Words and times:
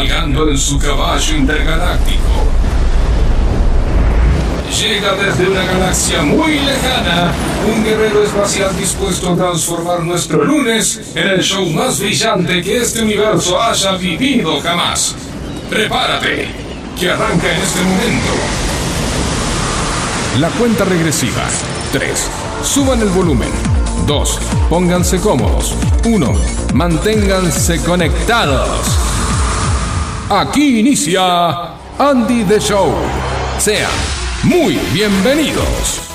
cabalgando 0.00 0.48
en 0.48 0.56
su 0.56 0.78
caballo 0.78 1.36
intergaláctico. 1.36 2.20
Llega 4.80 5.12
desde 5.14 5.50
una 5.50 5.64
galaxia 5.64 6.22
muy 6.22 6.58
lejana 6.60 7.32
un 7.70 7.84
guerrero 7.84 8.22
espacial 8.22 8.74
dispuesto 8.78 9.32
a 9.32 9.36
transformar 9.36 10.02
nuestro 10.02 10.42
lunes 10.44 11.12
en 11.14 11.28
el 11.28 11.42
show 11.42 11.68
más 11.70 12.00
brillante 12.00 12.62
que 12.62 12.78
este 12.78 13.02
universo 13.02 13.60
haya 13.60 13.92
vivido 13.96 14.58
jamás. 14.62 15.16
Prepárate, 15.68 16.48
que 16.98 17.10
arranca 17.10 17.54
en 17.54 17.60
este 17.60 17.80
momento. 17.82 18.32
La 20.38 20.48
cuenta 20.50 20.84
regresiva. 20.86 21.42
3. 21.92 22.30
Suban 22.62 23.02
el 23.02 23.08
volumen. 23.08 23.50
2. 24.06 24.38
Pónganse 24.70 25.18
cómodos. 25.18 25.74
1. 26.04 26.34
Manténganse 26.72 27.82
conectados. 27.82 29.09
Aquí 30.32 30.78
inicia 30.78 31.74
Andy 31.98 32.44
the 32.44 32.60
Show. 32.60 32.94
Sean 33.58 33.90
muy 34.44 34.78
bienvenidos. 34.92 36.09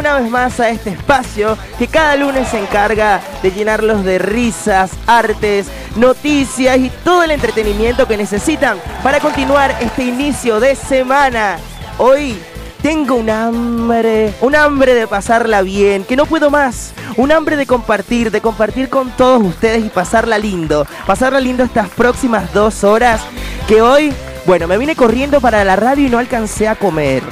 Una 0.00 0.18
vez 0.18 0.30
más 0.30 0.58
a 0.60 0.70
este 0.70 0.90
espacio 0.90 1.58
que 1.78 1.86
cada 1.86 2.16
lunes 2.16 2.48
se 2.48 2.58
encarga 2.58 3.20
de 3.42 3.50
llenarlos 3.50 4.02
de 4.02 4.18
risas, 4.18 4.92
artes, 5.06 5.66
noticias 5.94 6.78
y 6.78 6.90
todo 7.04 7.22
el 7.22 7.32
entretenimiento 7.32 8.08
que 8.08 8.16
necesitan 8.16 8.78
para 9.02 9.20
continuar 9.20 9.76
este 9.78 10.04
inicio 10.04 10.58
de 10.58 10.74
semana. 10.74 11.58
Hoy 11.98 12.34
tengo 12.80 13.16
un 13.16 13.28
hambre, 13.28 14.32
un 14.40 14.56
hambre 14.56 14.94
de 14.94 15.06
pasarla 15.06 15.60
bien, 15.60 16.04
que 16.04 16.16
no 16.16 16.24
puedo 16.24 16.50
más. 16.50 16.94
Un 17.18 17.30
hambre 17.30 17.56
de 17.56 17.66
compartir, 17.66 18.30
de 18.30 18.40
compartir 18.40 18.88
con 18.88 19.10
todos 19.10 19.42
ustedes 19.42 19.84
y 19.84 19.90
pasarla 19.90 20.38
lindo. 20.38 20.86
Pasarla 21.06 21.40
lindo 21.40 21.62
estas 21.62 21.90
próximas 21.90 22.54
dos 22.54 22.84
horas 22.84 23.20
que 23.68 23.82
hoy, 23.82 24.14
bueno, 24.46 24.66
me 24.66 24.78
vine 24.78 24.96
corriendo 24.96 25.42
para 25.42 25.62
la 25.62 25.76
radio 25.76 26.06
y 26.06 26.10
no 26.10 26.18
alcancé 26.18 26.68
a 26.68 26.74
comer. 26.74 27.22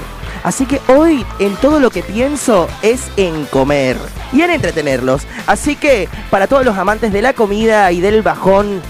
Así 0.48 0.64
que 0.64 0.80
hoy 0.88 1.26
en 1.40 1.54
todo 1.56 1.78
lo 1.78 1.90
que 1.90 2.02
pienso 2.02 2.68
es 2.80 3.10
en 3.18 3.44
comer 3.44 3.98
y 4.32 4.40
en 4.40 4.50
entretenerlos. 4.50 5.26
Así 5.46 5.76
que 5.76 6.08
para 6.30 6.46
todos 6.46 6.64
los 6.64 6.78
amantes 6.78 7.12
de 7.12 7.20
la 7.20 7.34
comida 7.34 7.92
y 7.92 8.00
del 8.00 8.22
bajón, 8.22 8.80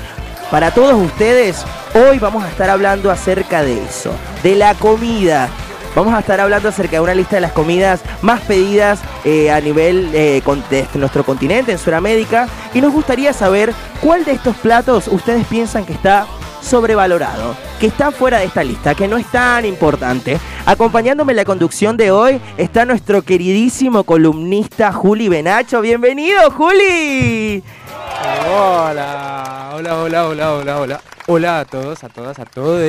para 0.53 0.71
todos 0.71 0.95
ustedes, 0.95 1.65
hoy 1.97 2.21
vamos 2.21 2.45
a 2.45 2.49
estar 2.49 2.71
hablando 2.71 3.11
acerca 3.11 3.65
de 3.65 3.83
eso, 3.83 4.13
de 4.45 4.55
la 4.55 4.75
comida. 4.75 5.49
Vamos 5.97 6.15
a 6.15 6.21
estar 6.21 6.39
hablando 6.39 6.69
acerca 6.69 6.93
de 6.93 7.01
una 7.01 7.15
lista 7.17 7.35
de 7.35 7.41
las 7.41 7.53
comidas 7.53 8.03
más 8.23 8.41
pedidas 8.43 9.01
eh, 9.25 9.51
a 9.51 9.61
nivel 9.61 10.11
eh, 10.15 10.41
de 10.71 10.87
nuestro 10.95 11.25
continente, 11.25 11.73
en 11.73 11.79
Sudamérica. 11.79 12.47
Y 12.73 12.81
nos 12.81 12.93
gustaría 12.93 13.33
saber 13.33 13.75
cuál 14.01 14.25
de 14.25 14.31
estos 14.31 14.55
platos 14.59 15.09
ustedes 15.09 15.45
piensan 15.49 15.85
que 15.85 15.93
está 15.93 16.25
sobrevalorado, 16.69 17.57
que 17.81 17.87
está 17.87 18.11
fuera 18.11 18.39
de 18.39 18.45
esta 18.45 18.63
lista, 18.63 18.95
que 18.95 19.09
no 19.09 19.17
es 19.17 19.27
tan 19.27 19.65
importante. 19.65 20.39
Acompañándome 20.67 21.33
en 21.33 21.37
la 21.37 21.45
conducción 21.45 21.97
de 21.97 22.11
hoy 22.11 22.41
está 22.59 22.85
nuestro 22.85 23.23
queridísimo 23.23 24.05
columnista 24.05 24.93
Juli 24.93 25.29
Benacho. 25.29 25.81
Bienvenido, 25.81 26.51
Juli. 26.51 27.63
Hola, 28.47 29.71
hola, 29.75 29.97
hola, 29.97 30.27
hola, 30.27 30.53
hola, 30.53 30.81
hola. 30.81 31.01
Hola 31.31 31.61
a 31.61 31.65
todos, 31.67 32.03
a 32.05 32.09
todas, 32.09 32.39
a 32.39 32.47
todos. 32.47 32.81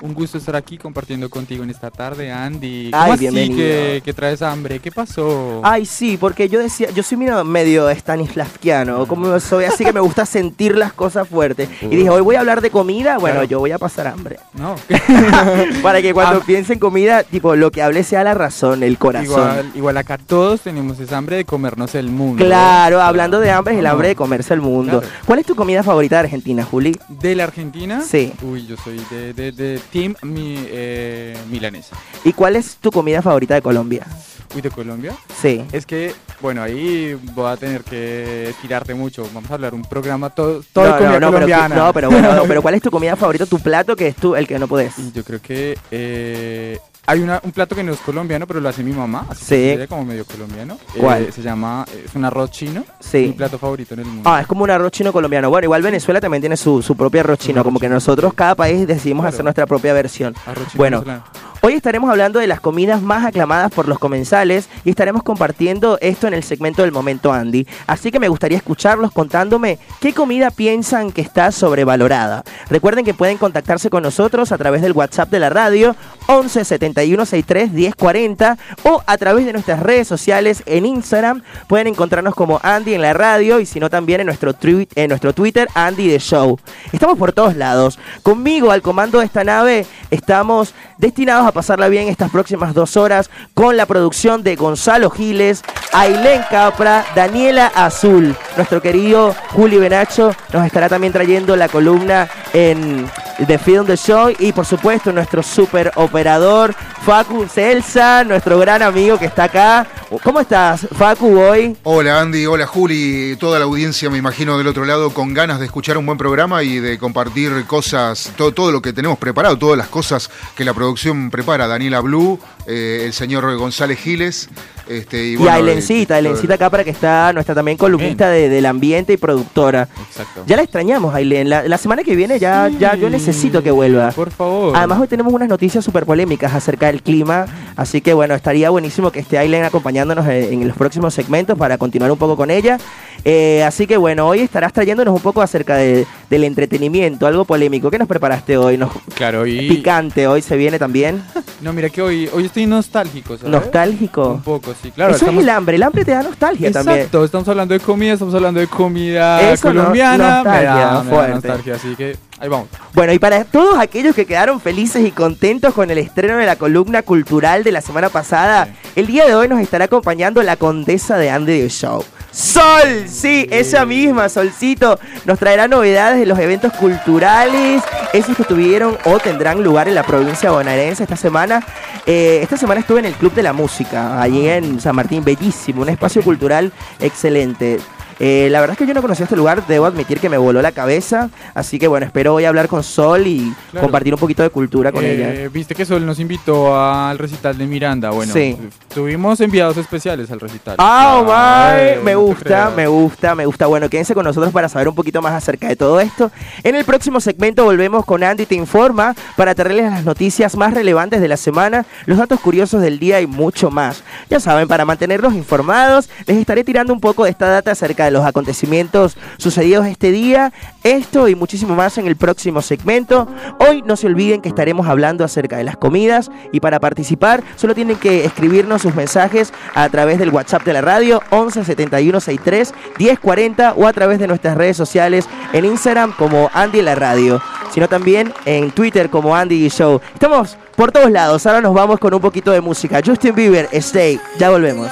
Un 0.00 0.12
gusto 0.12 0.36
estar 0.36 0.56
aquí 0.56 0.78
compartiendo 0.78 1.30
contigo 1.30 1.62
en 1.62 1.70
esta 1.70 1.92
tarde, 1.92 2.32
Andy. 2.32 2.90
¿Cómo 2.90 3.04
Ay, 3.04 3.10
así 3.12 3.20
bienvenido. 3.20 3.56
que, 3.56 4.02
que 4.04 4.12
traes 4.12 4.42
hambre? 4.42 4.80
¿Qué 4.80 4.90
pasó? 4.90 5.60
Ay, 5.62 5.86
sí, 5.86 6.16
porque 6.16 6.48
yo 6.48 6.58
decía, 6.58 6.90
yo 6.90 7.04
soy 7.04 7.18
medio, 7.18 7.88
Stanislavskiano, 7.88 9.06
como 9.06 9.38
soy 9.38 9.64
así 9.66 9.84
que 9.84 9.92
me 9.92 10.00
gusta 10.00 10.26
sentir 10.26 10.76
las 10.76 10.92
cosas 10.92 11.28
fuertes. 11.28 11.68
Y 11.82 11.86
dije, 11.94 12.10
hoy 12.10 12.20
voy 12.20 12.34
a 12.34 12.40
hablar 12.40 12.62
de 12.62 12.70
comida, 12.70 13.16
bueno, 13.18 13.34
Claro. 13.36 13.48
yo 13.48 13.58
voy 13.60 13.70
a 13.70 13.78
pasar 13.78 14.08
hambre. 14.08 14.40
No, 14.54 14.74
Para 15.82 16.02
que 16.02 16.12
cuando 16.12 16.40
Ah. 16.40 16.44
piense 16.44 16.72
en 16.72 16.78
comida, 16.80 17.22
tipo, 17.22 17.54
lo 17.54 17.70
que 17.70 17.82
hable 17.82 18.02
sea 18.02 18.24
la 18.24 18.34
razón, 18.34 18.82
el 18.82 18.98
corazón. 18.98 19.26
igual, 19.30 19.72
igual 19.76 19.96
acá 19.98 20.18
todos 20.18 20.62
tenemos 20.62 20.98
esa 20.98 21.16
hambre 21.16 21.36
de 21.36 21.44
comernos 21.44 21.94
el 21.94 22.08
mundo. 22.10 22.44
Claro, 22.44 23.00
hablando 23.02 23.38
de 23.38 23.52
hambre 23.52 23.74
es 23.74 23.78
el 23.80 23.86
hambre 23.86 24.08
de 24.08 24.16
comerse 24.16 24.52
el 24.52 24.62
mundo. 24.62 24.98
Claro. 25.00 25.14
¿Cuál 25.26 25.38
es 25.38 25.46
tu 25.46 25.54
comida 25.54 25.84
favorita 25.84 26.16
de 26.16 26.20
Argentina, 26.22 26.64
Juli? 26.64 26.98
¿De 27.08 27.36
la 27.36 27.44
Argentina? 27.44 27.67
Sí. 28.06 28.32
Uy, 28.42 28.66
yo 28.66 28.76
soy 28.76 29.00
de, 29.10 29.32
de, 29.32 29.52
de 29.52 29.80
Team 29.92 30.14
mi, 30.22 30.56
eh, 30.58 31.36
Milanesa. 31.50 31.96
¿Y 32.24 32.32
cuál 32.32 32.56
es 32.56 32.76
tu 32.76 32.90
comida 32.90 33.22
favorita 33.22 33.54
de 33.54 33.62
Colombia? 33.62 34.06
Uy, 34.54 34.62
de 34.62 34.70
Colombia. 34.70 35.14
Sí. 35.40 35.64
Es 35.72 35.84
que, 35.84 36.14
bueno, 36.40 36.62
ahí 36.62 37.14
voy 37.34 37.50
a 37.50 37.56
tener 37.56 37.82
que 37.84 38.54
tirarte 38.62 38.94
mucho. 38.94 39.28
Vamos 39.34 39.50
a 39.50 39.54
hablar 39.54 39.74
un 39.74 39.82
programa 39.82 40.30
todo, 40.30 40.62
todo 40.72 40.84
de 40.84 40.90
no, 40.90 40.96
comida 40.96 41.12
no, 41.12 41.20
no, 41.20 41.26
pero, 41.26 41.32
colombiana. 41.32 41.76
no, 41.76 41.92
pero 41.92 42.10
bueno, 42.10 42.34
no, 42.34 42.44
pero 42.44 42.62
¿cuál 42.62 42.74
es 42.74 42.82
tu 42.82 42.90
comida 42.90 43.16
favorita, 43.16 43.46
tu 43.46 43.58
plato 43.58 43.94
que 43.94 44.08
es 44.08 44.16
tú 44.16 44.34
el 44.34 44.46
que 44.46 44.58
no 44.58 44.66
podés? 44.66 44.94
Yo 45.12 45.22
creo 45.22 45.40
que 45.42 45.78
eh, 45.90 46.78
hay 47.10 47.20
una- 47.20 47.40
un 47.42 47.52
plato 47.52 47.74
que 47.74 47.82
no 47.82 47.92
es 47.92 48.00
colombiano, 48.00 48.46
pero 48.46 48.60
lo 48.60 48.68
hace 48.68 48.82
mi 48.84 48.92
mamá. 48.92 49.26
Así 49.30 49.44
Sí. 49.44 49.76
que 49.78 49.86
como 49.88 50.04
medio 50.04 50.24
colombiano. 50.26 50.74
Eh, 50.94 50.98
¿Cuál? 51.00 51.32
se 51.32 51.40
llama, 51.42 51.86
es 52.04 52.14
un 52.14 52.24
arroz 52.24 52.50
chino. 52.50 52.84
Sí. 53.00 53.28
Mi 53.28 53.32
plato 53.32 53.58
favorito 53.58 53.94
en 53.94 54.00
el 54.00 54.06
mundo. 54.06 54.22
Ah, 54.30 54.42
es 54.42 54.46
como 54.46 54.64
un 54.64 54.70
arroz 54.70 54.92
chino 54.92 55.12
colombiano. 55.12 55.48
Bueno, 55.48 55.64
igual 55.64 55.80
Venezuela 55.82 56.20
también 56.20 56.42
tiene 56.42 56.56
su, 56.56 56.82
su 56.82 56.94
propio 56.96 57.20
arroz 57.20 57.38
chino, 57.38 57.64
como 57.64 57.80
que 57.80 57.88
nosotros 57.88 58.34
cada 58.34 58.54
país 58.54 58.86
decidimos 58.86 59.22
Claro. 59.22 59.34
hacer 59.34 59.44
nuestra 59.44 59.66
propia 59.66 59.92
versión. 59.94 60.34
Arroz 60.46 60.68
chino 60.68 60.76
Bueno, 60.78 61.00
venezolano. 61.00 61.24
Hoy 61.60 61.74
estaremos 61.74 62.08
hablando 62.08 62.38
de 62.38 62.46
las 62.46 62.60
comidas 62.60 63.02
más 63.02 63.26
aclamadas 63.26 63.72
por 63.72 63.88
los 63.88 63.98
comensales 63.98 64.68
y 64.84 64.90
estaremos 64.90 65.24
compartiendo 65.24 65.98
esto 66.00 66.28
en 66.28 66.34
el 66.34 66.44
segmento 66.44 66.82
del 66.82 66.92
momento 66.92 67.32
Andy. 67.32 67.66
Así 67.88 68.12
que 68.12 68.20
me 68.20 68.28
gustaría 68.28 68.56
escucharlos 68.56 69.10
contándome 69.10 69.80
qué 70.00 70.14
comida 70.14 70.52
piensan 70.52 71.10
que 71.10 71.20
está 71.20 71.50
sobrevalorada. 71.50 72.44
Recuerden 72.70 73.04
que 73.04 73.12
pueden 73.12 73.38
contactarse 73.38 73.90
con 73.90 74.04
nosotros 74.04 74.52
a 74.52 74.58
través 74.58 74.82
del 74.82 74.92
WhatsApp 74.92 75.30
de 75.30 75.40
la 75.40 75.50
radio 75.50 75.96
11 76.28 76.64
71 76.64 77.26
63 77.26 77.72
10 77.72 77.94
40 77.96 78.56
o 78.84 79.02
a 79.04 79.18
través 79.18 79.44
de 79.44 79.52
nuestras 79.52 79.80
redes 79.80 80.06
sociales 80.06 80.62
en 80.64 80.86
Instagram. 80.86 81.42
Pueden 81.66 81.88
encontrarnos 81.88 82.36
como 82.36 82.60
Andy 82.62 82.94
en 82.94 83.02
la 83.02 83.14
radio 83.14 83.58
y 83.58 83.66
si 83.66 83.80
no 83.80 83.90
también 83.90 84.20
en 84.20 84.26
nuestro, 84.26 84.54
en 84.62 85.08
nuestro 85.08 85.32
Twitter 85.32 85.68
Andy 85.74 86.08
The 86.08 86.20
Show. 86.20 86.56
Estamos 86.92 87.18
por 87.18 87.32
todos 87.32 87.56
lados. 87.56 87.98
Conmigo 88.22 88.70
al 88.70 88.80
comando 88.80 89.18
de 89.18 89.24
esta 89.24 89.42
nave 89.42 89.86
estamos 90.12 90.72
destinados 90.98 91.47
a 91.48 91.52
pasarla 91.52 91.88
bien 91.88 92.08
estas 92.08 92.30
próximas 92.30 92.74
dos 92.74 92.96
horas 92.96 93.30
con 93.54 93.76
la 93.76 93.86
producción 93.86 94.42
de 94.42 94.54
Gonzalo 94.54 95.10
Giles, 95.10 95.62
Ailén 95.92 96.42
Capra, 96.50 97.06
Daniela 97.14 97.72
Azul. 97.74 98.36
Nuestro 98.56 98.82
querido 98.82 99.34
Juli 99.50 99.78
Benacho 99.78 100.34
nos 100.52 100.66
estará 100.66 100.88
también 100.88 101.12
trayendo 101.12 101.56
la 101.56 101.68
columna 101.68 102.28
en 102.52 103.08
The 103.46 103.58
Film 103.58 103.86
The 103.86 103.96
Show 103.96 104.32
y 104.38 104.52
por 104.52 104.66
supuesto 104.66 105.12
nuestro 105.12 105.42
super 105.42 105.92
operador 105.94 106.74
Facu 107.04 107.46
Celsa, 107.46 108.24
nuestro 108.24 108.58
gran 108.58 108.82
amigo 108.82 109.18
que 109.18 109.26
está 109.26 109.44
acá. 109.44 109.86
¿Cómo 110.22 110.40
estás, 110.40 110.86
Facu, 110.96 111.38
hoy? 111.38 111.76
Hola 111.84 112.20
Andy, 112.20 112.46
hola 112.46 112.66
Juli, 112.66 113.36
toda 113.38 113.58
la 113.58 113.66
audiencia 113.66 114.10
me 114.10 114.18
imagino 114.18 114.58
del 114.58 114.66
otro 114.66 114.84
lado 114.84 115.10
con 115.10 115.34
ganas 115.34 115.60
de 115.60 115.66
escuchar 115.66 115.96
un 115.96 116.06
buen 116.06 116.18
programa 116.18 116.62
y 116.62 116.80
de 116.80 116.98
compartir 116.98 117.64
cosas, 117.66 118.32
todo, 118.36 118.52
todo 118.52 118.72
lo 118.72 118.82
que 118.82 118.92
tenemos 118.92 119.18
preparado, 119.18 119.56
todas 119.56 119.78
las 119.78 119.88
cosas 119.88 120.30
que 120.56 120.64
la 120.64 120.74
producción 120.74 121.30
prepara, 121.38 121.68
Daniela 121.68 122.00
Blue, 122.00 122.38
eh, 122.66 123.04
el 123.06 123.12
señor 123.12 123.56
González 123.56 123.98
Giles, 123.98 124.48
este, 124.88 125.24
y, 125.24 125.32
Y, 125.34 125.36
bueno, 125.36 125.52
Ailencita, 125.52 126.14
eh, 126.14 126.18
Ailencita 126.18 126.58
Capra 126.58 126.82
que 126.82 126.90
está 126.90 127.32
nuestra 127.32 127.54
también 127.54 127.76
columnista 127.78 128.28
de- 128.30 128.48
del 128.48 128.66
ambiente 128.66 129.12
y 129.12 129.16
productora. 129.18 129.86
Exacto. 130.08 130.42
Ya 130.46 130.56
la 130.56 130.62
extrañamos, 130.62 131.14
Ailén. 131.14 131.48
La, 131.48 131.62
la 131.68 131.78
semana 131.78 132.02
que 132.02 132.16
viene 132.16 132.38
ya, 132.40 132.68
ya 132.68 132.96
yo 132.96 133.08
necesito 133.08 133.62
que 133.62 133.70
vuelva. 133.70 134.10
Por 134.12 134.30
favor. 134.32 134.74
Además, 134.76 134.98
hoy 135.00 135.06
tenemos 135.08 135.32
unas 135.32 135.48
noticias 135.48 135.84
súper 135.84 136.04
polémicas 136.06 136.52
acerca 136.54 136.86
del 136.88 137.02
clima, 137.02 137.46
así 137.76 138.00
que 138.00 138.14
bueno, 138.14 138.34
estaría 138.34 138.70
buenísimo 138.70 139.12
que 139.12 139.20
esté 139.20 139.38
Aileen 139.38 139.62
acompañándonos 139.64 140.26
en, 140.26 140.54
en 140.62 140.66
los 140.68 140.76
próximos 140.76 141.14
segmentos 141.14 141.56
para 141.56 141.78
continuar 141.78 142.10
un 142.10 142.18
poco 142.18 142.36
con 142.36 142.50
ella. 142.50 142.78
Eh, 143.24 143.62
así 143.64 143.86
que 143.86 143.96
bueno, 143.96 144.26
hoy 144.28 144.40
estarás 144.40 144.72
trayéndonos 144.72 145.14
un 145.14 145.20
poco 145.20 145.42
acerca 145.42 145.76
de- 145.76 146.06
del 146.30 146.44
entretenimiento, 146.44 147.26
algo 147.26 147.44
polémico. 147.44 147.90
¿Qué 147.90 147.98
nos 147.98 148.08
preparaste 148.08 148.56
hoy? 148.56 148.76
Nos, 148.78 148.90
Claro, 149.14 149.46
y... 149.46 149.68
Picante 149.68 150.26
hoy 150.26 150.40
se 150.42 150.56
viene 150.56 150.78
también. 150.78 151.22
No, 151.60 151.72
mira 151.72 151.88
que 151.90 152.00
hoy, 152.00 152.30
hoy 152.32 152.44
estoy 152.46 152.66
nostálgico, 152.66 153.36
¿sabes? 153.36 153.50
Nostálgico. 153.50 154.34
Un 154.34 154.42
poco, 154.42 154.72
sí. 154.80 154.92
Claro, 154.92 155.10
Eso 155.10 155.24
estamos... 155.24 155.42
es 155.42 155.48
el 155.48 155.50
hambre, 155.50 155.74
el 155.74 155.82
hambre 155.82 156.04
te 156.04 156.12
da 156.12 156.22
nostalgia 156.22 156.68
Exacto, 156.68 156.90
también. 156.90 157.24
estamos 157.24 157.48
hablando 157.48 157.74
de 157.74 157.80
comida, 157.80 158.12
estamos 158.12 158.32
hablando 158.36 158.60
de 158.60 158.68
comida 158.68 159.40
Eso 159.52 159.72
no- 159.72 159.80
colombiana. 159.80 160.16
me 160.28 160.34
nostalgia, 160.44 160.70
da, 160.70 161.02
me 161.02 161.10
da 161.16 161.28
nostalgia, 161.28 161.74
así 161.74 161.96
que 161.96 162.16
ahí 162.40 162.48
vamos. 162.48 162.68
Bueno, 162.94 163.12
y 163.12 163.18
para 163.18 163.44
todos 163.44 163.78
aquellos 163.78 164.14
que 164.14 164.26
quedaron 164.26 164.60
felices 164.60 165.06
y 165.06 165.10
contentos 165.10 165.74
con 165.74 165.90
el 165.90 165.98
estreno 165.98 166.36
de 166.36 166.46
la 166.46 166.56
columna 166.56 167.02
cultural 167.02 167.64
de 167.64 167.72
la 167.72 167.80
semana 167.80 168.08
pasada, 168.08 168.66
Sí. 168.66 168.72
el 168.96 169.06
día 169.06 169.26
de 169.26 169.34
hoy 169.34 169.48
nos 169.48 169.60
estará 169.60 169.86
acompañando 169.86 170.42
la 170.42 170.56
condesa 170.56 171.16
de 171.16 171.30
Andy 171.30 171.60
the 171.60 171.68
Show. 171.68 172.04
Sol, 172.30 173.06
sí, 173.08 173.46
esa 173.50 173.84
misma, 173.84 174.28
Solcito, 174.28 174.98
nos 175.24 175.38
traerá 175.38 175.66
novedades 175.66 176.20
de 176.20 176.26
los 176.26 176.38
eventos 176.38 176.72
culturales, 176.74 177.82
esos 178.12 178.36
que 178.36 178.44
tuvieron 178.44 178.96
o 179.04 179.18
tendrán 179.18 179.62
lugar 179.64 179.88
en 179.88 179.94
la 179.94 180.02
provincia 180.02 180.50
bonaerense 180.50 181.02
esta 181.02 181.16
semana. 181.16 181.64
Eh, 182.06 182.40
esta 182.42 182.56
semana 182.56 182.80
estuve 182.80 183.00
en 183.00 183.06
el 183.06 183.14
Club 183.14 183.32
de 183.34 183.42
la 183.42 183.52
Música, 183.52 184.20
allí 184.20 184.48
en 184.48 184.80
San 184.80 184.94
Martín, 184.94 185.24
bellísimo, 185.24 185.82
un 185.82 185.88
espacio 185.88 186.22
cultural 186.22 186.72
excelente. 187.00 187.80
Eh, 188.20 188.48
la 188.50 188.60
verdad 188.60 188.72
es 188.74 188.78
que 188.78 188.86
yo 188.86 188.94
no 188.94 189.02
conocía 189.02 189.24
este 189.24 189.36
lugar, 189.36 189.66
debo 189.66 189.86
admitir 189.86 190.18
que 190.20 190.28
me 190.28 190.38
voló 190.38 190.60
la 190.60 190.72
cabeza, 190.72 191.30
así 191.54 191.78
que 191.78 191.86
bueno, 191.88 192.04
espero 192.06 192.34
hoy 192.34 192.44
hablar 192.44 192.68
con 192.68 192.82
Sol 192.82 193.26
y 193.26 193.52
Claro. 193.70 193.86
compartir 193.86 194.12
un 194.14 194.20
poquito 194.20 194.42
de 194.42 194.50
cultura 194.50 194.90
con 194.92 195.04
Eh, 195.04 195.14
ella. 195.42 195.48
Viste 195.50 195.74
que 195.74 195.84
Sol 195.84 196.04
nos 196.04 196.18
invitó 196.18 196.78
al 196.80 197.18
recital 197.18 197.56
de 197.56 197.66
Miranda. 197.66 198.10
Bueno, 198.10 198.32
Sí. 198.32 198.56
tuvimos 198.92 199.40
enviados 199.40 199.76
especiales 199.76 200.30
al 200.30 200.40
recital. 200.40 200.76
Ah, 200.78 201.74
Ay, 201.76 201.96
my, 201.98 202.04
me 202.04 202.12
no 202.14 202.20
gusta, 202.20 202.70
me 202.74 202.86
gusta, 202.88 203.34
me 203.34 203.46
gusta. 203.46 203.66
Bueno, 203.66 203.88
quédense 203.88 204.14
con 204.14 204.24
nosotros 204.24 204.52
para 204.52 204.68
saber 204.68 204.88
un 204.88 204.94
poquito 204.94 205.22
más 205.22 205.32
acerca 205.32 205.68
de 205.68 205.76
todo 205.76 206.00
esto. 206.00 206.30
En 206.64 206.74
el 206.74 206.84
próximo 206.84 207.20
segmento 207.20 207.64
volvemos 207.64 208.04
con 208.04 208.24
Andy 208.24 208.46
Te 208.46 208.54
Informa 208.56 209.14
para 209.36 209.54
traerles 209.54 209.90
las 209.90 210.04
noticias 210.04 210.56
más 210.56 210.74
relevantes 210.74 211.20
de 211.20 211.28
la 211.28 211.36
semana, 211.36 211.86
los 212.06 212.18
datos 212.18 212.40
curiosos 212.40 212.82
del 212.82 212.98
día 212.98 213.20
y 213.20 213.26
mucho 213.26 213.70
más. 213.70 214.02
Ya 214.28 214.40
saben, 214.40 214.66
para 214.66 214.84
mantenerlos 214.84 215.34
informados, 215.34 216.08
les 216.26 216.36
estaré 216.38 216.64
tirando 216.64 216.92
un 216.92 217.00
poco 217.00 217.24
de 217.24 217.30
esta 217.30 217.46
data 217.48 217.70
acerca 217.72 218.04
de 218.04 218.07
los 218.10 218.24
acontecimientos 218.24 219.16
sucedidos 219.36 219.86
este 219.86 220.10
día, 220.10 220.52
esto 220.82 221.28
y 221.28 221.34
muchísimo 221.34 221.74
más 221.74 221.98
en 221.98 222.06
el 222.06 222.16
próximo 222.16 222.62
segmento. 222.62 223.28
Hoy 223.58 223.82
no 223.82 223.96
se 223.96 224.06
olviden 224.06 224.40
que 224.40 224.48
estaremos 224.48 224.86
hablando 224.86 225.24
acerca 225.24 225.56
de 225.56 225.64
las 225.64 225.76
comidas 225.76 226.30
y 226.52 226.60
para 226.60 226.80
participar 226.80 227.42
solo 227.56 227.74
tienen 227.74 227.96
que 227.96 228.24
escribirnos 228.24 228.82
sus 228.82 228.94
mensajes 228.94 229.52
a 229.74 229.88
través 229.88 230.18
del 230.18 230.30
WhatsApp 230.30 230.64
de 230.64 230.72
la 230.72 230.80
radio 230.80 231.22
11 231.30 231.64
71 231.64 232.20
63 232.20 232.74
10 232.98 233.18
40 233.18 233.72
o 233.74 233.86
a 233.86 233.92
través 233.92 234.18
de 234.18 234.26
nuestras 234.26 234.56
redes 234.56 234.76
sociales 234.76 235.28
en 235.52 235.64
Instagram 235.64 236.12
como 236.12 236.50
Andy 236.52 236.82
la 236.82 236.94
radio, 236.94 237.40
sino 237.72 237.88
también 237.88 238.32
en 238.44 238.70
Twitter 238.70 239.10
como 239.10 239.34
Andy 239.34 239.68
Show. 239.68 240.00
Estamos 240.14 240.56
por 240.78 240.92
todos 240.92 241.10
lados, 241.10 241.44
ahora 241.44 241.60
nos 241.60 241.74
vamos 241.74 241.98
con 241.98 242.14
un 242.14 242.20
poquito 242.20 242.52
de 242.52 242.60
música. 242.60 243.02
Justin 243.04 243.34
Bieber, 243.34 243.68
Stay, 243.72 244.20
ya 244.38 244.48
volvemos. 244.48 244.88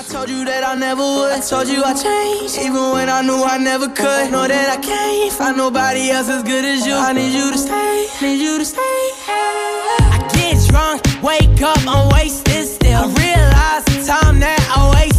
I 10.79 11.01
wake 11.23 11.63
up, 11.63 11.79
I'm 11.87 12.09
wasted 12.11 12.67
still. 12.67 12.93
I 12.93 13.07
realize 13.07 13.85
the 13.85 14.05
time 14.07 14.41
that 14.41 14.61
I 14.77 14.91
wasted 14.91 15.16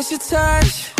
miss 0.00 0.10
your 0.10 0.18
touch. 0.18 0.99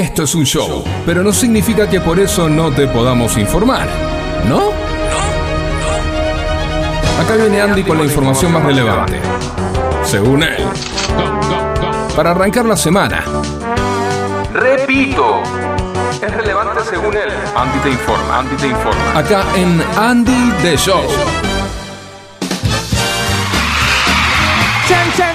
Esto 0.00 0.22
es 0.22 0.34
un 0.34 0.46
show, 0.46 0.82
pero 1.04 1.22
no 1.22 1.30
significa 1.30 1.86
que 1.86 2.00
por 2.00 2.18
eso 2.18 2.48
no 2.48 2.70
te 2.70 2.86
podamos 2.86 3.36
informar, 3.36 3.86
¿no? 4.48 4.70
Acá 7.22 7.36
viene 7.36 7.60
Andy 7.60 7.82
con 7.82 7.98
la 7.98 8.04
información 8.04 8.50
más 8.50 8.64
relevante, 8.64 9.20
según 10.02 10.42
él. 10.42 10.56
Para 12.16 12.30
arrancar 12.30 12.64
la 12.64 12.78
semana. 12.78 13.22
Repito, 14.54 15.42
es 16.22 16.34
relevante 16.34 16.80
según 16.88 17.14
él. 17.14 17.28
Andy 17.54 17.78
te 17.80 17.90
informa, 17.90 18.38
Andy 18.38 18.56
te 18.56 18.68
informa. 18.68 19.18
Acá 19.18 19.44
en 19.54 19.84
Andy 19.98 20.50
The 20.62 20.78
Show. 20.78 21.02
Chan, 24.88 25.12
chan. 25.14 25.29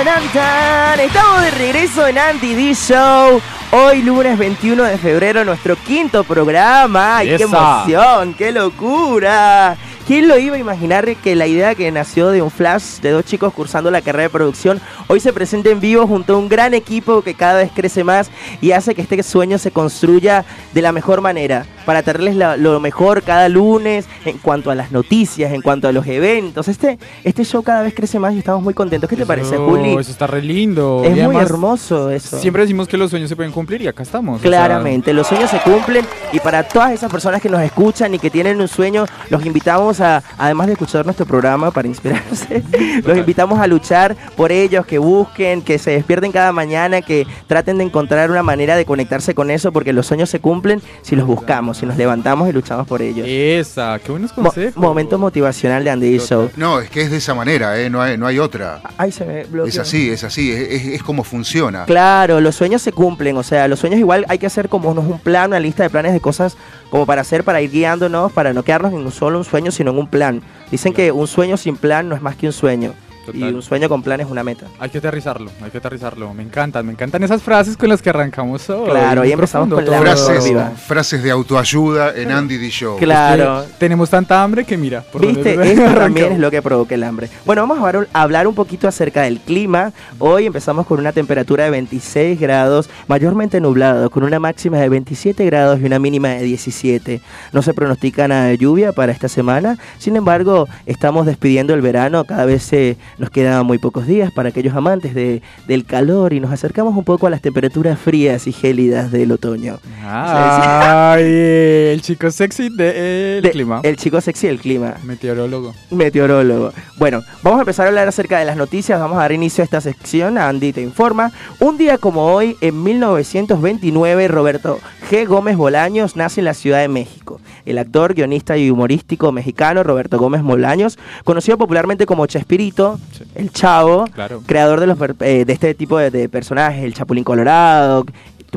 Estamos 0.00 1.42
de 1.42 1.50
regreso 1.50 2.06
en 2.06 2.16
Andy 2.16 2.54
D 2.54 2.72
Show. 2.72 3.38
Hoy 3.70 4.00
lunes 4.00 4.38
21 4.38 4.84
de 4.84 4.96
febrero, 4.96 5.44
nuestro 5.44 5.76
quinto 5.76 6.24
programa. 6.24 7.18
¡Ay, 7.18 7.36
qué 7.36 7.42
emoción! 7.42 8.32
¡Qué 8.32 8.50
locura! 8.50 9.76
¿Quién 10.10 10.26
lo 10.26 10.36
iba 10.36 10.56
a 10.56 10.58
imaginar 10.58 11.06
que 11.22 11.36
la 11.36 11.46
idea 11.46 11.76
que 11.76 11.88
nació 11.92 12.30
de 12.30 12.42
un 12.42 12.50
flash 12.50 12.98
de 13.00 13.12
dos 13.12 13.24
chicos 13.24 13.52
cursando 13.54 13.92
la 13.92 14.02
carrera 14.02 14.24
de 14.24 14.30
producción 14.30 14.80
hoy 15.06 15.20
se 15.20 15.32
presente 15.32 15.70
en 15.70 15.78
vivo 15.78 16.04
junto 16.08 16.34
a 16.34 16.36
un 16.36 16.48
gran 16.48 16.74
equipo 16.74 17.22
que 17.22 17.34
cada 17.34 17.58
vez 17.58 17.70
crece 17.72 18.02
más 18.02 18.28
y 18.60 18.72
hace 18.72 18.96
que 18.96 19.02
este 19.02 19.22
sueño 19.22 19.56
se 19.58 19.70
construya 19.70 20.44
de 20.74 20.82
la 20.82 20.90
mejor 20.90 21.20
manera 21.20 21.64
para 21.86 22.02
traerles 22.02 22.34
la- 22.34 22.56
lo 22.56 22.80
mejor 22.80 23.22
cada 23.22 23.48
lunes 23.48 24.06
en 24.24 24.38
cuanto 24.38 24.72
a 24.72 24.74
las 24.74 24.90
noticias, 24.90 25.52
en 25.52 25.62
cuanto 25.62 25.86
a 25.86 25.92
los 25.92 26.04
eventos. 26.08 26.66
Este, 26.66 26.98
este 27.22 27.44
show 27.44 27.62
cada 27.62 27.82
vez 27.82 27.94
crece 27.94 28.18
más 28.18 28.34
y 28.34 28.38
estamos 28.38 28.62
muy 28.64 28.74
contentos. 28.74 29.08
¿Qué 29.08 29.14
te 29.16 29.26
parece, 29.26 29.56
Juli? 29.58 29.92
Eso 29.94 30.10
está 30.10 30.26
re 30.26 30.42
lindo. 30.42 31.02
Es 31.04 31.10
Y 31.10 31.14
muy 31.14 31.20
además, 31.36 31.42
hermoso 31.44 32.10
eso. 32.10 32.38
Siempre 32.40 32.62
decimos 32.62 32.88
que 32.88 32.96
los 32.96 33.10
sueños 33.10 33.28
se 33.28 33.36
pueden 33.36 33.52
cumplir 33.52 33.80
y 33.82 33.86
acá 33.86 34.02
estamos. 34.02 34.38
o 34.38 34.42
sea, 34.42 34.48
Claramente, 34.50 35.12
los 35.12 35.28
sueños 35.28 35.50
se 35.50 35.58
cumplen 35.60 36.04
y 36.32 36.40
para 36.40 36.64
todas 36.64 36.90
esas 36.90 37.10
personas 37.12 37.40
que 37.40 37.48
nos 37.48 37.60
escuchan 37.62 38.12
y 38.12 38.18
que 38.18 38.28
tienen 38.28 38.60
un 38.60 38.66
sueño, 38.68 39.06
los 39.28 39.46
invitamos 39.46 39.99
a, 40.00 40.22
además 40.38 40.66
de 40.66 40.74
escuchar 40.74 41.04
nuestro 41.04 41.26
programa 41.26 41.70
para 41.70 41.88
inspirarse, 41.88 42.62
los 43.04 43.16
invitamos 43.18 43.58
a 43.60 43.66
luchar 43.66 44.16
por 44.36 44.52
ellos, 44.52 44.86
que 44.86 44.98
busquen, 44.98 45.62
que 45.62 45.78
se 45.78 45.90
despierten 45.92 46.32
cada 46.32 46.52
mañana, 46.52 47.02
que 47.02 47.26
traten 47.46 47.78
de 47.78 47.84
encontrar 47.84 48.30
una 48.30 48.42
manera 48.42 48.76
de 48.76 48.84
conectarse 48.84 49.34
con 49.34 49.50
eso, 49.50 49.72
porque 49.72 49.92
los 49.92 50.06
sueños 50.06 50.30
se 50.30 50.40
cumplen 50.40 50.82
si 51.02 51.16
los 51.16 51.26
buscamos, 51.26 51.78
si 51.78 51.86
nos 51.86 51.96
levantamos 51.96 52.48
y 52.48 52.52
luchamos 52.52 52.86
por 52.86 53.02
ellos. 53.02 53.26
Esa, 53.28 53.98
qué 54.04 54.10
buenos 54.12 54.36
Mo- 54.36 54.44
consejos. 54.44 54.76
momento 54.76 55.18
motivacional 55.18 55.84
de 55.84 55.90
Andy 55.90 56.18
Show. 56.18 56.50
No, 56.56 56.80
es 56.80 56.90
que 56.90 57.02
es 57.02 57.10
de 57.10 57.18
esa 57.18 57.34
manera, 57.34 57.78
¿eh? 57.80 57.90
no, 57.90 58.00
hay, 58.02 58.16
no 58.16 58.26
hay 58.26 58.38
otra. 58.38 58.80
Ay, 58.96 59.12
se 59.12 59.24
me 59.24 59.44
bloqueó. 59.44 59.68
Es 59.68 59.78
así, 59.78 60.10
es 60.10 60.24
así, 60.24 60.50
es, 60.52 60.60
es- 60.70 60.86
es 60.94 61.02
como 61.02 61.24
funciona. 61.24 61.84
Claro, 61.84 62.40
los 62.40 62.54
sueños 62.54 62.82
se 62.82 62.92
cumplen, 62.92 63.36
o 63.36 63.42
sea, 63.42 63.68
los 63.68 63.78
sueños 63.78 63.98
igual 64.00 64.24
hay 64.28 64.38
que 64.38 64.46
hacer 64.46 64.68
como 64.68 64.90
un 64.90 65.18
plan, 65.20 65.50
una 65.50 65.60
lista 65.60 65.82
de 65.82 65.90
planes 65.90 66.12
de 66.12 66.20
cosas 66.20 66.56
como 66.90 67.06
para 67.06 67.22
hacer, 67.22 67.44
para 67.44 67.62
ir 67.62 67.70
guiándonos, 67.70 68.32
para 68.32 68.52
no 68.52 68.62
quedarnos 68.62 68.92
en 68.92 68.98
un 68.98 69.12
solo 69.12 69.38
un 69.38 69.44
sueño, 69.44 69.70
sino 69.70 69.92
en 69.92 69.98
un 69.98 70.08
plan. 70.08 70.42
Dicen 70.70 70.92
que 70.92 71.12
un 71.12 71.26
sueño 71.26 71.56
sin 71.56 71.76
plan 71.76 72.08
no 72.08 72.16
es 72.16 72.22
más 72.22 72.36
que 72.36 72.46
un 72.46 72.52
sueño. 72.52 72.94
Y 73.34 73.42
un 73.44 73.62
sueño 73.62 73.88
con 73.88 74.02
plan 74.02 74.20
es 74.20 74.28
una 74.28 74.42
meta. 74.44 74.66
Hay 74.78 74.90
que 74.90 74.98
aterrizarlo, 74.98 75.50
hay 75.62 75.70
que 75.70 75.78
aterrizarlo. 75.78 76.32
Me 76.34 76.42
encantan, 76.42 76.86
me 76.86 76.92
encantan 76.92 77.22
esas 77.22 77.42
frases 77.42 77.76
con 77.76 77.88
las 77.88 78.02
que 78.02 78.10
arrancamos 78.10 78.68
hoy. 78.70 78.90
Claro, 78.90 79.22
ahí 79.22 79.28
Muy 79.28 79.32
empezamos 79.32 79.68
profundo 79.68 79.90
con 79.92 80.04
la 80.06 80.14
todo. 80.14 80.26
Frases, 80.26 80.44
Viva. 80.48 80.70
frases 80.70 81.22
de 81.22 81.30
autoayuda 81.30 82.14
en 82.16 82.30
Andy 82.32 82.56
D. 82.56 82.70
Show. 82.70 82.96
Claro. 82.98 83.64
Que 83.66 83.72
tenemos 83.78 84.10
tanta 84.10 84.42
hambre 84.42 84.64
que 84.64 84.76
mira. 84.76 85.02
por 85.02 85.20
Viste, 85.26 85.54
se- 85.56 85.72
esto 85.72 85.94
también 85.94 86.32
es 86.32 86.38
lo 86.38 86.50
que 86.50 86.62
provoca 86.62 86.94
el 86.94 87.02
hambre. 87.04 87.28
Bueno, 87.44 87.62
vamos 87.66 87.78
a 88.12 88.22
hablar- 88.22 88.46
un 88.46 88.54
poquito 88.54 88.88
acerca 88.88 89.22
del 89.22 89.38
clima. 89.40 89.92
Hoy 90.18 90.46
empezamos 90.46 90.86
con 90.86 90.98
una 90.98 91.12
temperatura 91.12 91.64
de 91.64 91.70
26 91.70 92.40
grados, 92.40 92.88
mayormente 93.06 93.60
nublado, 93.60 94.10
con 94.10 94.22
una 94.24 94.38
máxima 94.40 94.78
de 94.78 94.88
27 94.88 95.44
grados 95.44 95.78
y 95.80 95.84
una 95.84 95.98
mínima 95.98 96.28
de 96.30 96.42
17. 96.44 97.20
No 97.52 97.62
se 97.62 97.74
pronostica 97.74 98.26
nada 98.28 98.44
de 98.46 98.56
lluvia 98.58 98.92
para 98.92 99.12
esta 99.12 99.28
semana. 99.28 99.76
Sin 99.98 100.16
embargo, 100.16 100.68
estamos 100.86 101.26
despidiendo 101.26 101.74
el 101.74 101.80
verano. 101.82 102.24
Cada 102.24 102.44
vez 102.44 102.72
eh, 102.72 102.96
nos 103.20 103.30
quedan 103.30 103.64
muy 103.66 103.78
pocos 103.78 104.06
días 104.06 104.32
para 104.32 104.48
aquellos 104.48 104.74
amantes 104.74 105.14
de- 105.14 105.42
del 105.68 105.84
calor 105.84 106.32
y 106.32 106.40
nos 106.40 106.50
acercamos 106.50 106.96
un 106.96 107.04
poco 107.04 107.26
a 107.28 107.30
las 107.30 107.40
temperaturas 107.42 107.98
frías 107.98 108.46
y 108.48 108.52
gélidas 108.52 109.12
del 109.12 109.30
otoño. 109.30 109.78
Ay, 110.02 111.22
el 111.92 112.00
chico 112.02 112.30
sexy 112.30 112.70
del 112.70 113.42
De- 113.42 113.50
clima. 113.52 113.80
El 113.84 113.96
chico 113.96 114.20
sexy 114.20 114.46
del 114.48 114.58
clima. 114.58 114.94
Meteorólogo. 115.04 115.74
Meteorólogo. 115.90 116.72
Bueno, 116.98 117.20
vamos 117.42 117.58
a 117.58 117.62
empezar 117.62 117.86
a 117.86 117.88
hablar 117.90 118.08
acerca 118.08 118.38
de 118.38 118.44
las 118.44 118.56
noticias. 118.56 118.98
Vamos 118.98 119.18
a 119.18 119.20
dar 119.20 119.32
inicio 119.32 119.62
a 119.62 119.66
esta 119.66 119.80
sección. 119.80 120.38
Andy 120.38 120.72
te 120.72 120.80
informa. 120.80 121.30
Un 121.60 121.76
día 121.78 121.98
como 121.98 122.32
hoy, 122.32 122.56
en 122.60 122.82
1929, 122.82 124.28
Roberto 124.28 124.78
G. 125.10 125.26
Gómez 125.26 125.56
Bolaños 125.56 126.16
nace 126.16 126.40
en 126.40 126.46
la 126.46 126.54
Ciudad 126.54 126.80
de 126.80 126.88
México. 126.88 127.40
El 127.66 127.78
actor, 127.78 128.14
guionista 128.14 128.56
y 128.56 128.70
humorístico 128.70 129.32
mexicano 129.32 129.82
Roberto 129.82 130.18
Gómez 130.18 130.42
Bolaños, 130.42 130.98
conocido 131.24 131.58
popularmente 131.58 132.06
como 132.06 132.26
Chespirito, 132.26 132.98
Sí. 133.12 133.24
el 133.34 133.50
Chavo, 133.50 134.06
Claro. 134.14 134.42
creador 134.46 134.80
de, 134.80 134.86
los, 134.86 134.98
eh, 135.20 135.44
de 135.44 135.52
este 135.52 135.74
tipo 135.74 135.98
de, 135.98 136.10
de 136.10 136.28
personajes, 136.28 136.84
el 136.84 136.94
Chapulín 136.94 137.24
Colorado. 137.24 138.04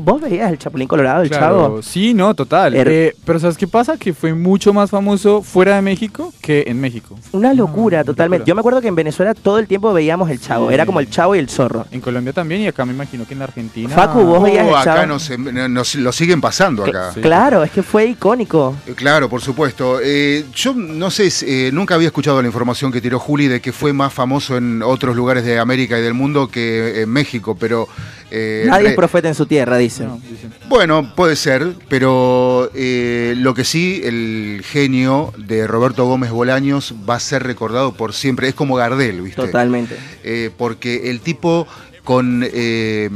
¿Vos 0.02 0.22
veías 0.22 0.52
el 0.52 0.58
Chapulín 0.58 0.88
Colorado, 0.88 1.22
el 1.24 1.30
Claro, 1.30 1.62
Chavo? 1.62 1.82
sí, 1.82 2.14
no, 2.14 2.34
total. 2.34 2.74
Er- 2.76 2.88
Eh, 2.88 3.16
pero 3.26 3.40
¿sabes 3.40 3.58
qué 3.58 3.68
pasa? 3.68 3.98
Que 3.98 4.14
fue 4.14 4.34
mucho 4.34 4.74
más 4.74 4.90
famoso 4.90 5.42
fuera 5.42 5.76
de 5.76 5.82
México 5.82 6.34
que 6.42 6.64
en 6.68 6.80
México. 6.82 7.18
Una 7.32 7.54
locura, 7.54 7.98
Una 8.00 8.04
totalmente. 8.04 8.40
locura. 8.42 8.48
Yo 8.50 8.56
me 8.56 8.60
acuerdo 8.62 8.82
que 8.82 8.88
en 8.88 8.96
Venezuela 8.96 9.34
todo 9.34 9.60
el 9.60 9.68
tiempo 9.68 9.94
veíamos 9.94 10.30
el 10.30 10.40
Chavo. 10.40 10.68
Sí. 10.70 10.74
Era 10.74 10.86
como 10.86 11.00
el 11.00 11.10
Chavo 11.10 11.36
y 11.36 11.40
el 11.40 11.50
Zorro. 11.50 11.86
En 11.92 12.02
Colombia 12.02 12.34
también 12.34 12.62
y 12.62 12.68
acá 12.68 12.86
me 12.86 12.94
imagino 12.94 13.26
que 13.28 13.34
en 13.34 13.40
la 13.40 13.46
Argentina. 13.46 13.90
Facu, 13.90 14.22
vos 14.24 14.40
Oh, 14.40 14.44
veías 14.44 14.68
el 14.68 14.74
acá 14.76 14.84
Chavo. 14.96 15.06
nos, 15.08 15.30
nos- 15.70 15.96
lo 15.96 16.12
siguen 16.12 16.42
pasando 16.42 16.84
acá. 16.86 17.12
Sí. 17.14 17.22
Claro, 17.22 17.64
es 17.64 17.72
que 17.72 17.84
fue 17.84 18.06
icónico. 18.08 18.76
Eh, 18.88 18.94
Claro, 18.96 19.30
por 19.30 19.42
supuesto. 19.42 20.00
Eh, 20.04 20.46
yo 20.56 20.74
no 20.74 21.12
sé, 21.12 21.30
eh, 21.46 21.70
nunca 21.74 21.96
había 21.96 22.08
escuchado 22.08 22.42
la 22.42 22.48
información 22.48 22.92
que 22.92 23.02
tiró 23.02 23.20
Juli 23.20 23.48
de 23.48 23.62
que 23.62 23.72
fue 23.72 23.94
más 23.94 24.14
famoso 24.14 24.58
en 24.58 24.82
otros 24.82 25.16
lugares 25.16 25.44
de 25.46 25.60
América 25.60 25.98
y 26.00 26.02
del 26.02 26.14
mundo 26.14 26.48
que 26.48 27.02
en 27.02 27.10
México, 27.10 27.56
pero... 27.60 27.88
eh, 28.32 28.66
Nadie 28.68 28.90
es 28.90 28.96
profeta 28.96 29.28
en 29.28 29.36
su 29.36 29.46
tierra, 29.46 29.78
dicen. 29.84 30.08
No, 30.08 30.20
dicen. 30.30 30.54
Bueno, 30.68 31.14
puede 31.16 31.36
ser, 31.36 31.74
pero 31.90 32.70
eh, 32.74 33.34
lo 33.38 33.54
que 33.54 33.64
sí, 33.64 34.02
el 34.04 34.62
genio 34.66 35.34
de 35.38 35.68
Roberto 35.68 36.06
Gómez 36.06 36.32
Bolaños 36.32 36.94
va 37.08 37.16
a 37.16 37.20
ser 37.20 37.44
recordado 37.44 37.94
por 37.94 38.14
siempre. 38.14 38.48
Es 38.48 38.56
como 38.56 38.76
Gardel, 38.76 39.22
¿viste? 39.22 39.42
Totalmente. 39.42 39.98
Eh, 40.24 40.50
porque 40.58 41.10
el 41.10 41.20
tipo 41.22 41.68
con, 42.04 42.44
eh, 42.46 43.10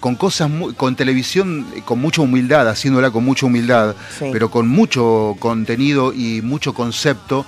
con 0.00 0.14
cosas, 0.16 0.48
mu- 0.48 0.72
con 0.74 0.96
televisión, 0.96 1.66
con 1.84 1.98
mucha 1.98 2.22
humildad, 2.22 2.68
haciéndola 2.68 3.10
con 3.10 3.24
mucha 3.24 3.46
humildad, 3.46 3.94
Sí. 4.18 4.26
pero 4.32 4.50
con 4.50 4.68
mucho 4.68 5.36
contenido 5.38 6.12
y 6.14 6.40
mucho 6.42 6.72
concepto, 6.72 7.44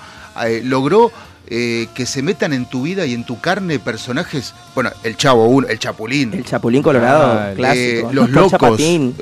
eh, 0.46 0.60
logró 0.64 1.10
eh, 1.50 1.88
que 1.94 2.04
se 2.06 2.22
metan 2.22 2.52
en 2.52 2.66
tu 2.66 2.82
vida 2.82 3.06
y 3.06 3.14
en 3.14 3.24
tu 3.24 3.40
carne 3.40 3.78
personajes, 3.78 4.54
bueno, 4.74 4.90
el 5.02 5.16
Chavo, 5.16 5.62
el 5.66 5.78
Chapulín. 5.78 6.34
El 6.34 6.44
Chapulín 6.44 6.82
Colorado, 6.82 7.24
Ah, 7.40 7.52
clásico. 7.56 7.80
Eh, 7.84 7.98
El 8.10 8.14
los 8.16 8.30
Doctor 8.30 8.42
locos, 8.42 8.50
Chapatín. 8.78 9.14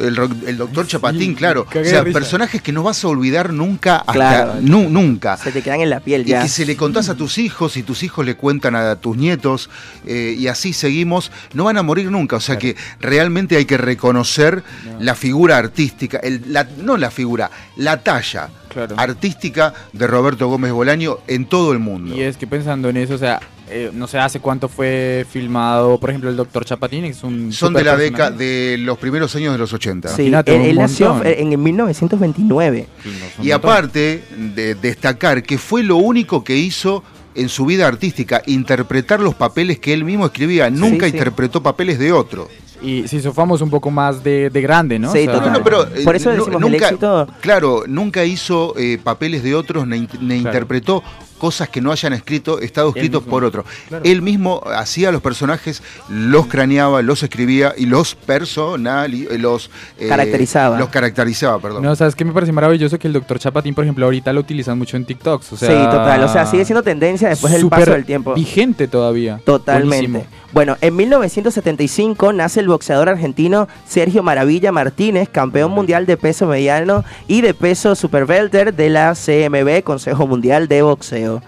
el, 0.47 0.56
doctor 0.56 0.87
Chapatín, 0.87 1.21
Sí, 1.30 1.35
claro. 1.37 1.66
O 1.68 1.85
sea, 1.85 2.02
personajes 2.04 2.61
que 2.62 2.73
no 2.73 2.83
vas 2.83 3.04
a 3.04 3.09
olvidar 3.09 3.52
nunca, 3.52 3.97
hasta 3.99 4.12
Claro. 4.12 4.54
nu- 4.61 4.88
nunca. 4.90 5.37
Se 5.37 5.52
te 5.52 5.62
quedan 5.62 5.80
en 5.80 5.90
la 5.90 6.00
piel 6.00 6.23
Y 6.23 6.30
ya. 6.30 6.42
que 6.42 6.49
se 6.49 6.66
le 6.66 6.76
contás 6.76 7.09
a 7.09 7.14
tus 7.14 7.38
hijos 7.38 7.76
y 7.76 7.83
tus 7.83 8.02
hijos 8.02 8.25
le 8.26 8.35
cuentan 8.37 8.75
a 8.75 8.97
tus 8.97 9.16
nietos 9.16 9.71
eh, 10.06 10.35
y 10.38 10.49
así 10.49 10.73
seguimos, 10.73 11.30
no 11.54 11.64
van 11.64 11.76
a 11.78 11.83
morir 11.83 12.11
nunca. 12.11 12.37
O 12.37 12.40
sea 12.40 12.59
que 12.59 12.76
realmente 13.00 13.56
hay 13.56 13.64
que 13.66 13.76
reconocer 13.76 14.62
la 14.99 15.14
figura 15.14 15.56
artística, 15.59 16.18
el- 16.18 16.42
la- 16.52 16.64
no 16.83 16.97
la 16.97 17.11
figura, 17.11 17.50
la 17.76 18.02
talla 18.02 18.49
Claro. 18.76 18.95
artística 18.99 19.73
de 19.95 20.06
Roberto 20.06 20.49
Gómez 20.49 20.71
Bolaño 20.71 21.18
en 21.26 21.47
todo 21.47 21.73
el 21.73 21.78
mundo. 21.78 22.14
Y 22.14 22.21
es 22.21 22.37
que 22.37 22.47
pensando 22.47 22.90
en 22.90 22.99
eso, 22.99 23.14
o 23.14 23.18
sea, 23.18 23.40
eh, 23.71 23.90
no 23.92 24.06
sé 24.06 24.18
hace 24.18 24.38
cuánto 24.38 24.68
fue 24.68 25.26
filmado, 25.30 25.99
por 25.99 26.11
ejemplo, 26.11 26.28
el 26.28 26.37
Doctor 26.37 26.64
Chapatín, 26.64 27.02
que 27.02 27.09
es 27.09 27.23
un. 27.25 27.52
Son 27.52 27.73
de 27.73 27.83
la 27.83 27.97
década 27.97 28.30
de 28.30 28.76
los 28.78 28.99
primeros 28.99 29.35
años 29.35 29.52
de 29.52 29.59
los 29.59 29.73
80. 29.73 30.09
Sí, 30.09 30.26
Imagínate, 30.26 30.71
él, 30.71 30.76
nació 30.76 31.25
en 31.25 31.52
en 31.52 31.62
1929. 31.62 32.87
Sí, 33.02 33.09
no, 33.09 33.26
son 33.35 33.47
Y 33.47 33.50
aparte 33.50 34.23
de 34.54 34.75
destacar 34.75 35.42
que 35.42 35.59
fue 35.59 35.83
lo 35.83 35.97
único 35.97 36.45
que 36.45 36.56
hizo 36.56 37.02
en 37.35 37.49
su 37.49 37.66
vida 37.66 37.87
artística, 37.87 38.42
interpretar 38.47 39.21
los 39.21 39.35
papeles 39.35 39.78
que 39.78 39.92
él 39.92 40.04
mismo 40.04 40.26
escribía. 40.26 40.71
Nunca 40.71 41.06
sí. 41.06 41.12
interpretó 41.12 41.62
papeles 41.62 41.99
de 41.99 42.12
otro. 42.12 42.49
Y 42.83 43.09
se 43.09 43.16
hizo 43.16 43.33
famoso 43.33 43.64
un 43.64 43.71
poco 43.71 43.90
más 43.90 44.23
de, 44.23 44.50
de 44.50 44.61
grande, 44.61 44.99
¿no? 44.99 45.11
Sí, 45.12 45.21
O 45.21 45.25
sea, 45.25 45.33
total. 45.35 45.52
No, 45.52 45.59
no, 45.59 45.64
pero, 45.64 45.83
eh, 45.85 46.04
Por 46.04 46.14
eso 46.16 46.30
decimos 46.30 46.62
el 46.62 46.71
nunca, 46.71 46.88
éxito- 46.90 47.26
Claro, 47.40 47.83
nunca 47.87 48.25
hizo 48.25 48.75
eh, 48.76 48.99
papeles 49.02 49.42
de 49.42 49.54
otros, 49.54 49.87
ni, 49.87 50.00
ni 50.00 50.06
Claro. 50.09 50.35
interpretó 50.35 51.02
cosas 51.38 51.68
que 51.68 51.83
no 51.83 51.92
hayan 51.92 52.14
escrito, 52.14 52.61
estado 52.61 52.88
escritos 52.88 53.23
por 53.23 53.45
otro. 53.45 53.62
Claro. 53.88 54.02
Él 54.06 54.23
mismo 54.23 54.62
hacía 54.75 55.12
los 55.12 55.21
personajes, 55.21 55.83
los 56.09 56.47
craneaba, 56.47 57.02
los 57.02 57.23
escribía 57.23 57.75
y 57.76 57.85
los 57.85 58.14
personal, 58.14 59.11
los 59.38 59.71
eh, 59.99 60.09
Caracterizaba. 60.09 60.78
Los 60.78 60.88
caracterizaba, 60.88 61.59
perdón. 61.59 61.83
No, 61.83 61.95
¿sabes 61.95 62.14
qué 62.14 62.25
me 62.25 62.33
parece 62.33 62.52
maravilloso? 62.52 62.99
Que 62.99 63.06
el 63.06 63.12
doctor 63.12 63.38
Chapatín, 63.38 63.75
por 63.75 63.85
ejemplo, 63.85 64.06
ahorita 64.06 64.33
lo 64.33 64.40
utilizan 64.40 64.78
mucho 64.78 64.97
en 64.97 65.04
TikToks. 65.04 65.52
O 65.52 65.56
sea, 65.59 65.68
sí, 65.68 65.75
total. 65.75 66.23
O 66.25 66.28
sea, 66.28 66.47
sigue 66.47 66.64
siendo 66.64 66.83
tendencia 66.83 67.28
después 67.28 67.52
del 67.52 67.68
paso 67.68 67.90
del 67.92 68.06
tiempo. 68.06 68.33
Vigente 68.35 68.88
todavía. 68.88 69.38
Totalmente. 69.45 70.09
Buenísimo. 70.09 70.26
Bueno, 70.56 70.78
en 70.80 70.96
1975 70.96 72.32
nace 72.32 72.60
el 72.60 72.68
boxeador 72.68 73.10
argentino 73.10 73.68
Sergio 73.86 74.22
Maravilla 74.22 74.72
Martínez, 74.72 75.28
campeón 75.28 75.70
mundial 75.70 76.06
de 76.06 76.16
peso 76.16 76.46
mediano 76.46 77.04
y 77.28 77.42
de 77.42 77.52
peso 77.52 77.94
super 77.94 78.25
welter 78.25 78.72
de 78.72 78.88
la 78.88 79.12
CMB, 79.12 79.82
Consejo 79.82 80.26
Mundial 80.26 80.66
de 80.66 80.80
Boxeo. 80.80 81.42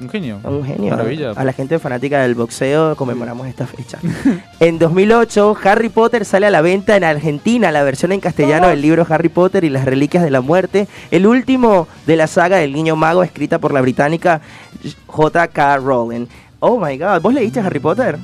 Un 0.00 0.08
genio. 0.08 0.38
Un 0.44 0.64
genio. 0.64 0.92
Maravilla. 0.92 1.32
A 1.32 1.42
la 1.42 1.52
gente 1.52 1.80
fanática 1.80 2.22
del 2.22 2.36
boxeo 2.36 2.94
conmemoramos 2.94 3.48
esta 3.48 3.66
fecha. 3.66 3.98
en 4.60 4.78
2008, 4.78 5.56
Harry 5.64 5.88
Potter 5.88 6.24
sale 6.24 6.46
a 6.46 6.50
la 6.50 6.60
venta 6.60 6.96
en 6.96 7.02
Argentina, 7.02 7.72
la 7.72 7.82
versión 7.82 8.12
en 8.12 8.20
castellano 8.20 8.68
del 8.68 8.80
libro 8.80 9.04
Harry 9.10 9.28
Potter 9.28 9.64
y 9.64 9.70
las 9.70 9.86
Reliquias 9.86 10.22
de 10.22 10.30
la 10.30 10.40
Muerte, 10.40 10.86
el 11.10 11.26
último 11.26 11.88
de 12.06 12.14
la 12.14 12.28
saga 12.28 12.58
del 12.58 12.74
Niño 12.74 12.94
Mago, 12.94 13.24
escrita 13.24 13.58
por 13.58 13.74
la 13.74 13.80
británica 13.80 14.40
J.K. 15.08 15.78
Rowling. 15.78 16.26
Oh 16.60 16.78
my 16.78 16.96
god, 16.96 17.20
¿vos 17.22 17.34
leíste 17.34 17.58
Harry 17.58 17.80
Potter? 17.80 18.16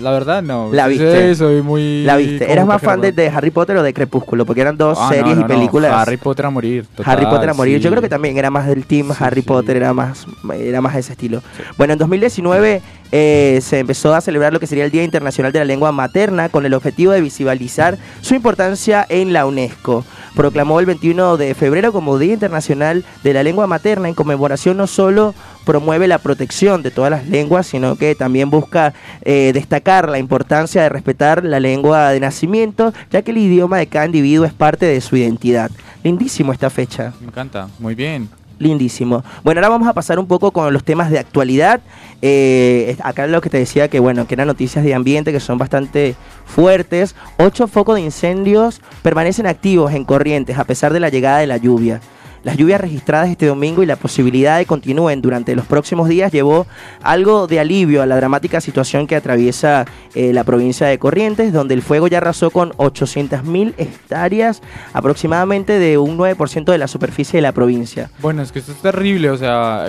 La 0.00 0.10
verdad, 0.10 0.42
no. 0.42 0.70
La 0.72 0.84
Sí, 0.86 0.90
viste. 0.98 1.34
soy 1.34 1.62
muy. 1.62 2.04
¿La 2.04 2.16
viste? 2.16 2.50
¿Eras 2.52 2.66
más 2.66 2.80
fan 2.82 3.00
de, 3.00 3.12
de 3.12 3.28
Harry 3.28 3.50
Potter 3.50 3.76
o 3.76 3.82
de 3.82 3.92
Crepúsculo? 3.94 4.44
Porque 4.46 4.60
eran 4.60 4.76
dos 4.76 4.98
Ah, 5.00 5.04
no, 5.04 5.14
series 5.14 5.34
no, 5.36 5.40
y 5.40 5.42
no, 5.42 5.46
películas. 5.46 5.92
Harry 5.92 6.16
Potter 6.16 6.46
a 6.46 6.50
morir. 6.50 6.86
total, 6.94 7.12
Harry 7.16 7.26
Potter 7.26 7.50
a 7.50 7.54
morir. 7.54 7.78
Yo 7.78 7.88
sí. 7.88 7.90
creo 7.90 8.02
que 8.02 8.08
también 8.08 8.36
era 8.36 8.50
más 8.50 8.66
del 8.66 8.84
team 8.86 9.08
Sí, 9.08 9.16
Harry 9.20 9.42
sí. 9.42 9.46
Potter, 9.46 9.76
era 9.76 9.92
más, 9.92 10.26
era 10.58 10.80
más 10.80 10.94
de 10.94 11.00
ese 11.00 11.12
estilo. 11.12 11.42
Bueno, 11.78 11.92
en 11.94 11.98
2019 11.98 12.82
eh, 13.12 13.58
se 13.62 13.78
empezó 13.80 14.14
a 14.14 14.20
celebrar 14.20 14.52
lo 14.52 14.60
que 14.60 14.66
sería 14.66 14.84
el 14.84 14.90
Día 14.90 15.04
Internacional 15.04 15.52
de 15.52 15.58
la 15.58 15.64
Lengua 15.64 15.92
Materna 15.92 16.48
con 16.48 16.64
el 16.66 16.74
objetivo 16.74 17.12
de 17.12 17.20
visibilizar 17.20 17.98
su 18.20 18.34
importancia 18.34 19.04
en 19.08 19.32
la 19.32 19.46
UNESCO. 19.46 20.04
Proclamó 20.34 20.80
el 20.80 20.86
21 20.86 21.36
de 21.36 21.54
febrero 21.54 21.92
como 21.92 22.18
Día 22.18 22.32
Internacional 22.32 23.04
de 23.22 23.34
la 23.34 23.42
Lengua 23.42 23.66
Materna 23.66 24.08
en 24.08 24.14
conmemoración 24.14 24.76
no 24.78 24.86
solo 24.86 25.34
promueve 25.64 26.06
la 26.06 26.18
protección 26.18 26.82
de 26.82 26.90
todas 26.90 27.10
las 27.10 27.28
lenguas, 27.28 27.66
sino 27.66 27.96
que 27.96 28.14
también 28.14 28.50
busca 28.50 28.94
eh, 29.22 29.52
destacar 29.54 30.08
la 30.08 30.18
importancia 30.18 30.82
de 30.82 30.88
respetar 30.88 31.44
la 31.44 31.60
lengua 31.60 32.10
de 32.10 32.20
nacimiento, 32.20 32.92
ya 33.10 33.22
que 33.22 33.30
el 33.30 33.38
idioma 33.38 33.78
de 33.78 33.86
cada 33.86 34.06
individuo 34.06 34.44
es 34.44 34.52
parte 34.52 34.86
de 34.86 35.00
su 35.00 35.16
identidad. 35.16 35.70
Lindísimo 36.02 36.52
esta 36.52 36.70
fecha. 36.70 37.12
Me 37.20 37.28
encanta. 37.28 37.68
Muy 37.78 37.94
bien. 37.94 38.28
Lindísimo. 38.58 39.24
Bueno, 39.42 39.58
ahora 39.58 39.70
vamos 39.70 39.88
a 39.88 39.92
pasar 39.92 40.18
un 40.18 40.26
poco 40.26 40.52
con 40.52 40.72
los 40.72 40.84
temas 40.84 41.10
de 41.10 41.18
actualidad. 41.18 41.80
Eh, 42.20 42.96
acá 43.02 43.26
lo 43.26 43.40
que 43.40 43.50
te 43.50 43.58
decía 43.58 43.88
que 43.88 43.98
bueno, 43.98 44.28
que 44.28 44.34
eran 44.34 44.46
noticias 44.46 44.84
de 44.84 44.94
ambiente 44.94 45.32
que 45.32 45.40
son 45.40 45.58
bastante 45.58 46.14
fuertes. 46.46 47.16
Ocho 47.38 47.66
focos 47.66 47.96
de 47.96 48.02
incendios 48.02 48.80
permanecen 49.02 49.46
activos 49.46 49.92
en 49.92 50.04
Corrientes 50.04 50.58
a 50.58 50.64
pesar 50.64 50.92
de 50.92 51.00
la 51.00 51.08
llegada 51.08 51.38
de 51.38 51.48
la 51.48 51.56
lluvia. 51.56 52.00
Las 52.44 52.56
lluvias 52.56 52.80
registradas 52.80 53.28
este 53.28 53.46
domingo 53.46 53.82
y 53.82 53.86
la 53.86 53.96
posibilidad 53.96 54.58
de 54.58 54.66
continúen 54.66 55.22
durante 55.22 55.54
los 55.54 55.66
próximos 55.66 56.08
días 56.08 56.32
llevó 56.32 56.66
algo 57.02 57.46
de 57.46 57.60
alivio 57.60 58.02
a 58.02 58.06
la 58.06 58.16
dramática 58.16 58.60
situación 58.60 59.06
que 59.06 59.16
atraviesa 59.16 59.84
eh, 60.14 60.32
la 60.32 60.44
provincia 60.44 60.86
de 60.86 60.98
Corrientes, 60.98 61.52
donde 61.52 61.74
el 61.74 61.82
fuego 61.82 62.08
ya 62.08 62.18
arrasó 62.18 62.50
con 62.50 62.72
800.000 62.72 63.74
hectáreas, 63.78 64.60
aproximadamente 64.92 65.78
de 65.78 65.98
un 65.98 66.18
9% 66.18 66.64
de 66.64 66.78
la 66.78 66.88
superficie 66.88 67.38
de 67.38 67.42
la 67.42 67.52
provincia. 67.52 68.10
Bueno, 68.20 68.42
es 68.42 68.50
que 68.50 68.58
esto 68.58 68.72
es 68.72 68.78
terrible. 68.78 69.30
O 69.30 69.36
sea, 69.36 69.86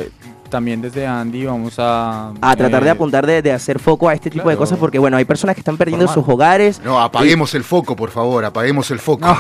también 0.54 0.82
desde 0.84 1.08
Andy 1.08 1.46
vamos 1.46 1.74
a. 1.80 2.30
A 2.40 2.56
tratar 2.56 2.84
de 2.84 2.90
eh, 2.90 2.92
apuntar 2.92 3.26
de, 3.26 3.42
de 3.42 3.52
hacer 3.52 3.80
foco 3.80 4.08
a 4.08 4.14
este 4.14 4.30
tipo 4.30 4.48
de 4.50 4.56
cosas 4.56 4.78
porque, 4.78 5.00
bueno, 5.00 5.18
hay 5.18 5.26
personas 5.26 5.56
que 5.56 5.62
están 5.62 5.78
perdiendo 5.78 6.08
sus 6.08 6.24
hogares. 6.28 6.80
No, 6.86 7.02
apaguemos 7.02 7.56
el 7.56 7.64
foco, 7.64 7.96
por 7.96 8.12
favor, 8.12 8.46
apaguemos 8.46 8.90
el 8.92 9.00
foco. 9.00 9.26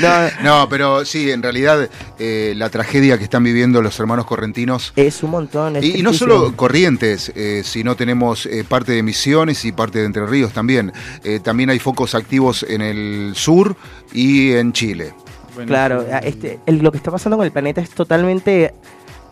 No, 0.00 0.08
No, 0.42 0.68
pero 0.68 1.04
sí, 1.04 1.30
en 1.30 1.42
realidad 1.42 1.88
eh, 2.18 2.54
la 2.56 2.70
tragedia 2.70 3.18
que 3.18 3.24
están 3.24 3.44
viviendo 3.44 3.82
los 3.82 3.98
hermanos 4.00 4.24
correntinos. 4.26 4.92
es 4.96 5.22
un 5.22 5.30
montón. 5.30 5.76
es 5.76 5.84
Y, 5.84 5.98
y 5.98 6.02
no 6.02 6.12
solo 6.12 6.54
Corrientes, 6.56 7.30
eh, 7.34 7.62
sino 7.64 7.94
tenemos 7.96 8.46
eh, 8.46 8.64
parte 8.66 8.92
de 8.92 9.02
Misiones 9.02 9.64
y 9.64 9.72
parte 9.72 9.98
de 9.98 10.06
Entre 10.06 10.26
Ríos 10.26 10.52
también. 10.52 10.92
Eh, 11.24 11.40
también 11.42 11.68
hay 11.70 11.78
focos 11.78 12.14
activos 12.14 12.64
en 12.68 12.80
el 12.80 13.32
sur 13.36 13.76
y 14.12 14.52
en 14.52 14.72
Chile. 14.72 15.12
bueno, 15.54 15.68
Claro, 15.68 16.04
este, 16.22 16.60
el- 16.66 16.78
lo 16.78 16.90
que 16.90 16.96
está 16.98 17.10
pasando 17.10 17.36
con 17.36 17.44
el 17.44 17.52
planeta 17.52 17.80
es 17.80 17.90
totalmente 17.90 18.72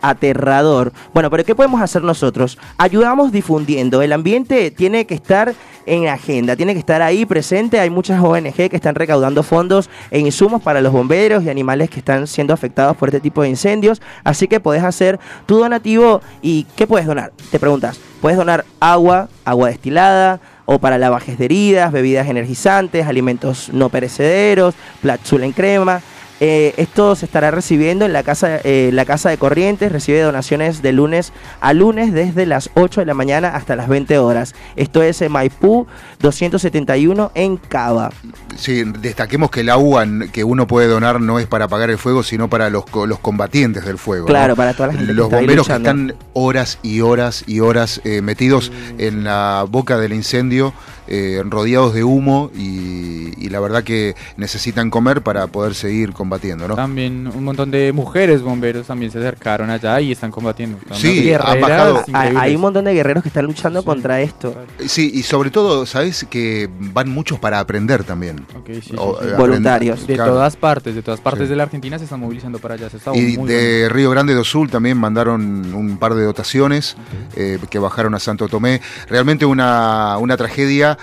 aterrador. 0.01 0.91
Bueno, 1.13 1.29
pero 1.29 1.43
¿qué 1.43 1.55
podemos 1.55 1.81
hacer 1.81 2.03
nosotros? 2.03 2.57
Ayudamos 2.77 3.31
difundiendo. 3.31 4.01
El 4.01 4.13
ambiente 4.13 4.71
tiene 4.71 5.05
que 5.05 5.15
estar 5.15 5.53
en 5.85 6.07
agenda, 6.07 6.55
tiene 6.55 6.73
que 6.73 6.79
estar 6.79 7.01
ahí 7.01 7.25
presente. 7.25 7.79
Hay 7.79 7.89
muchas 7.89 8.21
ONG 8.21 8.53
que 8.53 8.75
están 8.75 8.95
recaudando 8.95 9.41
fondos 9.41 9.89
e 10.11 10.19
insumos 10.19 10.61
para 10.61 10.81
los 10.81 10.91
bomberos 10.91 11.43
y 11.43 11.49
animales 11.49 11.89
que 11.89 11.99
están 11.99 12.27
siendo 12.27 12.53
afectados 12.53 12.95
por 12.97 13.09
este 13.09 13.21
tipo 13.21 13.41
de 13.41 13.49
incendios. 13.49 14.01
Así 14.23 14.47
que 14.47 14.59
puedes 14.59 14.83
hacer 14.83 15.19
tu 15.45 15.57
donativo 15.57 16.21
y 16.41 16.65
¿qué 16.75 16.85
puedes 16.85 17.07
donar? 17.07 17.31
Te 17.51 17.59
preguntas, 17.59 17.99
puedes 18.21 18.37
donar 18.37 18.65
agua, 18.79 19.29
agua 19.45 19.69
destilada 19.69 20.39
o 20.65 20.79
para 20.79 20.97
lavajes 20.97 21.37
de 21.37 21.45
heridas, 21.45 21.91
bebidas 21.93 22.27
energizantes, 22.27 23.07
alimentos 23.07 23.69
no 23.71 23.87
perecederos, 23.89 24.75
platzula 25.01 25.45
en 25.45 25.53
crema. 25.53 26.01
Eh, 26.39 26.73
esto 26.77 27.15
se 27.15 27.25
estará 27.25 27.49
recibiendo 27.49 28.05
en 28.05 28.13
la 28.13 28.21
casa, 28.21 28.59
eh, 28.63 28.91
la 28.93 29.05
casa 29.05 29.29
de 29.29 29.37
Corrientes, 29.37 29.91
recibe 29.91 30.21
donaciones 30.21 30.81
de 30.83 30.91
lunes 30.93 31.33
a 31.61 31.73
lunes 31.73 32.13
desde 32.13 32.45
las 32.45 32.69
8 32.75 32.99
de 33.01 33.05
la 33.07 33.15
mañana 33.15 33.49
hasta 33.55 33.75
las 33.75 33.87
20 33.87 34.17
horas. 34.19 34.53
Esto 34.75 35.01
es 35.01 35.19
en 35.23 35.31
Maipú 35.31 35.87
271 36.19 37.31
en 37.33 37.57
Cava. 37.57 38.11
Sí, 38.55 38.83
destaquemos 38.99 39.49
que 39.49 39.61
el 39.61 39.69
agua 39.69 40.03
n- 40.03 40.29
que 40.31 40.43
uno 40.43 40.67
puede 40.67 40.87
donar 40.87 41.19
no 41.19 41.39
es 41.39 41.47
para 41.47 41.65
apagar 41.65 41.89
el 41.89 41.97
fuego, 41.97 42.21
sino 42.23 42.49
para 42.49 42.69
los, 42.69 42.85
los 43.07 43.19
combatientes 43.19 43.85
del 43.85 43.97
fuego. 43.97 44.27
Claro, 44.27 44.49
¿no? 44.49 44.55
para 44.55 44.73
toda 44.73 44.87
la 44.87 44.93
gente 44.93 45.07
que 45.07 45.13
Los 45.13 45.29
bomberos 45.31 45.67
que 45.67 45.73
están 45.73 46.13
horas 46.33 46.77
y 46.83 47.01
horas 47.01 47.43
y 47.47 47.61
horas 47.61 48.01
eh, 48.03 48.21
metidos 48.21 48.71
en 48.97 49.23
la 49.23 49.65
boca 49.67 49.97
del 49.97 50.13
incendio, 50.13 50.73
eh, 51.07 51.41
rodeados 51.45 51.93
de 51.93 52.03
humo 52.03 52.51
y, 52.55 53.33
y 53.37 53.49
la 53.49 53.59
verdad 53.59 53.83
que 53.83 54.15
necesitan 54.37 54.89
comer 54.89 55.21
para 55.21 55.47
poder 55.47 55.73
seguir 55.75 56.13
combatiendo, 56.13 56.67
¿no? 56.67 56.75
También 56.75 57.27
un 57.33 57.43
montón 57.43 57.71
de 57.71 57.91
mujeres 57.93 58.41
bomberos 58.41 58.87
también 58.87 59.11
se 59.11 59.19
acercaron 59.19 59.69
allá 59.69 59.99
y 60.01 60.11
están 60.11 60.31
combatiendo. 60.31 60.77
Sí, 60.93 61.31
han 61.33 61.61
bajado. 61.61 62.03
Hay, 62.13 62.55
un 62.55 62.61
montón 62.61 62.85
de 62.85 62.93
guerreros 62.93 63.23
que 63.23 63.29
están 63.29 63.45
luchando 63.45 63.83
contra 63.83 64.21
esto. 64.21 64.55
Sí, 64.85 65.11
y 65.13 65.23
sobre 65.23 65.49
todo, 65.51 65.85
¿sabes? 65.85 66.25
Que 66.29 66.69
van 66.79 67.09
muchos 67.09 67.39
para 67.39 67.59
aprender 67.59 68.03
también. 68.03 68.45
Ok, 68.57 68.67
sí, 68.67 68.81
sí, 68.89 68.93
O, 68.97 69.17
sí. 69.21 69.27
eh, 69.29 69.33
Voluntarios. 69.37 69.95
aprender- 69.99 70.07
De 70.07 70.15
claro. 70.15 70.31
todas 70.33 70.55
partes, 70.57 70.95
de 70.95 71.01
todas 71.01 71.19
partes 71.19 71.43
Sí. 71.43 71.49
de 71.49 71.55
la 71.55 71.63
Argentina 71.63 71.97
se 71.97 72.05
están 72.05 72.19
movilizando 72.19 72.59
para 72.59 72.75
allá. 72.75 72.89
Se 72.89 72.97
está 72.97 73.15
Y 73.15 73.37
muy 73.37 73.47
de. 73.49 73.87
Río 73.89 74.09
Grande 74.11 74.33
do 74.33 74.43
Sul 74.43 74.69
también 74.69 74.97
mandaron 74.97 75.73
un 75.73 75.97
par 75.97 76.13
de 76.15 76.23
dotaciones 76.23 76.95
eh, 77.35 77.59
que 77.69 77.79
bajaron 77.79 78.13
a 78.15 78.19
Santo 78.19 78.47
Tomé. 78.47 78.81
Realmente 79.07 79.45
una, 79.45 80.17
una 80.17 80.35
tragedia 80.37 80.96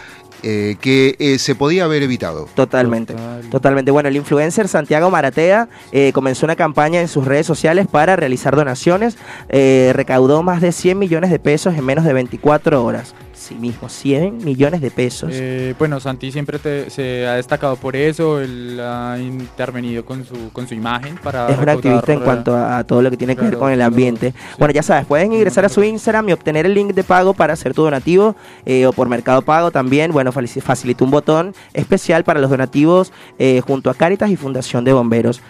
eh, 0.44 0.76
que 0.80 1.16
eh, 1.18 1.38
se 1.38 1.54
podía 1.54 1.84
haber 1.84 2.02
evitado. 2.02 2.46
Totalmente, 2.54 3.14
Total. 3.14 3.50
totalmente. 3.50 3.90
Bueno, 3.90 4.10
el 4.10 4.16
influencer 4.16 4.68
Santiago 4.68 5.10
Maratea 5.10 5.68
eh, 5.90 6.12
comenzó 6.12 6.44
una 6.44 6.54
campaña 6.54 7.00
en 7.00 7.08
sus 7.08 7.24
redes 7.24 7.46
sociales 7.46 7.86
para 7.90 8.14
realizar 8.14 8.54
donaciones. 8.54 9.16
Eh, 9.48 9.92
recaudó 9.94 10.42
más 10.42 10.60
de 10.60 10.72
100 10.72 10.98
millones 10.98 11.30
de 11.30 11.38
pesos 11.38 11.74
en 11.74 11.84
menos 11.86 12.04
de 12.04 12.12
24 12.12 12.84
horas. 12.84 13.14
Sí 13.44 13.54
mismo, 13.56 13.90
100 13.90 14.38
millones 14.42 14.80
de 14.80 14.90
pesos. 14.90 15.28
Eh, 15.34 15.74
bueno, 15.78 16.00
Santi 16.00 16.32
siempre 16.32 16.58
te- 16.58 16.88
se 16.88 17.26
ha 17.26 17.34
destacado 17.34 17.76
por 17.76 17.94
eso, 17.94 18.40
él 18.40 18.80
ha 18.80 19.18
intervenido 19.20 20.04
con 20.06 20.24
su, 20.24 20.50
con 20.52 20.66
su 20.66 20.72
imagen 20.74 21.16
para... 21.22 21.48
es 21.50 21.58
un 21.58 21.68
activista 21.68 22.12
en 22.14 22.20
cuanto 22.20 22.54
a, 22.54 22.78
a 22.78 22.84
todo 22.84 23.02
lo 23.02 23.10
que 23.10 23.18
tiene 23.18 23.36
que 23.36 23.42
ver 23.42 23.58
con 23.58 23.70
el 23.70 23.76
claro, 23.78 23.88
ambiente. 23.88 24.30
sí. 24.30 24.54
Bueno, 24.58 24.72
ya 24.72 24.82
sabes, 24.82 25.04
pueden 25.04 25.32
ingresar 25.34 25.64
a 25.66 25.68
su 25.68 25.82
Instagram 25.84 26.28
y 26.30 26.32
obtener 26.32 26.64
el 26.64 26.72
link 26.72 26.94
de 26.94 27.04
pago 27.04 27.34
para 27.34 27.52
hacer 27.52 27.74
tu 27.74 27.82
donativo 27.82 28.34
eh, 28.64 28.86
o 28.86 28.92
por 28.94 29.08
Mercado 29.10 29.42
Pago 29.42 29.70
también. 29.70 30.10
Bueno, 30.12 30.32
facilitó 30.32 31.04
un 31.04 31.10
botón 31.10 31.54
especial 31.74 32.24
para 32.24 32.40
los 32.40 32.48
donativos 32.48 33.12
eh, 33.38 33.60
junto 33.66 33.90
a 33.90 33.94
Caritas 33.94 34.30
y 34.30 34.36
Fundación 34.36 34.84
de 34.84 34.92
Bomberos. 34.94 35.42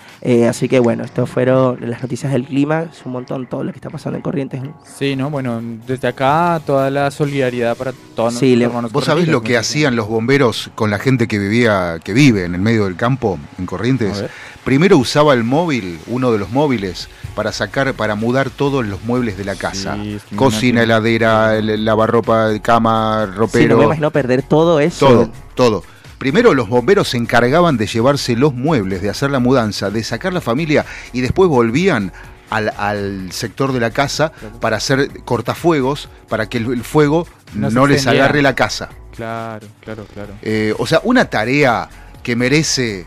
Así 0.48 0.68
que 0.68 0.80
bueno, 0.80 1.04
esto 1.04 1.26
fueron 1.26 1.78
las 1.88 2.02
noticias 2.02 2.32
del 2.32 2.44
clima. 2.46 2.86
Es 2.90 3.04
un 3.04 3.12
montón 3.12 3.46
todo 3.46 3.62
lo 3.62 3.70
que 3.72 3.78
está 3.78 3.90
pasando 3.90 4.16
en 4.16 4.22
Corrientes. 4.22 4.62
Sí, 4.84 5.14
no, 5.16 5.28
bueno, 5.30 5.60
desde 5.86 6.08
acá 6.08 6.60
toda 6.66 6.90
la 6.90 7.10
solidaridad 7.10 7.76
para 7.76 7.83
todos 7.92 8.34
Sí, 8.34 8.56
le- 8.56 8.66
¿Vos 8.68 9.04
sabés 9.04 9.28
lo 9.28 9.42
que 9.42 9.56
hacían 9.56 9.96
los 9.96 10.08
bomberos 10.08 10.70
con 10.74 10.90
la 10.90 10.98
gente 10.98 11.28
que 11.28 11.38
vivía, 11.38 11.98
que 12.02 12.12
vive 12.12 12.44
en 12.44 12.54
el 12.54 12.60
medio 12.60 12.84
del 12.84 12.96
campo, 12.96 13.38
en 13.58 13.66
Corrientes? 13.66 14.24
Primero 14.64 14.96
usaba 14.96 15.34
el 15.34 15.44
móvil, 15.44 15.98
uno 16.06 16.32
de 16.32 16.38
los 16.38 16.50
móviles, 16.50 17.08
para 17.34 17.52
sacar, 17.52 17.92
para 17.94 18.14
mudar 18.14 18.48
todos 18.50 18.86
los 18.86 19.04
muebles 19.04 19.36
de 19.36 19.44
la 19.44 19.56
casa. 19.56 19.96
es 20.02 20.22
que 20.24 20.36
Cocina, 20.36 20.82
heladera, 20.84 21.56
el- 21.56 21.84
lavarropa, 21.84 22.48
cama, 22.62 23.24
Sí, 23.26 23.30
no 23.32 23.36
ropero. 23.36 23.78
me 23.78 23.84
imagino 23.84 24.10
perder 24.10 24.42
todo 24.42 24.80
eso. 24.80 25.06
Todo, 25.06 25.30
todo. 25.54 25.82
Primero 26.18 26.54
los 26.54 26.68
bomberos 26.70 27.08
se 27.08 27.18
encargaban 27.18 27.76
de 27.76 27.86
llevarse 27.86 28.34
los 28.36 28.54
muebles, 28.54 29.02
de 29.02 29.10
hacer 29.10 29.30
la 29.30 29.40
mudanza, 29.40 29.90
de 29.90 30.02
sacar 30.02 30.32
la 30.32 30.40
familia 30.40 30.86
y 31.12 31.20
después 31.20 31.50
volvían 31.50 32.12
al, 32.54 32.72
al 32.76 33.32
sector 33.32 33.72
de 33.72 33.80
la 33.80 33.90
casa 33.90 34.32
para 34.60 34.76
hacer 34.76 35.08
cortafuegos, 35.24 36.08
para 36.28 36.48
que 36.48 36.58
el, 36.58 36.72
el 36.72 36.82
fuego 36.84 37.26
No 37.54 37.86
les 37.86 37.96
extendiera. 37.98 38.24
agarre 38.26 38.42
la 38.42 38.54
casa. 38.54 38.88
Claro, 39.14 39.66
claro, 39.80 40.06
claro. 40.12 40.30
Eh, 40.42 40.74
o 40.78 40.86
sea, 40.86 41.00
una 41.04 41.26
tarea 41.26 41.88
que 42.22 42.34
merece 42.36 43.06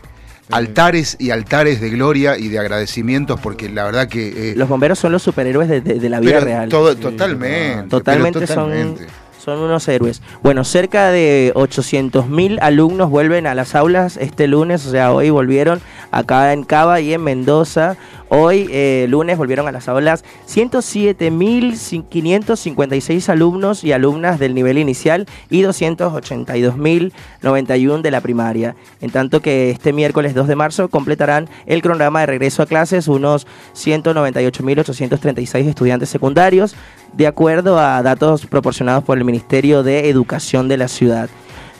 altares 0.50 1.16
y 1.18 1.30
altares 1.30 1.80
de 1.80 1.90
gloria 1.90 2.38
y 2.38 2.48
de 2.48 2.58
agradecimientos, 2.58 3.38
porque 3.40 3.68
la 3.68 3.84
verdad 3.84 4.08
que... 4.08 4.52
eh, 4.52 4.54
Los 4.56 4.68
bomberos 4.68 4.98
son 4.98 5.12
los 5.12 5.22
superhéroes 5.22 5.68
de, 5.68 5.80
de- 5.82 6.00
de 6.00 6.08
la 6.08 6.20
vida 6.20 6.32
pero 6.34 6.44
real. 6.46 6.68
todo- 6.70 6.94
Sí, 6.94 7.00
totalmente. 7.00 7.74
pero 7.76 7.88
Totalmente, 7.88 8.46
son, 8.46 8.96
son 9.44 9.58
unos 9.58 9.86
héroes. 9.88 10.22
Bueno, 10.42 10.64
cerca 10.64 11.10
de 11.10 11.52
800.000 11.54 12.58
alumnos 12.62 13.10
vuelven 13.10 13.46
a 13.46 13.54
las 13.54 13.74
aulas 13.74 14.16
este 14.16 14.46
lunes, 14.46 14.86
o 14.86 14.90
sea, 14.90 15.12
hoy 15.12 15.28
volvieron 15.30 15.80
acá 16.10 16.52
en 16.54 16.64
Cava 16.64 17.00
y 17.00 17.12
en 17.12 17.22
Mendoza. 17.22 17.96
Hoy, 18.30 18.68
eh, 18.70 19.06
lunes, 19.08 19.38
volvieron 19.38 19.68
a 19.68 19.72
las 19.72 19.88
aulas 19.88 20.22
107.556 20.46 23.30
alumnos 23.30 23.84
y 23.84 23.92
alumnas 23.92 24.38
del 24.38 24.54
nivel 24.54 24.76
inicial 24.76 25.24
y 25.48 25.62
282.091 25.62 28.02
de 28.02 28.10
la 28.10 28.20
primaria. 28.20 28.76
En 29.00 29.10
tanto 29.10 29.40
que 29.40 29.70
este 29.70 29.94
miércoles 29.94 30.34
2 30.34 30.46
de 30.46 30.56
marzo 30.56 30.88
completarán 30.88 31.48
el 31.64 31.80
cronograma 31.80 32.20
de 32.20 32.26
regreso 32.26 32.62
a 32.62 32.66
clases 32.66 33.08
unos 33.08 33.46
198.836 33.74 35.66
estudiantes 35.66 36.10
secundarios, 36.10 36.76
de 37.14 37.26
acuerdo 37.26 37.78
a 37.78 38.02
datos 38.02 38.44
proporcionados 38.44 39.04
por 39.04 39.16
el 39.16 39.24
Ministerio 39.24 39.82
de 39.82 40.10
Educación 40.10 40.68
de 40.68 40.76
la 40.76 40.88
ciudad. 40.88 41.30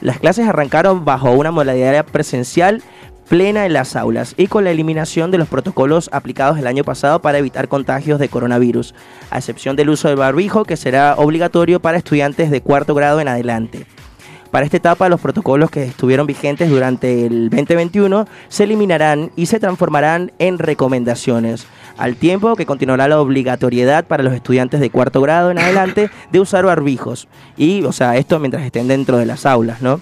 Las 0.00 0.18
clases 0.18 0.48
arrancaron 0.48 1.04
bajo 1.04 1.30
una 1.32 1.50
modalidad 1.50 2.06
presencial 2.06 2.82
plena 3.28 3.66
en 3.66 3.74
las 3.74 3.94
aulas 3.94 4.34
y 4.36 4.46
con 4.46 4.64
la 4.64 4.70
eliminación 4.70 5.30
de 5.30 5.38
los 5.38 5.48
protocolos 5.48 6.08
aplicados 6.12 6.58
el 6.58 6.66
año 6.66 6.84
pasado 6.84 7.20
para 7.20 7.38
evitar 7.38 7.68
contagios 7.68 8.18
de 8.18 8.28
coronavirus, 8.28 8.94
a 9.30 9.38
excepción 9.38 9.76
del 9.76 9.90
uso 9.90 10.08
del 10.08 10.16
barbijo 10.16 10.64
que 10.64 10.76
será 10.76 11.14
obligatorio 11.16 11.80
para 11.80 11.98
estudiantes 11.98 12.50
de 12.50 12.62
cuarto 12.62 12.94
grado 12.94 13.20
en 13.20 13.28
adelante. 13.28 13.86
Para 14.50 14.64
esta 14.64 14.78
etapa, 14.78 15.10
los 15.10 15.20
protocolos 15.20 15.70
que 15.70 15.84
estuvieron 15.84 16.26
vigentes 16.26 16.70
durante 16.70 17.26
el 17.26 17.50
2021 17.50 18.26
se 18.48 18.64
eliminarán 18.64 19.30
y 19.36 19.44
se 19.44 19.60
transformarán 19.60 20.32
en 20.38 20.58
recomendaciones, 20.58 21.66
al 21.98 22.16
tiempo 22.16 22.56
que 22.56 22.64
continuará 22.64 23.08
la 23.08 23.20
obligatoriedad 23.20 24.06
para 24.06 24.22
los 24.22 24.32
estudiantes 24.32 24.80
de 24.80 24.88
cuarto 24.88 25.20
grado 25.20 25.50
en 25.50 25.58
adelante 25.58 26.10
de 26.32 26.40
usar 26.40 26.64
barbijos. 26.64 27.28
Y, 27.58 27.82
o 27.84 27.92
sea, 27.92 28.16
esto 28.16 28.38
mientras 28.38 28.64
estén 28.64 28.88
dentro 28.88 29.18
de 29.18 29.26
las 29.26 29.44
aulas, 29.44 29.82
¿no? 29.82 30.00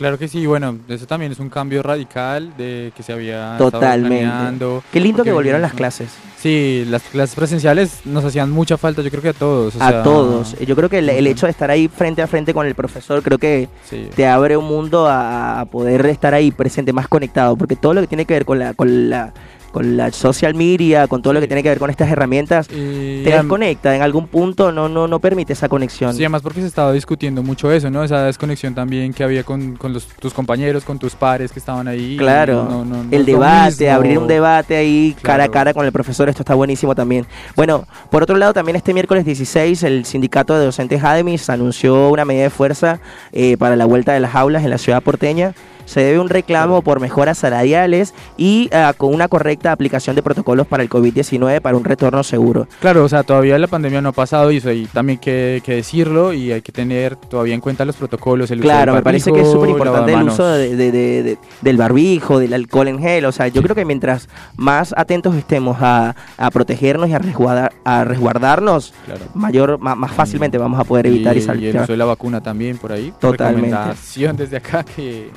Claro 0.00 0.18
que 0.18 0.28
sí, 0.28 0.46
bueno, 0.46 0.78
eso 0.88 1.06
también 1.06 1.30
es 1.30 1.38
un 1.40 1.50
cambio 1.50 1.82
radical 1.82 2.56
de 2.56 2.90
que 2.96 3.02
se 3.02 3.12
había 3.12 3.52
estado 3.52 3.70
Totalmente. 3.70 4.16
planeando, 4.24 4.82
Qué 4.90 4.98
lindo 4.98 5.22
que 5.22 5.30
volvieron 5.30 5.60
las 5.60 5.74
clases. 5.74 6.08
Sí, 6.38 6.86
las 6.88 7.02
clases 7.02 7.36
presenciales 7.36 8.00
nos 8.06 8.24
hacían 8.24 8.50
mucha 8.50 8.78
falta, 8.78 9.02
yo 9.02 9.10
creo 9.10 9.20
que 9.22 9.28
a 9.28 9.32
todos. 9.34 9.76
o 9.76 9.82
a 9.82 9.88
sea, 9.90 10.02
todos. 10.02 10.58
Yo 10.58 10.74
creo 10.74 10.88
que 10.88 11.00
el, 11.00 11.26
hecho 11.26 11.44
de 11.44 11.50
estar 11.52 11.70
ahí 11.70 11.86
frente 11.86 12.22
a 12.22 12.26
frente 12.26 12.54
con 12.54 12.66
el 12.66 12.74
profesor, 12.74 13.22
creo 13.22 13.36
que 13.36 13.68
Sí. 13.90 14.08
te 14.16 14.26
abre 14.26 14.56
un 14.56 14.64
mundo 14.64 15.06
a, 15.06 15.60
a 15.60 15.64
poder 15.66 16.06
estar 16.06 16.32
ahí 16.32 16.50
presente, 16.50 16.94
más 16.94 17.06
conectado, 17.06 17.56
porque 17.56 17.76
todo 17.76 17.92
lo 17.92 18.00
que 18.00 18.06
tiene 18.06 18.24
que 18.24 18.32
ver 18.32 18.46
con 18.46 18.58
la, 18.58 18.72
con 18.72 19.10
la, 19.10 19.34
con 19.70 19.96
la 19.96 20.10
social 20.12 20.54
media, 20.54 21.06
con 21.06 21.22
todo 21.22 21.32
lo 21.32 21.40
que 21.40 21.46
tiene 21.46 21.62
que 21.62 21.68
ver 21.68 21.78
con 21.78 21.90
estas 21.90 22.10
herramientas, 22.10 22.68
Y 22.70 23.22
te 23.22 23.30
desconecta 23.30 23.94
en 23.94 24.02
algún 24.02 24.26
punto, 24.26 24.72
no, 24.72 24.88
no, 24.88 25.06
no 25.06 25.18
permite 25.20 25.52
esa 25.52 25.68
conexión. 25.68 26.12
Sí, 26.14 26.22
además 26.22 26.42
porque 26.42 26.60
se 26.60 26.66
estaba 26.66 26.92
discutiendo 26.92 27.42
mucho 27.42 27.70
eso, 27.70 27.90
¿no? 27.90 28.02
Esa 28.02 28.24
desconexión 28.24 28.74
también 28.74 29.12
que 29.12 29.24
había 29.24 29.44
con, 29.44 29.76
con 29.76 29.92
los, 29.92 30.06
tus 30.06 30.32
compañeros, 30.32 30.84
con 30.84 30.98
tus 30.98 31.14
pares 31.14 31.52
que 31.52 31.58
estaban 31.58 31.88
ahí. 31.88 32.16
Claro, 32.16 32.64
No, 32.64 32.84
no, 32.84 33.04
no 33.04 33.10
el 33.10 33.24
debate, 33.24 33.90
abrir 33.90 34.18
un 34.18 34.26
debate 34.26 34.76
ahí 34.76 35.16
cara 35.22 35.44
a 35.44 35.48
cara 35.48 35.74
con 35.74 35.84
el 35.86 35.92
profesor, 35.92 36.28
esto 36.28 36.42
está 36.42 36.54
buenísimo 36.54 36.94
también. 36.94 37.26
Bueno, 37.56 37.86
por 38.10 38.22
otro 38.22 38.36
lado, 38.36 38.52
también 38.52 38.76
este 38.76 38.94
miércoles 38.94 39.24
16, 39.24 39.82
el 39.84 40.04
sindicato 40.04 40.58
de 40.58 40.64
docentes 40.64 41.02
ADEMIS 41.02 41.50
anunció 41.50 42.08
una 42.10 42.24
medida 42.24 42.44
de 42.44 42.50
fuerza 42.50 43.00
eh, 43.32 43.56
para 43.56 43.76
la 43.76 43.84
vuelta 43.84 44.12
de 44.12 44.20
las 44.20 44.34
aulas 44.34 44.64
en 44.64 44.70
la 44.70 44.78
ciudad 44.78 45.02
porteña. 45.02 45.54
Se 45.90 46.00
debe 46.04 46.20
un 46.20 46.28
reclamo 46.28 46.82
por 46.82 47.00
mejoras 47.00 47.38
salariales 47.38 48.14
y 48.36 48.70
ah, 48.72 48.94
con 48.96 49.12
una 49.12 49.26
correcta 49.26 49.72
aplicación 49.72 50.14
de 50.14 50.22
protocolos 50.22 50.68
para 50.68 50.84
el 50.84 50.88
COVID-19 50.88 51.60
para 51.60 51.76
un 51.76 51.82
retorno 51.84 52.22
seguro. 52.22 52.68
Claro, 52.80 53.04
o 53.04 53.08
sea, 53.08 53.24
todavía 53.24 53.58
la 53.58 53.66
pandemia 53.66 54.00
no 54.00 54.10
ha 54.10 54.12
pasado 54.12 54.52
y 54.52 54.58
eso 54.58 54.68
hay 54.68 54.86
también 54.86 55.18
que, 55.18 55.60
que 55.64 55.74
decirlo 55.74 56.32
y 56.32 56.52
hay 56.52 56.62
que 56.62 56.70
tener 56.70 57.16
todavía 57.16 57.54
en 57.54 57.60
cuenta 57.60 57.84
los 57.84 57.96
protocolos, 57.96 58.50
el 58.52 58.60
uso 58.60 58.68
Claro, 58.68 58.92
del 58.92 59.00
me 59.00 59.02
parece 59.02 59.32
que 59.32 59.40
es 59.40 59.46
barbijo, 59.48 59.60
súper 59.60 59.70
importante 59.70 60.12
el 60.12 60.22
uso 60.22 60.46
de- 60.46 60.76
de- 60.76 60.92
de- 60.92 61.22
de- 61.24 61.38
del 61.60 61.76
barbijo, 61.76 62.38
del 62.38 62.54
alcohol 62.54 62.86
en 62.88 63.00
gel. 63.00 63.24
O 63.24 63.32
sea, 63.32 63.48
yo 63.48 63.60
creo 63.62 63.74
que 63.74 63.84
mientras 63.84 64.28
más 64.56 64.94
atentos 64.96 65.34
estemos 65.34 65.78
a, 65.80 66.14
a 66.38 66.50
protegernos 66.50 67.08
y 67.08 67.14
a, 67.14 67.18
resguardar, 67.18 67.72
a 67.84 68.04
resguardarnos, 68.04 68.94
Claro. 69.06 69.20
mayor, 69.34 69.78
ma- 69.80 69.94
más, 69.96 70.12
fácilmente 70.12 70.56
vamos 70.58 70.78
a 70.78 70.84
poder 70.84 71.06
evitar 71.08 71.34
y, 71.36 71.40
y, 71.40 71.42
salir. 71.42 71.64
y 71.64 71.76
el 71.76 71.82
uso 71.82 71.92
de 71.92 71.96
la 71.98 72.04
vacuna 72.04 72.40
también 72.40 72.78
por 72.78 72.92
ahí. 72.92 73.12
Totalmente. 73.18 73.70
Recomendación 73.70 74.36
desde 74.36 74.56
acá 74.58 74.84
que 74.84 75.30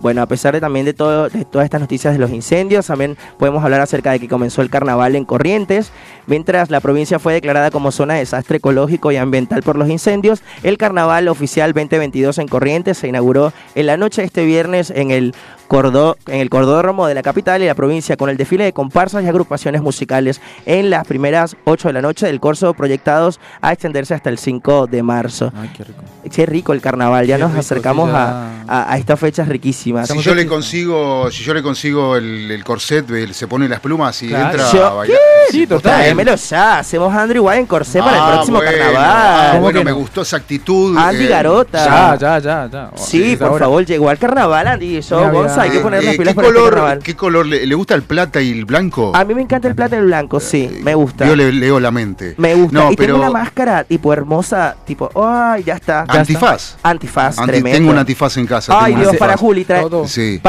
Bueno, 0.00 0.20
a 0.20 0.26
pesar 0.26 0.52
de 0.52 0.60
también 0.60 0.84
de, 0.84 0.94
todo, 0.94 1.28
de 1.28 1.44
todas 1.44 1.64
estas 1.64 1.80
noticias 1.80 2.12
de 2.12 2.18
los 2.18 2.30
incendios, 2.32 2.86
también 2.86 3.16
podemos 3.38 3.62
hablar 3.62 3.80
acerca 3.80 4.10
de 4.10 4.18
que 4.18 4.28
comenzó 4.28 4.60
el 4.60 4.68
carnaval 4.68 5.14
en 5.14 5.24
Corrientes. 5.24 5.92
Mientras 6.26 6.70
la 6.70 6.80
provincia 6.80 7.20
fue 7.20 7.34
declarada 7.34 7.70
como 7.70 7.92
zona 7.92 8.14
de 8.14 8.20
desastre 8.20 8.56
ecológico 8.56 9.12
y 9.12 9.16
ambiental 9.16 9.62
por 9.62 9.76
los 9.76 9.88
incendios, 9.88 10.42
el 10.64 10.76
carnaval 10.76 11.28
oficial 11.28 11.72
2022 11.72 12.38
en 12.38 12.48
Corrientes 12.48 12.98
se 12.98 13.08
inauguró 13.08 13.52
en 13.76 13.86
la 13.86 13.96
noche 13.96 14.22
de 14.22 14.26
este 14.26 14.44
viernes 14.44 14.90
en 14.90 15.12
el 15.12 15.34
Cordó, 15.68 16.16
en 16.26 16.40
el 16.40 16.50
Cordódromo 16.50 17.06
de 17.06 17.14
la 17.14 17.22
capital 17.22 17.62
y 17.62 17.66
la 17.66 17.74
provincia 17.74 18.16
con 18.16 18.28
el 18.28 18.36
desfile 18.36 18.64
de 18.64 18.72
comparsas 18.74 19.24
y 19.24 19.26
agrupaciones 19.28 19.80
musicales 19.80 20.40
en 20.66 20.90
las 20.90 21.06
primeras 21.06 21.56
8 21.64 21.88
de 21.88 21.94
la 21.94 22.02
noche 22.02 22.26
del 22.26 22.40
corso 22.40 22.74
proyectados 22.74 23.40
a 23.62 23.72
extenderse 23.72 24.12
hasta 24.14 24.28
el 24.28 24.36
5 24.38 24.86
de 24.86 25.02
marzo. 25.02 25.50
Ay, 25.56 25.70
qué 25.76 25.84
rico. 25.84 26.02
Qué 26.30 26.46
rico 26.46 26.72
el 26.72 26.80
carnaval, 26.80 27.26
ya 27.26 27.36
Qué 27.36 27.42
nos 27.42 27.50
rico, 27.52 27.60
acercamos 27.60 28.10
sí, 28.10 28.16
a, 28.16 28.62
a- 28.68 28.92
a 28.92 28.98
estas 28.98 29.18
fechas 29.18 29.48
riquísimas. 29.48 30.08
Si 30.08 30.18
yo 30.20 30.34
le 30.34 30.46
consigo, 30.46 31.30
si 31.30 31.42
yo 31.42 31.54
le 31.54 31.62
consigo 31.62 32.16
el, 32.16 32.50
el 32.50 32.64
corset, 32.64 33.06
se 33.32 33.46
pone 33.48 33.68
las 33.68 33.80
plumas 33.80 34.22
y 34.22 34.28
Claro. 34.28 34.50
entra 34.50 34.70
Yo- 34.72 34.86
a 34.86 34.92
bailar. 34.94 35.18
Sí, 35.50 35.66
total. 35.66 35.92
Tráemelo 36.00 36.34
ya, 36.36 36.78
hacemos 36.78 37.12
Andrew 37.14 37.42
igual 37.42 37.58
en 37.58 37.66
corsé 37.66 37.98
para 37.98 38.16
el 38.16 38.22
Ah, 38.22 38.32
próximo 38.34 38.56
bueno, 38.58 38.70
carnaval. 38.72 38.96
ah, 39.04 39.48
¿Cómo 39.52 39.62
bueno, 39.62 39.78
que 39.80 39.84
me 39.84 39.90
no? 39.90 39.96
gustó 39.96 40.22
esa 40.22 40.36
actitud. 40.36 40.96
Andy 40.96 41.24
eh, 41.24 41.28
Garota. 41.28 41.84
Ya, 41.84 42.16
ya, 42.18 42.38
ya, 42.38 42.68
ya. 42.70 42.90
Sí, 42.96 43.36
por 43.36 43.48
ahora. 43.48 43.64
favor, 43.66 43.84
llegó 43.84 44.08
al 44.08 44.18
carnaval, 44.18 44.66
Andy. 44.68 45.00
Yo, 45.00 45.30
hay 45.62 45.68
ya. 45.70 45.76
que 45.76 45.80
poner 45.82 46.04
las 46.04 46.14
eh, 46.14 46.18
pilas 46.18 46.32
¿qué, 46.32 46.36
para 46.36 46.48
este 46.48 46.60
color. 46.60 46.98
¿Qué 47.02 47.16
color 47.16 47.46
le, 47.46 47.66
le 47.66 47.74
gusta 47.74 47.94
el 47.94 48.02
plata 48.02 48.40
y 48.40 48.50
el 48.50 48.64
blanco? 48.64 49.12
A 49.14 49.24
mí 49.24 49.34
me 49.34 49.42
encanta 49.42 49.68
el 49.68 49.74
plata 49.74 49.96
y 49.96 49.98
el 50.00 50.06
blanco, 50.06 50.40
sí, 50.40 50.80
me 50.82 50.94
gusta. 50.94 51.26
Yo 51.26 51.36
le 51.36 51.52
leo 51.52 51.80
la 51.80 51.90
mente. 51.90 52.34
Me 52.38 52.54
gusta. 52.54 52.78
No, 52.78 52.92
y 52.92 52.96
pero 52.96 53.14
tengo 53.14 53.26
una 53.28 53.32
máscara 53.38 53.84
tipo 53.84 54.12
hermosa, 54.12 54.76
tipo, 54.86 55.10
ay, 55.14 55.62
ya 55.64 55.74
está. 55.74 56.04
Ya 56.12 56.20
antifaz. 56.20 56.76
Antifaz, 56.82 57.38
Anti- 57.38 57.50
tremendo. 57.52 57.78
tengo 57.78 57.90
un 57.90 57.98
antifaz 57.98 58.36
en 58.36 58.46
casa. 58.46 58.76
Ay, 58.78 58.94
Dios, 58.94 59.16
para 59.16 59.36
Juli, 59.36 59.64
trae. 59.64 59.82
Todo. 59.82 60.06
Sí. 60.06 60.40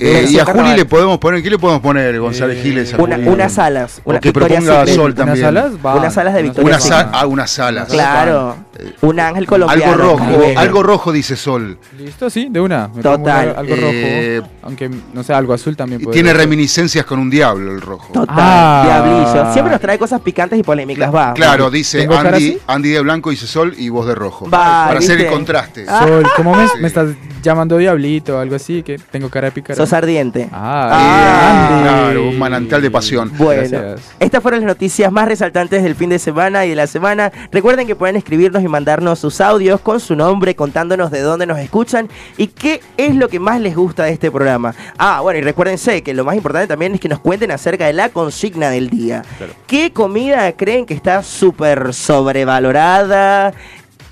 Eh, 0.00 0.26
y 0.28 0.38
a 0.38 0.44
Juli 0.44 0.74
le 0.76 0.84
podemos 0.84 1.18
poner, 1.18 1.42
¿qué 1.42 1.50
le 1.50 1.58
podemos 1.58 1.82
poner, 1.82 2.18
González 2.20 2.58
Eh, 2.58 2.62
Giles? 2.62 2.94
a 2.94 3.02
Una- 3.02 3.16
Juli? 3.16 3.28
unas 3.28 3.58
alas. 3.58 4.00
Una 4.04 4.20
que 4.20 4.32
proponga. 4.32 4.86
Sol 4.86 5.12
¿Unas 5.12 5.14
también. 5.16 5.46
alas? 5.46 5.72
Unas 5.82 6.18
alas 6.18 6.34
de 6.34 6.42
Unas 6.44 6.58
Una 6.58 6.80
Secret. 6.80 7.00
sa- 7.00 7.10
ah, 7.12 7.26
unas 7.26 7.58
alas. 7.58 7.88
Claro. 7.88 8.56
Un 9.00 9.18
ángel 9.20 9.46
colombiano. 9.46 9.92
Algo 9.92 10.02
rojo, 10.18 10.24
algo 10.56 10.82
rojo 10.82 11.12
dice 11.12 11.36
Sol. 11.36 11.78
Listo, 11.98 12.30
sí, 12.30 12.48
de 12.50 12.60
una. 12.60 12.88
Me 12.88 13.02
Total. 13.02 13.54
algo 13.56 13.74
Eh, 13.74 14.36
rojo. 14.40 14.52
Aunque, 14.62 14.90
no 15.12 15.22
sé, 15.22 15.32
algo 15.32 15.52
azul 15.52 15.76
también. 15.76 16.00
Y 16.00 16.04
puede 16.04 16.14
tiene 16.14 16.30
ser. 16.30 16.36
reminiscencias 16.38 17.04
con 17.04 17.18
un 17.18 17.30
diablo 17.30 17.72
el 17.72 17.80
rojo. 17.80 18.12
Total, 18.12 18.36
Ah. 18.38 18.82
diablillo. 18.84 19.52
Siempre 19.52 19.72
nos 19.72 19.80
trae 19.80 19.98
cosas 19.98 20.20
picantes 20.20 20.58
y 20.58 20.62
polémicas, 20.62 21.14
va. 21.14 21.34
Claro, 21.34 21.70
dice 21.70 21.98
¿Tengo 22.00 22.14
cara 22.14 22.36
Andy? 22.36 22.58
Andy 22.66 22.88
de 22.90 23.00
blanco 23.00 23.30
dice 23.30 23.46
Sol 23.46 23.74
y 23.76 23.88
vos 23.88 24.06
de 24.06 24.14
rojo. 24.14 24.44
Va, 24.50 24.86
para 24.88 24.98
hacer 24.98 25.20
el 25.20 25.26
contraste. 25.28 25.84
Ah. 25.88 26.04
Sol, 26.06 26.26
¿cómo 26.36 26.54
me, 26.54 26.66
Sí. 26.68 26.74
me 26.80 26.88
estás 26.88 27.08
llamando 27.42 27.76
diablito 27.78 28.36
o 28.36 28.40
algo 28.40 28.56
así? 28.56 28.82
Que 28.82 28.98
tengo 28.98 29.28
cara 29.30 29.46
de 29.46 29.52
picar. 29.52 29.76
Sos 29.76 29.92
ardiente. 29.92 30.48
Ah, 30.52 30.88
Ah. 30.92 31.80
Claro, 31.82 32.28
un 32.28 32.38
manantial 32.38 32.82
de 32.82 32.90
pasión. 32.90 33.32
Bueno, 33.36 33.62
Gracias. 33.68 34.00
estas 34.20 34.42
fueron 34.42 34.60
las 34.60 34.66
noticias 34.68 35.10
más 35.12 35.26
resaltantes 35.28 35.82
del 35.82 35.94
fin 35.94 36.10
de 36.10 36.18
semana 36.18 36.64
y 36.66 36.70
de 36.70 36.76
la 36.76 36.86
semana. 36.86 37.32
Recuerden 37.52 37.86
que 37.86 37.96
pueden 37.96 38.16
escribirnos 38.16 38.62
y 38.62 38.67
mandarnos 38.68 39.18
sus 39.18 39.40
audios 39.40 39.80
con 39.80 40.00
su 40.00 40.14
nombre, 40.14 40.54
contándonos 40.54 41.10
de 41.10 41.20
dónde 41.20 41.46
nos 41.46 41.58
escuchan 41.58 42.08
y 42.36 42.48
qué 42.48 42.80
es 42.96 43.14
lo 43.14 43.28
que 43.28 43.40
más 43.40 43.60
les 43.60 43.74
gusta 43.74 44.04
de 44.04 44.12
este 44.12 44.30
programa. 44.30 44.74
Ah, 44.98 45.20
bueno, 45.20 45.38
y 45.38 45.42
recuérdense 45.42 46.02
que 46.02 46.14
lo 46.14 46.24
más 46.24 46.36
importante 46.36 46.68
también 46.68 46.94
es 46.94 47.00
que 47.00 47.08
nos 47.08 47.20
cuenten 47.20 47.50
acerca 47.50 47.86
de 47.86 47.92
la 47.92 48.10
consigna 48.10 48.70
del 48.70 48.90
día. 48.90 49.22
¿Qué 49.66 49.92
comida 49.92 50.52
creen 50.52 50.86
que 50.86 50.94
está 50.94 51.22
súper 51.22 51.94
sobrevalorada? 51.94 53.52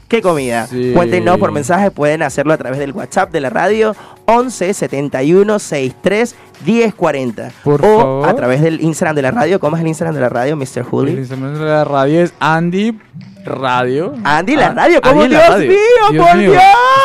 ¿Qué 0.09 0.23
comida? 0.23 0.69
Sí. 0.69 0.93
Cuéntenos 0.95 1.39
por 1.39 1.51
mensaje, 1.51 1.91
pueden 1.91 2.23
hacerlo 2.23 2.53
a 2.53 2.57
través 2.57 2.79
del 2.79 2.93
WhatsApp 2.93 3.33
de 3.33 3.41
la 3.41 3.51
radio 3.51 3.97
11 4.27 4.73
71 4.73 5.59
63 5.59 6.35
10 6.65 6.95
40. 6.95 7.51
Por 7.65 7.85
o 7.85 7.99
favor. 7.99 8.29
a 8.29 8.35
través 8.35 8.61
del 8.63 8.81
Instagram 8.81 9.17
de 9.17 9.23
la 9.23 9.31
radio. 9.31 9.61
¿Cómo 9.61 9.77
es 9.77 9.83
el 9.83 9.89
Instagram 9.89 10.15
de 10.15 10.21
la 10.21 10.29
radio, 10.29 10.57
Mr. 10.57 10.67
El 10.79 10.83
Juli? 10.85 11.13
Instagram 11.13 11.55
de 11.55 11.65
la 11.65 11.85
radio 11.85 12.23
es 12.23 12.33
Andy 12.41 12.99
Radio. 13.45 14.13
Andy, 14.25 14.57
la 14.57 14.67
Ah, 14.69 14.75
radio, 14.75 15.01
¿cómo? 15.01 15.23
Andy 15.23 15.35
Dios 15.37 15.49
radio. 15.49 15.69
mío, 15.71 16.25
por 16.25 16.39
Dios. 16.39 16.57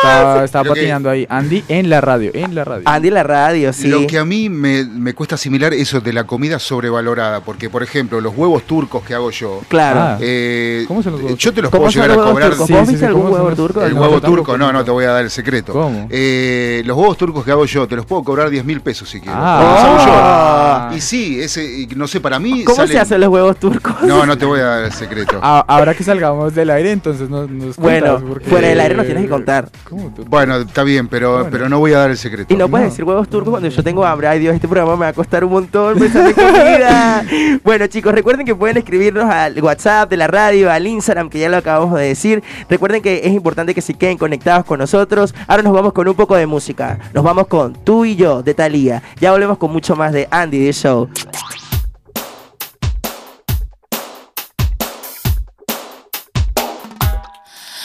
Estaba, 0.04 0.44
estaba 0.44 0.64
que- 0.64 0.70
patinando 0.70 1.10
ahí. 1.12 1.28
Andy 1.30 1.64
en 1.68 1.88
la 1.88 2.02
radio, 2.02 2.32
en 2.34 2.56
la 2.56 2.64
radio. 2.64 2.82
Andy, 2.88 3.10
la 3.12 3.22
radio, 3.22 3.72
sí. 3.74 3.88
Lo 3.90 4.08
que 4.08 4.18
a 4.18 4.26
mí 4.26 4.50
me, 4.50 4.84
me 4.84 5.14
cuesta 5.14 5.36
asimilar 5.36 5.72
eso 5.76 6.02
de 6.02 6.12
la 6.12 6.24
comida 6.24 6.58
sobrevalorada, 6.58 7.42
porque 7.42 7.70
por 7.70 7.84
ejemplo, 7.84 8.20
los 8.22 8.36
huevos 8.36 8.64
turcos 8.64 9.04
que 9.04 9.14
hago 9.14 9.30
yo, 9.30 9.62
Claro. 9.68 10.00
Ah. 10.00 10.18
eh, 10.20 10.86
¿Cómo 10.88 11.04
son 11.04 11.14
los 11.14 11.22
huevos 11.22 11.38
yo 11.38 11.54
te 11.54 11.62
los 11.62 11.70
¿Cómo 11.70 11.84
puedo 11.84 11.92
llegar 11.94 12.10
los 12.18 12.26
a 12.26 12.32
cobrar. 12.32 12.54
Sí, 12.54 12.58
¿Vos 12.60 12.68
sí, 12.70 12.76
viste 12.78 12.98
sí, 12.98 13.06
algún 13.06 13.22
¿cómo 13.22 13.36
son 13.36 13.44
huevo 13.46 13.56
turco? 13.56 13.84
El 13.84 13.94
No, 13.94 14.02
huevo 14.02 14.22
turco, 14.22 14.58
no, 14.58 14.74
no 14.74 14.84
te 14.84 14.90
voy 14.90 15.06
a 15.06 15.12
dar 15.12 15.24
el 15.24 15.30
secreto. 15.30 15.74
¿Cómo? 15.74 16.08
Eh, 16.10 16.82
los 16.86 16.98
huevos 16.98 17.18
turcos 17.18 17.46
que 17.46 17.52
hago 17.52 17.66
yo, 17.66 17.88
te 17.88 17.96
los 17.96 18.08
puedo 18.08 18.24
cobrar 18.24 18.50
10 18.50 18.66
mil 18.66 18.82
pesos 18.82 19.08
si 19.08 19.20
quiero. 19.22 19.38
Ah. 19.44 19.60
Los 19.62 19.84
hago 19.84 19.98
yo. 20.06 20.22
Ah. 20.24 20.92
Y 20.96 21.02
sí, 21.02 21.40
ese, 21.42 21.88
no 21.96 22.08
sé, 22.08 22.20
para 22.20 22.38
mí. 22.40 22.64
¿Cómo 22.64 22.86
se 22.86 23.00
hacen 23.00 23.20
los 23.22 23.30
huevos 23.30 23.58
turcos? 23.58 24.02
No, 24.04 24.26
no 24.26 24.38
te 24.38 24.46
voy 24.46 24.60
a 24.60 24.64
dar 24.66 24.84
el 24.86 24.92
secreto. 24.92 25.40
Ahora 25.42 25.94
que 25.94 26.04
salgamos 26.04 26.54
del 26.54 26.70
aire, 26.70 26.92
entonces 26.92 27.30
nos, 27.30 27.50
nos 27.50 27.76
Bueno, 27.78 28.20
porque- 28.28 28.50
fuera 28.50 28.68
del 28.68 28.80
aire 28.80 28.96
nos 28.96 29.06
tienes 29.06 29.24
que 29.24 29.30
contar. 29.30 29.70
¿Cómo 29.90 30.14
tú? 30.16 30.26
Bueno, 30.26 30.56
está 30.58 30.84
bien, 30.84 31.08
pero, 31.08 31.34
Bueno. 31.34 31.50
pero 31.52 31.70
no 31.70 31.80
voy 31.80 31.94
a 31.94 32.00
dar 32.00 32.12
el 32.12 32.18
secreto. 32.18 32.54
Y 32.54 32.58
no 32.58 32.68
puedes 32.70 32.86
No. 32.88 32.92
decir 32.92 33.06
huevos 33.06 33.30
turcos 33.30 33.52
cuando 33.52 33.70
yo 33.70 33.84
tengo 33.84 34.06
hambre. 34.06 34.28
Ay 34.28 34.40
Dios, 34.40 34.54
este 34.56 34.68
programa 34.68 34.96
me 34.96 35.02
va 35.06 35.08
a 35.10 35.14
costar 35.14 35.44
un 35.44 35.52
montón 35.52 35.98
pensar 36.00 36.28
en 36.28 36.34
comida. 36.34 37.24
bueno 37.64 37.88
chicos, 37.88 38.14
recuerden 38.14 38.46
que 38.46 38.56
pueden 38.56 38.78
escribirnos 38.78 39.26
al 39.26 39.62
WhatsApp 39.62 40.10
de 40.10 40.18
la 40.18 40.28
radio, 40.28 40.72
al 40.72 40.86
Instagram, 40.88 41.30
que 41.30 41.40
ya 41.40 41.50
lo 41.50 41.58
acabamos 41.58 41.98
de 41.98 42.06
decir. 42.08 42.44
Recuerden 42.70 43.02
que 43.02 43.22
es 43.24 43.32
importante 43.34 43.74
que 43.74 43.82
se 43.82 43.94
queden 43.94 44.18
conectados 44.18 44.66
con 44.66 44.80
nosotros. 44.80 45.34
Ahora 45.48 45.64
nos 45.64 45.74
vamos 45.74 45.94
con 45.94 46.08
un 46.08 46.16
poco 46.16 46.36
de 46.36 46.46
música. 46.48 47.00
Nos 47.14 47.24
vamos 47.24 47.48
con 47.48 47.74
Tú 47.74 48.06
y 48.06 48.16
yo, 48.16 48.44
de 48.44 48.54
Thalía. 48.54 49.02
Ya 49.20 49.31
volvemos 49.32 49.58
con 49.58 49.72
mucho 49.72 49.96
más 49.96 50.12
de 50.12 50.28
Andy 50.30 50.66
The 50.66 50.74
Show. 50.74 51.10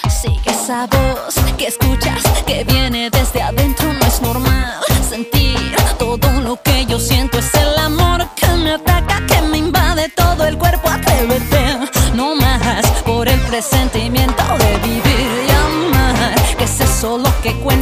Sigue 0.08 0.50
esa 0.50 0.86
voz 0.86 1.34
que 1.56 1.66
escuchas 1.66 2.22
que 2.46 2.64
viene 2.64 3.10
desde 3.10 3.42
adentro, 3.42 3.92
no 3.92 4.06
es 4.06 4.20
normal 4.20 4.74
sentir 5.08 5.56
todo 5.98 6.40
lo 6.40 6.60
que 6.62 6.84
yo 6.86 6.98
siento. 6.98 7.38
Es 7.38 7.54
el 7.54 7.78
amor 7.78 8.26
que 8.34 8.48
me 8.48 8.72
ataca, 8.72 9.24
que 9.26 9.40
me 9.42 9.58
invade 9.58 10.08
todo 10.10 10.44
el 10.46 10.58
cuerpo. 10.58 10.88
Atrévete, 10.88 11.78
no 12.14 12.34
más 12.34 12.84
por 13.04 13.28
el 13.28 13.40
presentimiento 13.42 14.42
de 14.58 14.78
vivir 14.88 15.30
y 15.48 15.50
amar. 15.50 16.56
Que 16.58 16.64
es 16.64 16.80
eso 16.80 17.18
lo 17.18 17.30
que 17.42 17.54
cuenta. 17.60 17.75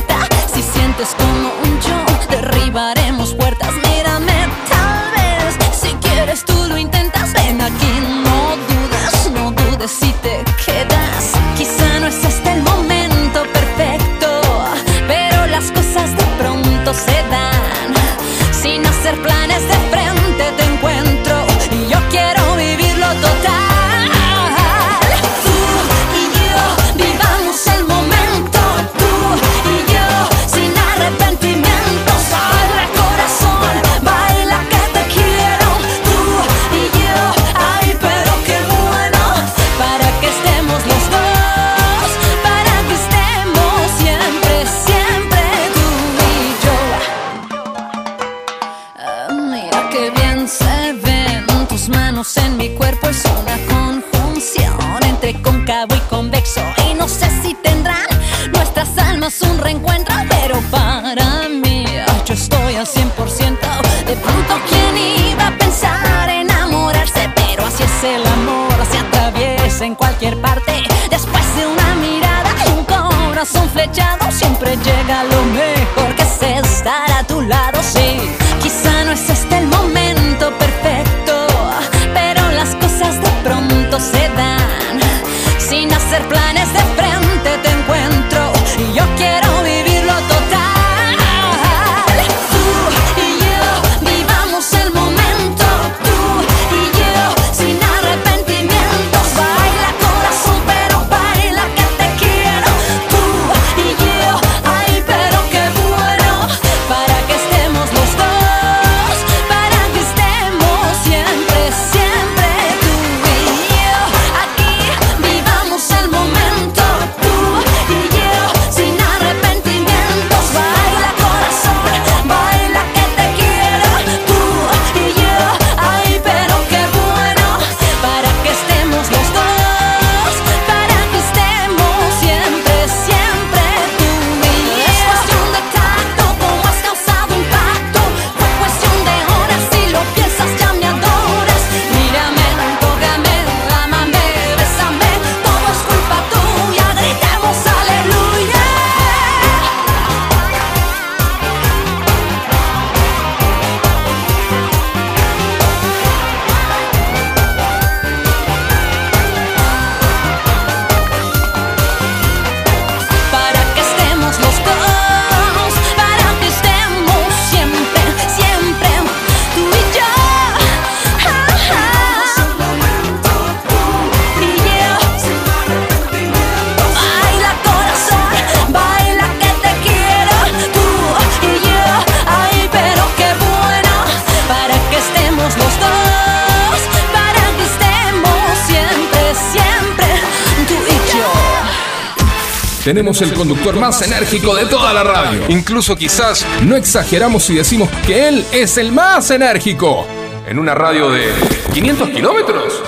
Conductor 193.65 193.81
más 193.81 194.03
enérgico 194.03 194.55
de 194.55 194.67
toda 194.67 194.93
la 194.93 195.03
radio. 195.03 195.41
Incluso 195.49 195.97
quizás 195.97 196.45
no 196.65 196.77
exageramos 196.77 197.45
si 197.45 197.55
decimos 197.55 197.89
que 198.07 198.29
él 198.29 198.45
es 198.53 198.77
el 198.77 198.93
más 198.93 199.31
enérgico. 199.31 200.07
En 200.47 200.59
una 200.59 200.75
radio 200.75 201.11
de 201.11 201.33
500 201.73 202.11
kilómetros. 202.11 202.83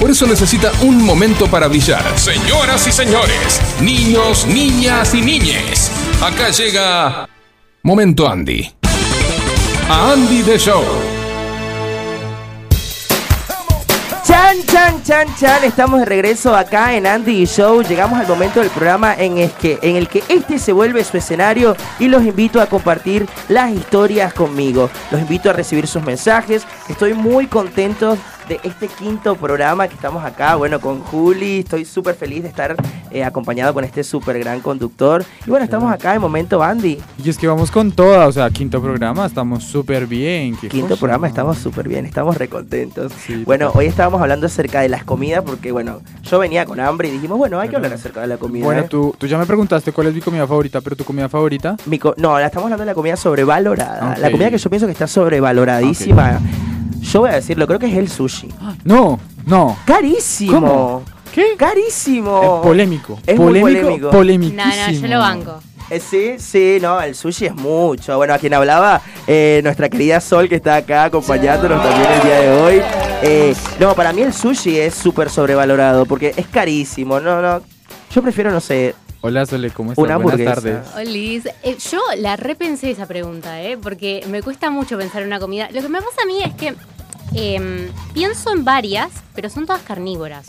Por 0.00 0.10
eso 0.10 0.26
necesita 0.26 0.72
un 0.80 1.04
momento 1.04 1.46
para 1.48 1.68
brillar. 1.68 2.02
Señoras 2.18 2.86
y 2.86 2.92
señores, 2.92 3.60
niños, 3.82 4.46
niñas 4.46 5.12
y 5.12 5.20
niñes, 5.20 5.90
acá 6.22 6.48
llega 6.48 7.28
Momento 7.82 8.26
Andy. 8.26 8.66
A 9.90 10.12
Andy 10.12 10.42
The 10.42 10.58
Show. 10.58 11.07
Chan, 15.08 15.26
chan. 15.36 15.64
Estamos 15.64 16.00
de 16.00 16.04
regreso 16.04 16.54
acá 16.54 16.94
en 16.94 17.06
Andy 17.06 17.46
Show. 17.46 17.80
Llegamos 17.80 18.20
al 18.20 18.28
momento 18.28 18.60
del 18.60 18.68
programa 18.68 19.14
en 19.14 19.38
el, 19.38 19.50
que, 19.52 19.78
en 19.80 19.96
el 19.96 20.06
que 20.06 20.22
este 20.28 20.58
se 20.58 20.70
vuelve 20.70 21.02
su 21.02 21.16
escenario 21.16 21.74
y 21.98 22.08
los 22.08 22.24
invito 22.24 22.60
a 22.60 22.66
compartir 22.66 23.26
las 23.48 23.72
historias 23.72 24.34
conmigo. 24.34 24.90
Los 25.10 25.22
invito 25.22 25.48
a 25.48 25.54
recibir 25.54 25.86
sus 25.86 26.02
mensajes. 26.02 26.66
Estoy 26.90 27.14
muy 27.14 27.46
contento 27.46 28.18
de 28.48 28.58
este 28.62 28.88
quinto 28.88 29.36
programa 29.36 29.86
que 29.88 29.94
estamos 29.94 30.24
acá, 30.24 30.54
bueno, 30.56 30.80
con 30.80 31.00
Juli. 31.00 31.58
Estoy 31.60 31.84
súper 31.84 32.14
feliz 32.14 32.42
de 32.42 32.48
estar 32.48 32.74
eh, 33.10 33.22
acompañado 33.24 33.74
con 33.74 33.84
este 33.84 34.02
súper 34.02 34.38
gran 34.38 34.60
conductor. 34.60 35.24
Y 35.46 35.50
bueno, 35.50 35.64
estamos 35.64 35.92
acá 35.92 36.14
en 36.14 36.20
Momento 36.20 36.62
Andy. 36.62 36.98
Y 37.22 37.28
es 37.28 37.36
que 37.36 37.46
vamos 37.46 37.70
con 37.70 37.92
toda, 37.92 38.26
o 38.26 38.32
sea, 38.32 38.48
quinto 38.50 38.80
programa, 38.80 39.26
estamos 39.26 39.64
súper 39.64 40.06
bien. 40.06 40.56
Quinto 40.56 40.88
cosa. 40.88 41.00
programa, 41.00 41.28
estamos 41.28 41.58
súper 41.58 41.88
bien, 41.88 42.06
estamos 42.06 42.36
recontentos. 42.38 43.12
Sí, 43.26 43.42
bueno, 43.44 43.70
hoy 43.74 43.86
estábamos 43.86 44.20
hablando 44.22 44.46
acerca 44.46 44.80
de 44.80 44.88
las 44.88 45.04
comidas 45.04 45.42
porque, 45.44 45.70
bueno, 45.72 46.00
yo 46.22 46.38
venía 46.38 46.64
con 46.64 46.80
hambre 46.80 47.08
y 47.08 47.12
dijimos, 47.12 47.36
bueno, 47.38 47.60
hay 47.60 47.68
que 47.68 47.76
hablar 47.76 47.92
acerca 47.92 48.22
de 48.22 48.28
la 48.28 48.36
comida. 48.38 48.64
Bueno, 48.64 48.80
¿eh? 48.82 48.86
tú, 48.88 49.14
tú 49.18 49.26
ya 49.26 49.36
me 49.36 49.44
preguntaste 49.46 49.92
cuál 49.92 50.06
es 50.08 50.14
mi 50.14 50.20
comida 50.20 50.46
favorita, 50.46 50.80
pero 50.80 50.96
tu 50.96 51.04
comida 51.04 51.28
favorita. 51.28 51.76
Mi 51.86 51.98
co- 51.98 52.14
no, 52.16 52.30
ahora 52.30 52.46
estamos 52.46 52.64
hablando 52.66 52.82
de 52.82 52.86
la 52.86 52.94
comida 52.94 53.16
sobrevalorada. 53.16 54.16
La 54.18 54.26
Ok. 54.28 54.32
comida 54.32 54.50
que 54.50 54.58
yo 54.58 54.70
pienso 54.70 54.86
que 54.86 54.92
está 54.92 55.06
sobrevaloradísima. 55.06 56.40
Yo 57.00 57.20
voy 57.20 57.30
a 57.30 57.34
decirlo, 57.34 57.66
creo 57.66 57.78
que 57.78 57.86
es 57.86 57.96
el 57.96 58.08
sushi. 58.08 58.48
No, 58.84 59.18
no. 59.46 59.76
Carísimo. 59.86 60.52
¿Cómo? 60.52 61.02
¿Qué? 61.32 61.54
Carísimo. 61.56 62.60
Eh, 62.60 62.66
polémico. 62.66 63.18
Es 63.26 63.38
muy 63.38 63.60
polémico. 63.60 64.10
polémico. 64.10 64.56
No, 64.56 64.64
no, 64.64 64.92
yo 64.92 65.06
lo 65.06 65.18
banco. 65.18 65.60
Eh, 65.90 66.00
sí, 66.00 66.34
sí, 66.38 66.78
no, 66.82 67.00
el 67.00 67.14
sushi 67.14 67.46
es 67.46 67.54
mucho. 67.54 68.16
Bueno, 68.18 68.34
a 68.34 68.38
quien 68.38 68.52
hablaba, 68.52 69.00
eh, 69.26 69.60
nuestra 69.62 69.88
querida 69.88 70.20
Sol, 70.20 70.48
que 70.48 70.56
está 70.56 70.76
acá 70.76 71.04
acompañándonos 71.04 71.82
también 71.82 72.12
el 72.12 72.22
día 72.22 72.40
de 72.40 72.62
hoy. 72.62 72.82
Eh, 73.22 73.54
no, 73.80 73.94
para 73.94 74.12
mí 74.12 74.20
el 74.20 74.34
sushi 74.34 74.78
es 74.78 74.94
súper 74.94 75.30
sobrevalorado 75.30 76.04
porque 76.04 76.34
es 76.36 76.46
carísimo. 76.46 77.20
No, 77.20 77.40
no. 77.40 77.62
Yo 78.14 78.22
prefiero, 78.22 78.50
no 78.50 78.60
sé, 78.60 78.94
Hola, 79.20 79.46
Sole, 79.46 79.70
¿cómo 79.70 79.92
estás? 79.92 80.04
una 80.04 80.16
Buenas 80.16 80.54
tardes. 80.54 80.78
Olis, 80.96 81.46
eh, 81.64 81.76
yo 81.90 81.98
la 82.18 82.36
repensé 82.36 82.90
esa 82.92 83.06
pregunta, 83.06 83.60
¿eh? 83.60 83.76
Porque 83.76 84.24
me 84.28 84.42
cuesta 84.42 84.70
mucho 84.70 84.96
pensar 84.96 85.22
en 85.22 85.28
una 85.28 85.40
comida. 85.40 85.68
Lo 85.72 85.82
que 85.82 85.88
me 85.88 85.98
pasa 86.00 86.22
a 86.22 86.26
mí 86.26 86.40
es 86.44 86.54
que 86.54 86.74
em, 87.34 87.88
pienso 88.14 88.52
en 88.52 88.64
varias, 88.64 89.10
pero 89.34 89.50
son 89.50 89.66
todas 89.66 89.82
carnívoras. 89.82 90.46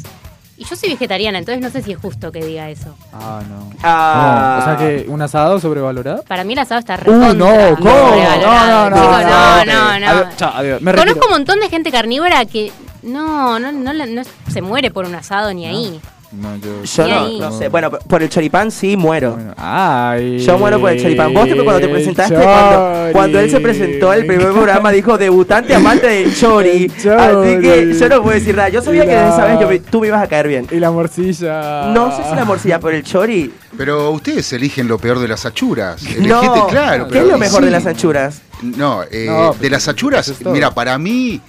Y 0.56 0.66
yo 0.66 0.76
soy 0.76 0.90
vegetariana, 0.90 1.40
entonces 1.40 1.64
no 1.64 1.72
sé 1.72 1.82
si 1.82 1.94
es 1.94 1.98
justo 1.98 2.32
que 2.32 2.44
diga 2.46 2.70
eso. 2.70 2.96
Ah, 3.12 3.42
no. 3.50 3.72
Ah. 3.82 4.58
No, 4.58 4.62
o 4.62 4.78
sea 4.78 4.78
que 4.78 5.10
un 5.10 5.22
asado 5.22 5.60
sobrevalorado. 5.60 6.24
Para 6.24 6.44
mí 6.44 6.54
el 6.54 6.60
asado 6.60 6.80
está 6.80 6.94
Uh, 6.96 6.98
recontra 6.98 7.34
no, 7.34 7.76
¿cómo? 7.78 7.90
No, 7.90 8.38
no, 8.38 8.90
no, 8.90 9.66
no, 9.66 10.00
no. 10.00 10.00
no, 10.00 10.36
chao, 10.36 10.52
adiós, 10.54 10.82
me 10.82 10.94
Conozco 10.94 11.26
un 11.26 11.32
montón 11.32 11.60
de 11.60 11.70
gente 11.70 11.92
carnívora 11.92 12.46
que 12.46 12.72
no, 13.02 13.58
no, 13.58 13.72
no, 13.72 13.94
no 13.94 14.22
se 14.52 14.62
muere 14.62 14.92
por 14.92 15.06
un 15.06 15.16
asado 15.16 15.54
ni 15.54 15.66
ahí. 15.66 16.00
No, 16.32 16.56
yo. 16.58 16.84
Yo 16.84 17.08
no, 17.08 17.40
no 17.40 17.58
sé. 17.58 17.70
Bueno, 17.70 17.90
por 17.90 18.22
el 18.22 18.30
choripán 18.30 18.70
sí 18.70 18.96
muero. 18.96 19.32
Bueno, 19.34 19.54
ay. 19.58 20.38
Yo 20.40 20.60
muero 20.60 20.80
por 20.80 20.92
el 20.92 21.02
choripán. 21.02 21.34
Vos 21.34 21.46
te- 21.50 21.56
cuando 21.64 21.80
te 21.82 21.88
presentaste, 21.88 22.36
cuando, 22.36 23.10
cuando 23.14 23.40
él 23.40 23.50
se 23.50 23.60
presentó 23.60 24.14
el 24.14 24.28
primer 24.28 24.52
programa, 24.52 24.92
dijo 24.92 25.18
debutante 25.18 25.74
amante 25.74 26.06
del 26.08 26.36
chori. 26.36 26.88
Chori. 27.02 27.16
Así 27.20 27.62
que 27.62 27.94
yo 28.00 28.10
no 28.10 28.22
puedo 28.22 28.36
decir 28.38 28.56
nada. 28.56 28.70
Yo 28.70 28.82
sabía 28.84 29.06
que 29.06 29.12
desde 29.16 29.30
esa 29.30 29.46
vez 29.46 29.60
yo 29.60 29.68
me- 29.68 29.80
tú 29.80 30.02
me 30.02 30.08
ibas 30.08 30.22
a 30.22 30.28
caer 30.28 30.48
bien. 30.48 30.68
Y 30.70 30.76
la 30.76 30.92
morcilla. 30.92 31.88
No 31.94 32.16
sé 32.16 32.24
si 32.30 32.36
la 32.36 32.46
morcilla, 32.46 32.80
pero 32.80 32.96
el 32.96 33.04
chori. 33.04 33.52
Pero 33.76 34.12
ustedes 34.12 34.54
eligen 34.54 34.88
lo 34.88 35.00
peor 35.00 35.18
de 35.20 35.28
las 35.28 35.46
achuras. 35.48 36.04
Elegiste, 36.04 36.28
No, 36.28 36.68
claro. 36.68 37.06
¿qué 37.08 37.14
pero- 37.14 37.26
es 37.26 37.32
lo 37.32 37.38
mejor 37.40 37.60
sí. 37.62 37.66
de 37.66 37.72
las 37.72 37.86
anchuras? 37.88 38.42
No, 38.62 39.02
eh, 39.10 39.26
No, 39.28 39.54
de 39.60 39.70
las 39.70 39.88
achuras, 39.88 40.32
mira, 40.46 40.70
para 40.76 40.98
mí. 41.00 41.42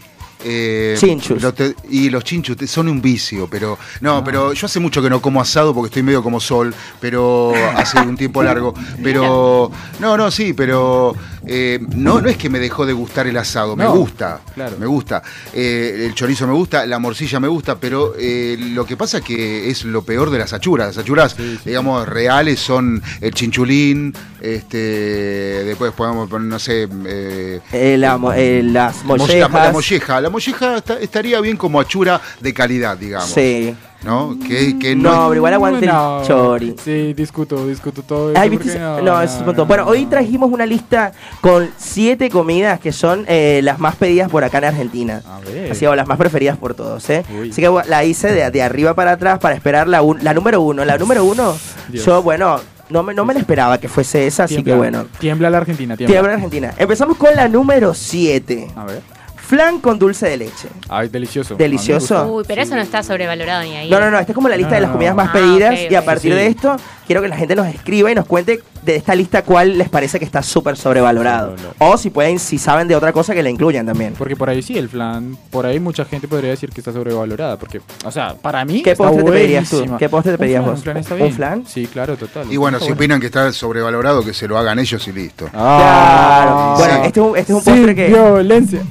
Eh, 0.45 0.95
Chinchus. 0.99 1.55
te- 1.55 1.75
y 1.91 2.09
los 2.11 2.25
chinchus 2.25 2.57
son 2.71 2.89
un 2.89 3.01
vicio, 3.03 3.49
pero 3.51 3.79
no, 4.01 4.19
Ah. 4.19 4.25
pero 4.25 4.53
yo 4.53 4.67
hace 4.67 4.81
mucho 4.81 5.03
que 5.03 5.11
no 5.11 5.21
como 5.21 5.41
asado 5.41 5.75
porque 5.75 5.89
estoy 5.89 6.03
medio 6.03 6.23
como 6.23 6.41
sol, 6.41 6.75
pero 7.01 7.53
hace 7.77 7.99
un 8.01 8.17
tiempo 8.17 8.43
largo. 8.43 8.75
Pero 9.03 9.71
no, 9.99 10.17
no, 10.17 10.31
sí, 10.31 10.53
pero 10.53 11.15
eh, 11.47 11.79
no, 11.97 12.21
no 12.21 12.29
es 12.29 12.37
que 12.37 12.49
me 12.51 12.59
dejó 12.59 12.87
de 12.87 12.93
gustar 12.93 13.27
el 13.27 13.37
asado, 13.37 13.77
me 13.77 13.87
gusta, 13.87 14.41
claro. 14.55 14.77
me 14.79 14.87
gusta. 14.87 15.23
Eh, 15.53 16.05
el 16.07 16.15
chorizo 16.15 16.47
me 16.47 16.53
gusta, 16.55 16.87
la 16.87 16.99
morcilla 16.99 17.41
me 17.41 17.49
gusta, 17.49 17.79
pero 17.79 18.15
lo 18.19 18.85
que 18.87 18.97
pasa 18.97 19.19
es 19.19 19.25
que 19.25 19.71
es 19.71 19.85
lo 19.85 20.03
peor 20.03 20.31
de 20.31 20.39
las 20.39 20.53
achuras. 20.53 20.89
Las 20.97 20.99
achuras, 21.05 21.35
Sí, 21.37 21.57
sí. 21.57 21.61
digamos, 21.71 22.09
reales 22.09 22.61
son 22.61 23.03
el 23.21 23.33
chinchulín, 23.35 24.15
este, 24.41 24.77
después 25.65 25.93
podemos 25.93 26.29
poner, 26.29 26.49
no 26.49 26.59
sé, 26.59 26.89
la 27.99 28.19
las 28.63 29.05
Mo- 29.05 29.17
mollejas. 29.17 29.51
La, 29.53 29.67
la 29.67 29.73
molleja. 29.73 30.21
La 30.31 30.33
molleja 30.33 30.77
está- 30.77 30.99
estaría 31.01 31.41
bien 31.41 31.57
como 31.57 31.81
achura 31.81 32.21
de 32.41 32.55
calidad, 32.55 32.97
digamos. 32.97 33.31
Sí. 33.31 33.75
¿No? 34.03 34.35
Que, 34.49 34.79
que 34.79 34.97
No, 34.97 35.13
no. 35.15 35.29
pero 35.29 35.35
igual 35.37 35.53
aguante 35.55 35.87
No. 35.87 36.21
el 36.23 36.27
chori. 36.27 36.75
Sí, 36.83 37.13
discuto, 37.13 37.67
discuto 37.67 38.03
todo. 38.03 38.33
No, 38.33 38.43
eso 39.21 39.35
es 39.35 39.41
un 39.41 39.47
montón. 39.47 39.57
no, 39.57 39.67
Bueno, 39.67 39.85
no, 39.85 39.91
hoy 39.91 40.05
no. 40.05 40.11
trajimos 40.11 40.51
una 40.51 40.65
lista 40.65 41.13
con 41.43 41.69
siete 41.77 42.31
comidas 42.31 42.81
que 42.81 42.93
son 42.93 43.27
eh, 43.29 43.61
las 43.63 43.79
más 43.79 43.97
pedidas 43.97 44.31
por 44.31 44.43
acá 44.43 44.57
en 44.59 44.65
Argentina. 44.65 45.21
A 45.27 45.41
ver. 45.41 45.73
Así 45.73 45.81
que 45.85 45.95
las 45.97 46.07
más 46.09 46.17
preferidas 46.17 46.57
por 46.57 46.73
todos, 46.75 47.11
¿eh? 47.11 47.25
Uy. 47.39 47.51
Así 47.51 47.61
que 47.61 47.71
la 47.89 48.05
hice 48.05 48.33
de, 48.33 48.51
de 48.51 48.63
arriba 48.63 48.95
para 48.95 49.13
atrás 49.13 49.39
para 49.39 49.55
esperar 49.55 49.87
la, 49.87 50.01
un- 50.01 50.23
la 50.25 50.33
número 50.33 50.63
uno. 50.63 50.83
La 50.87 50.97
número 50.97 51.23
uno, 51.25 51.55
Dios. 51.89 52.07
yo, 52.07 52.23
bueno, 52.23 52.59
no 52.89 53.03
me, 53.03 53.13
no 53.13 53.27
me 53.27 53.35
la 53.35 53.41
esperaba 53.41 53.79
que 53.79 53.89
fuese 53.91 54.27
esa, 54.27 54.45
así 54.45 54.63
que 54.65 54.75
bueno. 54.75 55.09
Tiembla 55.19 55.51
la 55.51 55.59
Argentina, 55.59 55.95
tiembla. 55.97 56.15
Tiembla 56.15 56.33
Argentina. 56.37 56.75
Empezamos 56.79 57.19
con 57.19 57.37
la 57.37 57.49
número 57.49 57.93
7. 57.93 58.69
A 58.77 58.85
ver. 58.87 59.03
Flan 59.51 59.81
con 59.81 59.99
dulce 59.99 60.29
de 60.29 60.37
leche. 60.37 60.69
Ay, 60.89 61.09
delicioso. 61.09 61.57
Delicioso. 61.57 62.25
Uy, 62.35 62.45
pero 62.47 62.63
eso 62.63 62.77
no 62.77 62.81
está 62.83 63.03
sobrevalorado 63.03 63.65
ni 63.65 63.75
ahí. 63.77 63.91
No, 63.91 63.99
no, 63.99 64.09
no, 64.09 64.17
esta 64.21 64.31
es 64.31 64.37
como 64.37 64.49
la 64.49 64.57
lista 64.57 64.71
No, 64.71 64.75
de 64.77 64.81
las 64.83 64.89
no, 64.91 64.93
comidas 64.95 65.13
no. 65.13 65.17
más 65.25 65.31
Ah, 65.31 65.33
pedidas 65.33 65.75
ok, 65.87 65.91
y 65.91 65.95
a 65.97 66.05
partir 66.05 66.31
Sí. 66.33 66.39
de 66.39 66.47
esto 66.47 66.77
quiero 67.05 67.21
que 67.21 67.27
la 67.27 67.37
gente 67.37 67.57
nos 67.57 67.67
escriba 67.67 68.13
y 68.13 68.15
nos 68.15 68.27
cuente 68.27 68.63
de 68.83 68.97
esta 68.97 69.15
lista 69.15 69.43
cuál 69.43 69.79
les 69.79 69.89
parece 69.89 70.19
que 70.19 70.25
está 70.25 70.43
súper 70.43 70.77
sobrevalorado. 70.77 71.57
No, 71.57 71.63
no. 71.63 71.93
O 71.93 71.97
si 71.97 72.11
pueden, 72.11 72.39
si 72.39 72.59
saben 72.59 72.89
de 72.89 72.97
otra 72.97 73.13
cosa 73.13 73.35
que 73.35 73.43
la 73.43 73.51
incluyan 73.51 73.87
también. 73.87 74.15
Porque 74.17 74.37
por 74.37 74.49
ahí 74.49 74.63
sí, 74.63 74.77
el 74.79 74.89
flan, 74.89 75.37
por 75.51 75.67
ahí 75.67 75.81
mucha 75.81 76.05
gente 76.05 76.29
podría 76.29 76.51
decir 76.51 76.71
que 76.71 76.81
está 76.81 76.93
sobrevalorada. 76.93 77.59
Porque, 77.59 77.81
o 78.05 78.11
sea, 78.11 78.35
para 78.35 78.65
mí. 78.65 78.83
¿Qué 78.83 78.93
está 78.93 79.05
postre 79.05 79.25
te 79.25 79.31
pedirías 79.31 79.69
tú? 79.71 79.97
¿Qué 79.99 80.09
postre 80.09 80.33
te 80.33 80.37
Un 80.37 80.39
pedirías 80.39 80.63
flan, 80.63 80.73
vos? 80.73 80.79
¿Un 80.79 80.85
flan 80.85 80.97
está 80.97 81.15
¿Un 81.15 81.21
bien? 81.21 81.35
flan? 81.35 81.67
Sí, 81.67 81.87
claro, 81.87 82.17
total. 82.17 82.51
Y 82.51 82.57
bueno, 82.57 82.81
si 82.81 82.93
opinan 82.93 83.21
que 83.21 83.27
está 83.27 83.53
sobrevalorado, 83.53 84.25
que 84.25 84.35
se 84.35 84.49
lo 84.49 84.59
hagan 84.59 84.79
ellos 84.79 85.07
y 85.09 85.13
listo. 85.13 85.49
Claro. 85.49 86.75
Bueno, 86.77 87.05
este 87.05 87.21
es 87.21 87.27
un, 87.27 87.37
este 87.37 87.53
es 87.53 87.59
un 87.59 87.65
postre 87.65 87.95
que. 87.95 88.09
violencia. 88.09 88.83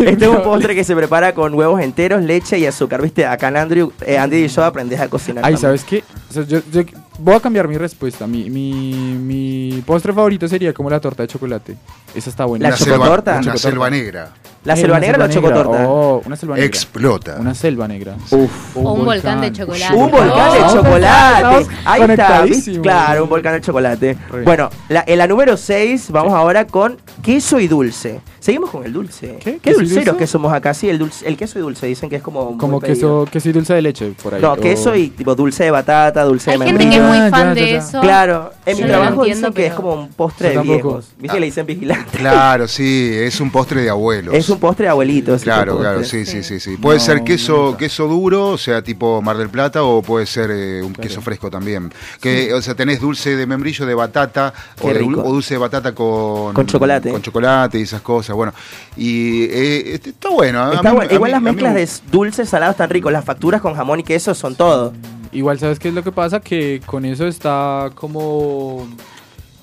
Este 0.00 0.24
es 0.24 0.30
un 0.30 0.42
postre 0.42 0.74
que 0.74 0.84
se 0.84 0.94
prepara 0.96 1.34
con 1.34 1.54
huevos 1.54 1.80
enteros, 1.80 2.22
leche 2.22 2.58
y 2.58 2.66
azúcar. 2.66 3.02
¿Viste? 3.02 3.26
Acá 3.26 3.48
en 3.48 3.56
Andrew, 3.56 3.92
eh, 4.06 4.18
Andy 4.18 4.44
y 4.44 4.48
yo 4.48 4.64
aprendes 4.64 5.00
a 5.00 5.08
cocinar. 5.08 5.44
Ay, 5.44 5.54
también. 5.54 5.60
¿sabes 5.60 5.84
qué? 5.84 6.04
O 6.30 6.32
sea, 6.32 6.44
yo, 6.44 6.60
yo 6.72 6.82
voy 7.20 7.34
a 7.34 7.40
cambiar 7.40 7.68
mi 7.68 7.76
respuesta. 7.76 8.26
Mi, 8.26 8.50
mi, 8.50 8.92
mi 8.94 9.82
postre 9.86 10.12
favorito 10.12 10.48
sería 10.48 10.72
como 10.72 10.90
la 10.90 11.00
torta 11.00 11.22
de 11.22 11.28
chocolate. 11.28 11.76
Esa 12.14 12.30
está 12.30 12.44
buena. 12.44 12.70
¿La 12.70 12.76
chocotorta? 12.76 12.94
Selva, 12.94 13.38
una 13.38 13.42
Chocotorta. 13.42 13.58
selva 13.70 13.90
negra. 13.90 14.32
¿La 14.64 14.74
Eh, 14.74 14.76
selva 14.76 15.00
negra 15.00 15.16
o 15.16 15.20
la 15.20 15.28
chocotorta? 15.30 15.88
Oh, 15.88 16.22
una 16.26 16.36
selva 16.36 16.54
negra. 16.56 16.66
Explota. 16.66 17.36
Una 17.40 17.54
selva 17.54 17.88
negra. 17.88 18.14
Uf. 18.30 18.76
O 18.76 18.92
un 18.92 19.04
volcán 19.06 19.40
de 19.40 19.52
chocolate. 19.52 19.94
Un 19.96 20.10
volcán 20.10 20.52
de 20.52 20.58
chocolate. 20.74 21.66
Ahí 21.84 22.02
está. 22.02 22.44
Claro, 22.82 23.22
un 23.24 23.30
volcán 23.30 23.54
de 23.54 23.60
chocolate. 23.62 24.18
Re. 24.30 24.42
Bueno, 24.42 24.68
la, 24.90 25.02
en 25.06 25.16
la 25.18 25.26
número 25.26 25.56
6 25.56 26.10
vamos 26.10 26.32
ahora 26.34 26.66
con 26.66 26.98
queso 27.22 27.58
y 27.58 27.68
dulce. 27.68 28.20
Seguimos 28.38 28.70
con 28.70 28.84
el 28.84 28.92
dulce. 28.92 29.36
¿Qué? 29.38 29.52
¿Qué 29.52 29.58
¿Queso 29.60 29.80
y 29.80 29.84
dulceros 29.84 30.04
dulce? 30.06 30.18
que 30.18 30.26
somos 30.26 30.52
acá? 30.52 30.72
Sí, 30.72 30.88
el, 30.88 30.98
dulce, 30.98 31.26
el 31.28 31.36
queso 31.36 31.58
y 31.58 31.62
dulce 31.62 31.86
dicen 31.86 32.08
que 32.08 32.16
es 32.16 32.22
como. 32.22 32.56
Como 32.58 32.80
queso, 32.80 33.26
queso 33.30 33.48
y 33.50 33.52
dulce 33.52 33.74
de 33.74 33.82
leche 33.82 34.12
por 34.22 34.34
ahí. 34.34 34.40
No, 34.42 34.52
o- 34.52 34.56
queso 34.56 34.94
y 34.94 35.08
tipo 35.10 35.34
dulce 35.34 35.64
de 35.64 35.70
batata, 35.70 36.22
dulce 36.24 36.50
Hay 36.52 36.58
de 36.58 36.66
gente 36.66 36.88
que 36.88 36.96
es 36.96 37.02
muy 37.02 37.18
Ah, 37.18 37.28
fan 37.30 37.48
ya, 37.48 37.54
de 37.54 37.60
ya, 37.60 37.66
ya. 37.72 37.76
eso. 37.78 38.00
Claro, 38.00 38.50
en 38.64 38.76
mi 38.78 38.82
trabajo 38.84 39.24
entiendo, 39.24 39.48
dicen 39.48 39.52
que 39.54 39.66
es 39.66 39.74
como 39.74 39.92
un 39.94 40.08
postre 40.08 40.48
de 40.50 40.54
tampoco. 40.54 40.72
viejos. 40.88 41.08
¿Viste 41.18 41.34
que 41.34 41.40
le 41.40 41.46
dicen 41.46 41.66
vigilante? 41.66 42.18
Claro, 42.18 42.66
sí, 42.68 43.10
es 43.14 43.40
un 43.40 43.50
postre 43.50 43.82
de 43.82 43.90
abuelos. 43.90 44.34
Es 44.34 44.48
un 44.50 44.58
postre 44.60 44.84
de 44.84 44.90
abuelitos. 44.90 45.42
Claro, 45.42 45.78
claro, 45.78 46.04
sí, 46.04 46.24
sí, 46.26 46.42
sí, 46.42 46.60
sí. 46.60 46.76
Puede 46.76 46.98
No, 46.98 47.04
ser 47.04 47.24
queso, 47.24 47.76
queso 47.76 48.06
duro, 48.06 48.48
o 48.48 48.58
sea, 48.58 48.82
tipo 48.82 49.20
Mar 49.22 49.36
del 49.36 49.48
Plata, 49.48 49.82
o 49.82 50.02
puede 50.02 50.26
ser 50.26 50.50
eh, 50.50 50.82
un 50.82 50.92
queso 50.92 51.20
fresco 51.22 51.50
también. 51.50 51.92
Que, 52.20 52.52
o 52.52 52.60
sea, 52.62 52.74
tenés 52.74 53.00
dulce 53.00 53.36
de 53.36 53.46
membrillo, 53.46 53.86
de 53.86 53.94
batata, 53.94 54.52
o, 54.80 54.88
de- 54.92 54.98
dulce 55.00 55.54
de 55.54 55.58
batata 55.58 55.94
con, 55.94 56.52
Con 56.54 56.66
chocolate. 56.66 57.10
Con 57.10 57.22
chocolate 57.22 57.78
y 57.78 57.82
esas 57.82 58.02
cosas. 58.02 58.36
Bueno, 58.36 58.52
y 58.96 59.44
eh, 59.44 59.94
este, 59.94 60.10
está 60.10 60.28
bueno. 60.30 60.62
a 60.64 60.74
Está 60.74 60.90
mí- 60.90 60.96
bueno. 60.96 61.10
a 61.10 61.14
Igual 61.14 61.28
mí- 61.30 61.32
las 61.32 61.42
mí 61.42 61.50
mezclas 61.50 61.74
me- 61.74 61.80
de 61.80 61.88
dulces 62.10 62.48
salados 62.48 62.74
están 62.74 62.90
ricos. 62.90 63.12
Las 63.12 63.24
facturas 63.24 63.60
con 63.60 63.74
jamón 63.74 64.00
y 64.00 64.02
queso 64.02 64.34
son 64.34 64.54
todo. 64.54 64.92
Igual, 65.32 65.58
¿sabes 65.60 65.78
qué 65.78 65.88
es 65.88 65.94
lo 65.94 66.02
que 66.02 66.10
pasa? 66.10 66.40
Que 66.40 66.80
con 66.84 67.04
eso 67.04 67.26
está 67.26 67.90
como 67.94 68.88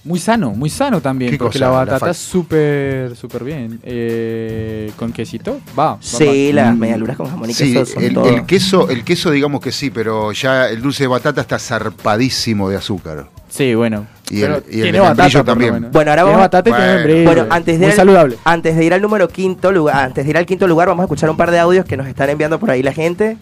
Muy 0.07 0.19
sano, 0.19 0.51
muy 0.51 0.69
sano 0.69 1.01
también, 1.01 1.31
¿Qué 1.31 1.37
porque 1.37 1.59
cosa? 1.59 1.65
la 1.65 1.71
La 1.71 1.77
batata 1.91 2.11
es 2.11 2.17
súper, 2.17 3.13
súper 3.17 3.43
bien. 3.43 3.77
Eh, 3.83 4.89
¿Con 4.95 5.11
quesito? 5.11 5.59
Va. 5.77 5.95
va, 5.95 5.97
Sí, 5.99 6.47
va. 6.49 6.55
las 6.63 6.75
Mm. 6.75 6.79
medialunas 6.79 7.17
con 7.17 7.29
jamón 7.29 7.49
y 7.49 7.53
Sí, 7.53 7.73
queso 7.73 7.85
son 7.93 8.03
el, 8.03 8.13
todo. 8.13 8.25
el 8.29 8.45
queso, 8.45 8.89
el 8.89 9.03
queso 9.03 9.31
digamos 9.31 9.59
que 9.59 9.73
sí, 9.73 9.89
pero 9.89 10.31
ya 10.31 10.69
el 10.69 10.81
dulce 10.81 11.03
de 11.03 11.07
batata 11.07 11.41
está 11.41 11.59
zarpadísimo 11.59 12.69
de 12.69 12.77
azúcar. 12.77 13.27
Sí, 13.49 13.75
bueno. 13.75 14.07
Y 14.29 14.43
el- 14.43 14.63
y 14.71 14.79
el 14.81 14.97
batata, 15.01 15.43
también. 15.43 15.89
Bueno, 15.91 16.11
ahora 16.11 16.23
vamos- 16.23 16.39
batata 16.39 16.69
y 16.69 16.73
tiene 16.73 16.85
Bueno. 16.87 16.95
membrillo. 16.99 17.23
Bueno, 17.25 17.47
antes 17.49 17.73
de, 17.77 17.85
Muy 17.85 17.91
ir, 17.91 17.95
saludable. 17.97 18.37
antes 18.45 18.77
de 18.77 18.85
ir 18.85 18.93
al 18.93 19.01
número 19.01 19.27
quinto 19.27 19.73
lugar, 19.73 20.05
antes 20.05 20.23
de 20.23 20.29
ir 20.31 20.37
al 20.37 20.45
quinto 20.45 20.67
lugar, 20.67 20.87
vamos 20.87 21.03
a 21.03 21.05
escuchar 21.05 21.29
un 21.29 21.35
par 21.35 21.51
de 21.51 21.59
audios 21.59 21.83
que 21.85 21.97
nos 21.97 22.07
están 22.07 22.29
enviando 22.29 22.59
por 22.61 22.71
ahí 22.71 22.81
la 22.81 22.93
gente. 22.93 23.37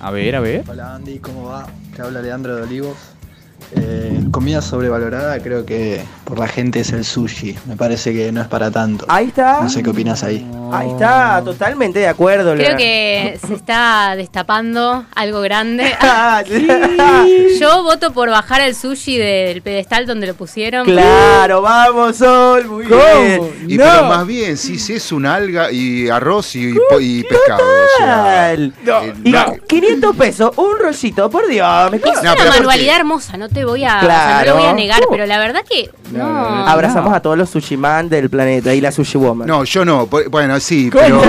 A 0.00 0.10
ver, 0.10 0.36
a 0.36 0.40
ver. 0.40 0.64
Hola 0.68 0.94
Andy, 0.94 1.18
¿cómo 1.18 1.44
va? 1.44 1.66
Te 1.94 2.00
habla 2.00 2.22
Leandro 2.22 2.56
de 2.56 2.62
Olivos. 2.62 2.96
Eh, 3.74 4.20
comida 4.30 4.60
sobrevalorada 4.62 5.38
creo 5.40 5.64
que 5.64 6.02
por 6.24 6.38
la 6.38 6.46
gente 6.48 6.80
es 6.80 6.92
el 6.92 7.04
sushi. 7.04 7.56
Me 7.66 7.76
parece 7.76 8.12
que 8.12 8.30
no 8.32 8.40
es 8.42 8.48
para 8.48 8.70
tanto. 8.70 9.04
Ahí 9.08 9.28
está. 9.28 9.60
No 9.62 9.68
sé 9.70 9.82
qué 9.82 9.90
opinas 9.90 10.22
ahí. 10.22 10.46
Ahí 10.72 10.88
está, 10.90 11.42
totalmente 11.44 11.98
de 11.98 12.08
acuerdo. 12.08 12.54
Creo 12.54 12.76
que 12.78 13.38
se 13.46 13.54
está 13.54 14.14
destapando 14.16 15.04
algo 15.14 15.40
grande. 15.40 15.84
Ah, 16.04 16.42
sí. 16.46 16.66
Yo 17.60 17.82
voto 17.82 18.12
por 18.12 18.28
bajar 18.30 18.60
el 18.62 18.74
sushi 18.74 19.16
del 19.16 19.62
pedestal 19.62 20.06
donde 20.06 20.26
lo 20.26 20.34
pusieron. 20.34 20.84
claro, 20.86 21.62
vamos, 21.62 22.16
Sol, 22.16 22.64
muy 22.66 22.84
¿Cómo? 22.86 23.00
bien. 23.22 23.64
Y 23.68 23.76
No. 23.76 23.84
pero 23.84 24.04
más 24.04 24.26
bien, 24.26 24.56
si 24.56 24.78
si 24.78 24.94
es 24.94 25.12
un 25.12 25.26
alga 25.26 25.70
y 25.72 26.08
arroz 26.08 26.54
y, 26.56 26.70
y 26.70 26.74
po- 26.74 27.00
y 27.00 27.22
pescado. 27.24 27.62
o 27.62 27.98
sea, 27.98 28.54
eh, 28.54 28.70
Y 29.24 29.30
no. 29.30 29.54
500 29.66 30.16
pesos, 30.16 30.50
un 30.56 30.78
rollito, 30.78 31.30
por 31.30 31.46
Dios. 31.48 31.90
Me 31.90 31.96
Es 31.98 32.04
una 32.20 32.34
manualidad 32.34 32.96
hermosa, 32.96 33.36
no 33.36 33.48
te 33.48 33.61
voy 33.64 33.84
a, 33.84 33.98
o 33.98 34.06
sea, 34.06 34.42
no 34.46 34.52
lo 34.52 34.56
voy 34.58 34.66
a 34.66 34.72
negar, 34.72 35.00
Uh. 35.02 35.10
pero 35.10 35.26
la 35.26 35.38
verdad 35.38 35.62
que 35.68 35.90
no. 36.12 36.18
No, 36.18 36.32
no, 36.32 36.56
no. 36.56 36.66
Abrazamos 36.68 37.10
No. 37.10 37.16
a 37.16 37.20
todos 37.20 37.38
los 37.38 37.48
sushi 37.50 37.76
man 37.76 38.08
del 38.08 38.28
planeta 38.28 38.74
y 38.74 38.80
la 38.82 38.92
sushi 38.92 39.16
woman. 39.18 39.46
No, 39.48 39.64
yo 39.64 39.84
no. 39.84 40.06
Bueno, 40.06 40.60
sí, 40.60 40.90
pero. 40.92 41.22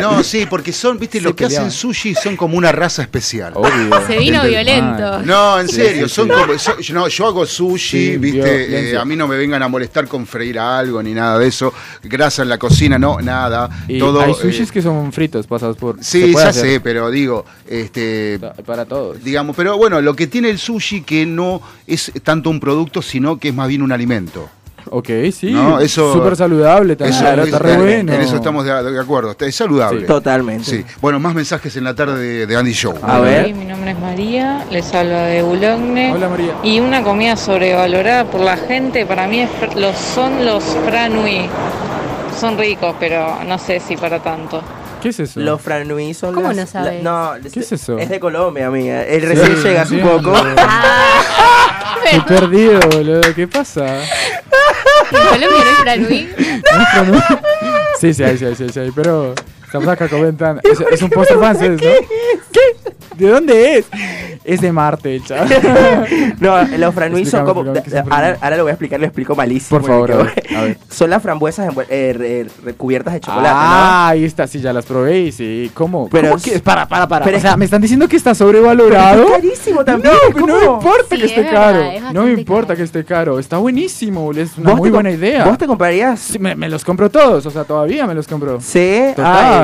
No, 0.00 0.22
sí, 0.24 0.46
porque 0.46 0.72
son, 0.72 0.98
viste, 0.98 1.18
Se 1.18 1.24
los 1.24 1.34
que 1.34 1.44
peleaban. 1.44 1.68
hacen 1.68 1.78
sushi 1.78 2.14
son 2.14 2.36
como 2.36 2.58
una 2.58 2.72
raza 2.72 3.02
especial. 3.02 3.52
Obvio. 3.54 4.06
Se 4.06 4.18
vino 4.18 4.42
violento. 4.44 5.20
No, 5.22 5.60
en 5.60 5.68
Sí, 5.68 5.76
serio, 5.76 6.08
sí, 6.08 6.14
son 6.14 6.28
sí. 6.28 6.34
como. 6.34 6.58
so- 6.58 6.76
no, 6.92 7.08
yo 7.08 7.26
hago 7.26 7.46
sushi, 7.46 8.12
Sí, 8.12 8.16
viste. 8.16 8.90
eh, 8.92 8.98
a 8.98 9.04
mí 9.04 9.14
no 9.16 9.28
me 9.28 9.36
vengan 9.36 9.62
a 9.62 9.68
molestar 9.68 10.08
con 10.08 10.26
freír 10.26 10.58
algo 10.58 11.02
ni 11.02 11.12
nada 11.14 11.38
de 11.38 11.46
eso. 11.48 11.72
Grasa 12.02 12.42
en 12.42 12.48
la 12.48 12.58
cocina, 12.58 12.98
no, 12.98 13.20
nada. 13.20 13.68
Y 13.88 13.98
todo. 13.98 14.20
hay 14.20 14.32
eh, 14.32 14.34
sushis 14.34 14.72
que 14.72 14.82
son 14.82 15.12
fritos, 15.12 15.46
pasados 15.46 15.76
por. 15.76 16.02
Sí, 16.02 16.32
ya 16.34 16.48
hacer. 16.48 16.62
sé, 16.66 16.80
pero 16.80 17.10
digo, 17.10 17.44
este. 17.68 18.40
Para 18.66 18.84
todos. 18.84 19.22
Digamos, 19.22 19.54
pero 19.54 19.76
bueno, 19.76 20.00
lo 20.00 20.14
que 20.16 20.26
tiene 20.26 20.50
el 20.50 20.58
sushi 20.58 21.02
que 21.02 21.24
no 21.26 21.60
es 21.86 22.12
tanto 22.22 22.50
un 22.50 22.60
producto, 22.60 23.02
sino 23.02 23.38
que 23.38 23.48
es 23.48 23.54
más 23.54 23.68
bien 23.68 23.82
un 23.82 23.92
alimento. 23.92 24.48
Ok, 24.90 25.08
sí. 25.32 25.50
No, 25.50 25.80
eso- 25.80 26.12
Súper 26.12 26.36
saludable 26.36 26.94
también. 26.94 27.14
Eso, 27.16 27.24
Claro, 27.24 27.42
es- 27.42 27.48
está 27.48 27.58
re 27.58 27.72
en- 27.72 27.80
bueno. 27.80 28.12
En 28.12 28.20
eso 28.20 28.36
estamos 28.36 28.66
de, 28.66 28.82
de 28.92 29.00
acuerdo. 29.00 29.34
Es 29.38 29.54
saludable. 29.56 30.02
Sí. 30.02 30.06
Totalmente. 30.06 30.64
Sí. 30.64 30.84
Bueno, 31.00 31.18
más 31.18 31.34
mensajes 31.34 31.74
en 31.76 31.84
la 31.84 31.94
tarde 31.94 32.18
de, 32.22 32.46
de 32.46 32.56
Andy 32.56 32.72
Show. 32.72 32.94
A 33.02 33.18
ver. 33.20 33.54
mi 33.54 33.64
nombre 33.64 33.92
es 33.92 33.98
María, 33.98 34.62
les 34.70 34.92
hablo 34.94 35.16
de 35.16 35.42
Boulogne. 35.42 36.12
Hola, 36.12 36.28
María. 36.28 36.52
Y 36.62 36.80
una 36.80 37.02
comida 37.02 37.34
sobrevalorada 37.36 38.24
por 38.26 38.42
la 38.42 38.58
gente, 38.58 39.06
para 39.06 39.26
mí 39.26 39.40
es 39.40 39.50
los, 39.74 39.96
son 39.96 40.44
los 40.44 40.62
franui. 40.84 41.48
Son 42.38 42.58
ricos, 42.58 42.94
pero 43.00 43.38
no 43.46 43.56
sé 43.58 43.80
si 43.80 43.96
para 43.96 44.18
tanto. 44.22 44.62
¿Qué 45.04 45.10
es 45.10 45.20
eso? 45.20 45.38
Los 45.40 45.60
franui 45.60 46.14
son 46.14 46.34
¿Cómo 46.34 46.48
las- 46.48 46.56
no 46.56 46.66
sabes? 46.66 47.04
la- 47.04 47.34
no, 47.36 47.42
¿Qué 47.52 47.60
es 47.60 47.72
eso? 47.72 47.98
Es 47.98 48.08
de 48.08 48.18
Colombia, 48.18 48.68
amiga. 48.68 49.04
Él 49.04 49.20
recién 49.20 49.54
Sí, 49.58 49.62
llega 49.62 49.82
hace 49.82 49.98
poco. 49.98 50.32
Ah, 50.56 51.96
Estoy 52.10 52.38
perdido, 52.38 52.80
boludo. 52.90 53.20
¿Qué 53.34 53.46
pasa? 53.46 53.98
¿En 53.98 55.22
Colombia 55.28 55.48
no 55.64 55.70
es 55.70 55.76
franui? 55.78 56.28
¿No? 57.12 57.22
Sí, 58.00 58.14
sí, 58.14 58.24
sí, 58.38 58.46
sí, 58.56 58.66
sí, 58.72 58.80
pero 58.94 59.34
estamos 59.78 59.88
acá 59.88 60.08
comentando. 60.08 60.60
Es, 60.62 60.80
es 60.80 61.02
un 61.02 61.10
postre 61.10 61.36
francés, 61.36 61.70
¿no? 61.72 61.78
¿Qué? 62.52 62.60
¿De 63.16 63.28
dónde 63.28 63.78
es? 63.78 63.86
Es 64.44 64.60
de 64.60 64.72
Marte, 64.72 65.20
chaval. 65.24 65.48
No, 66.40 66.62
los 66.78 66.94
franui 66.94 67.24
son 67.24 67.44
como. 67.44 67.60
ahora, 68.10 68.36
ahora 68.40 68.56
lo 68.56 68.64
voy 68.64 68.70
a 68.70 68.72
explicar, 68.74 68.98
lo 69.00 69.06
explico 69.06 69.34
malísimo. 69.34 69.80
Por 69.80 69.88
favor, 69.88 70.12
a 70.12 70.16
porque- 70.18 70.42
ver, 70.48 70.56
a 70.56 70.62
ver. 70.62 70.78
Son 70.90 71.08
las 71.10 71.22
frambuesas 71.22 71.72
eh, 71.88 72.14
re- 72.16 72.46
recubiertas 72.64 73.14
de 73.14 73.20
chocolate, 73.20 73.48
Ah, 73.56 74.08
ahí 74.08 74.24
está, 74.24 74.46
sí, 74.46 74.60
ya 74.60 74.72
las 74.72 74.84
probé 74.84 75.20
y 75.20 75.32
sí. 75.32 75.70
¿Cómo? 75.74 76.08
Pero 76.10 76.30
¿Cómo 76.30 76.42
que? 76.42 76.58
Para, 76.58 76.86
para, 76.88 77.06
para. 77.08 77.24
pero 77.24 77.36
o 77.36 77.38
es- 77.38 77.42
sea, 77.42 77.56
¿me 77.56 77.64
están 77.64 77.80
diciendo 77.80 78.08
que 78.08 78.16
está 78.16 78.30
¿no? 78.30 78.34
sobrevalorado? 78.34 79.24
Pero 79.24 79.36
es 79.36 79.42
carísimo 79.42 79.84
también. 79.84 80.12
No, 80.12 80.20
pero 80.34 80.46
no 80.46 80.54
me 80.58 80.64
¿cómo? 80.66 80.74
importa 80.74 81.06
Sí, 81.10 81.16
que 81.20 81.26
esté 81.26 81.40
es 81.40 81.46
verdad, 81.46 81.62
caro. 81.72 81.82
es 82.08 82.12
No 82.12 82.22
me 82.24 82.32
importa 82.32 82.66
caro. 82.68 82.76
que 82.78 82.82
esté 82.82 83.04
caro. 83.04 83.38
Está 83.38 83.56
buenísimo, 83.58 84.32
es 84.32 84.58
una 84.58 84.70
¿Vos 84.70 84.78
muy 84.80 84.90
buena 84.90 85.10
idea. 85.12 85.44
¿Vos 85.44 85.56
te 85.58 85.66
comprarías? 85.66 86.20
Sí, 86.20 86.38
me, 86.38 86.54
me 86.56 86.68
los 86.68 86.84
compro 86.84 87.10
todos, 87.10 87.46
o 87.46 87.50
sea, 87.50 87.64
todavía 87.64 88.06
me 88.06 88.14
los 88.14 88.26
compro. 88.26 88.60
Sí. 88.60 89.12
Total. 89.16 89.63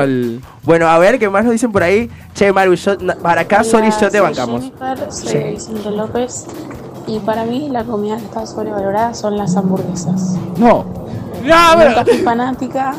Bueno, 0.63 0.87
a 0.87 0.97
ver, 0.99 1.19
¿qué 1.19 1.29
más 1.29 1.43
nos 1.43 1.53
dicen 1.53 1.71
por 1.71 1.83
ahí? 1.83 2.09
Che, 2.33 2.51
Maru, 2.51 2.73
yo- 2.75 2.97
para 3.21 3.41
acá, 3.41 3.63
Sol 3.63 3.83
y 3.85 3.91
yo 3.91 4.09
te 4.09 4.19
bancamos. 4.19 4.61
Jennifer, 4.63 5.11
soy 5.11 5.27
Sí. 5.29 5.37
Vicente 5.37 5.91
López 5.91 6.45
y 7.07 7.19
para 7.19 7.45
mí 7.45 7.69
la 7.69 7.83
comida 7.83 8.17
que 8.17 8.25
está 8.25 8.45
sobrevalorada 8.45 9.13
son 9.13 9.37
las 9.37 9.55
hamburguesas. 9.55 10.35
No. 10.57 10.85
No, 11.43 11.73
No 11.75 11.77
pero- 11.77 12.05
soy 12.05 12.17
fanática, 12.19 12.93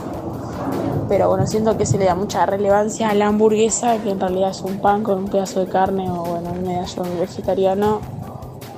pero 1.09 1.28
bueno, 1.28 1.46
siento 1.46 1.76
que 1.78 1.86
se 1.86 1.98
le 1.98 2.07
da 2.07 2.14
mucha 2.14 2.44
relevancia 2.46 3.11
a 3.11 3.14
la 3.14 3.26
hamburguesa, 3.28 3.98
que 4.03 4.11
en 4.11 4.18
realidad 4.20 4.50
es 4.50 4.61
un 4.62 4.78
pan 4.80 5.03
con 5.03 5.18
un 5.18 5.28
pedazo 5.28 5.61
de 5.61 5.66
carne 5.70 6.11
o 6.11 6.24
bueno, 6.24 6.50
un 6.53 6.66
medallón 6.66 7.07
vegetariano 7.20 8.00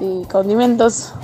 y 0.00 0.24
condimentos. 0.26 1.14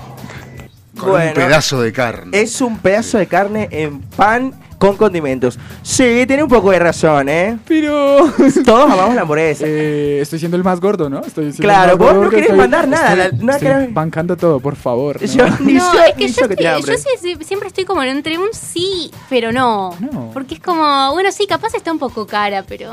Con 0.99 1.11
Bueno. 1.11 1.29
un 1.31 1.35
pedazo 1.35 1.81
de 1.83 1.93
carne. 1.93 2.41
Es 2.41 2.61
un 2.61 2.79
pedazo 2.79 3.19
de 3.19 3.27
carne 3.27 3.69
en 3.71 4.01
pan 4.03 4.55
con 4.81 4.97
condimentos. 4.97 5.59
Sí, 5.83 6.25
tiene 6.27 6.43
un 6.43 6.49
poco 6.49 6.71
de 6.71 6.79
razón, 6.79 7.29
¿eh? 7.29 7.59
Pero. 7.69 8.33
Todos 8.65 8.91
amamos 8.91 9.15
la 9.15 9.21
hamburguesa. 9.21 9.65
Eh, 9.67 10.19
estoy 10.23 10.39
siendo 10.39 10.57
el 10.57 10.65
más 10.65 10.81
gordo, 10.81 11.11
¿no? 11.11 11.21
Estoy 11.21 11.53
siendo 11.53 11.63
Claro, 11.63 11.93
el 11.93 11.99
más 11.99 11.99
vos 11.99 12.09
gordo 12.17 12.25
no 12.25 12.31
querés 12.31 12.57
mandar 12.57 12.89
nada, 12.89 13.15
la- 13.15 13.31
no 13.31 13.53
estoy 13.53 13.69
querés- 13.69 13.93
bancando 13.95 14.37
todo, 14.39 14.59
por 14.59 14.77
favor. 14.77 15.21
¿no? 15.21 15.27
Yo 15.29 15.45
ni 15.61 15.75
No, 15.75 15.93
yo, 15.95 16.03
es 16.03 16.15
que 16.15 16.25
ni 16.27 16.33
yo, 16.33 16.41
yo 16.43 16.49
que 16.57 16.65
yo 16.65 16.97
sí- 16.99 17.09
sí- 17.21 17.37
siempre 17.45 17.69
estoy 17.69 17.85
como 17.85 18.03
entre 18.03 18.39
un 18.39 18.49
sí, 18.53 19.11
pero 19.29 19.53
no. 19.53 19.95
No. 20.01 20.31
Porque 20.33 20.55
es 20.55 20.61
como, 20.61 21.13
bueno, 21.13 21.31
sí, 21.31 21.47
capaz 21.47 21.75
está 21.75 21.93
un 21.93 21.99
poco 21.99 22.27
cara, 22.27 22.65
pero. 22.67 22.91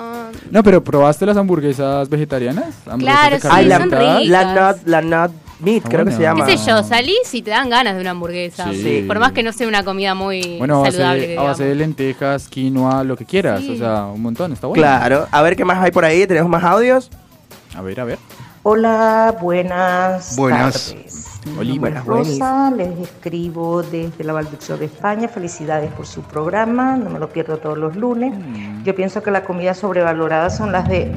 No, 0.51 0.61
pero 0.63 0.83
¿probaste 0.83 1.25
las 1.25 1.37
hamburguesas 1.37 2.09
vegetarianas? 2.09 2.75
Hamburguesas 2.85 3.39
Claro, 3.41 3.61
sí, 3.61 3.65
la, 3.69 3.77
son 3.79 3.91
ricas. 3.91 4.25
la 4.27 4.71
nut, 4.73 4.77
la 4.85 5.01
nut 5.01 5.31
meat, 5.59 5.83
Ah, 5.85 5.89
creo 5.89 5.99
que 5.99 6.03
bueno. 6.11 6.17
se 6.17 6.23
llama. 6.23 6.45
¿Qué 6.45 6.57
sé 6.57 6.69
yo? 6.69 6.83
Salís 6.83 7.33
y 7.33 7.41
te 7.41 7.51
dan 7.51 7.69
ganas 7.69 7.95
de 7.95 8.01
una 8.01 8.11
hamburguesa. 8.11 8.71
Sí. 8.73 9.03
Por 9.07 9.19
más 9.19 9.31
que 9.31 9.43
no 9.43 9.51
sea 9.53 9.67
una 9.67 9.83
comida 9.83 10.13
muy 10.15 10.57
Bueno, 10.57 10.83
a 10.83 10.91
saludable. 10.91 11.21
base, 11.35 11.37
a 11.37 11.41
base 11.43 11.63
de 11.65 11.75
lentejas, 11.75 12.47
quinoa, 12.47 13.03
lo 13.03 13.15
que 13.17 13.25
quieras. 13.25 13.61
Sí. 13.61 13.71
O 13.71 13.77
sea, 13.77 14.05
un 14.05 14.21
montón, 14.21 14.53
está 14.53 14.67
bueno. 14.67 14.81
Claro. 14.81 15.27
A 15.31 15.41
ver 15.41 15.55
qué 15.55 15.65
más 15.65 15.77
hay 15.83 15.91
por 15.91 16.05
ahí. 16.05 16.25
Tenemos 16.27 16.49
más 16.49 16.63
audios. 16.63 17.09
A 17.75 17.81
ver, 17.81 17.99
a 17.99 18.03
ver. 18.05 18.17
Hola, 18.63 19.37
buenas, 19.41 20.35
Buenas. 20.35 20.89
tardes. 20.93 21.23
Oli, 21.57 21.79
Buenas, 21.79 22.05
Rosa, 22.05 22.69
les 22.75 22.99
escribo 22.99 23.81
desde 23.81 24.21
la 24.25 24.33
Valduxo 24.33 24.77
de 24.77 24.85
España. 24.87 25.29
Felicidades 25.29 25.89
por 25.93 26.05
su 26.05 26.21
programa, 26.21 26.97
no 26.97 27.09
me 27.09 27.19
lo 27.19 27.29
pierdo 27.29 27.57
todos 27.59 27.77
los 27.77 27.95
lunes. 27.95 28.33
Mm. 28.37 28.83
Yo 28.83 28.93
pienso 28.93 29.23
que 29.23 29.31
la 29.31 29.45
comida 29.45 29.73
sobrevalorada 29.73 30.49
son 30.49 30.73
las 30.73 30.89
de 30.89 31.09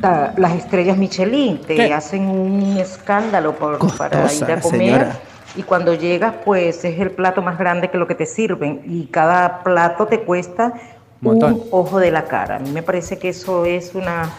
la- 0.00 0.32
las 0.36 0.52
estrellas 0.54 0.96
Michelin. 0.96 1.60
Te 1.60 1.74
¿Qué? 1.76 1.92
hacen 1.92 2.26
un 2.28 2.76
escándalo 2.78 3.54
por, 3.56 3.78
para 3.96 4.32
ir 4.32 4.44
a 4.44 4.60
comer. 4.60 4.62
señora. 4.62 5.12
Y 5.56 5.62
cuando 5.62 5.94
llegas, 5.94 6.34
pues 6.44 6.84
es 6.84 7.00
el 7.00 7.10
plato 7.10 7.42
más 7.42 7.58
grande 7.58 7.88
que 7.90 7.98
lo 7.98 8.06
que 8.06 8.14
te 8.14 8.26
sirven. 8.26 8.82
Y 8.84 9.06
cada 9.06 9.62
plato 9.62 10.06
te 10.06 10.20
cuesta 10.20 10.72
Montón. 11.20 11.54
un 11.54 11.62
ojo 11.70 11.98
de 11.98 12.10
la 12.10 12.24
cara. 12.24 12.56
A 12.56 12.58
mí 12.58 12.70
me 12.70 12.82
parece 12.82 13.18
que 13.18 13.30
eso 13.30 13.64
es 13.64 13.94
una 13.94 14.30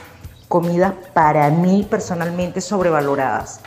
comida 0.48 0.94
para 1.14 1.50
mí 1.50 1.86
personalmente 1.90 2.62
sobrevaloradas. 2.62 3.62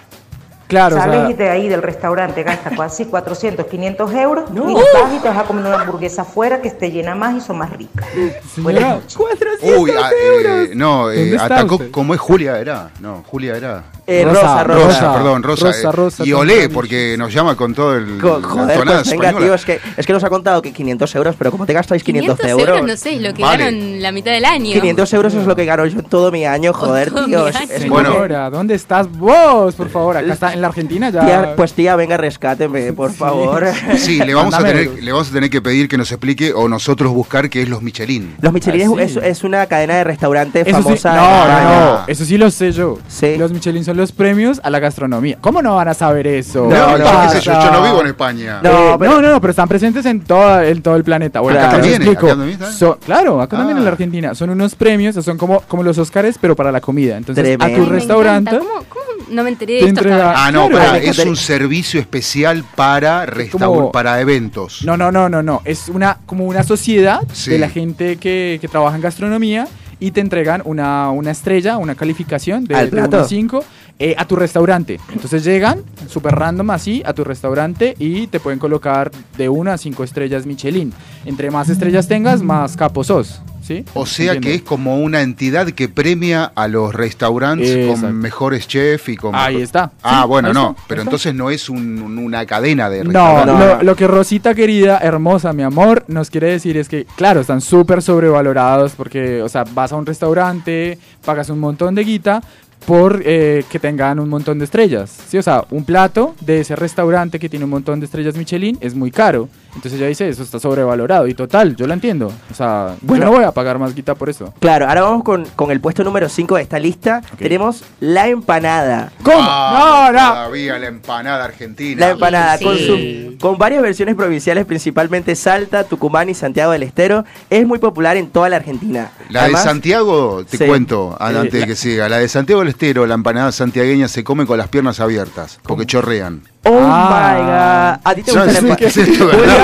Claro, 0.73 0.97
o 0.97 0.99
Sales 0.99 1.21
sea, 1.21 1.31
y 1.31 1.35
de 1.35 1.51
ahí 1.51 1.69
del 1.69 1.83
restaurante 1.83 2.43
gastas 2.43 2.73
casi 2.75 3.05
400, 3.05 3.67
500 3.67 4.15
euros 4.15 4.51
No. 4.51 4.71
y 4.71 4.75
vas 4.75 5.13
y 5.15 5.19
te 5.19 5.29
vas 5.29 5.37
a 5.37 5.43
comer 5.43 5.67
una 5.67 5.83
hamburguesa 5.83 6.23
afuera 6.23 6.63
que 6.63 6.71
te 6.71 6.91
llena 6.91 7.15
más 7.15 7.37
y 7.37 7.41
son 7.43 7.59
más 7.59 7.71
ricas. 7.77 8.07
Señora, 8.55 8.95
noches. 8.95 9.15
400 9.15 9.79
Uy, 9.79 9.91
ah, 9.91 10.11
euros. 10.11 10.69
eh, 10.71 10.73
no, 10.75 11.11
eh, 11.11 11.17
¿Dónde 11.19 11.37
está 11.37 11.45
atacó 11.45 11.75
usted? 11.75 11.91
como 11.91 12.15
es 12.15 12.21
Julia, 12.21 12.59
era. 12.59 12.91
No, 13.01 13.23
Julia 13.27 13.55
era. 13.55 13.85
Eh, 14.07 14.25
Rosa, 14.25 14.41
Rosa, 14.41 14.65
Rosa. 14.65 14.87
Rosa, 14.87 15.13
perdón, 15.13 15.43
Rosa. 15.43 15.67
Rosa, 15.67 15.89
eh, 15.89 15.93
Rosa, 15.93 16.25
y 16.25 16.33
olé, 16.33 16.71
porque 16.71 17.17
nos 17.19 17.35
llama 17.35 17.55
con 17.55 17.75
todo 17.75 17.95
el. 17.95 18.19
Joder, 18.19 18.83
pues 18.83 19.11
venga, 19.11 19.33
tío, 19.35 19.53
es 19.53 19.65
que, 19.67 19.79
es 19.95 20.07
que 20.07 20.13
nos 20.15 20.25
ha 20.25 20.31
contado 20.31 20.63
que 20.63 20.73
500 20.73 21.15
euros, 21.17 21.37
pero 21.37 21.51
como 21.51 21.67
te 21.67 21.75
gastáis 21.75 22.03
500, 22.03 22.39
500 22.39 22.51
euros, 22.51 22.77
euros, 22.77 22.89
no 22.91 22.97
sé, 22.97 23.17
es 23.17 23.21
lo 23.23 23.35
que 23.35 23.43
Vale. 23.43 23.65
gano 23.65 23.77
en 23.77 24.03
la 24.03 24.11
mitad 24.11 24.33
del 24.33 24.47
año. 24.47 24.73
500 24.73 25.13
euros 25.13 25.35
es 25.35 25.47
lo 25.47 25.55
que 25.55 25.67
gano 25.67 25.85
yo 25.85 25.99
en 25.99 26.05
todo 26.07 26.33
mi 26.33 26.47
año, 26.47 26.73
joder, 26.73 27.13
tío. 27.13 27.45
Bueno. 27.91 28.51
¿dónde 28.51 28.75
estás 28.75 29.07
vos? 29.19 29.75
Por 29.75 29.91
favor, 29.91 30.17
acá 30.17 30.33
está 30.33 30.55
en 30.55 30.62
en 30.62 30.62
la 30.63 30.69
Argentina 30.69 31.11
ya. 31.11 31.21
Tía, 31.27 31.53
pues 31.57 31.75
tía, 31.75 31.95
venga, 31.97 32.17
rescáteme, 32.17 32.93
por 32.95 33.13
favor. 33.13 33.67
Sí, 33.97 34.19
le 34.19 34.35
vamos, 34.35 34.55
a 34.55 34.59
tener, 34.65 35.03
le 35.03 35.13
vamos 35.13 35.29
a 35.31 35.33
tener 35.33 35.51
que 35.51 35.61
pedir 35.61 35.89
que 35.89 35.99
nos 35.99 36.11
explique 36.11 36.53
o 36.55 36.69
nosotros 36.69 37.13
buscar 37.13 37.51
qué 37.51 37.63
es 37.63 37.69
los 37.69 37.83
Michelin. 37.83 38.35
Los 38.41 38.53
Michelin 38.53 38.93
Ah, 38.99 39.03
es, 39.03 39.13
sí. 39.13 39.19
es- 39.19 39.25
es 39.25 39.45
una 39.45 39.67
cadena 39.67 39.95
de 39.97 40.05
restaurantes 40.05 40.67
Eso 40.67 40.77
sí, 40.79 40.83
famosa. 40.83 41.15
no, 41.15 41.49
no, 41.49 41.81
no, 41.99 42.05
eso 42.07 42.25
sí 42.25 42.39
lo 42.39 42.51
sé 42.51 42.73
yo. 42.73 42.99
Sí. 43.09 43.37
Los 43.37 43.53
Michelin 43.53 43.85
son 43.85 43.97
los 43.97 44.13
premios 44.13 44.61
a 44.65 44.71
la 44.71 44.79
gastronomía. 44.79 45.37
¿Cómo 45.41 45.61
no 45.63 45.75
van 45.77 45.89
a 45.89 45.95
saber 45.95 46.27
eso? 46.27 46.63
No, 46.69 46.71
No, 46.71 46.87
no, 46.93 46.99
yo 46.99 47.05
qué 47.05 47.11
no, 47.13 47.31
sé 47.33 47.41
yo, 47.41 47.53
yo 47.53 47.71
no 47.73 47.83
vivo 47.83 48.01
en 48.01 48.07
España. 48.09 48.61
No, 48.63 48.95
Eh, 48.95 48.97
pero- 48.99 49.11
no, 49.13 49.23
no, 49.23 49.31
no, 49.33 49.41
pero 49.41 49.51
están 49.51 49.69
presentes 49.69 50.07
en 50.07 50.21
todo, 50.21 50.61
en 50.63 50.81
todo 50.83 50.97
el 50.97 51.05
planeta. 51.05 51.41
Bueno, 51.41 51.59
Claro. 51.59 51.69
acá 51.73 51.81
¿También? 51.81 52.03
explico. 52.03 52.27
¿Acá 52.27 52.37
también 52.37 52.59
claro, 53.05 53.41
acá 53.43 53.57
también 53.57 53.79
en 53.79 53.85
la 53.85 53.91
Ah. 53.91 53.93
Argentina. 53.93 54.35
Son 54.35 54.51
unos 54.51 54.75
premios, 54.75 55.15
son 55.25 55.37
como, 55.39 55.61
como 55.63 55.83
los 55.83 55.99
Oscars, 55.99 56.37
pero 56.41 56.55
para 56.57 56.71
la 56.73 56.81
comida. 56.81 57.17
Entonces, 57.17 57.43
Tremendo. 57.45 57.65
a 57.83 57.85
tu 57.85 57.91
restaurante. 57.91 58.51
encanta. 58.51 58.67
¿Cómo, 58.67 58.85
cómo 58.89 59.03
no 59.31 59.43
me 59.45 59.51
enteré 59.51 59.75
de 59.75 59.79
esto? 59.81 59.89
entrega-? 60.01 60.42
Ah, 60.45 60.51
no, 60.51 60.69
Claro. 60.69 60.97
es 60.97 61.19
un 61.21 61.37
servicio 61.37 62.01
especial 62.01 62.65
para 62.75 63.27
restaur 63.27 63.77
como- 63.77 63.93
para 63.93 64.21
eventos. 64.21 64.83
No, 64.85 64.97
no, 64.97 65.13
no, 65.13 65.29
no, 65.29 65.43
no. 65.43 65.63
Es 65.65 65.89
una 65.89 66.19
como 66.27 66.47
una 66.47 66.63
sociedad 66.65 67.21
Sí. 67.33 67.51
de 67.53 67.59
la 67.59 67.69
gente 67.69 68.17
que, 68.17 68.59
que 68.61 68.67
trabaja 68.69 68.97
en 68.97 69.03
gastronomía 69.03 69.69
y 70.01 70.11
te 70.11 70.21
entregan 70.21 70.63
una, 70.65 71.11
una 71.13 71.31
estrella, 71.31 71.77
una 71.77 71.95
calificación 71.95 72.65
de, 72.65 72.75
¿Al 72.75 72.91
de 72.91 72.97
1 72.97 73.09
plato? 73.09 73.25
a 73.25 73.29
5 73.29 73.65
eh, 74.01 74.17
a 74.19 74.25
tu 74.25 74.35
restaurante. 74.35 74.99
Entonces 75.13 75.45
llegan 75.45 75.83
súper 76.09 76.35
random 76.35 76.71
así 76.71 77.03
a 77.07 77.13
tu 77.13 77.23
restaurante 77.23 77.95
y 78.01 78.27
te 78.27 78.41
pueden 78.41 78.59
colocar 78.59 79.13
de 79.39 79.49
1 79.49 79.71
a 79.71 79.79
5 79.79 80.03
estrellas 80.03 80.45
Michelin. 80.45 80.93
Entre 81.25 81.53
más 81.53 81.69
estrellas 81.69 82.09
tengas, 82.09 82.43
más 82.43 82.77
capo 82.77 83.05
sos. 83.05 83.43
¿Sí? 83.63 83.85
O 83.95 84.07
sea 84.07 84.33
Entiendo. 84.33 84.47
que 84.49 84.55
es 84.57 84.63
como 84.63 84.99
una 84.99 85.23
entidad 85.23 85.69
que 85.71 85.89
premia 85.89 86.51
a 86.55 86.67
los 86.67 86.93
restaurantes 86.93 87.71
Exacto. 87.71 88.01
con 88.09 88.17
mejores 88.19 88.67
chefs 88.67 89.09
y 89.09 89.17
con... 89.17 89.35
Ahí 89.37 89.63
está. 89.63 89.93
Ah, 90.03 90.23
Sí, 90.23 90.29
bueno, 90.29 90.53
no, 90.53 90.71
está, 90.73 90.83
pero 90.89 91.01
está. 91.03 91.11
entonces 91.11 91.35
no 91.35 91.49
es 91.51 91.69
un- 91.71 92.03
un- 92.03 92.19
una 92.19 92.45
cadena 92.45 92.91
de 92.91 93.05
No, 93.05 93.11
restaurantes. 93.13 93.55
No, 93.55 93.59
lo, 93.67 93.77
no. 93.77 93.83
lo 93.85 93.97
que 93.97 94.07
Rosita 94.09 94.55
querida, 94.55 94.99
hermosa, 94.99 95.53
mi 95.53 95.63
amor, 95.63 96.05
nos 96.09 96.29
quiere 96.29 96.49
decir 96.51 96.77
es 96.77 96.89
que, 96.89 97.07
claro, 97.17 97.41
están 97.41 97.61
súper 97.61 98.03
sobrevalorados 98.03 98.93
porque, 98.97 99.41
o 99.43 99.49
sea, 99.49 99.65
vas 99.73 99.93
a 99.93 99.97
un 99.97 100.07
restaurante, 100.07 100.99
pagas 101.25 101.49
un 101.49 101.61
montón 101.61 101.95
de 101.95 102.03
guita 102.05 102.43
por 102.87 103.23
eh, 103.25 103.65
que 103.71 103.79
tengan 103.79 104.19
un 104.19 104.29
montón 104.29 104.59
de 104.59 104.65
estrellas. 104.65 105.17
Sí, 105.29 105.39
o 105.39 105.43
sea, 105.43 105.65
un 105.71 105.85
plato 105.85 106.35
de 106.41 106.61
ese 106.63 106.75
restaurante 106.75 107.39
que 107.39 107.49
tiene 107.49 107.65
un 107.65 107.71
montón 107.71 108.01
de 108.01 108.07
estrellas 108.07 108.35
Michelin 108.37 108.77
es 108.81 108.97
muy 108.97 109.13
caro. 109.13 109.49
Entonces 109.75 109.95
ella 109.95 110.09
dice, 110.09 110.29
eso 110.29 110.43
está 110.43 110.59
sobrevalorado. 110.61 111.27
Y 111.27 111.35
total, 111.35 111.75
yo 111.77 111.87
lo 111.87 111.95
entiendo. 111.95 112.33
O 112.51 112.55
sea, 112.55 112.95
Bueno. 113.01 113.25
yo 113.25 113.31
no 113.31 113.37
voy 113.37 113.45
a 113.45 113.53
pagar 113.53 113.79
más 113.79 113.95
guita 113.95 114.15
por 114.15 114.29
eso. 114.29 114.53
Claro, 114.61 114.87
ahora 114.89 115.03
vamos 115.03 115.25
con, 115.25 115.47
con 115.57 115.71
el 115.71 115.81
puesto 115.81 116.05
número 116.05 116.29
5 116.29 116.57
de 116.57 116.63
esta 116.63 116.79
lista. 116.79 117.23
Tenemos 117.39 117.83
la 118.01 118.29
empanada. 118.29 119.11
¿Cómo? 119.23 119.39
Ah, 119.41 120.11
no, 120.13 120.21
no. 120.21 120.29
Todavía 120.35 120.79
la 120.79 120.87
empanada 120.89 121.45
argentina. 121.45 122.01
La 122.07 122.13
empanada, 122.13 122.59
Sí. 122.59 122.65
con, 122.65 122.77
su- 122.79 123.39
con 123.41 123.59
varias 123.59 123.83
versiones 123.83 124.15
provinciales, 124.15 124.67
principalmente 124.67 125.35
Salta, 125.35 125.85
Tucumán 125.85 126.29
y 126.29 126.35
Santiago 126.35 126.73
del 126.73 126.83
Estero, 126.83 127.25
es 127.51 127.67
muy 127.67 127.79
popular 127.79 128.17
en 128.17 128.29
toda 128.29 128.49
la 128.49 128.57
Argentina. 128.57 129.11
La 129.31 129.43
Además- 129.45 129.65
de 129.65 129.71
Santiago, 129.71 130.45
te 130.49 130.59
Sí. 130.59 130.67
cuento, 130.67 131.17
Eh, 131.19 131.25
antes 131.25 131.53
de 131.53 131.61
la- 131.61 131.67
que 131.67 131.77
siga. 131.77 132.09
La 132.09 132.19
de 132.19 132.29
Santiago 132.29 132.61
del 132.61 132.69
Estero, 132.69 133.07
la 133.07 133.15
empanada 133.15 133.51
santiagueña 133.53 134.09
se 134.09 134.23
come 134.23 134.47
con 134.47 134.59
las 134.59 134.69
piernas 134.69 135.01
abiertas, 135.01 135.59
porque 135.63 135.87
chorrean. 135.87 136.43
Oh 136.65 136.79
Ah. 136.81 137.35
my 137.35 137.41
god. 137.43 138.11
¿A 138.11 138.15
ti 138.15 138.23
te 138.23 138.31
gusta 138.33 138.47
la 138.47 138.53
sé 138.53 138.77
que 138.77 139.01
empanada? 139.03 139.59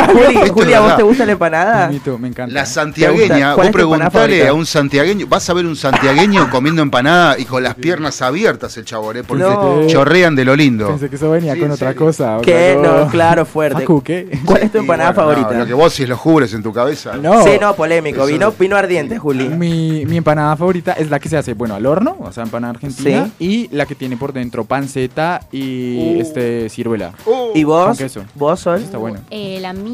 Juli, 0.53 0.73
¿a 0.75 0.81
vos 0.81 0.97
te 0.97 1.03
gusta 1.03 1.27
la 1.27 1.33
empanada? 1.33 1.89
Mito, 1.89 2.19
me 2.19 2.29
encanta. 2.29 2.53
La 2.55 2.65
¿Te 2.65 2.71
santiagueña, 2.71 3.55
vos 3.55 3.69
preguntale 3.71 4.47
a 4.49 4.53
un 4.55 4.67
santiagueño, 4.67 5.27
vas 5.29 5.49
a 5.51 5.55
ver 5.55 5.67
un 5.67 5.77
santiagueño 5.77 6.51
comiendo 6.51 6.83
empanada 6.83 7.39
y 7.39 7.45
con 7.45 7.63
las 7.63 7.75
piernas 7.75 8.21
abiertas 8.23 8.77
el 8.77 8.85
chabón, 8.85 9.19
¿eh? 9.19 9.23
porque 9.27 9.43
No. 9.45 9.87
chorrean 9.87 10.35
de 10.35 10.45
lo 10.45 10.57
lindo. 10.57 10.89
Pensé 10.89 11.09
que 11.09 11.17
eso 11.17 11.31
venía 11.31 11.55
Sí, 11.55 11.61
con 11.61 11.71
otra 11.71 11.95
cosa. 11.95 12.39
¿Qué? 12.43 12.79
No, 12.81 13.09
claro, 13.09 13.45
fuerte. 13.47 13.81
Facu, 13.81 14.03
¿qué? 14.03 14.39
¿Cuál 14.45 14.63
es 14.63 14.73
tu 14.73 14.79
empanada 14.79 15.11
bueno, 15.13 15.29
no, 15.31 15.37
favorita? 15.37 15.59
lo 15.61 15.67
que 15.67 15.75
vos 15.75 15.93
si 15.93 16.07
lo 16.07 16.17
jures 16.17 16.53
en 16.55 16.63
tu 16.63 16.73
cabeza. 16.73 17.17
No. 17.17 17.43
Sí, 17.45 17.51
no, 17.61 17.75
polémico. 17.75 18.19
Eso 18.21 18.27
Vino, 18.27 18.47
no. 18.47 18.53
vino 18.59 18.77
ardiente, 18.77 19.19
Juli. 19.19 19.49
Mi, 19.49 20.05
mi 20.07 20.17
empanada 20.19 20.57
favorita 20.57 20.93
es 20.93 21.11
la 21.11 21.19
que 21.19 21.29
se 21.29 21.37
hace, 21.37 21.55
bueno, 21.55 21.75
al 21.75 21.87
horno, 21.87 22.17
o 22.21 22.33
sea, 22.33 22.43
empanada 22.45 22.73
argentina, 22.75 23.31
y 23.39 23.69
la 23.75 23.87
que 23.87 23.95
tiene 23.95 24.17
por 24.17 24.33
dentro 24.33 24.65
panceta 24.65 25.41
y 25.53 25.69
Uh. 25.99 26.21
este 26.21 26.69
ciruela. 26.69 27.13
Uh, 27.27 27.51
¿Y 27.55 27.65
vos? 27.65 27.87
Con 27.89 27.97
queso. 27.97 28.25
¿Vos, 28.35 28.61
Sol? 28.61 28.83
Está 28.83 28.99
bueno. 28.99 29.21
Eh, 29.31 29.59
la 29.61 29.73
mía. 29.73 29.88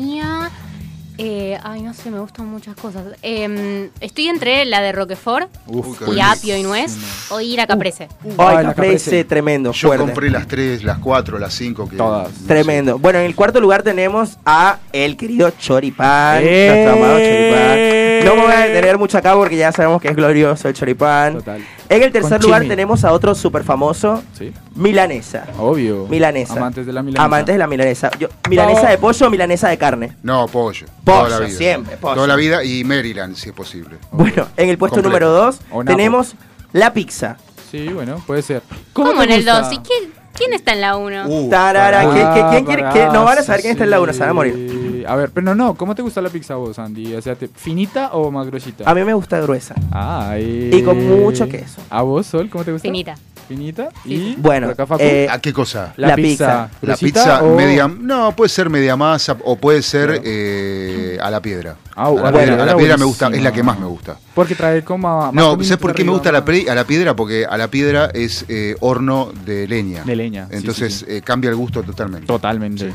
Eh, 1.17 1.57
ay, 1.63 1.83
no 1.83 1.95
sé, 1.95 2.11
me 2.11 2.19
gustan 2.19 2.47
muchas 2.47 2.75
cosas. 2.75 3.05
Em, 3.23 3.89
estoy 4.01 4.27
entre 4.29 4.65
la 4.65 4.81
de 4.83 4.91
Roquefort 4.91 5.49
Uf, 5.67 6.03
y 6.13 6.21
apio 6.21 6.57
y 6.57 6.63
nuez 6.65 6.97
o 7.31 7.41
ir 7.41 7.61
a 7.61 7.67
caprese. 7.69 8.09
Ay, 8.25 8.35
Ay, 8.37 8.57
la 8.57 8.63
caprese, 8.71 9.05
caprese. 9.05 9.25
tremendo, 9.25 9.71
Yo 9.73 9.89
fuerte. 9.89 10.05
compré 10.07 10.31
las 10.31 10.49
tres, 10.49 10.83
las 10.83 10.99
cuatro, 10.99 11.39
las 11.39 11.55
cinco. 11.55 11.89
Que, 11.89 11.97
Todas. 11.97 12.33
no 12.33 12.39
sé. 12.39 12.47
Tremendo. 12.47 12.99
Bueno, 12.99 13.21
en 13.21 13.27
el 13.27 13.37
cuarto 13.37 13.61
lugar 13.61 13.85
tenemos 13.85 14.39
a 14.45 14.79
el 14.93 15.17
querido 15.17 15.51
Choripán, 15.51 16.43
¡Eh! 16.43 16.67
nuestro 16.85 16.93
amado 17.05 17.19
Choripán. 17.19 18.04
No 18.25 18.35
me 18.37 18.43
voy 18.43 18.53
a 18.53 18.61
detener 18.67 18.99
mucho 18.99 19.19
acá 19.19 19.35
porque 19.35 19.57
ya 19.57 19.73
sabemos 19.73 20.01
que 20.01 20.09
es 20.09 20.17
glorioso 20.17 20.69
el 20.69 20.75
Choripán. 20.75 21.35
Total. 21.35 21.65
En 21.89 22.03
el 22.03 22.11
tercer 22.13 22.39
Con 22.39 22.43
lugar 22.47 22.61
chimi. 22.63 22.69
tenemos 22.71 23.05
a 23.05 23.13
otro 23.13 23.35
súper 23.35 23.63
famoso, 23.65 24.23
Sí, 24.39 24.53
Milanesa. 24.75 25.47
obvio. 25.59 26.07
Milanesa. 26.09 26.55
Amantes 26.55 26.87
de 26.87 26.93
la 26.93 27.03
milanesa. 27.03 27.25
Amantes 27.25 27.55
de 27.55 27.59
la 27.59 27.67
milanesa. 27.67 28.11
Yo, 28.19 28.29
milanesa 28.49 28.89
de 28.89 28.99
pollo 28.99 29.27
o 29.27 29.31
milanesa 29.31 29.69
de 29.69 29.79
carne. 29.79 30.13
No, 30.23 30.47
pollo. 30.49 30.87
Pollo, 31.05 31.19
toda 31.25 31.29
la 31.29 31.47
vida. 31.47 31.59
siempre, 31.59 31.97
pollo. 31.97 32.15
Toda 32.15 32.27
la 32.27 32.37
vida 32.37 32.65
y 32.65 32.85
Maryland, 32.85 33.37
si 33.37 33.49
es 33.51 33.55
posible. 33.55 33.97
Bueno, 34.13 34.49
en 34.57 34.69
el 34.69 34.79
puesto 34.79 34.97
Completo. 35.03 35.27
número 35.27 35.31
2 35.31 35.61
O 35.71 35.83
Napo. 35.85 35.97
tenemos 35.97 36.35
la 36.73 36.93
pizza. 36.93 37.37
Sí, 37.71 37.89
bueno, 37.89 38.23
puede 38.27 38.43
ser. 38.43 38.63
¿Cómo, 38.93 39.23
en 39.23 39.31
el 39.31 39.37
gusta? 39.45 39.61
2? 39.63 39.73
¿Y 39.73 39.79
quién, 39.79 40.13
quién 40.35 40.53
está 40.53 40.73
en 40.73 40.81
la 40.81 40.97
1? 40.97 41.27
Uh, 41.27 41.51
Tarara, 41.51 42.03
pará. 42.05 42.15
¿qué- 42.15 42.41
qué- 42.41 42.47
quién 42.51 42.65
quiere- 42.65 42.85
Ah, 42.85 42.91
qué? 42.93 43.07
No 43.07 43.25
van 43.25 43.39
a 43.39 43.41
sí, 43.41 43.47
saber 43.49 43.61
quién 43.63 43.73
está 43.73 43.85
en 43.85 43.91
la 43.91 44.01
uno, 44.01 44.13
se 44.13 44.21
van 44.21 44.29
a 44.29 44.33
morir. 44.33 44.84
Sí. 45.05 45.11
A 45.13 45.17
ver, 45.17 45.31
pero 45.31 45.45
no, 45.45 45.55
no, 45.55 45.75
¿cómo 45.75 45.95
te 45.95 46.03
gusta 46.03 46.21
la 46.21 46.29
pizza 46.31 46.55
a 46.55 46.57
vos, 46.57 46.79
Andy? 46.79 47.15
O 47.15 47.23
sea, 47.23 47.35
¿te- 47.35 47.49
¿finita 47.49 48.11
o 48.13 48.31
más 48.31 48.47
gruesita? 48.47 48.89
A 48.91 48.95
mí 48.95 49.05
me 49.05 49.15
gusta 49.15 49.41
gruesa. 49.41 49.75
Ay. 49.91 50.71
Y 50.73 50.83
con 50.83 51.07
mucho 51.07 51.49
queso. 51.49 51.81
¿A 51.91 52.03
vos, 52.03 52.27
Sol, 52.27 52.49
cómo 52.51 52.65
te 52.65 52.73
gusta? 52.73 52.87
Finita. 52.89 53.15
¿Finita? 53.47 53.91
Sí, 54.05 54.15
Y 54.15 54.17
sí. 54.17 54.35
Bueno, 54.39 54.73
eh, 54.99 55.27
¿A 55.31 55.39
qué 55.39 55.53
cosa? 55.53 55.93
La 55.99 56.09
la, 56.09 56.15
pizza. 56.17 56.25
pizza. 56.27 56.57
La 56.57 56.71
¿gruesita 56.81 57.21
pizza 57.21 57.43
o- 57.45 57.55
media. 57.55 57.87
No, 57.89 58.35
puede 58.35 58.49
ser 58.49 58.71
media 58.71 58.97
masa 58.97 59.37
o 59.45 59.57
puede 59.57 59.83
ser 59.83 60.07
Claro. 60.13 60.23
eh, 60.25 61.19
a 61.21 61.31
la 61.31 61.43
piedra. 61.43 61.77
Ah, 61.95 62.07
a 62.07 62.13
la 62.15 62.21
bueno, 62.23 62.39
piedra, 62.39 62.63
a 62.63 62.67
la 62.67 62.77
piedra 62.77 62.97
me 62.97 63.05
gusta, 63.05 63.29
es 63.29 63.43
la 63.43 63.53
que 63.53 63.63
más 63.63 63.79
me 63.79 63.85
gusta. 63.85 64.17
Porque 64.35 64.55
trae 64.55 64.83
como 64.83 65.31
No, 65.35 65.63
¿sabes 65.63 65.77
por 65.77 65.95
qué 65.95 66.05
me 66.05 66.13
gusta 66.13 66.33
la, 66.33 66.39
más- 66.39 66.47
pre- 66.47 66.71
a 66.71 66.75
la 66.75 66.85
piedra? 66.85 67.15
Porque 67.15 67.45
a 67.45 67.59
la 67.59 67.69
piedra 67.69 68.07
es 68.15 68.47
eh, 68.49 68.77
horno 68.81 69.31
de 69.45 69.69
leña. 69.69 70.05
De 70.05 70.17
leña, 70.17 70.47
sí, 70.51 70.57
Entonces 70.57 70.95
sí, 71.01 71.05
eh, 71.07 71.21
cambia 71.23 71.51
el 71.51 71.57
gusto 71.57 71.83
totalmente. 71.83 72.27
Totalmente. 72.27 72.95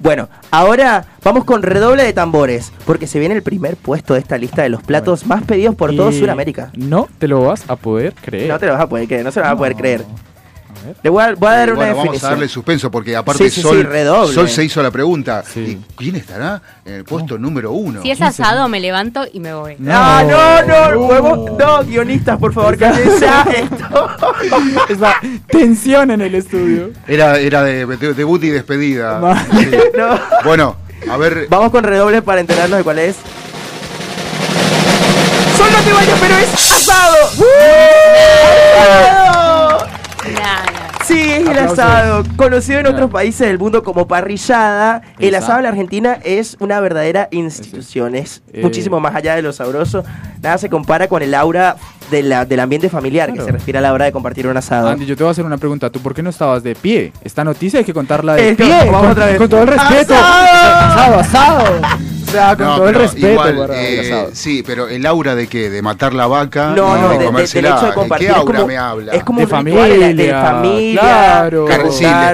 Bueno, 0.00 0.28
ahora 0.52 1.06
vamos 1.24 1.44
con 1.44 1.62
redoble 1.62 2.04
de 2.04 2.12
tambores, 2.12 2.72
porque 2.86 3.08
se 3.08 3.18
viene 3.18 3.34
el 3.34 3.42
primer 3.42 3.76
puesto 3.76 4.14
de 4.14 4.20
esta 4.20 4.38
lista 4.38 4.62
de 4.62 4.68
los 4.68 4.82
platos 4.82 5.26
más 5.26 5.42
pedidos 5.42 5.74
por 5.74 5.94
todo 5.96 6.10
Y 6.10 6.20
Sudamérica. 6.20 6.70
No 6.76 7.08
te 7.18 7.26
lo 7.26 7.44
vas 7.44 7.68
a 7.68 7.74
poder 7.74 8.14
creer. 8.14 8.48
No 8.48 8.58
te 8.60 8.66
lo 8.66 8.74
vas 8.74 8.82
a 8.82 8.88
poder 8.88 9.08
creer, 9.08 9.24
no 9.24 9.32
se 9.32 9.40
lo 9.40 9.46
vas 9.46 9.54
a 9.54 9.56
poder 9.56 9.74
creer. 9.74 10.04
Le 11.02 11.10
voy 11.10 11.22
a, 11.22 11.34
voy 11.34 11.48
a 11.48 11.52
dar 11.52 11.68
Eh, 11.68 11.72
una 11.72 11.76
bueno, 11.80 11.90
vamos 11.96 11.98
a 11.98 12.02
definición. 12.04 12.30
darle 12.30 12.48
suspenso 12.48 12.90
porque 12.90 13.16
aparte 13.16 13.44
Sí, 13.50 13.50
sí, 13.50 13.62
Sol, 13.62 14.48
se 14.48 14.64
hizo 14.64 14.82
la 14.82 14.90
pregunta. 14.90 15.42
Sí. 15.46 15.60
¿Y 15.60 15.94
quién 15.96 16.16
estará 16.16 16.60
en 16.84 16.94
el 16.94 17.04
puesto 17.04 17.36
número 17.38 17.72
uno? 17.72 18.02
Si 18.02 18.10
es 18.10 18.20
asado, 18.22 18.68
me 18.68 18.78
levanto 18.80 19.26
y 19.32 19.40
me 19.40 19.52
voy. 19.54 19.76
Ah, 19.88 20.22
no, 20.28 20.62
no, 20.94 21.08
podemos- 21.08 21.50
no, 21.58 21.84
guionistas, 21.84 22.38
por 22.38 22.52
favor, 22.52 22.76
cállense 22.78 23.20
ya 23.20 23.42
esto. 23.56 24.08
Es 24.88 24.98
la 25.00 25.16
tensión 25.48 26.10
en 26.10 26.20
el 26.20 26.34
estudio. 26.34 26.90
Era, 27.06 27.38
era 27.38 27.62
de, 27.64 27.84
de- 27.86 28.14
debut 28.14 28.42
y 28.44 28.50
despedida. 28.50 29.20
No. 29.96 30.20
Bueno, 30.44 30.76
a 31.10 31.16
ver. 31.16 31.46
Vamos 31.50 31.70
con 31.70 31.82
redoble 31.84 32.22
para 32.22 32.40
enterarnos 32.40 32.78
de 32.78 32.84
cuál 32.84 32.98
es. 33.00 33.16
¡Sol 35.56 35.66
no 35.72 35.82
te 35.82 35.92
vayas, 35.92 36.18
pero 36.20 36.36
es 36.36 36.54
asado! 36.54 37.16
¡Asado! 38.78 39.37
Sí, 41.08 41.18
es 41.30 41.40
el 41.40 41.48
Aplausos. 41.48 41.78
asado. 41.78 42.24
Conocido 42.36 42.80
en 42.80 42.86
otros 42.86 43.10
países 43.10 43.46
del 43.48 43.58
mundo 43.58 43.82
como 43.82 44.06
parrillada, 44.06 45.02
el 45.18 45.28
Exacto. 45.28 45.44
asado 45.44 45.58
en 45.58 45.62
la 45.64 45.68
Argentina 45.70 46.18
es 46.22 46.56
una 46.60 46.78
verdadera 46.80 47.28
institución. 47.30 48.14
Es 48.14 48.42
Eh. 48.52 48.60
muchísimo 48.62 49.00
más 49.00 49.14
allá 49.14 49.34
de 49.34 49.42
lo 49.42 49.52
sabroso. 49.52 50.04
Nada 50.42 50.58
se 50.58 50.68
compara 50.68 51.08
con 51.08 51.22
el 51.22 51.34
aura 51.34 51.76
de 52.10 52.22
la- 52.22 52.44
del 52.44 52.60
ambiente 52.60 52.88
familiar 52.88 53.32
que 53.32 53.40
se 53.40 53.50
respira 53.52 53.80
a 53.80 53.82
la 53.82 53.92
hora 53.92 54.04
de 54.06 54.12
compartir 54.12 54.46
un 54.46 54.56
asado. 54.56 54.88
Andy, 54.88 55.04
yo 55.06 55.16
te 55.16 55.22
voy 55.24 55.28
a 55.28 55.32
hacer 55.32 55.44
una 55.44 55.58
pregunta. 55.58 55.90
¿Tú 55.90 56.00
por 56.00 56.14
qué 56.14 56.22
no 56.22 56.30
estabas 56.30 56.62
de 56.62 56.74
pie? 56.74 57.12
Esta 57.24 57.44
noticia 57.44 57.78
hay 57.80 57.84
que 57.84 57.92
contarla 57.94 58.34
de 58.34 58.48
Es 58.50 58.56
que- 58.56 58.64
pie. 58.64 58.76
vamos 58.86 59.00
con, 59.02 59.10
otra 59.10 59.26
vez. 59.26 59.36
con 59.38 59.48
todo 59.48 59.62
el 59.62 59.68
respeto. 59.68 60.14
¡Asado! 60.14 61.18
Asado, 61.18 61.18
asado. 61.20 61.64
O 62.28 62.30
sea, 62.30 62.56
con 62.56 62.66
No, 62.66 62.76
todo 62.76 62.88
el 62.88 62.92
pero 62.94 63.04
respeto 63.04 63.28
igual, 63.30 63.56
para 63.56 63.82
eh, 63.82 64.28
sí, 64.34 64.62
pero 64.66 64.86
el 64.88 65.06
aura 65.06 65.34
de 65.34 65.46
qué? 65.46 65.70
De 65.70 65.80
matar 65.80 66.12
la 66.12 66.26
vaca 66.26 66.74
No, 66.76 66.96
no, 66.98 67.08
de 67.08 67.18
de- 67.18 67.24
de- 67.24 67.30
del 67.46 67.64
hecho 67.66 67.80
de 67.80 67.86
¿De 67.88 67.94
compartir. 67.94 68.26
qué 68.28 68.32
es 68.32 68.38
aura 68.38 68.54
como- 68.58 68.66
me 68.68 68.76
habla? 68.76 69.12
Es 69.14 69.24
como 69.24 69.38
De 69.40 69.44
un 69.46 69.64
ritual 69.64 69.88
de 69.90 69.98
familia, 69.98 70.42
familia. 70.42 71.00
claro. 71.00 71.64
Claro. 71.64 71.90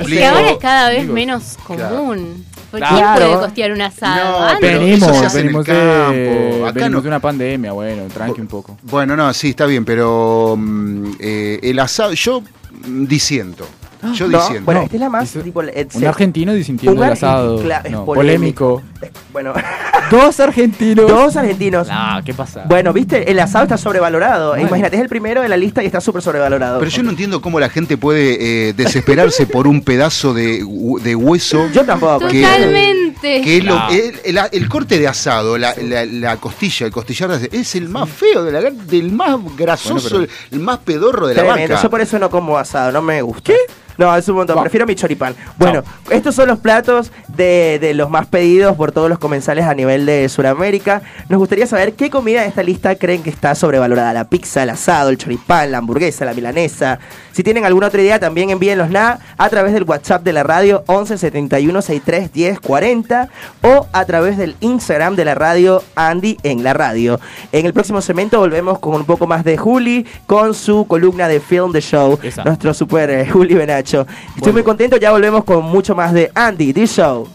Que 0.06 0.26
ahora 0.26 0.50
es 0.50 0.56
cada 0.58 0.88
vez 0.88 0.98
Amigos. 0.98 1.14
menos 1.14 1.42
Claro. 1.66 1.96
común. 1.96 2.44
¿Por 2.72 2.80
Claro. 2.80 2.96
¿Quién 2.96 3.28
puede 3.30 3.40
costear 3.46 3.72
un 3.72 3.82
asado? 3.82 4.52
No, 4.52 4.58
pero 4.60 4.80
venimos, 4.80 5.08
eso 5.10 5.20
se 5.20 5.26
hace 5.26 5.40
en 5.40 5.46
el 5.46 5.52
venimos, 5.54 5.66
de, 5.66 5.72
campo. 5.72 6.66
Acá 6.66 6.72
venimos 6.74 6.90
no. 6.90 7.00
de 7.02 7.08
una 7.08 7.20
pandemia, 7.20 7.72
bueno, 7.72 8.02
tranqui 8.12 8.40
un 8.40 8.46
poco. 8.48 8.76
Bueno, 8.82 9.14
no, 9.14 9.32
sí, 9.32 9.50
está 9.50 9.66
bien, 9.66 9.84
pero 9.84 10.56
mm, 10.58 11.12
eh, 11.20 11.60
el 11.62 11.78
asado, 11.78 12.12
yo 12.14 12.42
disiento. 12.84 13.64
Yo 14.12 14.28
No, 14.28 14.38
diciendo. 14.38 14.64
Bueno, 14.64 14.80
No, 14.80 14.84
esta 14.84 14.96
es 14.96 15.00
la 15.00 15.08
más 15.08 15.22
dice- 15.32 15.42
tipo. 15.42 15.60
Un 15.60 16.04
argentino 16.06 16.52
disintiendo 16.52 17.00
Un 17.00 17.06
el 17.06 17.12
asado. 17.12 17.56
es 17.56 17.62
polémico. 17.62 18.04
polémico. 18.04 18.82
Bueno, 19.32 19.52
Dos 20.10 20.38
argentinos. 20.40 21.08
dos 21.08 21.34
argentinos. 21.36 21.88
Nah, 21.88 22.20
¿qué 22.22 22.34
pasa? 22.34 22.64
Bueno, 22.66 22.92
viste, 22.92 23.30
el 23.30 23.40
asado 23.40 23.64
está 23.64 23.76
sobrevalorado. 23.78 24.50
Bueno. 24.50 24.66
Imagínate, 24.68 24.96
es 24.96 25.02
el 25.02 25.08
primero 25.08 25.40
de 25.40 25.48
la 25.48 25.56
lista 25.56 25.82
y 25.82 25.86
está 25.86 26.00
súper 26.00 26.20
sobrevalorado. 26.22 26.78
Pero 26.78 26.90
yo 26.90 27.02
no 27.02 27.10
entiendo 27.10 27.40
cómo 27.40 27.58
la 27.58 27.68
gente 27.70 27.96
puede 27.96 28.68
eh, 28.68 28.72
desesperarse 28.74 29.46
por 29.54 29.66
un 29.66 29.80
pedazo 29.82 30.34
de, 30.34 30.62
de 31.02 31.14
hueso. 31.16 31.68
Yo 31.72 31.84
tampoco. 31.84 32.28
Que- 32.28 32.42
Totalmente. 32.42 33.40
Que 33.40 33.56
es 33.58 33.64
lo- 33.64 33.74
No. 33.76 33.88
el, 33.90 34.20
el- 34.24 34.38
el 34.52 34.68
corte 34.68 34.98
de 34.98 35.08
asado, 35.08 35.56
la, 35.56 35.74
la- 35.82 36.04
la 36.04 36.36
costilla, 36.36 36.86
el 36.86 36.92
costillar 36.92 37.38
de- 37.38 37.48
es 37.58 37.74
el 37.74 37.88
más 37.88 38.08
feo, 38.10 38.44
de 38.44 38.52
la, 38.52 38.60
del 38.70 39.10
más 39.12 39.36
grasoso, 39.56 40.10
Bueno, 40.10 40.24
el, 40.50 40.56
el 40.58 40.60
más 40.60 40.78
pedorro 40.80 41.26
de 41.26 41.34
la 41.34 41.42
Tremendo. 41.42 41.74
vaca. 41.74 41.82
Yo 41.82 41.90
por 41.90 42.00
eso 42.02 42.18
no 42.18 42.28
como 42.30 42.58
asado, 42.58 42.92
no 42.92 43.00
me 43.02 43.22
gusta. 43.22 43.42
¿Qué? 43.44 43.56
No, 43.98 44.14
es 44.16 44.28
un 44.28 44.36
montón. 44.36 44.60
Prefiero 44.60 44.86
mi 44.86 44.94
choripán. 44.94 45.34
Bueno, 45.56 45.82
estos 46.10 46.34
son 46.34 46.48
los 46.48 46.58
platos 46.58 47.12
de, 47.28 47.78
de 47.80 47.94
los 47.94 48.10
más 48.10 48.26
pedidos 48.26 48.76
por 48.76 48.92
todos 48.92 49.08
los 49.08 49.18
comensales 49.18 49.64
a 49.64 49.74
nivel 49.74 50.06
de 50.06 50.28
Sudamérica. 50.28 51.02
Nos 51.28 51.38
gustaría 51.38 51.66
saber 51.66 51.94
qué 51.94 52.10
comida 52.10 52.42
de 52.42 52.48
esta 52.48 52.62
lista 52.62 52.94
creen 52.96 53.22
que 53.22 53.30
está 53.30 53.54
sobrevalorada. 53.54 54.12
La 54.12 54.24
pizza, 54.24 54.62
el 54.62 54.70
asado, 54.70 55.10
el 55.10 55.18
choripán, 55.18 55.72
la 55.72 55.78
hamburguesa, 55.78 56.24
la 56.24 56.34
milanesa. 56.34 56.98
Si 57.32 57.42
tienen 57.42 57.64
alguna 57.64 57.88
otra 57.88 58.00
idea, 58.00 58.20
también 58.20 58.50
envíenlos 58.50 58.90
nada 58.90 59.18
a 59.36 59.48
través 59.48 59.72
del 59.72 59.84
WhatsApp 59.84 60.22
de 60.22 60.32
la 60.32 60.42
radio 60.42 60.84
11 60.86 61.18
71 61.18 61.82
63 61.82 62.32
10 62.32 62.60
40 62.60 63.28
o 63.62 63.86
a 63.92 64.04
través 64.04 64.38
del 64.38 64.56
Instagram 64.60 65.16
de 65.16 65.24
la 65.24 65.34
radio 65.34 65.82
Andy 65.96 66.38
en 66.42 66.62
la 66.62 66.72
radio. 66.74 67.20
En 67.52 67.66
el 67.66 67.72
próximo 67.72 68.00
segmento 68.00 68.38
volvemos 68.38 68.78
con 68.78 68.94
un 68.94 69.04
poco 69.04 69.26
más 69.26 69.44
de 69.44 69.56
Juli 69.56 70.06
con 70.26 70.54
su 70.54 70.86
columna 70.86 71.28
de 71.28 71.40
Film 71.40 71.72
the 71.72 71.80
Show. 71.80 72.18
Esa. 72.22 72.44
Nuestro 72.44 72.72
super 72.72 73.10
eh, 73.10 73.28
Juli 73.28 73.54
Benacho. 73.54 73.83
Estoy 73.84 74.52
muy 74.52 74.62
contento, 74.62 74.96
ya 74.96 75.10
volvemos 75.10 75.44
con 75.44 75.64
mucho 75.64 75.94
más 75.94 76.12
de 76.12 76.30
Andy, 76.34 76.72
The 76.72 76.86
Show. 76.86 77.28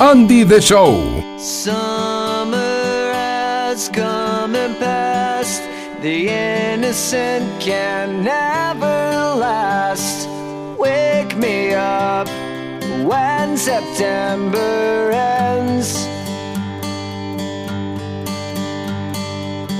Andy 0.00 0.44
the 0.44 0.60
Show. 0.60 0.94
Summer 1.38 3.12
has 3.12 3.88
come 3.88 4.54
and 4.54 4.76
passed. 4.78 5.62
The 6.02 6.28
innocent 6.28 7.60
can 7.60 8.22
never 8.22 8.86
last. 9.36 10.28
Wake 10.78 11.36
me 11.36 11.74
up 11.74 12.28
when 13.04 13.56
September 13.56 15.10
ends. 15.10 16.17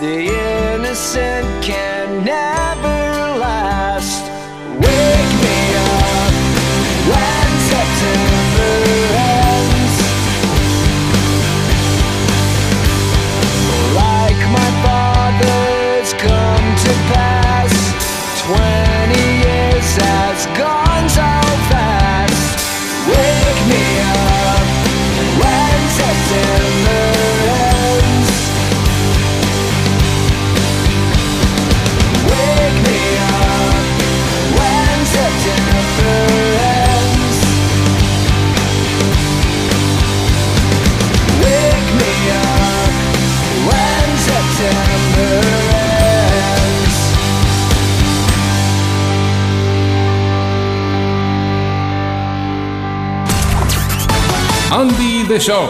The 0.00 0.32
innocent 0.76 1.62
can 1.62 2.24
never 2.24 2.59
Andy 54.72 55.24
The 55.26 55.40
Show. 55.40 55.68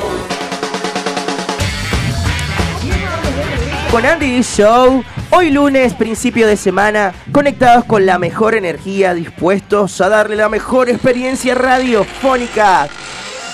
Con 3.91 4.05
Andy 4.05 4.43
Show, 4.43 5.03
hoy 5.31 5.51
lunes, 5.51 5.95
principio 5.95 6.47
de 6.47 6.59
semana, 6.59 7.15
conectados 7.33 7.87
con 7.87 8.05
la 8.05 8.19
mejor 8.19 8.55
energía, 8.55 9.15
dispuestos 9.15 9.99
a 10.03 10.11
darle 10.11 10.37
la 10.37 10.51
mejor 10.51 10.91
experiencia 10.91 11.55
radiofónica. 11.55 12.89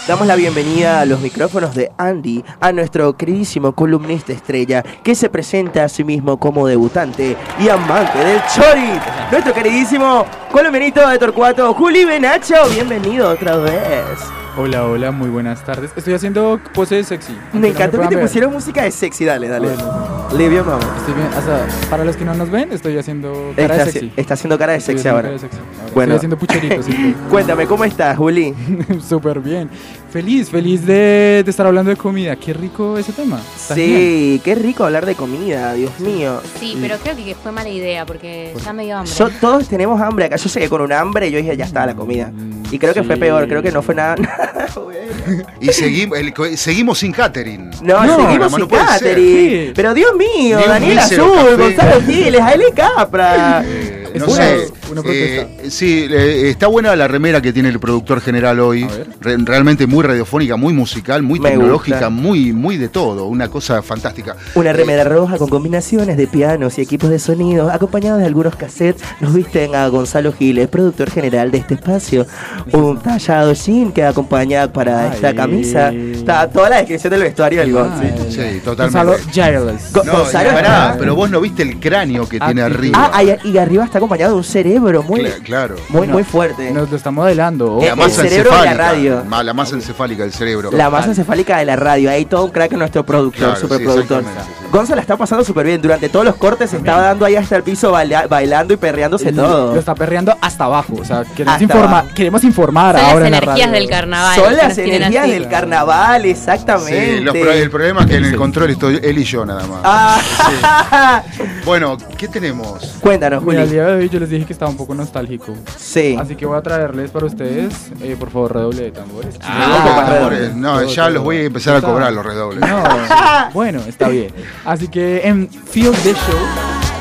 Damos 0.09 0.27
la 0.27 0.35
bienvenida 0.35 1.01
a 1.01 1.07
los 1.07 1.21
micrófonos 1.21 1.77
de 1.77 1.93
Andy 1.97 2.45
a 2.59 2.73
nuestro 2.73 3.17
queridísimo 3.17 3.73
columnista 3.73 4.33
estrella 4.33 4.83
que 5.05 5.15
se 5.15 5.31
presenta 5.31 5.85
a 5.85 5.89
sí 5.89 6.03
mismo 6.03 6.41
como 6.41 6.67
debutante 6.67 7.37
y 7.61 7.69
amante 7.69 8.19
del 8.19 8.41
Chori. 8.53 9.01
Nuestro 9.31 9.55
queridísimo 9.55 10.27
columnista 10.51 11.09
de 11.09 11.19
Torcuato, 11.21 11.73
Juli 11.73 12.05
Benacho. 12.05 12.69
Bienvenido 12.75 13.31
otra 13.31 13.57
vez. 13.59 14.46
Hola, 14.59 14.87
hola, 14.87 15.11
muy 15.11 15.29
buenas 15.29 15.63
tardes. 15.65 15.91
Estoy 15.97 16.15
haciendo 16.15 16.59
pose 16.73 17.05
sexy. 17.05 17.37
Me 17.53 17.61
no 17.61 17.67
encantó 17.67 18.01
que 18.01 18.09
te 18.09 18.15
ver. 18.17 18.25
pusieron 18.25 18.53
música 18.55 18.85
de 18.85 18.91
sexy, 18.91 19.27
dale, 19.27 19.49
dale. 19.49 19.69
Bueno. 19.69 20.29
Livio, 20.37 20.65
vamos. 20.65 20.87
Estoy 20.97 21.13
bien, 21.15 21.27
o 21.27 21.43
sea, 21.43 21.67
para 21.91 22.05
los 22.07 22.17
que 22.17 22.25
no 22.25 22.33
nos 22.35 22.49
ven, 22.51 22.73
estoy 22.73 22.97
haciendo 22.97 23.53
cara 23.55 23.75
Está, 23.75 23.85
de 23.85 23.93
sexy. 23.93 24.13
está 24.17 24.35
haciendo 24.35 24.59
cara 24.59 24.73
de 24.73 24.79
Estoy 24.79 24.95
sexy 24.95 25.09
ahora. 25.09 25.23
cara 25.25 25.33
de 25.35 25.39
sexy 25.41 25.59
ahora. 25.59 25.91
Bueno. 25.95 26.15
Estoy 26.15 26.17
haciendo 26.17 26.39
pucheritos. 26.39 26.87
sí. 26.87 27.15
Cuéntame, 27.31 27.67
¿cómo 27.67 27.85
estás, 27.85 28.17
Juli? 28.17 28.55
Súper 29.07 29.41
bien. 29.41 29.69
Feliz, 30.17 30.49
feliz 30.49 30.87
de, 30.87 31.43
de 31.45 31.51
estar 31.51 31.67
hablando 31.67 31.91
de 31.91 31.97
comida. 31.99 32.37
Qué 32.37 32.55
rico 32.55 32.97
ese 32.97 33.13
tema. 33.13 33.39
Genial. 33.69 33.87
Sí, 34.01 34.41
qué 34.43 34.55
rico 34.55 34.83
hablar 34.85 35.05
de 35.05 35.15
comida, 35.15 35.75
Dios 35.75 36.01
mío. 36.01 36.41
Sí, 36.59 36.79
pero 36.81 36.97
creo 36.97 37.15
que 37.15 37.35
fue 37.35 37.53
mala 37.53 37.69
idea 37.69 38.07
porque 38.07 38.55
ya 38.65 38.73
me 38.73 38.85
dio 38.85 38.97
hambre. 38.97 39.13
Yo, 39.15 39.29
todos 39.39 39.69
tenemos 39.69 40.01
hambre 40.01 40.25
acá. 40.25 40.37
Yo 40.37 40.49
llegué 40.49 40.71
con 40.71 40.81
un 40.81 40.91
hambre 40.91 41.29
y 41.29 41.33
yo 41.33 41.37
dije, 41.39 41.55
ya 41.55 41.67
está 41.67 41.85
la 41.85 41.95
comida. 41.95 42.33
Y 42.71 42.79
creo 42.79 42.95
que 42.95 43.03
fue 43.03 43.19
peor, 43.19 43.47
creo 43.47 43.61
que 43.63 43.71
no 43.71 43.83
fue 43.83 43.95
nada. 43.95 44.17
Y 45.61 45.67
seguimos, 45.69 46.19
el- 46.19 46.57
seguimos 46.57 46.99
sin 46.99 47.13
catering. 47.13 47.71
No, 47.83 48.07
No, 48.07 48.17
seguimos 48.17 48.53
sin 48.53 48.61
no 48.61 48.69
catering. 48.69 49.67
Sí. 49.67 49.73
Pero 49.75 49.93
Dios 49.93 50.13
mío, 50.17 50.59
Daniel 50.67 50.99
Azul. 50.99 51.57
Gonzalo 51.59 52.01
Giles, 52.07 52.41
Aile 52.41 52.73
Capra. 52.75 53.63
Eh, 53.67 54.13
Es 54.15 54.21
no 54.23 54.31
sé. 54.31 54.69
Una 54.91 55.01
eh, 55.05 55.47
protesta. 55.47 55.71
sí, 55.71 56.07
eh, 56.11 56.49
está 56.51 56.67
buena 56.69 56.95
la 56.97 57.09
remera 57.09 57.41
que 57.41 57.53
tiene 57.53 57.69
el 57.69 57.79
productor 57.81 58.21
general 58.21 58.61
hoy. 58.61 58.87
Re- 59.21 59.37
realmente 59.39 59.87
muy 59.87 60.05
radiofónica, 60.05 60.57
muy 60.57 60.73
musical, 60.73 61.23
muy 61.23 61.41
Me 61.41 61.51
tecnológica, 61.51 61.97
gusta. 61.97 62.11
muy, 62.11 62.53
muy 62.53 62.77
de 62.77 62.89
todo. 62.89 63.27
Una 63.27 63.49
cosa 63.49 63.83
fantástica. 63.83 64.37
Una 64.55 64.73
remera 64.73 65.05
roja 65.05 65.39
con 65.39 65.49
combinaciones 65.49 66.17
de 66.17 66.27
pianos 66.27 66.79
y 66.79 66.83
equipos 66.83 67.11
de 67.11 67.19
sonido, 67.19 67.71
acompañados 67.71 68.21
de 68.21 68.27
algunos 68.27 68.55
cassettes, 68.57 69.03
nos 69.21 69.35
visten 69.35 69.75
a 69.75 69.89
Gonzalo 69.89 70.33
Giles, 70.33 70.69
productor 70.69 71.11
general 71.11 71.51
de 71.51 71.59
este 71.59 71.75
espacio. 71.75 72.27
Un 72.73 72.99
tallado 73.01 73.53
jean 73.55 73.93
que 73.93 74.05
acompaña 74.05 74.73
para 74.73 75.13
esta 75.15 75.35
camisa. 75.35 75.93
Está 75.93 76.49
toda 76.51 76.71
la 76.71 76.77
descripción 76.79 77.11
del 77.13 77.23
vestuario 77.23 77.61
del 77.61 77.73
Gon, 77.73 77.91
sí. 78.01 78.07
Sí, 78.31 78.61
Gonzalo 78.65 79.13
totalmente. 79.13 79.33
Giles. 79.33 79.93
Go- 79.93 80.05
No, 80.05 80.13
Gonzalo 80.19 80.51
pará, 80.51 80.97
pero 80.99 81.15
vos 81.15 81.31
no 81.31 81.41
viste 81.41 81.63
el 81.63 81.79
cráneo 81.81 82.29
que 82.29 82.39
tiene 82.39 82.63
Ah, 82.63 82.67
arriba. 82.67 83.11
Ah, 83.13 83.23
y 83.23 83.57
arriba 83.59 83.85
está 83.85 83.99
acompañado 83.99 84.33
de 84.33 84.39
un 84.39 84.45
cerebro 84.45 84.76
muy, 84.81 85.21
Cla- 85.23 85.43
claro. 85.43 85.77
muy, 85.89 86.07
No, 86.07 86.15
muy 86.15 86.25
fuerte. 86.25 86.71
Nos 86.71 86.91
lo 86.91 86.97
está 86.97 87.11
modelando. 87.11 87.79
La 87.81 87.89
el 87.91 87.97
masa 87.97 88.23
cerebro 88.23 88.51
de 88.51 88.57
la 88.57 88.63
encefálica. 88.73 88.89
radio. 88.93 89.25
Ma- 89.29 89.43
La 89.43 89.55
masa 89.55 89.75
encefálica 89.77 90.23
del 90.23 90.33
cerebro. 90.33 90.71
La 90.73 90.91
masa 90.91 91.09
encefálica 91.09 91.59
de 91.59 91.65
la 91.65 91.77
radio. 91.77 92.11
Ahí 92.11 92.25
todo 92.25 92.45
un 92.45 92.51
crack 92.51 92.73
en 92.73 92.79
nuestro 92.81 93.05
productor, 93.05 93.39
Claro, 93.39 93.55
sí, 93.57 93.61
superproductor. 93.63 94.21
exactamente, 94.21 94.55
sí. 94.61 94.67
Gonzalo 94.73 95.01
está 95.01 95.17
pasando 95.17 95.45
súper 95.45 95.67
bien. 95.67 95.81
Durante 95.81 96.09
todos 96.09 96.25
los 96.25 96.35
cortes 96.37 96.71
se 96.71 96.77
estaba 96.79 97.01
dando 97.03 97.25
ahí 97.25 97.37
hasta 97.37 97.57
el 97.57 97.63
piso 97.63 97.93
baila- 97.93 98.27
bailando 98.29 98.75
y 98.75 98.77
perreándose 98.77 99.33
todo. 99.33 99.73
Lo 99.75 99.79
está 99.81 99.95
perreando 99.95 100.37
hasta 100.41 100.65
abajo. 100.65 100.95
O 101.01 101.05
sea, 101.05 101.25
queremos, 101.37 101.61
informa- 101.63 101.99
abajo. 102.01 102.09
queremos 102.15 102.45
informar 102.45 102.95
Son 102.97 103.03
las 103.03 103.13
ahora 103.13 103.27
en 103.27 103.31
la 103.33 103.39
energías 103.39 103.69
radio. 103.69 103.81
del 103.81 103.91
carnaval. 103.91 104.35
Son 104.41 104.57
las 104.57 104.79
energías 104.79 105.23
así. 105.25 105.33
del 105.33 105.49
carnaval, 105.49 106.25
exactamente. 106.27 107.17
Sí, 107.19 107.21
los 107.21 107.35
el 107.35 107.71
problema 107.71 108.01
es 108.03 108.07
que 108.07 108.17
en 108.17 108.25
el 108.25 108.37
control 108.37 108.71
estoy 108.71 109.01
él 109.03 109.19
y 109.19 109.25
yo 109.25 109.45
nada 109.47 109.67
más. 109.67 109.81
Ah, 109.85 111.23
Bueno, 111.65 111.97
¿qué 112.17 112.29
tenemos? 112.29 112.97
Cuéntanos, 113.01 113.43
Mira, 113.43 113.63
el 113.63 113.69
Juli. 113.69 113.75
día 113.79 113.87
de 113.87 113.93
hoy 113.95 114.09
yo 114.09 114.21
les 114.21 114.29
dije 114.31 114.45
que 114.47 114.53
estaba 114.53 114.66
un 114.69 114.77
poco 114.77 114.95
nostálgico. 114.95 115.55
Sí. 115.77 116.17
Así 116.19 116.37
que 116.37 116.47
voy 116.47 116.59
a 116.59 116.63
traerles 116.63 117.11
para 117.11 117.27
ustedes, 117.27 117.91
eh, 118.03 118.17
por 118.19 118.31
favor, 118.31 118.55
redoble 118.55 118.83
de 118.85 118.91
tambores. 118.93 119.39
Ah, 119.43 120.17
amores, 120.21 120.55
no, 120.55 120.79
Todo, 120.81 120.87
ya 120.89 121.03
todo. 121.05 121.15
los 121.15 121.25
voy 121.25 121.37
a 121.39 121.43
empezar 121.45 121.77
a 121.77 121.81
cobrar 121.83 122.13
los 122.13 122.25
redobles. 122.25 122.61
No, 122.61 122.83
bueno, 123.55 123.81
está 123.87 124.09
bien. 124.09 124.33
Así 124.65 124.89
que 124.89 125.27
en 125.27 125.49
Field 125.49 125.97
the 126.03 126.13
Show 126.13 126.39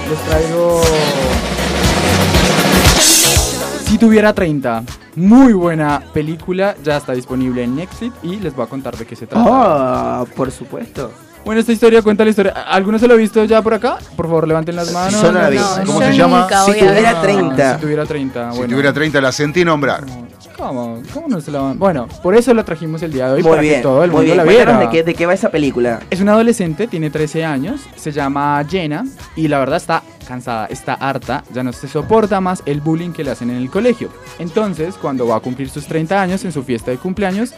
les 0.10 0.20
traigo. 0.30 0.82
Si 3.86 3.98
tuviera 3.98 4.34
30, 4.34 4.84
muy 5.16 5.54
buena 5.54 6.02
película, 6.14 6.76
ya 6.84 6.98
está 6.98 7.14
disponible 7.14 7.64
en 7.64 7.76
Netflix 7.76 8.16
y 8.24 8.38
les 8.38 8.56
voy 8.56 8.66
a 8.66 8.68
contar 8.70 8.98
de 8.98 9.06
qué 9.06 9.16
se 9.16 9.28
trata. 9.28 9.46
Ah, 9.48 10.26
por 10.36 10.52
supuesto. 10.52 11.12
Bueno, 11.46 11.62
esta 11.62 11.72
historia 11.72 12.02
cuenta 12.02 12.24
la 12.24 12.32
historia. 12.32 12.52
¿Alguno 12.54 12.98
se 12.98 13.08
lo 13.08 13.14
ha 13.14 13.18
visto 13.18 13.44
ya 13.46 13.62
por 13.62 13.76
acá? 13.76 14.00
Por 14.16 14.26
favor, 14.26 14.48
levanten 14.48 14.76
las 14.76 14.92
manos. 14.92 15.14
No, 15.22 15.86
¿Cómo 15.86 16.02
se 16.02 16.14
llama? 16.18 16.42
nunca 16.42 16.64
Si 16.66 16.72
tuviera 16.74 17.22
30. 17.22 17.76
Si 17.76 17.82
tuviera 17.82 18.06
30, 18.06 18.52
Si 18.52 18.58
bueno. 18.58 18.72
tuviera 18.72 18.94
30 18.94 19.22
la 19.22 19.32
sentí 19.32 19.64
nombrar. 19.64 20.04
¿Cómo? 20.58 21.04
¿Cómo 21.14 21.28
no 21.28 21.40
se 21.42 21.52
la 21.52 21.60
van? 21.60 21.78
Bueno, 21.78 22.08
por 22.24 22.36
eso 22.36 22.52
la 22.54 22.64
trajimos 22.64 23.04
el 23.04 23.12
día 23.12 23.28
de 23.28 23.34
hoy, 23.34 23.44
Muy 23.44 23.50
para 23.52 23.62
bien. 23.62 23.76
que 23.76 23.82
todo 23.82 24.04
el 24.04 24.10
muy 24.10 24.22
mundo 24.26 24.34
bien. 24.34 24.38
la 24.38 24.44
viera. 24.52 24.80
de 24.80 24.90
qué, 24.90 25.04
de 25.04 25.14
qué 25.14 25.26
va 25.28 25.34
esa 25.36 25.52
película. 25.52 26.00
Es 26.10 26.20
una 26.20 26.32
adolescente, 26.34 26.88
tiene 26.88 27.12
13 27.12 27.46
años, 27.46 27.82
se 27.96 28.12
llama 28.12 28.64
Jenna 28.68 29.06
y 29.36 29.48
la 29.48 29.60
verdad 29.60 29.78
está 29.78 30.02
cansada, 30.28 30.66
está 30.68 30.94
harta, 30.96 31.44
ya 31.54 31.62
no 31.62 31.72
se 31.74 31.88
soporta 31.88 32.42
más 32.42 32.64
el 32.66 32.82
bullying 32.82 33.12
que 33.12 33.24
le 33.24 33.30
hacen 33.32 33.52
en 33.52 33.58
el 33.58 33.70
colegio. 33.70 34.10
Entonces, 34.40 34.96
cuando 35.00 35.28
va 35.28 35.36
a 35.36 35.40
cumplir 35.42 35.70
sus 35.70 35.86
30 35.86 36.20
años 36.20 36.44
en 36.46 36.52
su 36.52 36.64
fiesta 36.64 36.90
de 36.90 36.98
cumpleaños, 36.98 37.52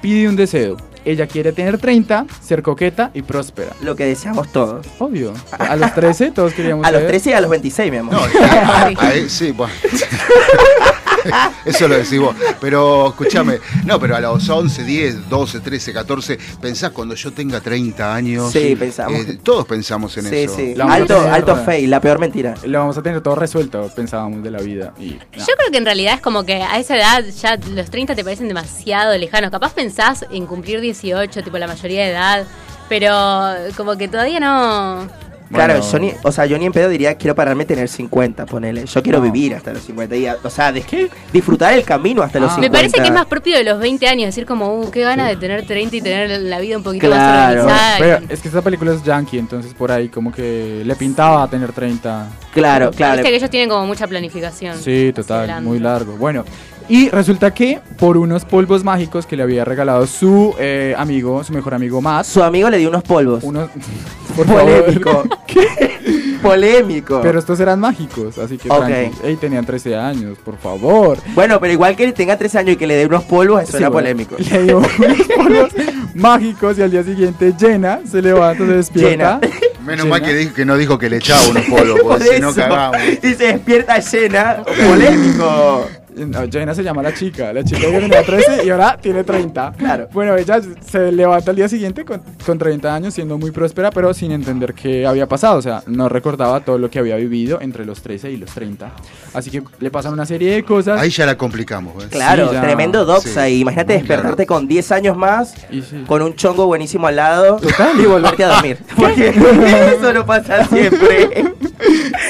pide 0.00 0.28
un 0.28 0.36
deseo. 0.36 0.76
Ella 1.04 1.26
quiere 1.26 1.52
tener 1.52 1.78
30, 1.78 2.26
ser 2.40 2.62
coqueta 2.62 3.10
y 3.14 3.22
próspera. 3.22 3.72
Lo 3.80 3.96
que 3.96 4.04
deseamos 4.06 4.50
todos. 4.52 4.86
Obvio. 4.98 5.32
A 5.58 5.74
los 5.76 5.92
13 5.94 6.30
todos 6.30 6.52
queríamos 6.54 6.86
A 6.86 6.90
los 6.92 7.00
ser- 7.00 7.08
13 7.08 7.30
y 7.30 7.32
a 7.32 7.40
los 7.40 7.50
26, 7.50 7.90
mi 7.90 7.96
amor. 7.98 8.14
No, 8.14 8.20
a- 8.20 8.82
a- 8.86 8.86
a- 8.88 9.28
sí, 9.28 9.50
bueno. 9.52 9.72
Eso 11.64 11.88
lo 11.88 11.96
decís 11.96 12.18
vos. 12.18 12.34
Pero 12.60 13.08
escúchame, 13.08 13.58
no, 13.84 13.98
pero 13.98 14.16
a 14.16 14.20
los 14.20 14.48
11, 14.48 14.84
10, 14.84 15.28
12, 15.28 15.60
13, 15.60 15.92
14, 15.92 16.38
pensás 16.60 16.90
cuando 16.90 17.14
yo 17.14 17.32
tenga 17.32 17.60
30 17.60 18.14
años. 18.14 18.52
Sí, 18.52 18.76
pensamos. 18.76 19.20
eh, 19.20 19.38
todos 19.42 19.66
pensamos 19.66 20.16
en 20.18 20.24
sí, 20.24 20.36
eso. 20.36 20.56
sí. 20.56 20.74
Alto, 20.80 21.20
alto 21.20 21.56
fail, 21.64 21.90
la 21.90 22.00
peor 22.00 22.18
mentira. 22.18 22.54
Lo 22.64 22.78
vamos 22.80 22.96
a 22.98 23.02
tener 23.02 23.20
todo 23.20 23.34
resuelto, 23.34 23.90
pensábamos 23.94 24.42
de 24.42 24.50
la 24.50 24.60
vida. 24.60 24.92
Y, 24.98 25.10
no. 25.10 25.38
Yo 25.38 25.54
creo 25.56 25.70
que 25.70 25.78
en 25.78 25.84
realidad 25.84 26.14
es 26.14 26.20
como 26.20 26.44
que 26.44 26.62
a 26.62 26.78
esa 26.78 26.96
edad 26.96 27.24
ya 27.24 27.56
los 27.56 27.90
30 27.90 28.14
te 28.14 28.24
parecen 28.24 28.48
demasiado 28.48 29.16
lejanos. 29.16 29.50
Capaz 29.50 29.72
pensás 29.74 30.24
en 30.30 30.46
cumplir 30.46 30.80
18, 30.80 31.42
tipo 31.42 31.58
la 31.58 31.66
mayoría 31.66 32.02
de 32.04 32.10
edad, 32.10 32.46
pero 32.88 33.72
como 33.76 33.96
que 33.96 34.08
todavía 34.08 34.40
no... 34.40 35.08
Claro, 35.52 35.74
Bueno. 35.74 35.90
yo 35.92 35.98
ni, 35.98 36.12
o 36.22 36.32
sea, 36.32 36.46
yo 36.46 36.58
ni 36.58 36.66
en 36.66 36.72
pedo 36.72 36.88
diría 36.88 37.14
quiero 37.16 37.34
pararme 37.34 37.64
a 37.64 37.66
tener 37.66 37.88
50, 37.88 38.46
ponele. 38.46 38.84
Yo 38.86 39.02
quiero 39.02 39.20
vivir 39.20 39.54
hasta 39.54 39.72
los 39.72 39.82
50 39.82 40.16
y, 40.16 40.26
o 40.28 40.50
sea, 40.50 40.72
de- 40.72 41.10
disfrutar 41.32 41.72
el 41.74 41.84
camino 41.84 42.22
hasta 42.22 42.38
los 42.40 42.50
Ah. 42.50 42.54
50. 42.54 42.72
Me 42.72 42.78
parece 42.78 43.00
que 43.00 43.08
es 43.08 43.14
más 43.14 43.26
propio 43.26 43.56
de 43.56 43.64
los 43.64 43.78
20 43.78 44.06
años, 44.08 44.26
decir 44.26 44.46
como, 44.46 44.80
uh, 44.80 44.90
qué 44.90 45.02
ganas 45.02 45.28
de 45.28 45.36
tener 45.36 45.66
30 45.66 45.96
y 45.96 46.00
tener 46.00 46.40
la 46.42 46.58
vida 46.60 46.76
un 46.76 46.82
poquito 46.82 47.08
más 47.08 47.50
organizada. 47.50 47.96
Pero 47.98 48.18
es 48.28 48.40
que 48.40 48.48
esta 48.48 48.62
película 48.62 48.92
es 48.94 49.02
yankee, 49.02 49.38
entonces 49.38 49.74
por 49.74 49.92
ahí 49.92 50.08
como 50.08 50.32
que 50.32 50.82
le 50.84 50.96
pintaba 50.96 51.42
a 51.42 51.48
tener 51.48 51.72
30. 51.72 52.28
Claro, 52.52 52.90
claro. 52.90 53.14
Viste 53.16 53.30
que 53.30 53.36
ellos 53.36 53.50
tienen 53.50 53.68
como 53.68 53.86
mucha 53.86 54.06
planificación. 54.06 54.76
Sí, 54.78 55.12
total, 55.14 55.62
muy 55.62 55.78
largo. 55.78 56.16
Bueno, 56.16 56.44
y 56.92 57.08
resulta 57.08 57.54
que 57.54 57.80
por 57.98 58.18
unos 58.18 58.44
polvos 58.44 58.84
mágicos 58.84 59.24
que 59.24 59.34
le 59.34 59.42
había 59.42 59.64
regalado 59.64 60.06
su 60.06 60.54
eh, 60.58 60.94
amigo, 60.98 61.42
su 61.42 61.54
mejor 61.54 61.72
amigo 61.72 62.02
Matt, 62.02 62.26
Su 62.26 62.42
amigo 62.42 62.68
le 62.68 62.76
dio 62.76 62.90
unos 62.90 63.02
polvos. 63.02 63.42
unos... 63.44 63.70
por 64.36 64.46
favor. 64.46 64.84
Polémico. 64.84 65.24
Polémico. 66.42 67.20
Pero 67.22 67.38
estos 67.38 67.60
eran 67.60 67.80
mágicos, 67.80 68.36
así 68.36 68.58
que 68.58 68.68
Ok. 68.68 68.84
tranqui. 68.86 69.18
Ey, 69.24 69.36
tenían 69.36 69.64
13 69.64 69.96
años, 69.96 70.36
por 70.44 70.58
favor. 70.58 71.16
Bueno, 71.34 71.58
pero 71.60 71.72
igual 71.72 71.96
que 71.96 72.12
tenga 72.12 72.36
13 72.36 72.58
años 72.58 72.72
y 72.74 72.76
que 72.76 72.86
le 72.86 72.96
dé 72.96 73.06
unos 73.06 73.24
polvos, 73.24 73.62
eso 73.62 73.72
Sí, 73.72 73.78
era 73.78 73.88
bueno, 73.88 74.06
polémico. 74.08 74.36
Le 74.38 74.62
dio 74.64 74.78
unos 74.78 75.26
polvos 75.36 75.70
mágicos 76.14 76.78
y 76.78 76.82
al 76.82 76.90
día 76.90 77.04
siguiente 77.04 77.54
llena, 77.58 78.00
se 78.10 78.20
levanta, 78.20 78.66
se 78.66 78.72
despierta. 78.72 79.40
Menos 79.86 80.06
mal 80.06 80.20
que, 80.22 80.34
dijo, 80.34 80.54
que 80.54 80.64
no 80.64 80.76
dijo 80.76 80.98
que 80.98 81.08
le 81.08 81.16
echaba 81.16 81.40
unos 81.48 81.64
polvos, 81.64 82.00
Por 82.00 82.18
porque 82.18 82.34
si 82.34 82.40
no 82.40 82.54
cagamos. 82.54 82.98
Y 83.22 83.34
se 83.34 83.44
despierta 83.46 83.98
llena. 83.98 84.62
Polémico. 84.64 85.86
No, 86.16 86.40
Jenna 86.50 86.74
se 86.74 86.82
llama 86.82 87.02
la 87.02 87.14
chica. 87.14 87.52
La 87.52 87.64
chica 87.64 87.80
que 87.90 88.00
tenía 88.00 88.22
13 88.22 88.64
y 88.64 88.70
ahora 88.70 88.96
tiene 89.00 89.24
30. 89.24 89.72
Claro. 89.78 90.08
Bueno, 90.12 90.36
ella 90.36 90.60
se 90.84 91.10
levanta 91.12 91.50
al 91.50 91.56
día 91.56 91.68
siguiente 91.68 92.04
con, 92.04 92.22
con 92.44 92.58
30 92.58 92.94
años, 92.94 93.14
siendo 93.14 93.38
muy 93.38 93.50
próspera, 93.50 93.90
pero 93.90 94.12
sin 94.14 94.32
entender 94.32 94.74
qué 94.74 95.06
había 95.06 95.26
pasado. 95.26 95.58
O 95.58 95.62
sea, 95.62 95.82
no 95.86 96.08
recordaba 96.08 96.60
todo 96.60 96.78
lo 96.78 96.90
que 96.90 96.98
había 96.98 97.16
vivido 97.16 97.60
entre 97.60 97.84
los 97.84 98.02
13 98.02 98.30
y 98.30 98.36
los 98.36 98.50
30. 98.52 98.90
Así 99.34 99.50
que 99.50 99.62
le 99.80 99.90
pasan 99.90 100.12
una 100.12 100.26
serie 100.26 100.52
de 100.54 100.62
cosas. 100.64 101.00
Ahí 101.00 101.10
ya 101.10 101.24
la 101.26 101.36
complicamos. 101.36 101.96
¿ves? 101.96 102.06
Claro, 102.06 102.48
Sí, 102.48 102.54
ya. 102.54 102.60
tremendo 102.62 103.04
doxa. 103.04 103.46
Sí. 103.46 103.54
Y 103.54 103.60
imagínate 103.60 103.94
despertarte 103.94 104.46
con 104.46 104.68
10 104.68 104.92
años 104.92 105.16
más, 105.16 105.54
Y 105.70 105.82
sí. 105.82 106.04
con 106.06 106.22
un 106.22 106.34
chongo 106.34 106.66
buenísimo 106.66 107.06
al 107.06 107.16
lado 107.16 107.58
y 107.98 108.06
volverte 108.06 108.44
a 108.44 108.48
dormir. 108.48 108.78
Porque 108.96 109.28
eso 109.28 110.12
no 110.12 110.26
pasa 110.26 110.64
siempre. 110.66 111.44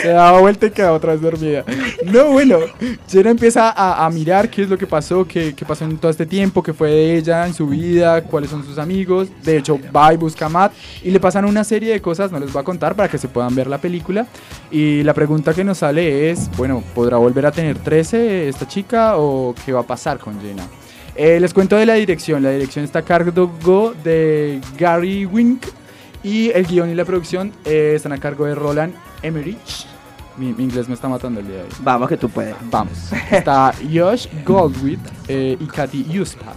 Se 0.03 0.09
daba 0.09 0.41
vuelta 0.41 0.67
y 0.67 0.71
quedaba 0.71 0.97
otra 0.97 1.13
vez 1.13 1.21
dormida. 1.21 1.65
No, 2.07 2.27
bueno, 2.33 2.59
Jenna 3.09 3.31
empieza 3.31 3.72
a, 3.77 4.09
mirar 4.11 4.49
qué 4.49 4.63
es 4.63 4.69
lo 4.69 4.79
que 4.79 4.87
pasó, 4.87 5.27
qué, 5.27 5.55
pasó 5.67 5.85
en 5.85 5.99
todo 5.99 6.11
este 6.11 6.27
tiempo, 6.27 6.63
qué 6.63 6.73
fue 6.73 7.17
ella 7.17 7.47
en 7.47 7.55
su 7.55 7.67
vida, 7.67 8.23
cuáles 8.23 8.51
son 8.51 8.65
sus 8.65 8.79
amigos. 8.79 9.29
De 9.43 9.57
hecho, 9.57 9.79
va 9.95 10.13
y 10.13 10.17
busca 10.17 10.47
a 10.47 10.49
Matt 10.49 10.73
y 11.03 11.11
le 11.11 11.21
pasan 11.21 11.45
una 11.45 11.65
serie 11.65 11.93
de 11.93 12.01
cosas, 12.01 12.31
no 12.33 12.39
les 12.39 12.53
voy 12.53 12.61
a 12.61 12.65
contar 12.65 12.95
para 12.95 13.09
que 13.09 13.19
se 13.19 13.29
puedan 13.29 13.55
ver 13.55 13.67
la 13.67 13.79
película. 13.79 14.27
Y 14.71 15.03
la 15.03 15.15
pregunta 15.15 15.55
que 15.55 15.65
nos 15.65 15.79
sale 15.79 16.31
es, 16.31 16.51
bueno, 16.57 16.83
¿podrá 16.95 17.17
volver 17.17 17.47
a 17.47 17.53
tener 17.53 17.79
13 17.79 18.49
esta 18.49 18.67
chica 18.67 19.17
o 19.17 19.55
qué 19.65 19.73
va 19.73 19.81
a 19.81 19.87
pasar 19.87 20.19
con 20.19 20.41
Jenna? 20.41 20.65
Eh, 21.15 21.39
les 21.41 21.53
cuento 21.53 21.77
de 21.77 21.87
la 21.87 21.95
dirección. 21.95 22.43
La 22.43 22.51
dirección 22.51 22.85
está 22.85 23.01
a 23.01 23.03
cargo 23.03 23.95
de 24.03 24.61
Gary 24.79 25.27
Wink 25.27 25.67
y 26.23 26.51
el 26.51 26.67
guion 26.67 26.91
y 26.91 26.95
la 26.95 27.05
producción 27.05 27.53
eh, 27.65 27.95
están 27.97 28.13
a 28.13 28.19
cargo 28.19 28.47
de 28.47 28.55
Roland 28.55 28.95
Emmerich. 29.23 29.92
Mi, 30.37 30.53
mi 30.53 30.65
inglés 30.65 30.89
me 30.89 30.95
está 30.95 31.09
matando 31.09 31.41
el 31.41 31.47
día 31.47 31.57
de 31.57 31.63
hoy. 31.65 31.69
Vamos 31.81 32.09
que 32.09 32.17
tú 32.17 32.29
puedes. 32.29 32.55
Vamos. 32.71 32.93
Está 33.31 33.73
Josh 33.93 34.27
Goldwyn 34.47 34.99
eh, 35.29 35.57
y 35.61 35.67
Katy 35.67 36.19
Uspat. 36.19 36.55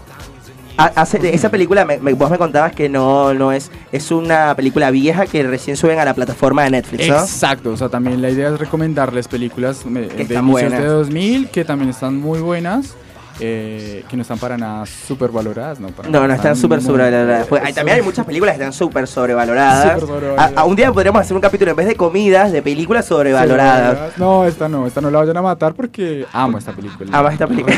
Ha- 0.77 0.91
hace- 0.95 1.33
esa 1.33 1.49
película, 1.49 1.85
me- 1.85 1.99
me- 1.99 2.13
vos 2.13 2.29
me 2.29 2.37
contabas 2.37 2.73
que 2.73 2.89
no, 2.89 3.33
no 3.33 3.53
es, 3.53 3.71
es 3.93 4.11
una 4.11 4.53
película 4.55 4.91
vieja 4.91 5.25
que 5.25 5.41
recién 5.43 5.77
suben 5.77 5.99
a 5.99 6.05
la 6.05 6.13
plataforma 6.13 6.63
de 6.65 6.71
Netflix, 6.71 7.07
¿no? 7.07 7.15
Exacto, 7.15 7.71
o 7.71 7.77
sea, 7.77 7.87
también 7.87 8.21
la 8.21 8.29
idea 8.29 8.49
es 8.49 8.59
recomendarles 8.59 9.29
películas 9.29 9.85
me- 9.85 10.01
de 10.01 10.23
inicios 10.23 10.45
buenas. 10.45 10.81
de 10.81 10.85
2000 10.87 11.49
que 11.49 11.63
también 11.63 11.91
están 11.91 12.17
muy 12.17 12.39
buenas, 12.41 12.93
eh, 13.39 14.03
que 14.09 14.15
no 14.15 14.21
están 14.21 14.37
para 14.39 14.57
nada 14.57 14.85
súper 14.85 15.29
valoradas, 15.31 15.79
¿no? 15.79 15.89
Para 15.89 16.09
No, 16.09 16.27
no, 16.27 16.33
están 16.33 16.55
súper 16.55 16.81
sobrevaloradas. 16.81 17.47
Pues, 17.47 17.61
hay- 17.63 17.73
también 17.73 17.97
hay 17.97 18.03
muchas 18.03 18.25
películas 18.25 18.55
que 18.55 18.61
están 18.61 18.73
súper 18.73 19.07
sobrevaloradas. 19.07 19.93
Súper 19.93 20.07
sobrevaloradas. 20.07 20.57
A, 20.57 20.61
a 20.61 20.65
un 20.65 20.75
día 20.75 20.91
podríamos 20.91 21.21
hacer 21.21 21.35
un 21.35 21.41
capítulo 21.41 21.71
en 21.71 21.77
vez 21.77 21.87
de 21.87 21.95
comidas, 21.95 22.51
de 22.51 22.61
películas 22.61 23.05
sobrevaloradas. 23.05 24.17
No, 24.17 24.45
esta 24.45 24.67
no, 24.69 24.87
esta 24.87 25.01
no 25.01 25.09
la 25.11 25.19
vayan 25.19 25.37
a 25.37 25.41
matar 25.41 25.73
porque 25.73 26.25
amo 26.33 26.57
esta 26.57 26.71
película. 26.71 27.17
Amas 27.17 27.33
esta 27.33 27.47
película. 27.47 27.75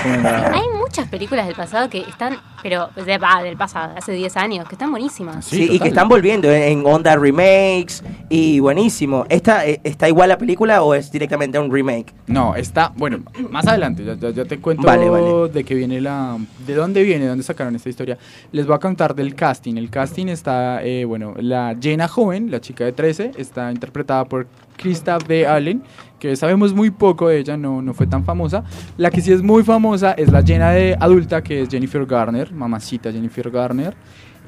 Hay 0.53 0.61
muchas 0.79 1.07
películas 1.07 1.45
del 1.47 1.55
pasado 1.55 1.89
que 1.89 1.99
están, 1.99 2.37
pero 2.63 2.89
de, 2.95 3.19
del 3.43 3.57
pasado, 3.57 3.93
hace 3.97 4.11
10 4.13 4.37
años, 4.37 4.67
que 4.67 4.75
están 4.75 4.91
buenísimas. 4.91 5.45
Sí, 5.45 5.67
y 5.71 5.79
que 5.79 5.89
están 5.89 6.07
volviendo 6.07 6.49
en, 6.51 6.61
en 6.79 6.85
onda 6.85 7.15
remakes 7.15 8.03
y 8.29 8.59
buenísimo. 8.59 9.25
¿Esta 9.29 9.65
eh, 9.65 9.79
está 9.83 10.07
igual 10.07 10.29
la 10.29 10.37
película 10.37 10.81
o 10.83 10.93
es 10.93 11.11
directamente 11.11 11.59
un 11.59 11.71
remake? 11.71 12.13
No, 12.27 12.55
está, 12.55 12.91
bueno, 12.95 13.19
más 13.49 13.67
adelante, 13.67 14.03
ya, 14.05 14.15
ya- 14.15 14.29
ya 14.31 14.45
te 14.45 14.59
cuento 14.59 14.83
Vale, 14.83 15.09
vale. 15.09 15.46
De 15.51 15.63
qué 15.63 15.75
viene 15.75 16.01
la, 16.01 16.37
de 16.65 16.75
dónde 16.75 17.03
viene, 17.03 17.23
de 17.23 17.29
dónde 17.29 17.43
sacaron 17.43 17.75
esta 17.75 17.89
historia. 17.89 18.17
Les 18.51 18.65
voy 18.65 18.75
a 18.75 18.79
contar 18.79 19.15
del 19.15 19.35
casting. 19.35 19.75
El 19.75 19.89
casting 19.89 20.27
está, 20.27 20.83
eh, 20.83 21.05
bueno, 21.05 21.33
la 21.39 21.75
Jenna 21.79 22.07
joven, 22.07 22.51
la 22.51 22.61
chica 22.61 22.85
de 22.85 22.91
13, 22.91 23.31
está 23.37 23.71
interpretada 23.71 24.25
por 24.25 24.47
Krista 24.77 25.17
B. 25.17 25.45
Allen, 25.45 25.81
que 26.19 26.35
sabemos 26.35 26.73
muy 26.73 26.89
poco 26.91 27.27
de 27.27 27.39
ella, 27.39 27.57
no, 27.57 27.81
no 27.81 27.93
fue 27.93 28.07
tan 28.07 28.23
famosa. 28.23 28.63
La 28.97 29.09
que 29.11 29.21
sí 29.21 29.31
es 29.31 29.41
muy 29.43 29.63
famosa 29.63 30.13
es 30.13 30.31
la 30.31 30.41
Jenna 30.43 30.71
de 30.71 30.95
adulta, 30.99 31.41
que 31.43 31.63
es 31.63 31.69
Jennifer 31.69 32.05
Garner, 32.05 32.53
mamacita 32.53 33.11
Jennifer 33.11 33.49
Garner. 33.51 33.95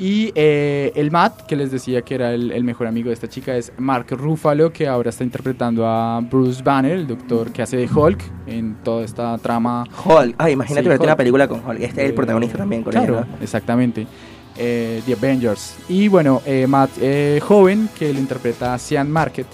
Y 0.02 0.32
eh, 0.34 0.94
el 0.96 1.12
Matt, 1.12 1.42
que 1.46 1.58
les 1.58 1.72
decía 1.72 2.02
que 2.04 2.16
era 2.16 2.34
el, 2.34 2.52
el 2.54 2.64
mejor 2.64 2.88
amigo 2.88 3.10
de 3.10 3.14
esta 3.16 3.28
chica, 3.28 3.58
es 3.58 3.74
Mark 3.78 4.06
Ruffalo, 4.12 4.72
que 4.72 4.88
ahora 4.88 5.10
está 5.10 5.26
interpretando 5.26 5.86
a 5.86 6.22
Bruce 6.22 6.64
Banner, 6.64 6.94
el 6.94 7.06
doctor 7.06 7.52
que 7.52 7.62
hace 7.62 7.76
de 7.76 7.90
Hulk 7.94 8.24
en 8.48 8.76
toda 8.82 9.04
esta 9.04 9.38
trama. 9.40 9.84
Hulk. 10.06 10.36
Ay, 10.38 10.54
imagínate 10.54 10.84
Sí, 10.84 10.88
verte 10.90 11.04
una 11.06 11.18
película 11.18 11.50
con 11.50 11.60
Hulk. 11.60 11.82
Este 11.82 11.86
es 12.02 12.06
el 12.06 12.12
Eh, 12.12 12.14
protagonista 12.14 12.58
también 12.60 12.82
con 12.82 12.94
Claro, 12.94 13.26
exactamente. 13.42 14.08
Eh, 14.58 15.02
The 15.06 15.14
Avengers. 15.14 15.76
Y 15.90 16.08
bueno, 16.08 16.42
Matt 16.70 16.92
joven, 17.42 17.90
que 18.00 18.14
lo 18.14 18.20
interpreta 18.20 18.74
a 18.74 18.78
Sean 18.78 19.12
Market. 19.12 19.48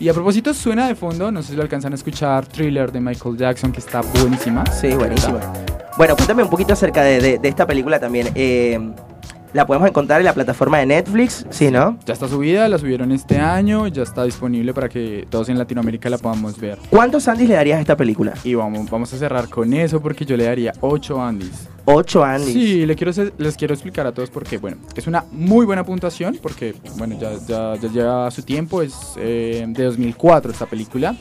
Y 0.00 0.08
a 0.08 0.14
propósito, 0.14 0.54
suena 0.54 0.88
de 0.88 0.94
fondo, 0.94 1.30
no 1.30 1.42
sé 1.42 1.50
si 1.50 1.56
lo 1.56 1.62
alcanzan 1.62 1.92
a 1.92 1.96
escuchar, 1.96 2.46
Thriller 2.46 2.90
de 2.90 3.00
Michael 3.00 3.36
Jackson, 3.36 3.70
que 3.70 3.80
está 3.80 4.00
buenísima. 4.00 4.64
Sí, 4.72 4.94
buenísima. 4.94 5.40
Bueno, 5.98 6.16
cuéntame 6.16 6.42
un 6.42 6.48
poquito 6.48 6.72
acerca 6.72 7.02
de, 7.02 7.38
esta 7.42 7.66
película 7.66 8.00
también. 8.00 8.30
Eh, 8.34 8.78
¿La 9.52 9.66
podemos 9.66 9.88
encontrar 9.88 10.20
en 10.20 10.26
la 10.26 10.32
plataforma 10.32 10.78
de 10.78 10.86
Netflix? 10.86 11.44
Sí, 11.50 11.72
¿no? 11.72 11.98
Ya 12.06 12.12
está 12.12 12.28
subida, 12.28 12.68
la 12.68 12.78
subieron 12.78 13.10
este 13.10 13.38
año, 13.38 13.88
ya 13.88 14.04
está 14.04 14.22
disponible 14.22 14.72
para 14.72 14.88
que 14.88 15.26
todos 15.28 15.48
en 15.48 15.58
Latinoamérica 15.58 16.08
la 16.08 16.18
podamos 16.18 16.56
ver. 16.58 16.78
¿Cuántos 16.88 17.26
Andys 17.26 17.48
le 17.48 17.54
darías 17.56 17.78
a 17.78 17.80
esta 17.80 17.96
película? 17.96 18.34
Y 18.44 18.54
vamos, 18.54 18.88
vamos 18.88 19.12
a 19.12 19.18
cerrar 19.18 19.48
con 19.48 19.72
eso 19.72 20.00
porque 20.00 20.24
yo 20.24 20.36
le 20.36 20.44
daría 20.44 20.72
8 20.80 21.20
Andys. 21.20 21.68
8 21.84 22.24
Andys. 22.24 22.52
Sí, 22.52 22.86
le 22.86 22.94
quiero, 22.94 23.12
les 23.38 23.56
quiero 23.56 23.74
explicar 23.74 24.06
a 24.06 24.12
todos 24.12 24.30
por 24.30 24.44
qué. 24.44 24.58
Bueno, 24.58 24.76
es 24.94 25.08
una 25.08 25.24
muy 25.32 25.66
buena 25.66 25.84
puntuación 25.84 26.38
porque, 26.40 26.76
bueno, 26.96 27.18
ya, 27.20 27.32
ya, 27.48 27.74
ya 27.74 27.88
lleva 27.88 28.30
su 28.30 28.42
tiempo, 28.42 28.82
es 28.82 28.94
eh, 29.16 29.64
de 29.66 29.84
2004 29.84 30.52
esta 30.52 30.66
película. 30.66 31.16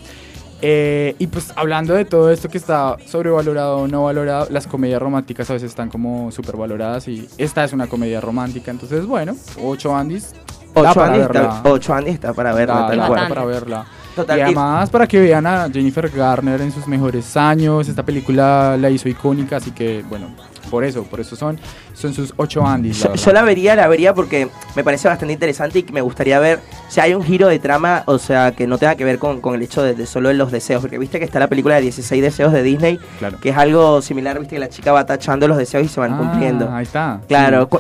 Eh, 0.62 1.16
y 1.20 1.28
pues 1.28 1.54
hablando 1.56 1.94
de 1.94 2.06
todo 2.06 2.32
esto 2.32 2.50
que 2.50 2.58
está 2.58 2.98
sobrevalorado 3.06 3.78
o 3.78 3.88
no 3.88 4.04
valorado, 4.04 4.48
las 4.50 4.68
comedias 4.68 5.02
románticas 5.02 5.50
a 5.50 5.54
veces 5.54 5.70
están 5.70 5.90
como 5.90 6.32
súper 6.32 6.58
valoradas 6.58 7.08
y 7.08 7.28
esta 7.38 7.64
es 7.64 7.72
una 7.72 7.88
comedia 7.88 8.20
romántica, 8.20 8.72
entonces 8.72 9.06
bueno, 9.06 9.36
8 9.62 9.96
Andys. 9.96 10.34
8 10.82 10.94
para 10.94 11.18
verla. 11.18 11.62
ocho 11.64 11.94
para 12.36 12.54
verla, 12.54 12.88
tal 12.88 13.08
cual. 13.08 13.28
para 13.30 13.46
verla. 13.46 13.86
Total, 14.16 14.38
y 14.38 14.42
además 14.42 14.90
para 14.90 15.08
que 15.08 15.20
vean 15.20 15.46
a 15.46 15.70
Jennifer 15.72 16.10
Garner 16.10 16.60
en 16.62 16.72
sus 16.72 16.88
mejores 16.88 17.38
años. 17.38 17.88
Esta 17.88 18.04
película 18.04 18.76
la 18.78 18.90
hizo 18.90 19.08
icónica, 19.08 19.58
así 19.58 19.72
que 19.72 20.04
bueno, 20.10 20.28
por 20.70 20.84
eso, 20.84 21.04
por 21.04 21.20
eso 21.22 21.36
son, 21.38 21.58
son 21.94 22.14
sus 22.14 22.34
ocho 22.36 22.66
Andys. 22.66 23.02
Yo, 23.04 23.14
yo 23.14 23.32
la 23.32 23.44
vería, 23.44 23.76
la 23.76 23.88
vería 23.88 24.14
porque 24.14 24.50
me 24.76 24.84
parece 24.84 25.08
bastante 25.08 25.32
interesante 25.34 25.80
y 25.80 25.92
me 25.94 26.02
gustaría 26.02 26.38
ver 26.40 26.60
si 26.90 27.00
hay 27.00 27.14
un 27.14 27.24
giro 27.24 27.48
de 27.48 27.60
trama, 27.60 28.04
o 28.08 28.18
sea, 28.20 28.52
que 28.52 28.68
no 28.68 28.78
tenga 28.78 28.96
que 28.96 29.06
ver 29.06 29.20
con, 29.20 29.40
con 29.42 29.56
el 29.56 29.62
hecho 29.62 29.82
de, 29.84 29.94
de 29.94 30.06
solo 30.06 30.34
los 30.34 30.52
deseos, 30.52 30.82
porque 30.82 30.98
viste 30.98 31.18
que 31.20 31.26
está 31.26 31.40
la 31.40 31.48
película 31.48 31.76
de 31.76 31.82
16 31.82 32.22
deseos 32.22 32.52
de 32.52 32.62
Disney, 32.62 33.00
Claro. 33.20 33.40
que 33.40 33.50
es 33.50 33.58
algo 33.58 34.02
similar, 34.02 34.38
viste 34.40 34.56
que 34.56 34.60
la 34.60 34.70
chica 34.70 34.92
va 34.92 35.06
tachando 35.06 35.48
los 35.48 35.58
deseos 35.58 35.86
y 35.86 35.88
se 35.88 36.00
van 36.00 36.14
Ah, 36.14 36.18
cumpliendo. 36.18 36.70
Ahí 36.72 36.84
está. 36.84 37.22
Claro, 37.28 37.70
Sí. 37.72 37.78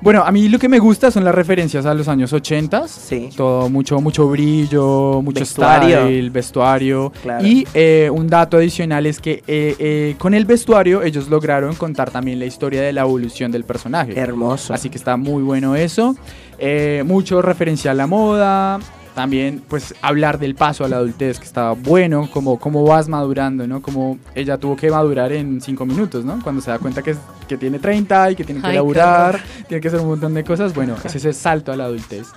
Bueno, 0.00 0.22
a 0.24 0.30
mí 0.30 0.48
lo 0.48 0.60
que 0.60 0.68
me 0.68 0.78
gusta 0.78 1.10
son 1.10 1.24
las 1.24 1.34
referencias 1.34 1.84
a 1.84 1.92
los 1.92 2.06
años 2.06 2.32
80. 2.32 2.86
Sí. 2.86 3.30
Todo, 3.36 3.68
mucho, 3.68 4.00
mucho 4.00 4.28
brillo, 4.28 5.20
mucho 5.22 5.40
Vestuario. 5.40 5.98
style, 6.02 6.30
vestuario. 6.30 7.12
Claro. 7.20 7.44
Y 7.44 7.66
eh, 7.74 8.08
un 8.12 8.28
dato 8.28 8.58
adicional 8.58 9.06
es 9.06 9.20
que 9.20 9.42
eh, 9.48 9.74
eh, 9.78 10.14
con 10.18 10.34
el 10.34 10.44
vestuario 10.44 11.02
ellos 11.02 11.28
lograron 11.28 11.74
contar 11.74 12.10
también 12.10 12.38
la 12.38 12.46
historia 12.46 12.80
de 12.80 12.92
la 12.92 13.00
evolución 13.00 13.50
del 13.50 13.64
personaje. 13.64 14.18
Hermoso. 14.18 14.72
Así 14.72 14.88
que 14.88 14.98
está 14.98 15.16
muy 15.16 15.42
bueno 15.42 15.74
eso. 15.74 16.14
Eh, 16.60 17.02
mucho 17.04 17.42
referencia 17.42 17.90
a 17.90 17.94
la 17.94 18.06
moda. 18.06 18.78
También, 19.18 19.64
pues, 19.66 19.96
hablar 20.00 20.38
del 20.38 20.54
paso 20.54 20.84
a 20.84 20.88
la 20.88 20.98
adultez, 20.98 21.40
que 21.40 21.44
está 21.44 21.72
bueno, 21.72 22.30
como 22.32 22.56
cómo 22.56 22.84
vas 22.84 23.08
madurando, 23.08 23.66
¿no? 23.66 23.82
Como 23.82 24.16
ella 24.32 24.58
tuvo 24.58 24.76
que 24.76 24.92
madurar 24.92 25.32
en 25.32 25.60
cinco 25.60 25.84
minutos, 25.84 26.24
¿no? 26.24 26.38
Cuando 26.40 26.62
se 26.62 26.70
da 26.70 26.78
cuenta 26.78 27.02
que, 27.02 27.16
que 27.48 27.56
tiene 27.56 27.80
30 27.80 28.30
y 28.30 28.36
que 28.36 28.44
tiene 28.44 28.60
que 28.60 28.68
Ay, 28.68 28.76
laburar, 28.76 29.40
tiene 29.66 29.80
que 29.80 29.88
hacer 29.88 29.98
un 29.98 30.06
montón 30.06 30.34
de 30.34 30.44
cosas. 30.44 30.72
Bueno, 30.72 30.94
es 31.04 31.16
ese 31.16 31.32
salto 31.32 31.72
a 31.72 31.76
la 31.76 31.86
adultez. 31.86 32.28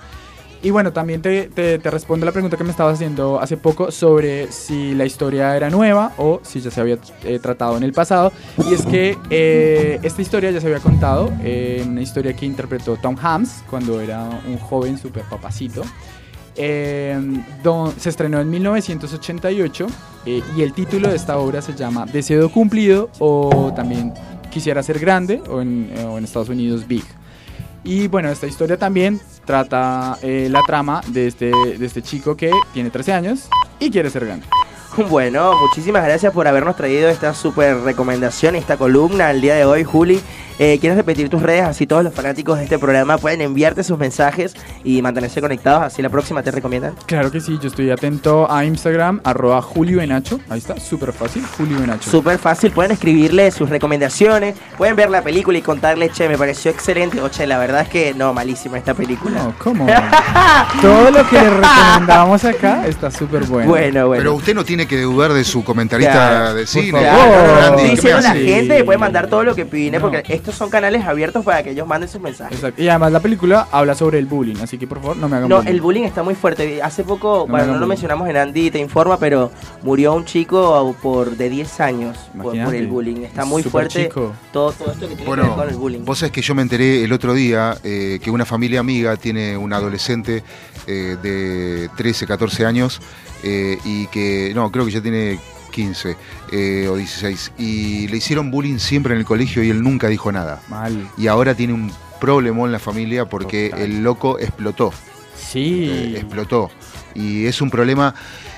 Y 0.64 0.70
bueno, 0.70 0.92
también 0.92 1.22
te, 1.22 1.48
te, 1.48 1.78
te 1.78 1.90
respondo 1.90 2.24
la 2.24 2.30
pregunta 2.30 2.56
que 2.56 2.62
me 2.62 2.70
estabas 2.70 2.94
haciendo 2.94 3.40
hace 3.40 3.56
poco 3.56 3.90
sobre 3.90 4.50
si 4.50 4.94
la 4.94 5.04
historia 5.04 5.56
era 5.56 5.70
nueva 5.70 6.12
o 6.18 6.40
si 6.42 6.60
ya 6.60 6.70
se 6.70 6.80
había 6.80 6.98
eh, 7.24 7.40
tratado 7.40 7.76
en 7.76 7.82
el 7.82 7.92
pasado. 7.92 8.32
Y 8.68 8.74
es 8.74 8.86
que 8.86 9.18
eh, 9.30 9.98
esta 10.04 10.22
historia 10.22 10.52
ya 10.52 10.60
se 10.60 10.68
había 10.68 10.78
contado, 10.78 11.32
eh, 11.42 11.84
una 11.86 12.00
historia 12.00 12.32
que 12.34 12.46
interpretó 12.46 12.96
Tom 12.96 13.16
Hanks 13.20 13.64
cuando 13.68 14.00
era 14.00 14.28
un 14.48 14.56
joven 14.58 14.98
super 14.98 15.24
papacito. 15.24 15.82
Eh, 16.56 17.18
don- 17.62 17.92
se 17.98 18.10
estrenó 18.10 18.40
en 18.40 18.50
1988 18.50 19.86
eh, 20.26 20.42
y 20.56 20.62
el 20.62 20.72
título 20.74 21.08
de 21.08 21.16
esta 21.16 21.38
obra 21.38 21.62
se 21.62 21.74
llama 21.74 22.04
Deseo 22.06 22.50
cumplido 22.50 23.08
o 23.18 23.72
también 23.74 24.12
Quisiera 24.50 24.82
ser 24.82 24.98
grande 24.98 25.42
o 25.48 25.62
en, 25.62 25.90
eh, 25.96 26.04
o 26.04 26.18
en 26.18 26.24
Estados 26.24 26.50
Unidos 26.50 26.86
Big. 26.86 27.04
Y 27.84 28.06
bueno, 28.08 28.28
esta 28.28 28.46
historia 28.46 28.76
también 28.76 29.18
trata 29.46 30.18
eh, 30.22 30.48
la 30.50 30.60
trama 30.66 31.00
de 31.08 31.26
este, 31.26 31.46
de 31.46 31.86
este 31.86 32.02
chico 32.02 32.36
que 32.36 32.50
tiene 32.74 32.90
13 32.90 33.12
años 33.14 33.48
y 33.80 33.90
quiere 33.90 34.10
ser 34.10 34.26
grande. 34.26 34.46
Bueno, 35.08 35.58
muchísimas 35.58 36.04
gracias 36.04 36.34
por 36.34 36.46
habernos 36.46 36.76
traído 36.76 37.08
esta 37.08 37.32
super 37.32 37.78
recomendación, 37.78 38.56
esta 38.56 38.76
columna 38.76 39.30
el 39.30 39.40
día 39.40 39.54
de 39.54 39.64
hoy, 39.64 39.84
Juli. 39.84 40.20
Eh, 40.58 40.78
¿Quieres 40.80 40.96
repetir 40.96 41.28
tus 41.28 41.42
redes? 41.42 41.62
Así 41.62 41.86
todos 41.86 42.04
los 42.04 42.14
fanáticos 42.14 42.58
de 42.58 42.64
este 42.64 42.78
programa 42.78 43.18
pueden 43.18 43.40
enviarte 43.40 43.82
sus 43.82 43.98
mensajes 43.98 44.54
y 44.84 45.02
mantenerse 45.02 45.40
conectados. 45.40 45.82
Así 45.82 46.02
la 46.02 46.08
próxima 46.10 46.42
te 46.42 46.50
recomiendan. 46.50 46.94
Claro 47.06 47.30
que 47.30 47.40
sí, 47.40 47.58
yo 47.60 47.68
estoy 47.68 47.90
atento 47.90 48.50
a 48.50 48.64
Instagram, 48.64 49.20
arroba 49.24 49.60
Julio 49.62 49.98
Benacho. 49.98 50.40
Ahí 50.48 50.58
está, 50.58 50.78
súper 50.78 51.12
fácil, 51.12 51.44
Julio 51.56 51.80
Benacho. 51.80 52.10
Súper 52.10 52.38
fácil, 52.38 52.70
pueden 52.72 52.92
escribirle 52.92 53.50
sus 53.50 53.68
recomendaciones, 53.70 54.54
pueden 54.76 54.94
ver 54.96 55.10
la 55.10 55.22
película 55.22 55.58
y 55.58 55.62
contarle, 55.62 56.10
che, 56.10 56.28
me 56.28 56.36
pareció 56.38 56.70
excelente, 56.70 57.20
o 57.20 57.28
che, 57.28 57.46
la 57.46 57.58
verdad 57.58 57.82
es 57.82 57.88
que 57.88 58.14
no, 58.14 58.32
malísima 58.34 58.78
esta 58.78 58.94
película. 58.94 59.42
No, 59.42 59.54
¿cómo? 59.58 59.86
Todo 60.80 61.10
lo 61.10 61.28
que 61.28 61.36
le 61.40 61.50
recomendamos 61.50 62.44
acá 62.44 62.86
está 62.86 63.10
súper 63.10 63.44
bueno. 63.44 63.68
Bueno, 63.68 64.06
bueno. 64.08 64.20
Pero 64.22 64.34
usted 64.34 64.54
no 64.54 64.64
tiene 64.64 64.86
que 64.86 65.00
dudar 65.00 65.32
de 65.32 65.44
su 65.44 65.64
comentarista 65.64 66.12
Claro, 66.12 66.54
de 66.54 66.62
por 66.62 66.68
cine. 66.68 67.00
favor. 67.02 67.58
Randy, 67.58 67.82
Estoy 67.82 67.82
¿qué 67.82 67.82
me 67.82 67.90
diciendo 67.90 68.18
a 68.18 68.20
la 68.22 68.34
gente 68.34 68.84
puede 68.84 68.98
mandar 68.98 69.26
todo 69.28 69.44
lo 69.44 69.54
que 69.54 69.62
opine, 69.62 70.00
porque 70.00 70.22
es 70.28 70.41
estos 70.42 70.56
son 70.56 70.70
canales 70.70 71.04
abiertos 71.04 71.44
para 71.44 71.62
que 71.62 71.70
ellos 71.70 71.86
manden 71.86 72.08
sus 72.08 72.20
mensajes. 72.20 72.56
Exacto. 72.56 72.82
Y 72.82 72.88
además 72.88 73.12
la 73.12 73.20
película 73.20 73.68
habla 73.70 73.94
sobre 73.94 74.18
el 74.18 74.26
bullying, 74.26 74.56
así 74.60 74.76
que 74.76 74.88
por 74.88 75.00
favor 75.00 75.16
no 75.16 75.28
me 75.28 75.36
hagan 75.36 75.48
No, 75.48 75.58
bullying. 75.58 75.70
el 75.70 75.80
bullying 75.80 76.02
está 76.02 76.24
muy 76.24 76.34
fuerte. 76.34 76.82
Hace 76.82 77.04
poco, 77.04 77.46
me 77.46 77.52
bueno, 77.52 77.66
no 77.66 77.72
lo 77.74 77.78
bullying. 77.78 77.88
mencionamos 77.90 78.28
en 78.28 78.36
Andy 78.36 78.72
te 78.72 78.80
informa, 78.80 79.18
pero 79.18 79.52
murió 79.82 80.12
un 80.14 80.24
chico 80.24 80.96
por 81.00 81.36
de 81.36 81.48
10 81.48 81.80
años 81.80 82.18
por, 82.42 82.56
el 82.56 82.88
bullying. 82.88 83.22
Está 83.22 83.44
muy 83.44 83.62
Súper 83.62 83.70
fuerte 83.84 84.04
chico. 84.08 84.32
todo, 84.52 84.72
todo 84.72 84.90
esto 84.90 85.08
que 85.08 85.14
tiene 85.14 85.32
que 85.32 85.40
ver 85.40 85.50
con 85.50 85.68
el 85.68 85.76
bullying. 85.76 86.04
vos 86.04 86.18
sabés 86.18 86.32
que 86.32 86.42
yo 86.42 86.56
me 86.56 86.62
enteré 86.62 87.04
el 87.04 87.12
otro 87.12 87.34
día 87.34 87.76
eh, 87.84 88.18
que 88.20 88.30
una 88.30 88.44
familia 88.44 88.80
amiga 88.80 89.16
tiene 89.16 89.56
un 89.56 89.72
adolescente 89.72 90.42
eh, 90.88 91.16
de 91.22 91.88
13, 91.96 92.26
14 92.26 92.66
años 92.66 93.00
eh, 93.44 93.78
y 93.84 94.08
que, 94.08 94.50
no, 94.56 94.72
creo 94.72 94.84
que 94.84 94.90
ya 94.90 95.00
tiene 95.00 95.38
15 95.72 96.16
eh, 96.52 96.86
o 96.88 96.94
16 96.94 97.52
y 97.58 98.06
le 98.06 98.18
hicieron 98.18 98.52
bullying 98.52 98.78
siempre 98.78 99.14
en 99.14 99.18
el 99.18 99.24
colegio 99.24 99.64
y 99.64 99.70
él 99.70 99.82
nunca 99.82 100.06
dijo 100.06 100.30
nada. 100.30 100.62
Mal. 100.68 101.08
Y 101.18 101.26
ahora 101.26 101.56
tiene 101.56 101.72
un 101.72 101.90
problema 102.20 102.64
en 102.64 102.70
la 102.70 102.78
familia 102.78 103.24
porque 103.28 103.70
Total. 103.70 103.84
el 103.84 104.04
loco 104.04 104.38
explotó. 104.38 104.92
Sí. 105.36 105.88
eh, 105.90 106.18
explotó. 106.18 106.70
Y 107.14 107.46
es 107.46 107.60
un 107.60 107.70
problema 107.70 108.14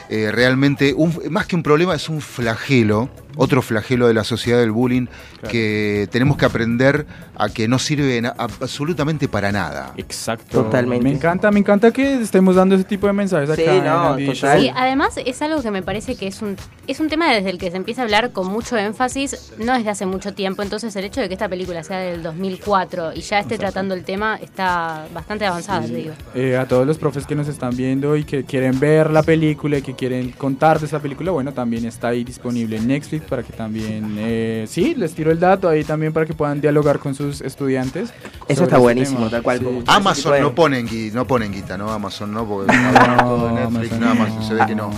eh, 0.08 0.30
realmente, 0.32 0.92
un- 0.94 1.14
más 1.30 1.46
que 1.46 1.56
un 1.56 1.62
problema, 1.62 1.94
es 1.94 2.08
un 2.08 2.20
flagelo, 2.20 3.08
otro 3.36 3.62
flagelo 3.62 4.06
de 4.06 4.14
la 4.14 4.22
sociedad 4.22 4.58
del 4.60 4.70
bullying 4.70 5.06
que 5.48 6.08
tenemos 6.12 6.36
que 6.36 6.44
aprender 6.46 7.04
a 7.36 7.48
que 7.48 7.66
no 7.66 7.78
sirve 7.80 8.22
absolutamente 8.38 9.26
para 9.28 9.50
nada. 9.50 9.92
Exacto. 9.96 10.62
Totalmente. 10.62 11.02
Me 11.04 11.10
encanta, 11.10 11.50
me 11.50 11.58
encanta 11.58 11.90
que 11.90 12.22
estemos 12.22 12.54
dando 12.54 12.76
ese 12.76 12.84
tipo 12.84 13.06
de 13.08 13.12
mensajes 13.12 13.50
acá. 13.50 13.60
Sí, 13.62 13.80
no, 13.84 14.16
total. 14.32 14.60
Sí, 14.60 14.70
además 14.74 15.14
es 15.24 15.42
algo 15.42 15.60
que 15.62 15.70
me 15.72 15.82
parece 15.82 16.14
que 16.16 16.28
es 16.28 16.40
un, 16.42 16.56
es 16.86 17.00
un 17.00 17.08
tema 17.08 17.32
desde 17.32 17.50
el 17.50 17.58
que 17.58 17.70
se 17.72 17.76
empieza 17.76 18.02
a 18.02 18.04
hablar 18.04 18.30
con 18.32 18.46
mucho 18.46 18.76
énfasis, 18.76 19.52
no 19.58 19.74
desde 19.74 19.90
hace 19.90 20.06
mucho 20.06 20.32
tiempo, 20.32 20.62
entonces 20.62 20.94
el 20.96 21.04
hecho 21.04 21.20
de 21.20 21.26
que 21.28 21.34
esta 21.34 21.48
película 21.48 21.82
sea 21.82 21.98
del 21.98 22.22
2004 22.22 23.14
y 23.14 23.20
ya 23.20 23.40
esté 23.40 23.58
tratando 23.58 23.94
el 23.94 24.04
tema 24.04 24.36
está 24.40 25.06
bastante 25.12 25.44
avanzada, 25.44 25.80
te 25.86 25.94
digo. 25.94 26.12
Eh, 26.34 26.56
a 26.56 26.66
todos 26.68 26.86
los 26.86 26.98
profes 26.98 27.26
que 27.26 27.34
nos 27.34 27.48
están 27.48 27.76
viendo 27.76 28.16
y 28.16 28.24
que 28.24 28.44
quieren 28.44 28.78
ver 28.78 29.10
la 29.10 29.22
película 29.24 29.78
y 29.78 29.82
que 29.82 29.93
quieren 29.96 30.30
contar 30.32 30.78
de 30.80 30.86
esa 30.86 30.98
película, 31.00 31.30
bueno, 31.30 31.52
también 31.52 31.84
está 31.84 32.08
ahí 32.08 32.24
disponible 32.24 32.76
en 32.76 32.86
Netflix 32.88 33.24
para 33.26 33.42
que 33.42 33.52
también, 33.52 34.16
eh, 34.18 34.64
sí, 34.68 34.94
les 34.94 35.14
tiro 35.14 35.30
el 35.30 35.40
dato 35.40 35.68
ahí 35.68 35.84
también 35.84 36.12
para 36.12 36.26
que 36.26 36.34
puedan 36.34 36.60
dialogar 36.60 36.98
con 36.98 37.14
sus 37.14 37.40
estudiantes. 37.40 38.12
Eso 38.48 38.64
está 38.64 38.78
buenísimo, 38.78 39.18
tema. 39.20 39.30
tal 39.30 39.42
cual. 39.42 39.58
Sí. 39.58 39.64
como- 39.64 39.82
Amazon 39.86 40.40
no 40.40 40.54
ponen, 40.54 40.86
no 41.12 41.26
ponen 41.26 41.52
guita, 41.52 41.76
¿no? 41.78 41.90
Amazon 41.90 42.32
no, 42.32 42.44
porque 42.46 42.72
todo 43.18 43.46
de 43.48 43.52
Netflix, 43.54 43.92
Amazon 43.92 44.00
no, 44.00 44.10
Amazon, 44.10 44.36
no. 44.38 44.48
se 44.48 44.54
ve 44.54 44.66
que 44.66 44.74
no. 44.74 44.90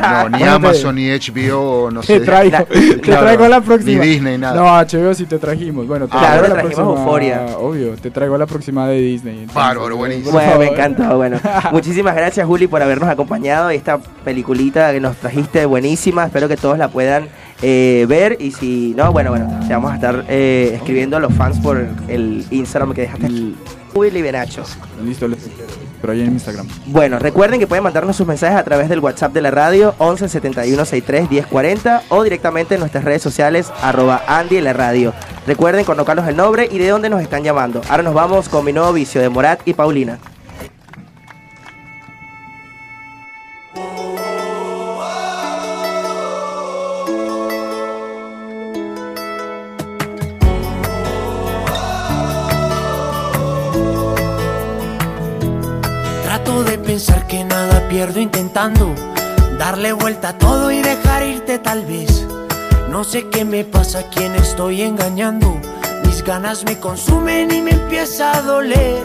No, 0.00 0.28
ni 0.30 0.42
Amazon, 0.42 0.94
ni 0.94 1.08
HBO, 1.10 1.90
no 1.90 2.02
sé. 2.02 2.20
Te 2.20 2.24
traigo, 2.26 2.50
La- 2.52 2.64
te 2.64 3.00
Claro, 3.00 3.22
traigo 3.22 3.48
la 3.48 3.60
próxima. 3.60 4.02
Ni 4.04 4.08
Disney, 4.10 4.38
nada. 4.38 4.54
No, 4.56 4.66
HBO 4.78 5.14
sí 5.14 5.26
te 5.26 5.38
trajimos. 5.38 5.86
Bueno, 5.86 6.08
te 6.08 6.16
Ah, 6.16 6.20
traigo 6.20 6.38
Claro, 6.46 6.54
la 6.56 6.62
próxima. 6.62 6.86
Euphoria. 6.86 7.46
Obvio, 7.58 7.94
te 7.96 8.10
traigo 8.10 8.38
la 8.38 8.46
próxima 8.46 8.88
de 8.88 8.98
Disney. 9.00 9.46
Bárbaro, 9.52 9.96
buenísimo. 9.96 10.32
Bueno, 10.32 10.58
me 10.58 10.64
favor. 10.66 10.78
encanta. 10.78 11.14
Bueno, 11.14 11.38
muchísimas 11.72 12.14
gracias, 12.16 12.46
Juli, 12.46 12.66
por 12.66 12.82
habernos 12.82 13.08
acompañado. 13.08 13.70
Esta 13.70 13.98
peliculita 14.30 14.92
que 14.92 15.00
nos 15.00 15.16
trajiste 15.16 15.66
buenísima. 15.66 16.24
Espero 16.26 16.46
que 16.46 16.56
todos 16.56 16.78
la 16.78 16.86
puedan 16.88 17.28
eh, 17.62 18.06
ver. 18.08 18.36
Y 18.38 18.52
si 18.52 18.94
no, 18.96 19.10
bueno, 19.12 19.30
bueno, 19.30 19.58
te 19.66 19.72
vamos 19.74 19.90
a 19.90 19.96
estar 19.96 20.24
eh, 20.28 20.70
escribiendo 20.76 21.16
a 21.16 21.20
los 21.20 21.34
fans 21.34 21.58
por 21.58 21.84
el 22.06 22.44
Instagram 22.52 22.92
que 22.94 23.00
dejaste. 23.02 23.26
El- 23.26 23.56
Juli 23.92 24.22
Benacho. 24.22 24.62
Listo, 25.04 25.26
les- 25.26 25.50
pero 26.00 26.12
ahí 26.12 26.20
en 26.20 26.30
Instagram. 26.34 26.64
Bueno, 26.86 27.18
recuerden 27.18 27.58
que 27.58 27.66
pueden 27.66 27.82
mandarnos 27.82 28.14
sus 28.16 28.24
mensajes 28.26 28.56
a 28.56 28.62
través 28.62 28.88
del 28.88 29.00
WhatsApp 29.00 29.32
de 29.32 29.42
la 29.42 29.50
radio 29.50 29.96
11 29.98 30.28
71 30.28 30.84
63 30.84 31.28
1040 31.28 32.02
o 32.08 32.22
directamente 32.22 32.74
en 32.74 32.80
nuestras 32.80 33.02
redes 33.02 33.20
sociales 33.20 33.72
arroba 33.82 34.22
Andy 34.28 34.58
en 34.58 34.64
la 34.64 34.72
radio. 34.74 35.12
Recuerden 35.44 35.84
colocarnos 35.84 36.28
el 36.28 36.36
nombre 36.36 36.68
y 36.70 36.78
de 36.78 36.86
dónde 36.88 37.10
nos 37.10 37.20
están 37.20 37.42
llamando. 37.42 37.80
Ahora 37.90 38.04
nos 38.04 38.14
vamos 38.14 38.48
con 38.48 38.64
mi 38.64 38.72
nuevo 38.72 38.92
vicio 38.92 39.20
de 39.20 39.28
Morat 39.28 39.60
y 39.66 39.74
Paulina. 39.74 40.18
Pensar 57.00 57.26
que 57.26 57.42
nada 57.44 57.88
pierdo 57.88 58.20
intentando 58.20 58.94
darle 59.58 59.94
vuelta 59.94 60.28
a 60.28 60.32
todo 60.36 60.70
y 60.70 60.82
dejar 60.82 61.22
irte 61.22 61.58
tal 61.58 61.86
vez. 61.86 62.26
No 62.90 63.04
sé 63.04 63.26
qué 63.30 63.42
me 63.42 63.64
pasa, 63.64 64.02
quién 64.14 64.34
estoy 64.34 64.82
engañando. 64.82 65.58
Mis 66.04 66.22
ganas 66.22 66.62
me 66.64 66.78
consumen 66.78 67.50
y 67.52 67.62
me 67.62 67.70
empieza 67.70 68.36
a 68.36 68.42
doler. 68.42 69.02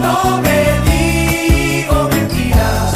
No 0.00 0.40
me 0.42 0.60
digo 0.90 2.08
mentiras. 2.10 2.92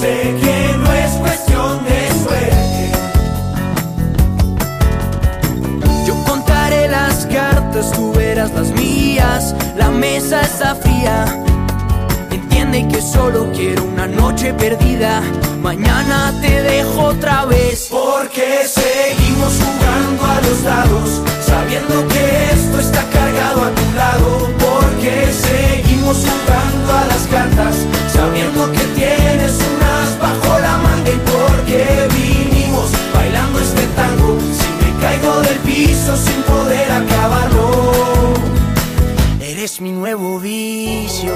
Sé 0.00 0.36
que 0.39 0.39
las 8.48 8.70
mías. 8.72 9.54
La 9.76 9.90
mesa 9.90 10.40
está 10.40 10.74
fría. 10.74 11.26
Entiende 12.30 12.88
que 12.88 13.02
solo 13.02 13.50
quiero 13.52 13.84
una 13.84 14.06
noche 14.06 14.54
perdida. 14.54 15.20
Mañana 15.62 16.32
te 16.40 16.62
dejo 16.62 17.02
otra 17.02 17.44
vez. 17.44 17.88
Porque 17.90 18.66
seguimos 18.66 19.52
jugando 19.62 20.24
a 20.24 20.40
los 20.40 20.62
dados. 20.64 21.22
Sabiendo 21.44 22.08
que 22.08 22.50
esto 22.54 22.80
está 22.80 23.04
cargado 23.10 23.64
a 23.64 23.70
tu 23.74 23.92
lado. 23.94 24.48
Porque 24.58 25.30
seguimos 25.32 26.16
jugando 26.16 26.92
a 26.92 27.04
las 27.06 27.26
cartas. 27.30 27.76
Sabiendo 28.10 28.72
que 28.72 28.84
tienes 29.00 29.52
unas 29.76 30.18
bajo 30.18 30.58
la 30.60 30.78
manga. 30.78 31.10
Y 31.10 31.20
porque 31.30 32.08
vinimos 32.16 32.90
bailando 33.14 33.60
este 33.60 33.86
tango. 33.88 34.38
Si 34.58 34.68
me 34.80 34.98
caigo 35.02 35.42
del 35.42 35.58
piso 35.58 36.16
sin 36.16 36.42
poder 36.44 36.90
acabarlo. 36.90 38.19
Eres 39.60 39.82
mi 39.82 39.92
nuevo 39.92 40.40
vicio. 40.40 41.34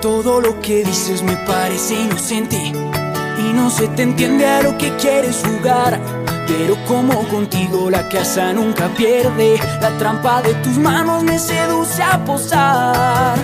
Todo 0.00 0.40
lo 0.40 0.60
que 0.60 0.84
dices 0.84 1.20
me 1.24 1.34
parece 1.38 1.94
inocente 1.94 2.56
y 2.56 3.52
no 3.52 3.68
se 3.68 3.88
te 3.88 4.02
entiende 4.02 4.46
a 4.46 4.62
lo 4.62 4.78
que 4.78 4.94
quieres 4.94 5.42
jugar. 5.44 5.98
Pero 6.46 6.76
como 6.86 7.26
contigo 7.30 7.90
la 7.90 8.08
casa 8.08 8.52
nunca 8.52 8.86
pierde, 8.90 9.58
la 9.80 9.90
trampa 9.98 10.40
de 10.42 10.54
tus 10.62 10.78
manos 10.78 11.24
me 11.24 11.36
seduce 11.40 12.00
a 12.00 12.24
posar. 12.24 13.36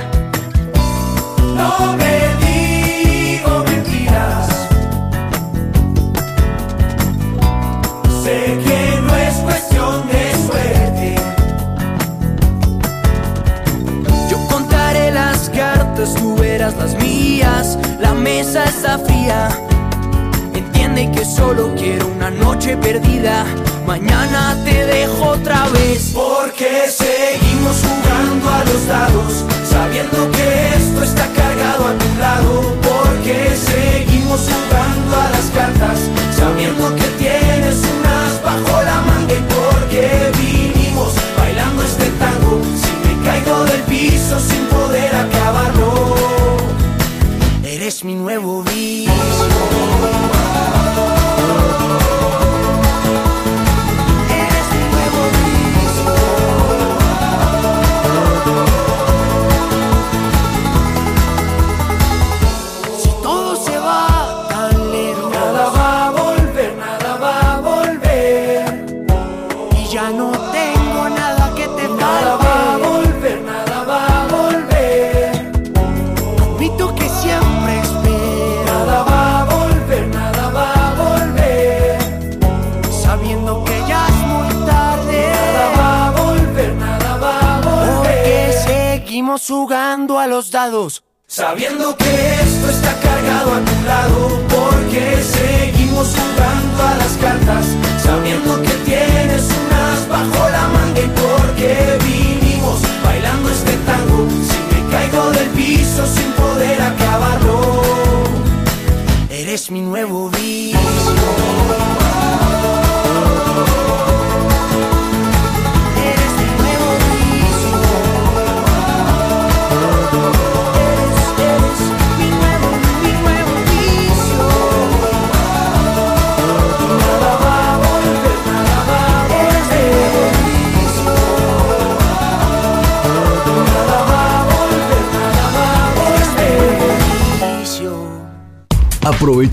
No 1.57 1.97
me 1.97 2.50
cartas, 16.01 16.15
tú 16.15 16.37
las 16.79 16.95
mías. 17.03 17.79
La 18.01 18.15
mesa 18.15 18.65
está 18.65 18.99
fría. 18.99 19.49
Entiende 20.55 21.11
que 21.13 21.25
solo 21.25 21.75
quiero 21.77 22.07
una 22.09 22.31
noche 22.31 22.77
perdida. 22.77 23.45
Mañana 23.87 24.57
te 24.65 24.87
dejo 24.87 25.31
otra 25.31 25.69
vez. 25.69 26.13
Porque 26.15 26.89
seguimos 26.89 27.83
jugando 27.83 28.49
a 28.49 28.65
los 28.65 28.87
dados. 28.87 29.45
Sabiendo 29.69 30.31
que 30.33 30.69
esto 30.77 31.03
está 31.03 31.27
cargado 31.35 31.89
a 31.89 31.95
tu 31.95 32.21
lado. 32.21 32.77
Porque 32.83 33.20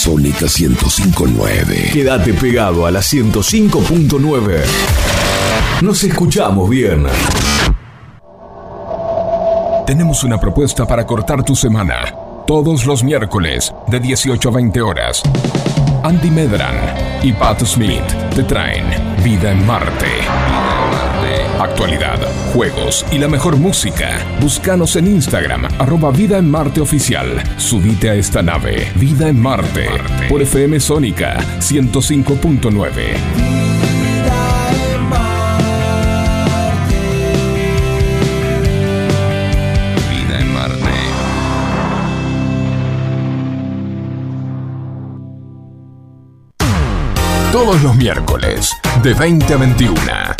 Sónica 0.00 0.46
1059. 0.46 1.90
Quédate 1.92 2.32
pegado 2.32 2.86
a 2.86 2.90
la 2.90 3.00
105.9. 3.00 4.62
Nos 5.82 6.02
escuchamos 6.02 6.70
bien. 6.70 7.04
Tenemos 9.86 10.24
una 10.24 10.40
propuesta 10.40 10.86
para 10.86 11.04
cortar 11.04 11.44
tu 11.44 11.54
semana. 11.54 12.14
Todos 12.46 12.86
los 12.86 13.04
miércoles, 13.04 13.74
de 13.88 14.00
18 14.00 14.48
a 14.48 14.52
20 14.52 14.80
horas. 14.80 15.22
Andy 16.02 16.30
Medran 16.30 16.76
y 17.22 17.34
Pat 17.34 17.62
Smith 17.66 18.00
te 18.34 18.42
traen 18.44 18.86
Vida 19.22 19.52
en 19.52 19.66
Marte. 19.66 20.49
Actualidad, 21.80 22.20
juegos 22.52 23.06
y 23.10 23.16
la 23.16 23.26
mejor 23.26 23.56
música. 23.56 24.18
Búscanos 24.38 24.96
en 24.96 25.06
Instagram, 25.06 25.64
arroba 25.78 26.10
Vida 26.10 26.36
en 26.36 26.50
Marte 26.50 26.82
Oficial. 26.82 27.42
Subite 27.56 28.10
a 28.10 28.14
esta 28.16 28.42
nave, 28.42 28.92
Vida 28.96 29.30
en 29.30 29.40
Marte, 29.40 29.88
por 30.28 30.42
FM 30.42 30.78
Sónica 30.78 31.38
105.9. 31.58 32.92
Vida 40.10 40.38
en 40.38 40.52
Marte. 40.52 40.76
Todos 47.50 47.82
los 47.82 47.96
miércoles, 47.96 48.76
de 49.02 49.14
20 49.14 49.54
a 49.54 49.56
21. 49.56 50.39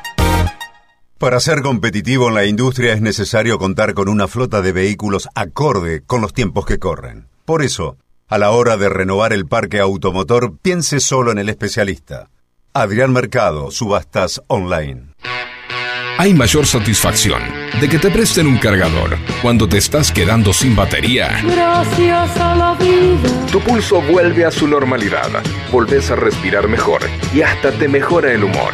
Para 1.21 1.39
ser 1.39 1.61
competitivo 1.61 2.29
en 2.29 2.33
la 2.33 2.45
industria 2.45 2.93
es 2.93 3.01
necesario 3.01 3.59
contar 3.59 3.93
con 3.93 4.09
una 4.09 4.27
flota 4.27 4.63
de 4.63 4.71
vehículos 4.71 5.29
acorde 5.35 6.01
con 6.01 6.19
los 6.19 6.33
tiempos 6.33 6.65
que 6.65 6.79
corren. 6.79 7.27
Por 7.45 7.61
eso, 7.61 7.95
a 8.27 8.39
la 8.39 8.49
hora 8.49 8.75
de 8.75 8.89
renovar 8.89 9.31
el 9.31 9.45
parque 9.45 9.79
automotor, 9.79 10.57
piense 10.63 10.99
solo 10.99 11.31
en 11.31 11.37
el 11.37 11.49
especialista. 11.49 12.29
Adrián 12.73 13.13
Mercado, 13.13 13.69
Subastas 13.69 14.41
Online. 14.47 15.13
Hay 16.17 16.33
mayor 16.33 16.65
satisfacción 16.65 17.43
de 17.79 17.87
que 17.87 17.99
te 17.99 18.09
presten 18.09 18.47
un 18.47 18.57
cargador 18.57 19.19
cuando 19.43 19.69
te 19.69 19.77
estás 19.77 20.11
quedando 20.11 20.53
sin 20.53 20.75
batería. 20.75 21.39
Gracias 21.43 22.37
a 22.37 22.55
la 22.55 22.73
vida. 22.73 23.45
Tu 23.51 23.59
pulso 23.59 24.01
vuelve 24.01 24.43
a 24.43 24.49
su 24.49 24.67
normalidad, 24.67 25.29
volvés 25.71 26.09
a 26.09 26.15
respirar 26.15 26.67
mejor 26.67 27.03
y 27.31 27.43
hasta 27.43 27.71
te 27.71 27.87
mejora 27.87 28.33
el 28.33 28.43
humor. 28.43 28.73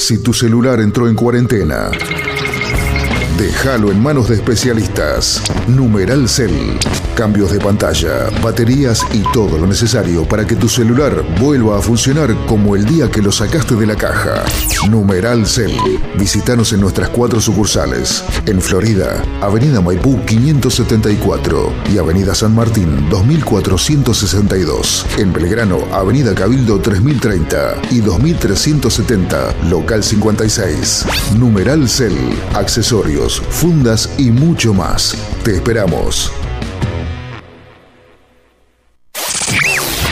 Si 0.00 0.16
tu 0.16 0.32
celular 0.32 0.80
entró 0.80 1.08
en 1.08 1.14
cuarentena, 1.14 1.90
déjalo 3.38 3.92
en 3.92 4.02
manos 4.02 4.28
de 4.30 4.36
especialistas. 4.36 5.42
Numeral 5.68 6.26
Cell. 6.26 6.78
Cambios 7.20 7.52
de 7.52 7.58
pantalla, 7.58 8.30
baterías 8.42 9.04
y 9.12 9.18
todo 9.34 9.58
lo 9.58 9.66
necesario 9.66 10.26
para 10.26 10.46
que 10.46 10.56
tu 10.56 10.70
celular 10.70 11.22
vuelva 11.38 11.76
a 11.76 11.82
funcionar 11.82 12.34
como 12.46 12.76
el 12.76 12.86
día 12.86 13.10
que 13.10 13.20
lo 13.20 13.30
sacaste 13.30 13.74
de 13.74 13.86
la 13.86 13.94
caja. 13.94 14.42
Numeral 14.88 15.46
Cell. 15.46 15.76
Visítanos 16.18 16.72
en 16.72 16.80
nuestras 16.80 17.10
cuatro 17.10 17.38
sucursales. 17.38 18.24
En 18.46 18.58
Florida, 18.62 19.22
Avenida 19.42 19.82
Maipú 19.82 20.18
574 20.24 21.70
y 21.92 21.98
Avenida 21.98 22.34
San 22.34 22.54
Martín 22.54 23.10
2462. 23.10 25.04
En 25.18 25.30
Belgrano, 25.34 25.80
Avenida 25.92 26.34
Cabildo 26.34 26.80
3030 26.80 27.82
y 27.90 28.00
2370, 28.00 29.56
local 29.68 30.02
56. 30.02 31.04
Numeral 31.38 31.86
Cell, 31.86 32.16
accesorios, 32.54 33.42
fundas 33.50 34.08
y 34.16 34.30
mucho 34.30 34.72
más. 34.72 35.14
Te 35.44 35.56
esperamos. 35.56 36.32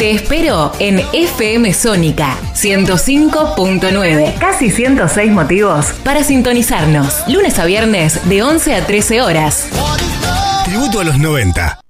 Te 0.00 0.12
espero 0.12 0.72
en 0.78 0.98
FM 1.12 1.74
Sónica 1.74 2.34
105.9. 2.54 4.38
Casi 4.38 4.70
106 4.70 5.30
motivos 5.30 5.88
para 6.02 6.24
sintonizarnos. 6.24 7.22
Lunes 7.28 7.58
a 7.58 7.66
viernes 7.66 8.26
de 8.26 8.42
11 8.42 8.76
a 8.76 8.86
13 8.86 9.20
horas. 9.20 9.68
Tributo 10.64 11.00
a 11.00 11.04
los 11.04 11.18
90. 11.18 11.82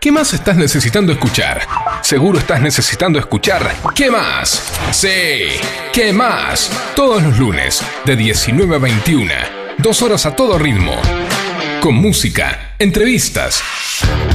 ¿Qué 0.00 0.10
más 0.10 0.32
estás 0.32 0.56
necesitando 0.56 1.12
escuchar? 1.12 1.60
Seguro 2.00 2.38
estás 2.38 2.62
necesitando 2.62 3.18
escuchar 3.18 3.70
¿Qué 3.94 4.10
más? 4.10 4.72
Sí, 4.92 5.50
¿qué 5.92 6.10
más? 6.14 6.70
Todos 6.96 7.22
los 7.22 7.38
lunes, 7.38 7.82
de 8.06 8.16
19 8.16 8.76
a 8.76 8.78
21. 8.78 9.30
Dos 9.76 10.00
horas 10.00 10.24
a 10.24 10.34
todo 10.34 10.58
ritmo. 10.58 10.94
Con 11.82 11.96
música, 11.96 12.67
entrevistas, 12.78 13.60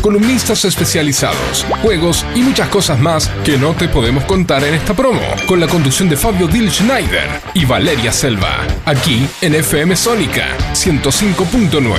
columnistas 0.02 0.66
especializados, 0.66 1.66
juegos 1.82 2.26
y 2.36 2.42
muchas 2.42 2.68
cosas 2.68 3.00
más 3.00 3.30
que 3.46 3.58
no 3.58 3.74
te 3.74 3.88
podemos 3.88 4.26
contar 4.26 4.64
en 4.64 4.74
esta 4.74 4.94
promo. 4.94 5.22
Con 5.48 5.60
la 5.60 5.68
conducción 5.68 6.10
de 6.10 6.18
Fabio 6.18 6.48
Dil 6.48 6.70
Schneider 6.70 7.30
y 7.54 7.66
Valeria 7.66 8.12
Selva. 8.12 8.68
Aquí 8.86 9.28
en 9.42 9.56
FM 9.56 9.96
Sónica 9.96 10.46
105.9. 10.74 11.94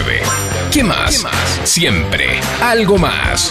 ¿Qué 0.70 0.84
más? 0.84 1.24
Siempre. 1.64 2.40
Algo 2.60 2.98
más. 2.98 3.50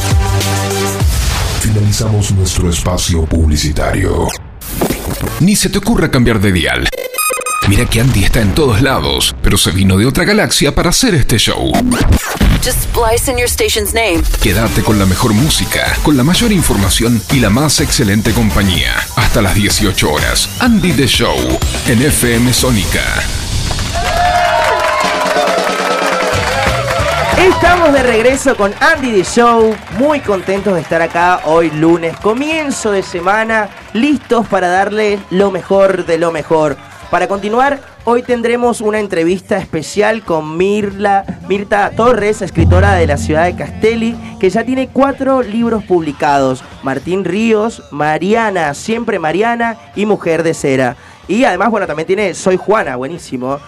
Finalizamos 1.61 2.31
nuestro 2.31 2.71
espacio 2.71 3.23
publicitario. 3.25 4.27
Ni 5.41 5.55
se 5.55 5.69
te 5.69 5.77
ocurra 5.77 6.09
cambiar 6.09 6.41
de 6.41 6.51
dial. 6.51 6.89
Mira 7.67 7.85
que 7.85 8.01
Andy 8.01 8.23
está 8.23 8.41
en 8.41 8.55
todos 8.55 8.81
lados, 8.81 9.35
pero 9.43 9.59
se 9.59 9.69
vino 9.69 9.95
de 9.95 10.07
otra 10.07 10.23
galaxia 10.23 10.73
para 10.73 10.89
hacer 10.89 11.13
este 11.13 11.37
show. 11.37 11.71
Just 12.63 12.81
splice 12.81 13.29
in 13.29 13.37
your 13.37 13.47
station's 13.47 13.93
name. 13.93 14.23
Quédate 14.41 14.81
con 14.81 14.97
la 14.97 15.05
mejor 15.05 15.33
música, 15.35 15.95
con 16.01 16.17
la 16.17 16.23
mayor 16.23 16.51
información 16.51 17.21
y 17.31 17.39
la 17.39 17.51
más 17.51 17.79
excelente 17.79 18.31
compañía. 18.31 18.95
Hasta 19.15 19.43
las 19.43 19.53
18 19.53 20.11
horas. 20.11 20.49
Andy 20.59 20.93
The 20.93 21.05
Show 21.05 21.37
en 21.87 22.01
FM 22.01 22.53
Sónica. 22.53 23.03
Estamos 27.51 27.91
de 27.93 28.01
regreso 28.01 28.55
con 28.55 28.71
Andy 28.79 29.11
The 29.11 29.23
Show, 29.23 29.75
muy 29.97 30.21
contentos 30.21 30.73
de 30.73 30.81
estar 30.81 31.01
acá 31.01 31.41
hoy 31.45 31.69
lunes, 31.69 32.15
comienzo 32.17 32.91
de 32.91 33.03
semana, 33.03 33.69
listos 33.93 34.47
para 34.47 34.69
darle 34.69 35.19
lo 35.29 35.51
mejor 35.51 36.05
de 36.05 36.17
lo 36.17 36.31
mejor. 36.31 36.77
Para 37.11 37.27
continuar, 37.27 37.81
hoy 38.05 38.23
tendremos 38.23 38.79
una 38.79 38.99
entrevista 38.99 39.57
especial 39.57 40.23
con 40.23 40.57
Mirla, 40.57 41.25
Mirta 41.49 41.91
Torres, 41.91 42.41
escritora 42.41 42.93
de 42.93 43.05
la 43.05 43.17
ciudad 43.17 43.43
de 43.43 43.55
Castelli, 43.55 44.15
que 44.39 44.49
ya 44.49 44.63
tiene 44.63 44.87
cuatro 44.87 45.43
libros 45.43 45.83
publicados. 45.83 46.63
Martín 46.83 47.25
Ríos, 47.25 47.83
Mariana, 47.91 48.73
siempre 48.73 49.19
Mariana 49.19 49.77
y 49.95 50.05
Mujer 50.05 50.43
de 50.43 50.53
Cera. 50.53 50.95
Y 51.27 51.43
además, 51.43 51.69
bueno, 51.69 51.85
también 51.85 52.07
tiene 52.07 52.33
Soy 52.33 52.57
Juana, 52.57 52.95
buenísimo. 52.95 53.59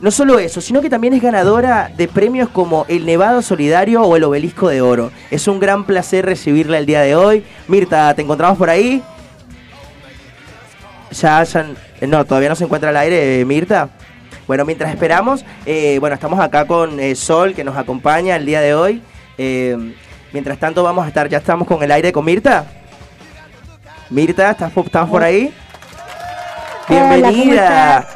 No 0.00 0.10
solo 0.10 0.38
eso, 0.38 0.62
sino 0.62 0.80
que 0.80 0.88
también 0.88 1.12
es 1.12 1.20
ganadora 1.20 1.90
de 1.94 2.08
premios 2.08 2.48
como 2.48 2.86
el 2.88 3.04
Nevado 3.04 3.42
Solidario 3.42 4.02
o 4.02 4.16
el 4.16 4.24
Obelisco 4.24 4.68
de 4.68 4.80
Oro. 4.80 5.12
Es 5.30 5.46
un 5.46 5.60
gran 5.60 5.84
placer 5.84 6.24
recibirla 6.24 6.78
el 6.78 6.86
día 6.86 7.02
de 7.02 7.14
hoy. 7.14 7.44
Mirta, 7.68 8.14
¿te 8.14 8.22
encontramos 8.22 8.56
por 8.56 8.70
ahí? 8.70 9.02
Ya, 11.10 11.42
ya, 11.42 11.66
no, 12.06 12.24
todavía 12.24 12.48
no 12.48 12.54
se 12.54 12.64
encuentra 12.64 12.88
al 12.90 12.96
aire, 12.96 13.40
eh, 13.40 13.44
Mirta. 13.44 13.90
Bueno, 14.46 14.64
mientras 14.64 14.90
esperamos, 14.90 15.44
eh, 15.66 15.98
bueno, 16.00 16.14
estamos 16.14 16.40
acá 16.40 16.66
con 16.66 16.98
eh, 16.98 17.14
Sol, 17.14 17.52
que 17.54 17.62
nos 17.62 17.76
acompaña 17.76 18.36
el 18.36 18.46
día 18.46 18.62
de 18.62 18.74
hoy. 18.74 19.02
Eh, 19.36 19.76
mientras 20.32 20.58
tanto, 20.58 20.82
vamos 20.82 21.04
a 21.04 21.08
estar, 21.08 21.28
ya 21.28 21.38
estamos 21.38 21.68
con 21.68 21.82
el 21.82 21.90
aire 21.92 22.10
con 22.10 22.24
Mirta. 22.24 22.64
Mirta, 24.08 24.50
¿estás, 24.50 24.72
po- 24.72 24.82
estás 24.84 25.08
por 25.10 25.22
ahí? 25.22 25.52
Hola, 26.88 26.98
¿cómo 27.00 27.14
Bienvenida. 27.14 28.08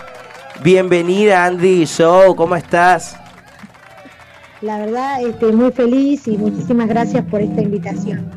Bienvenida, 0.62 1.44
Andy 1.47 1.85
Show, 1.86 2.35
¿cómo 2.36 2.56
estás? 2.56 3.16
La 4.60 4.78
verdad, 4.78 5.22
este, 5.22 5.52
muy 5.52 5.70
feliz 5.72 6.26
y 6.26 6.36
muchísimas 6.39 6.89
gracias 6.89 7.24
por 7.26 7.40
esta 7.40 7.60
invitación. 7.62 8.35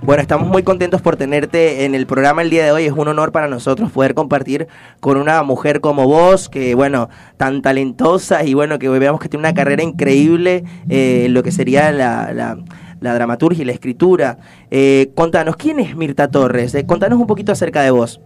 Bueno, 0.00 0.22
estamos 0.22 0.48
muy 0.48 0.62
contentos 0.62 1.02
por 1.02 1.16
tenerte 1.16 1.84
en 1.84 1.94
el 1.94 2.06
programa 2.06 2.42
el 2.42 2.50
día 2.50 2.64
de 2.64 2.70
hoy. 2.72 2.84
Es 2.86 2.92
un 2.92 3.08
honor 3.08 3.32
para 3.32 3.48
nosotros 3.48 3.90
poder 3.90 4.14
compartir 4.14 4.68
con 5.00 5.16
una 5.16 5.42
mujer 5.42 5.80
como 5.80 6.06
vos, 6.06 6.48
que 6.48 6.74
bueno, 6.76 7.08
tan 7.36 7.62
talentosa 7.62 8.44
y 8.44 8.54
bueno, 8.54 8.78
que 8.78 8.88
veamos 8.88 9.20
que 9.20 9.28
tiene 9.28 9.40
una 9.40 9.54
carrera 9.54 9.82
increíble 9.82 10.64
eh, 10.88 11.24
en 11.26 11.34
lo 11.34 11.42
que 11.42 11.50
sería 11.52 11.90
la, 11.92 12.32
la- 12.32 12.58
la 13.00 13.14
dramaturgia 13.14 13.62
y 13.62 13.64
la 13.64 13.72
escritura. 13.72 14.38
Eh, 14.70 15.12
contanos, 15.14 15.56
¿quién 15.56 15.78
es 15.80 15.94
Mirta 15.96 16.28
Torres? 16.30 16.74
Eh, 16.74 16.84
contanos 16.86 17.20
un 17.20 17.26
poquito 17.28 17.52
acerca 17.52 17.82
de 17.82 17.90
vos. 17.92 18.20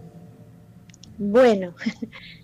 Bueno, 1.17 1.73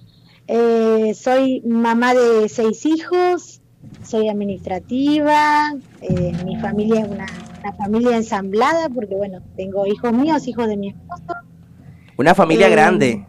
eh, 0.51 1.13
soy 1.13 1.61
mamá 1.61 2.13
de 2.15 2.49
seis 2.49 2.85
hijos, 2.85 3.61
soy 4.03 4.27
administrativa, 4.29 5.71
eh, 6.01 6.31
mi 6.43 6.55
familia 6.57 7.01
es 7.01 7.07
una, 7.07 7.27
una 7.61 7.73
familia 7.73 8.15
ensamblada 8.17 8.89
porque 8.89 9.13
bueno, 9.15 9.39
tengo 9.55 9.85
hijos 9.85 10.11
míos, 10.11 10.47
hijos 10.47 10.67
de 10.67 10.75
mi 10.77 10.89
esposo, 10.89 11.35
Una 12.17 12.33
familia 12.33 12.67
Eh, 12.67 12.71
grande. 12.71 13.25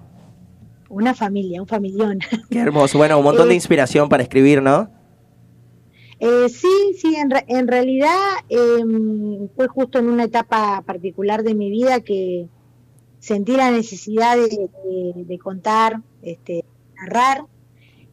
una 0.89 1.15
familia, 1.15 1.61
un 1.61 1.69
familión. 1.69 2.19
Qué 2.51 2.59
hermoso. 2.59 2.99
Bueno, 2.99 3.19
un 3.19 3.25
montón 3.25 3.49
de 3.49 3.53
eh, 3.55 3.57
inspiración 3.57 4.09
para 4.09 4.23
escribir, 4.23 4.63
¿no? 4.63 4.89
Eh, 6.19 6.49
sí, 6.49 6.69
sí, 7.01 7.15
en, 7.17 7.31
re- 7.31 7.45
en 7.49 7.69
realidad 7.69 8.17
em, 8.49 9.49
fue 9.55 9.69
justo 9.69 9.99
en 9.99 10.09
una 10.09 10.25
etapa 10.25 10.83
particular 10.87 11.43
de 11.43 11.55
mi 11.55 11.71
vida 11.71 12.01
que 12.01 12.47
sentí 13.19 13.53
la 13.57 13.71
necesidad 13.71 14.37
de, 14.37 14.49
de- 14.49 15.25
de 15.25 15.39
contar, 15.39 16.01
este, 16.23 16.65
narrar, 17.01 17.45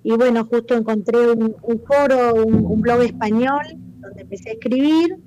y 0.04 0.12
bueno, 0.12 0.46
justo 0.46 0.76
encontré 0.76 1.32
un, 1.32 1.56
un 1.62 1.82
foro, 1.86 2.36
un, 2.36 2.66
un 2.66 2.82
blog 2.82 3.02
español, 3.04 3.64
donde 4.00 4.22
empecé 4.22 4.50
a 4.50 4.54
escribir, 4.54 5.18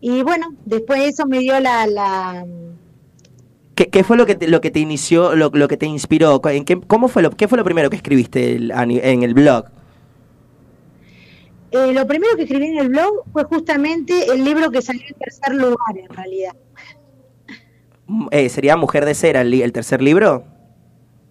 y 0.00 0.22
bueno, 0.22 0.54
después 0.64 1.00
eso 1.00 1.26
me 1.26 1.40
dio 1.40 1.58
la, 1.58 1.86
la, 1.86 2.46
¿Qué, 3.78 3.86
qué 3.86 4.02
fue 4.02 4.16
lo 4.16 4.26
que 4.26 4.34
te, 4.34 4.48
lo 4.48 4.60
que 4.60 4.72
te 4.72 4.80
inició, 4.80 5.36
lo, 5.36 5.50
lo 5.54 5.68
que 5.68 5.76
te 5.76 5.86
inspiró? 5.86 6.40
¿En 6.46 6.64
qué, 6.64 6.80
¿Cómo 6.80 7.06
fue 7.06 7.22
lo, 7.22 7.30
qué 7.30 7.46
fue 7.46 7.56
lo 7.56 7.62
primero 7.62 7.88
que 7.90 7.94
escribiste 7.96 8.56
en 8.56 9.22
el 9.22 9.34
blog? 9.34 9.66
eh, 11.70 11.92
lo 11.92 12.04
primero 12.04 12.34
que 12.34 12.42
escribí 12.42 12.66
en 12.66 12.78
el 12.78 12.88
blog 12.88 13.22
fue 13.32 13.44
justamente 13.44 14.32
el 14.32 14.42
libro 14.42 14.72
que 14.72 14.82
salió 14.82 15.02
en 15.06 15.14
tercer 15.14 15.54
lugar, 15.54 15.96
en 15.96 16.08
realidad. 16.08 16.56
Mm, 18.08 18.26
eh, 18.32 18.48
¿Sería 18.48 18.76
Mujer 18.76 19.04
de 19.04 19.14
Cera 19.14 19.42
el 19.42 19.72
tercer 19.72 20.02
libro? 20.02 20.44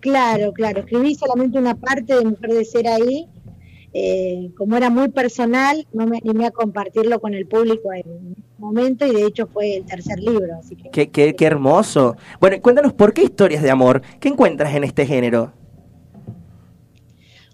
Claro, 0.08 0.54
claro. 0.54 0.80
Escribí 0.80 1.16
solamente 1.16 1.60
una 1.60 1.76
parte 1.76 2.16
de 2.16 2.24
Mujer 2.24 2.54
de 2.54 2.64
Ser 2.64 2.88
ahí. 2.88 3.28
Eh, 3.94 4.52
como 4.58 4.78
era 4.78 4.90
muy 4.90 5.10
personal, 5.10 5.86
no 5.92 6.08
me 6.08 6.20
animé 6.20 6.46
a 6.46 6.52
compartirlo 6.52 7.20
con 7.20 7.34
el 7.34 7.46
público 7.46 7.92
en 7.92 8.36
ese 8.38 8.44
momento 8.58 9.06
y 9.06 9.14
de 9.14 9.26
hecho 9.26 9.48
fue 9.48 9.78
el 9.78 9.86
tercer 9.86 10.20
libro. 10.20 10.56
Así 10.60 10.78
que 10.78 10.90
Qué, 10.92 11.10
qué, 11.10 11.36
qué 11.36 11.46
hermoso. 11.46 12.16
Bueno, 12.40 12.62
cuéntanos, 12.62 12.94
¿por 12.94 13.14
qué 13.14 13.24
historias 13.24 13.62
de 13.64 13.70
amor? 13.70 14.02
¿Qué 14.22 14.30
encuentras 14.30 14.74
en 14.76 14.86
este 14.86 15.06
género? 15.06 15.52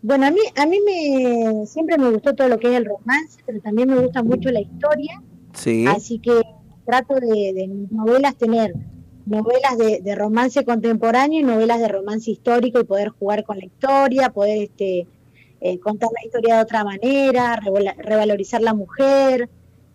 bueno, 0.04 0.26
a 0.26 0.32
mí 0.32 0.42
a 0.58 0.66
mí 0.66 0.80
me 0.86 1.66
siempre 1.66 1.98
me 1.98 2.12
gustó 2.12 2.36
todo 2.36 2.50
lo 2.50 2.60
que 2.60 2.68
es 2.68 2.76
el 2.76 2.86
romance, 2.86 3.40
pero 3.46 3.62
también 3.62 3.90
me 3.90 4.00
gusta 4.00 4.22
mucho 4.22 4.52
la 4.52 4.60
historia. 4.60 5.24
Sí. 5.54 5.86
Así 5.88 6.20
que 6.20 6.42
trato 6.86 7.16
de, 7.16 7.54
de 7.54 7.68
mis 7.68 7.92
novelas 7.92 8.36
tener 8.36 8.74
novelas 9.26 9.78
de, 9.78 10.02
de 10.02 10.16
romance 10.16 10.64
contemporáneo 10.66 11.40
y 11.40 11.44
novelas 11.44 11.80
de 11.80 11.88
romance 11.88 12.30
histórico 12.32 12.80
y 12.80 12.84
poder 12.84 13.10
jugar 13.10 13.44
con 13.44 13.58
la 13.58 13.66
historia, 13.66 14.30
poder 14.30 14.64
este 14.64 15.08
eh, 15.62 15.80
contar 15.80 16.10
la 16.14 16.26
historia 16.26 16.56
de 16.58 16.62
otra 16.64 16.84
manera, 16.84 17.58
revalorizar 17.98 18.62
la 18.62 18.74
mujer, 18.74 19.50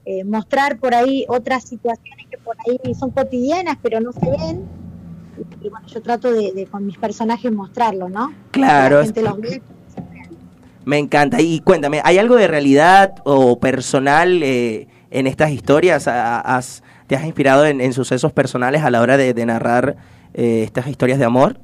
eh, 0.07 0.25
mostrar 0.25 0.79
por 0.79 0.95
ahí 0.95 1.27
otras 1.29 1.65
situaciones 1.65 2.27
que 2.31 2.39
por 2.39 2.57
ahí 2.67 2.95
son 2.95 3.11
cotidianas 3.11 3.77
pero 3.83 4.01
no 4.01 4.13
se 4.13 4.31
ven. 4.31 4.65
Y, 5.63 5.69
bueno, 5.69 5.87
yo 5.87 6.01
trato 6.03 6.33
de, 6.33 6.53
de 6.53 6.67
con 6.67 6.85
mis 6.87 6.97
personajes 6.99 7.53
mostrarlo, 7.53 8.09
¿no? 8.09 8.33
Claro. 8.51 9.03
Me 10.85 10.99
encanta. 10.99 11.41
Y 11.41 11.61
cuéntame, 11.61 12.01
¿hay 12.03 12.19
algo 12.19 12.35
de 12.37 12.49
realidad 12.49 13.17
o 13.25 13.61
personal 13.61 14.43
eh, 14.43 14.89
en 15.11 15.27
estas 15.27 15.51
historias? 15.51 16.09
¿Ha- 16.09 16.41
has- 16.41 16.83
¿Te 17.09 17.17
has 17.17 17.25
inspirado 17.25 17.65
en, 17.65 17.93
sucesos 17.95 18.35
personales 18.35 18.83
a 18.83 18.91
la 18.91 19.01
hora 19.01 19.17
de, 19.17 19.47
narrar 19.47 19.97
eh, 20.35 20.63
estas 20.63 20.89
historias 20.89 21.19
de 21.19 21.25
amor? 21.25 21.59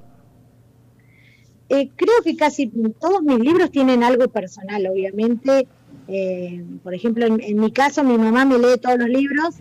Eh, 1.68 1.90
creo 1.94 2.14
que 2.24 2.34
casi 2.34 2.72
todos 2.98 3.22
mis 3.22 3.38
libros 3.40 3.70
tienen 3.70 4.02
algo 4.02 4.28
personal, 4.28 4.86
obviamente. 4.86 5.68
Eh, 6.08 6.64
por 6.82 6.94
ejemplo, 6.94 7.26
en, 7.26 7.58
mi 7.58 7.72
caso, 7.72 8.02
mi 8.02 8.16
mamá 8.16 8.46
me 8.46 8.58
lee 8.58 8.78
todos 8.80 8.98
los 8.98 9.08
libros 9.08 9.56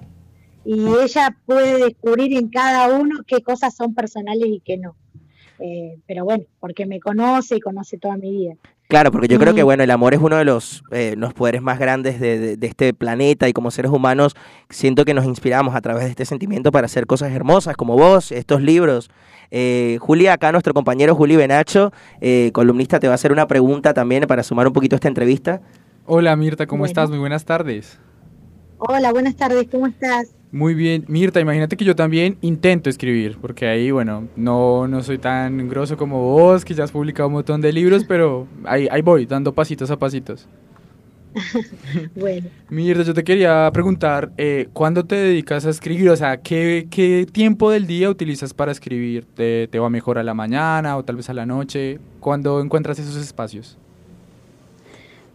y 0.63 0.85
ella 1.03 1.35
puede 1.45 1.83
descubrir 1.83 2.33
en 2.37 2.47
cada 2.47 2.87
uno 2.97 3.19
qué 3.27 3.41
cosas 3.41 3.75
son 3.75 3.93
personales 3.93 4.47
y 4.47 4.61
qué 4.61 4.77
no. 4.77 4.95
Pero 6.07 6.23
bueno, 6.23 6.45
porque 6.61 6.85
me 6.85 7.01
conoce 7.01 7.57
y 7.57 7.59
conoce 7.59 7.97
toda 7.97 8.15
mi 8.15 8.31
vida. 8.31 8.55
Claro, 8.93 9.11
porque 9.11 9.27
yo 9.27 9.39
creo 9.39 9.55
que 9.55 9.63
bueno, 9.63 9.81
el 9.83 9.89
amor 9.89 10.13
es 10.13 10.19
uno 10.21 10.35
de 10.37 10.45
los, 10.45 10.83
eh, 10.91 11.15
los 11.17 11.33
poderes 11.33 11.63
más 11.63 11.79
grandes 11.79 12.19
de, 12.19 12.37
de- 12.37 12.57
de 12.57 12.67
este 12.67 12.93
planeta 12.93 13.49
y 13.49 13.53
como 13.53 13.71
seres 13.71 13.89
humanos 13.89 14.35
siento 14.69 15.03
que 15.03 15.15
nos 15.15 15.25
inspiramos 15.25 15.73
a 15.73 15.81
través 15.81 16.03
de 16.03 16.11
este 16.11 16.25
sentimiento 16.25 16.71
para 16.71 16.85
hacer 16.85 17.07
cosas 17.07 17.31
hermosas 17.31 17.75
como 17.75 17.95
vos, 17.97 18.31
estos 18.31 18.61
libros. 18.61 19.09
Eh, 19.49 19.97
Juli, 19.99 20.27
acá 20.27 20.51
nuestro 20.51 20.75
compañero 20.75 21.15
Juli 21.15 21.35
Benacho, 21.35 21.91
eh, 22.21 22.51
columnista, 22.53 22.99
te 22.99 23.07
va 23.07 23.13
a 23.13 23.15
hacer 23.15 23.31
una 23.31 23.47
pregunta 23.47 23.95
también 23.95 24.25
para 24.27 24.43
sumar 24.43 24.67
un 24.67 24.73
poquito 24.73 24.95
a 24.95 24.97
esta 24.97 25.07
entrevista. 25.07 25.59
Hola 26.05 26.35
Mirta, 26.35 26.67
¿cómo 26.67 26.81
Bueno. 26.81 26.89
estás? 26.91 27.09
Muy 27.09 27.17
buenas 27.17 27.45
tardes. 27.45 27.97
Hola, 28.77 29.11
buenas 29.11 29.35
tardes, 29.35 29.67
¿cómo 29.71 29.87
estás? 29.87 30.35
Muy 30.53 30.75
bien, 30.75 31.03
Mirta, 31.07 31.39
imagínate 31.39 31.75
que 31.75 31.83
yo 31.83 31.95
también 31.95 32.37
intento 32.41 32.87
escribir, 32.87 33.39
porque 33.41 33.65
ahí, 33.65 33.89
bueno, 33.89 34.27
no, 34.35 34.87
no 34.87 35.01
soy 35.01 35.17
tan 35.17 35.67
grosso 35.67 35.97
como 35.97 36.21
vos, 36.21 36.63
que 36.63 36.75
ya 36.75 36.83
has 36.83 36.91
publicado 36.91 37.27
un 37.27 37.33
montón 37.33 37.59
de 37.59 37.73
libros, 37.73 38.03
pero 38.07 38.47
ahí, 38.63 38.87
ahí 38.91 39.01
voy, 39.01 39.25
dando 39.25 39.51
pasitos 39.51 39.89
a 39.89 39.97
pasitos. 39.97 40.47
Bueno, 42.15 42.49
Mirta, 42.69 43.01
yo 43.01 43.15
te 43.15 43.23
quería 43.23 43.67
preguntar, 43.73 44.31
eh, 44.37 44.69
¿cuándo 44.73 45.03
te 45.03 45.15
dedicas 45.15 45.65
a 45.65 45.71
escribir? 45.71 46.11
O 46.11 46.15
sea, 46.15 46.37
¿qué, 46.37 46.87
qué 46.91 47.25
tiempo 47.31 47.71
del 47.71 47.87
día 47.87 48.11
utilizas 48.11 48.53
para 48.53 48.71
escribir? 48.71 49.25
¿Te, 49.25 49.67
¿Te 49.67 49.79
va 49.79 49.89
mejor 49.89 50.19
a 50.19 50.23
la 50.23 50.35
mañana 50.35 50.97
o 50.97 51.03
tal 51.03 51.15
vez 51.15 51.31
a 51.31 51.33
la 51.33 51.47
noche? 51.47 51.99
¿Cuándo 52.19 52.61
encuentras 52.61 52.99
esos 52.99 53.15
espacios? 53.15 53.79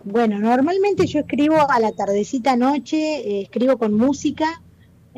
bueno, 0.04 0.38
normalmente 0.38 1.06
yo 1.06 1.20
escribo 1.20 1.56
a 1.68 1.80
la 1.80 1.92
tardecita 1.92 2.56
noche, 2.56 2.96
eh, 2.96 3.42
escribo 3.42 3.76
con 3.76 3.94
música, 3.94 4.62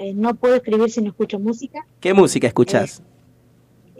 eh, 0.02 0.12
no 0.14 0.34
puedo 0.34 0.54
escribir 0.56 0.90
si 0.90 1.00
no 1.02 1.08
escucho 1.10 1.38
música. 1.38 1.84
¿Qué 2.00 2.14
música 2.14 2.46
escuchas? 2.46 3.02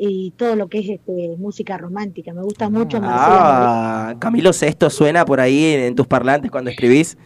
y 0.02 0.31
todo 0.31 0.56
lo 0.56 0.66
que 0.68 0.78
es 0.78 0.89
este, 0.89 1.36
música 1.39 1.77
romántica. 1.77 2.32
Me 2.32 2.43
gusta 2.43 2.70
mucho 2.70 2.98
Marcela 3.02 4.09
Ah, 4.09 4.14
Camilo 4.18 4.52
Sesto 4.55 4.89
suena 4.89 5.27
por 5.27 5.40
ahí 5.40 5.62
en, 5.74 5.81
en 5.81 5.94
tus 5.94 6.06
parlantes 6.06 6.51
cuando 6.51 6.70
escribís. 6.70 7.18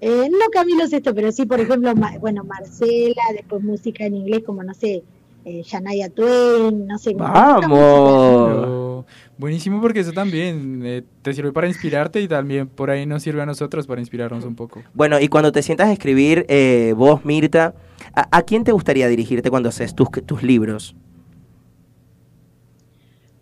Eh, 0.00 0.28
no 0.30 0.46
Camilo 0.50 0.86
Sesto, 0.86 1.14
pero 1.14 1.30
sí, 1.30 1.44
por 1.44 1.60
ejemplo, 1.60 1.94
Ma- 1.94 2.16
bueno, 2.18 2.42
Marcela, 2.44 3.22
después 3.34 3.62
música 3.62 4.04
en 4.06 4.16
inglés 4.16 4.42
como, 4.46 4.62
no 4.62 4.72
sé, 4.72 5.02
eh, 5.44 5.62
Shania 5.62 6.08
Twain, 6.08 6.86
no 6.86 6.98
sé. 6.98 7.14
me 7.14 7.20
gusta 7.26 7.68
mucho. 7.68 8.44
Pero 8.46 9.06
buenísimo 9.42 9.80
porque 9.80 10.00
eso 10.00 10.12
también 10.12 10.82
eh, 10.84 11.02
te 11.20 11.34
sirve 11.34 11.52
para 11.52 11.66
inspirarte 11.66 12.20
y 12.20 12.28
también 12.28 12.68
por 12.68 12.90
ahí 12.90 13.04
nos 13.06 13.24
sirve 13.24 13.42
a 13.42 13.46
nosotros 13.46 13.88
para 13.88 14.00
inspirarnos 14.00 14.44
un 14.44 14.54
poco. 14.54 14.82
Bueno, 14.94 15.18
y 15.20 15.26
cuando 15.26 15.50
te 15.50 15.62
sientas 15.62 15.88
a 15.88 15.92
escribir, 15.92 16.46
eh, 16.48 16.94
vos, 16.96 17.24
Mirta, 17.24 17.74
¿a, 18.14 18.38
a 18.38 18.42
quién 18.42 18.62
te 18.62 18.70
gustaría 18.70 19.08
dirigirte 19.08 19.50
cuando 19.50 19.68
haces 19.68 19.94
tus, 19.96 20.08
tus 20.24 20.42
libros? 20.44 20.94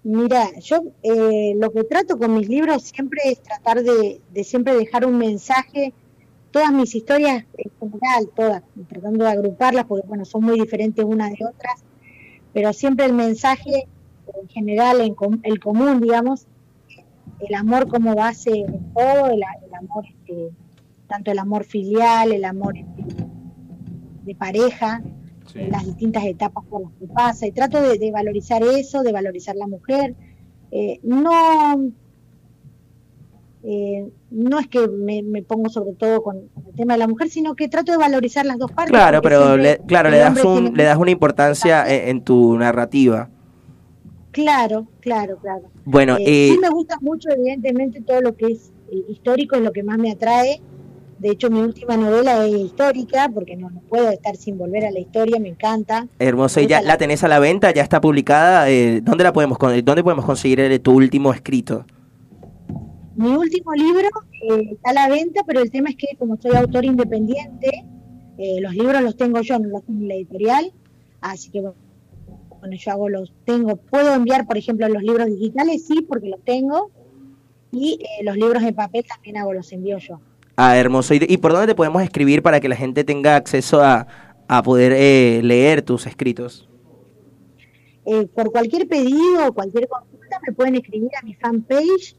Mira, 0.03 0.49
yo 0.61 0.83
eh, 1.03 1.53
lo 1.57 1.71
que 1.71 1.85
trato 1.85 2.17
con 2.17 2.33
mis 2.35 2.49
libros 2.49 2.85
siempre 2.85 3.21
es 3.27 3.43
tratar 3.43 3.83
de, 3.83 4.23
de 4.33 4.45
siempre 4.45 4.75
dejar 4.75 5.05
un 5.05 5.19
mensaje, 5.19 5.93
todas 6.51 6.73
mis 6.73 6.95
historias 6.95 7.45
en 7.59 7.71
general, 7.79 8.31
todas, 8.35 8.63
tratando 8.89 9.27
de 9.27 9.31
agruparlas 9.31 9.85
porque 9.85 10.09
bueno, 10.09 10.25
son 10.25 10.45
muy 10.45 10.59
diferentes 10.59 11.05
unas 11.05 11.31
de 11.33 11.45
otras, 11.45 11.85
pero 12.55 12.73
siempre 12.73 13.05
el 13.05 13.13
mensaje 13.13 13.87
en 14.43 14.49
general, 14.49 15.01
en 15.01 15.15
com- 15.15 15.41
el 15.43 15.61
común, 15.61 16.01
digamos, 16.01 16.47
el 17.41 17.55
amor 17.55 17.89
como 17.89 18.15
base 18.15 18.65
todo, 18.95 19.27
el, 19.31 19.43
amor, 19.75 20.05
este, 20.07 20.51
tanto 21.09 21.31
el 21.31 21.39
amor 21.39 21.65
filial, 21.65 22.33
el 22.33 22.45
amor 22.45 22.77
este, 22.77 23.25
de 24.25 24.35
pareja, 24.35 25.03
en 25.55 25.71
las 25.71 25.85
distintas 25.85 26.25
etapas 26.25 26.65
por 26.67 26.83
las 26.83 26.93
que 26.93 27.07
pasa, 27.07 27.47
y 27.47 27.53
trato 27.53 27.81
de, 27.83 27.99
de 27.99 28.11
valorizar 28.13 28.63
eso, 28.63 29.03
de 29.03 29.13
valorizar 29.13 29.57
la 29.57 29.67
mujer. 29.67 30.15
Eh, 30.71 31.01
no, 31.03 31.91
eh, 33.63 34.11
no 34.31 34.59
es 34.59 34.69
que 34.69 34.87
me, 34.89 35.23
me 35.23 35.43
pongo 35.43 35.69
sobre 35.69 35.93
todo 35.95 36.23
con, 36.23 36.37
el 36.39 36.75
tema 36.77 36.95
de 36.95 36.99
la 37.01 37.09
mujer, 37.09 37.29
sino 37.31 37.55
que 37.55 37.69
trato 37.69 37.93
de 37.93 37.99
valorizar 37.99 38.47
las 38.47 38.59
dos 38.59 38.71
partes. 38.73 38.93
Claro, 38.93 39.21
pero 39.23 39.57
le, 39.57 39.79
claro, 39.87 40.11
le 40.11 40.19
das, 40.19 40.45
un, 40.45 40.63
tiene- 40.65 40.77
le 40.77 40.85
das 40.85 40.97
una 40.99 41.11
importancia 41.11 41.85
en, 41.93 42.09
en 42.09 42.25
tu 42.25 42.57
narrativa. 42.57 43.29
Claro, 44.33 44.87
claro, 45.01 45.39
claro. 45.39 45.71
Bueno, 45.85 46.17
Eh, 46.19 46.25
eh, 46.27 46.51
sí 46.53 46.59
me 46.59 46.71
gusta 46.71 46.97
mucho, 47.01 47.29
evidentemente, 47.31 48.01
todo 48.01 48.21
lo 48.21 48.37
que 48.37 48.47
es 48.47 48.73
eh, 48.91 49.05
histórico 49.09 49.57
es 49.57 49.63
lo 49.63 49.73
que 49.73 49.83
más 49.83 49.99
me 49.99 50.13
atrae. 50.13 50.61
De 51.19 51.31
hecho, 51.31 51.51
mi 51.51 51.61
última 51.61 51.97
novela 51.97 52.47
es 52.47 52.55
histórica, 52.55 53.29
porque 53.29 53.57
no, 53.57 53.69
no 53.71 53.81
puedo 53.81 54.09
estar 54.09 54.37
sin 54.37 54.57
volver 54.57 54.87
a 54.87 54.91
la 54.91 55.01
historia, 55.01 55.39
me 55.39 55.49
encanta. 55.49 56.07
hermoso, 56.19 56.61
¿y 56.61 56.67
ya 56.67 56.81
la 56.81 56.97
tenés 56.97 57.23
a 57.25 57.29
la 57.29 57.39
venta? 57.39 57.73
¿Ya 57.73 57.83
está 57.83 58.01
publicada? 58.01 58.71
Eh, 58.71 59.01
¿dónde, 59.03 59.25
la 59.25 59.33
podemos, 59.33 59.59
¿Dónde 59.59 60.03
podemos 60.03 60.25
conseguir 60.25 60.79
tu 60.79 60.93
último 60.93 61.35
escrito? 61.35 61.85
Mi 63.17 63.29
último 63.29 63.75
libro 63.75 64.09
eh, 64.49 64.71
está 64.73 64.91
a 64.91 64.95
la 64.95 65.09
venta, 65.09 65.43
pero 65.47 65.61
el 65.61 65.71
tema 65.71 65.91
es 65.91 65.97
que 65.97 66.07
como 66.19 66.39
soy 66.41 66.57
autor 66.57 66.85
independiente, 66.85 67.85
los 68.63 68.75
libros 68.75 69.03
los 69.03 69.17
tengo 69.19 69.43
yo, 69.43 69.59
no 69.59 69.69
los 69.69 69.85
tengo 69.85 70.01
en 70.01 70.09
la 70.09 70.15
editorial, 70.15 70.73
así 71.21 71.51
que 71.51 71.61
bueno, 71.61 71.77
bueno, 72.61 72.77
yo 72.77 72.91
hago 72.93 73.09
los, 73.09 73.33
tengo, 73.45 73.77
puedo 73.77 74.15
enviar, 74.15 74.47
por 74.47 74.57
ejemplo, 74.57 74.89
los 74.89 75.03
libros 75.03 75.27
digitales, 75.27 75.87
sí, 75.87 76.03
porque 76.03 76.29
los 76.29 76.41
tengo, 76.45 76.91
y 77.73 77.99
eh, 78.01 78.25
los 78.25 78.37
libros 78.37 78.63
en 78.63 78.75
papel 78.75 79.05
también 79.07 79.39
hago, 79.39 79.53
los 79.53 79.73
envío 79.73 79.99
yo. 79.99 80.21
Ah, 80.57 80.77
hermoso. 80.77 81.15
¿Y, 81.15 81.25
y 81.29 81.37
por 81.39 81.53
dónde 81.53 81.69
te 81.69 81.75
podemos 81.75 82.03
escribir 82.03 82.43
para 82.43 82.61
que 82.61 82.69
la 82.69 82.77
gente 82.77 83.05
tenga 83.05 83.37
acceso 83.37 83.83
a, 83.83 84.07
a 84.49 84.63
poder 84.63 84.93
eh, 84.93 85.41
leer 85.43 85.83
tus 85.83 86.07
escritos? 86.07 86.69
Eh, 88.05 88.27
por 88.27 88.51
cualquier 88.51 88.89
pedido 88.89 89.49
o 89.49 89.53
cualquier 89.53 89.89
consulta 89.89 90.41
me 90.47 90.53
pueden 90.53 90.75
escribir 90.75 91.11
a 91.21 91.25
mi 91.25 91.35
fanpage, 91.35 92.17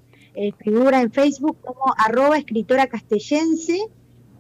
figura 0.63 1.01
en 1.01 1.11
Facebook 1.11 1.57
como 1.61 1.93
arroba 1.97 2.37
escritora 2.37 2.87
castellense. 2.87 3.77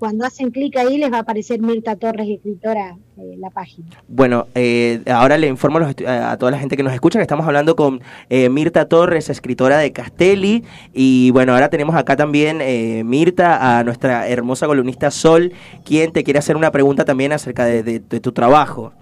Cuando 0.01 0.25
hacen 0.25 0.49
clic 0.49 0.75
ahí 0.77 0.97
les 0.97 1.11
va 1.13 1.17
a 1.17 1.19
aparecer 1.19 1.61
Mirta 1.61 1.95
Torres, 1.95 2.27
escritora, 2.27 2.97
eh, 3.19 3.35
la 3.37 3.51
página. 3.51 3.85
Bueno, 4.07 4.47
eh, 4.55 4.99
ahora 5.05 5.37
le 5.37 5.45
informo 5.45 5.77
a, 5.77 5.81
los 5.81 5.95
a 6.07 6.35
toda 6.39 6.51
la 6.51 6.57
gente 6.57 6.75
que 6.75 6.81
nos 6.81 6.91
escucha 6.91 7.19
que 7.19 7.21
estamos 7.21 7.45
hablando 7.45 7.75
con 7.75 8.01
eh, 8.27 8.49
Mirta 8.49 8.85
Torres, 8.85 9.29
escritora 9.29 9.77
de 9.77 9.91
Castelli. 9.91 10.63
Y 10.91 11.29
bueno, 11.29 11.53
ahora 11.53 11.69
tenemos 11.69 11.95
acá 11.95 12.15
también 12.15 12.61
eh, 12.61 13.03
Mirta, 13.05 13.77
a 13.77 13.83
nuestra 13.83 14.27
hermosa 14.27 14.65
columnista 14.65 15.11
Sol, 15.11 15.51
quien 15.85 16.11
te 16.11 16.23
quiere 16.23 16.39
hacer 16.39 16.55
una 16.57 16.71
pregunta 16.71 17.05
también 17.05 17.31
acerca 17.31 17.65
de, 17.65 17.83
de- 17.83 17.99
de 17.99 18.19
tu 18.19 18.31
trabajo. 18.31 18.93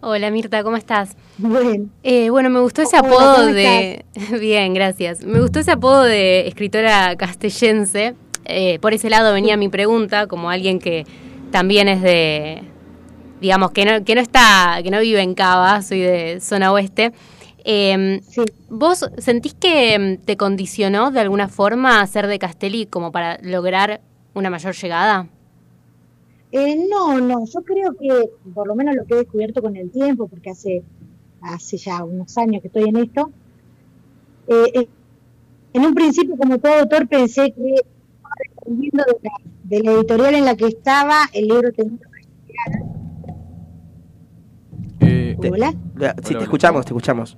Hola 0.00 0.28
Mirta, 0.32 0.64
¿cómo 0.64 0.76
estás? 0.76 1.16
Bueno. 1.38 1.86
Eh, 2.02 2.30
bueno, 2.30 2.50
me 2.50 2.58
gustó 2.58 2.82
ese 2.82 2.96
apodo 2.96 3.36
¿cómo 3.36 3.46
de... 3.52 4.04
Bien, 4.40 4.74
gracias. 4.74 5.24
Me 5.24 5.40
gustó 5.40 5.60
ese 5.60 5.70
apodo 5.70 6.02
de 6.02 6.48
escritora 6.48 7.14
castellense. 7.16 8.16
Eh, 8.48 8.78
por 8.80 8.94
ese 8.94 9.10
lado 9.10 9.32
venía 9.32 9.56
mi 9.56 9.68
pregunta, 9.68 10.26
como 10.26 10.50
alguien 10.50 10.78
que 10.78 11.06
también 11.50 11.88
es 11.88 12.02
de... 12.02 12.62
Digamos, 13.40 13.70
que 13.70 13.84
no, 13.84 14.04
que 14.04 14.16
no 14.16 14.20
está, 14.20 14.80
que 14.82 14.90
no 14.90 14.98
vive 14.98 15.22
en 15.22 15.34
Cava, 15.34 15.80
soy 15.82 16.00
de 16.00 16.40
zona 16.40 16.72
oeste. 16.72 17.12
Eh, 17.64 18.20
¿Vos 18.68 19.08
sentís 19.18 19.54
que 19.54 19.96
mm, 19.98 20.24
te 20.24 20.36
condicionó 20.36 21.10
de 21.12 21.20
alguna 21.20 21.48
forma 21.48 22.04
ser 22.06 22.26
de 22.26 22.38
Castelli 22.38 22.86
como 22.86 23.12
para 23.12 23.38
lograr 23.42 24.00
una 24.34 24.50
mayor 24.50 24.74
llegada? 24.74 25.28
Eh, 26.50 26.86
no, 26.90 27.20
no, 27.20 27.44
yo 27.44 27.60
creo 27.62 27.92
que 27.94 28.30
por 28.54 28.66
lo 28.66 28.74
menos 28.74 28.94
lo 28.94 29.04
que 29.04 29.14
he 29.14 29.18
descubierto 29.18 29.60
con 29.60 29.76
el 29.76 29.90
tiempo, 29.90 30.28
porque 30.28 30.50
hace, 30.50 30.82
hace 31.42 31.76
ya 31.76 32.02
unos 32.04 32.36
años 32.38 32.62
que 32.62 32.68
estoy 32.68 32.84
en 32.84 32.96
esto, 32.96 33.30
eh, 34.46 34.70
eh, 34.72 34.88
en 35.74 35.84
un 35.84 35.94
principio 35.94 36.36
como 36.38 36.58
todo 36.58 36.72
autor 36.72 37.06
pensé 37.06 37.52
que 37.52 37.82
dependiendo 38.38 39.04
de 39.04 39.18
la, 39.22 39.30
de 39.64 39.80
la 39.82 39.92
editorial 39.92 40.34
en 40.34 40.44
la 40.44 40.56
que 40.56 40.66
estaba, 40.66 41.22
el 41.32 41.48
libro 41.48 41.72
tenía 41.72 41.98
que 41.98 42.46
llegar. 42.46 42.98
Hola. 45.52 45.74
Ya, 45.96 46.14
Sí, 46.22 46.34
te 46.34 46.42
escuchamos, 46.42 46.84
te 46.84 46.90
escuchamos. 46.90 47.36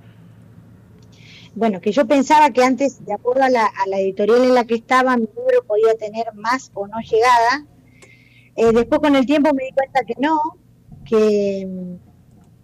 Bueno, 1.53 1.81
que 1.81 1.91
yo 1.91 2.07
pensaba 2.07 2.49
que 2.51 2.63
antes, 2.63 3.05
de 3.05 3.13
acuerdo 3.13 3.43
a 3.43 3.49
la, 3.49 3.65
a 3.65 3.87
la 3.87 3.99
editorial 3.99 4.43
en 4.43 4.55
la 4.55 4.65
que 4.65 4.75
estaba, 4.75 5.17
mi 5.17 5.27
libro 5.27 5.63
podía 5.67 5.95
tener 5.95 6.33
más 6.33 6.71
o 6.73 6.87
no 6.87 6.97
llegada. 7.01 7.65
Eh, 8.55 8.71
después 8.73 9.01
con 9.01 9.15
el 9.15 9.25
tiempo 9.25 9.53
me 9.53 9.65
di 9.65 9.71
cuenta 9.71 10.03
que 10.03 10.15
no, 10.19 10.39
que 11.05 11.65
mm, 11.67 11.95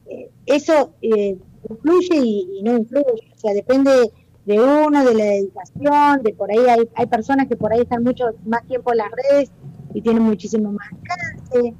eh, 0.09 0.29
eso 0.45 0.93
eh, 1.01 1.37
influye 1.69 2.17
y, 2.17 2.59
y 2.59 2.63
no 2.63 2.77
influye, 2.77 3.31
o 3.35 3.37
sea, 3.37 3.53
depende 3.53 4.11
de 4.47 4.61
uno, 4.61 5.03
de 5.03 5.13
la 5.13 5.25
dedicación, 5.25 6.23
de 6.23 6.33
por 6.33 6.49
ahí 6.49 6.65
hay, 6.69 6.89
hay 6.95 7.05
personas 7.07 7.47
que 7.49 7.57
por 7.57 7.73
ahí 7.73 7.81
están 7.81 8.01
mucho 8.01 8.27
más 8.45 8.65
tiempo 8.65 8.93
en 8.93 8.99
las 8.99 9.11
redes 9.11 9.51
y 9.93 10.01
tienen 10.01 10.23
muchísimo 10.23 10.71
más 10.71 10.87
alcance. 10.89 11.73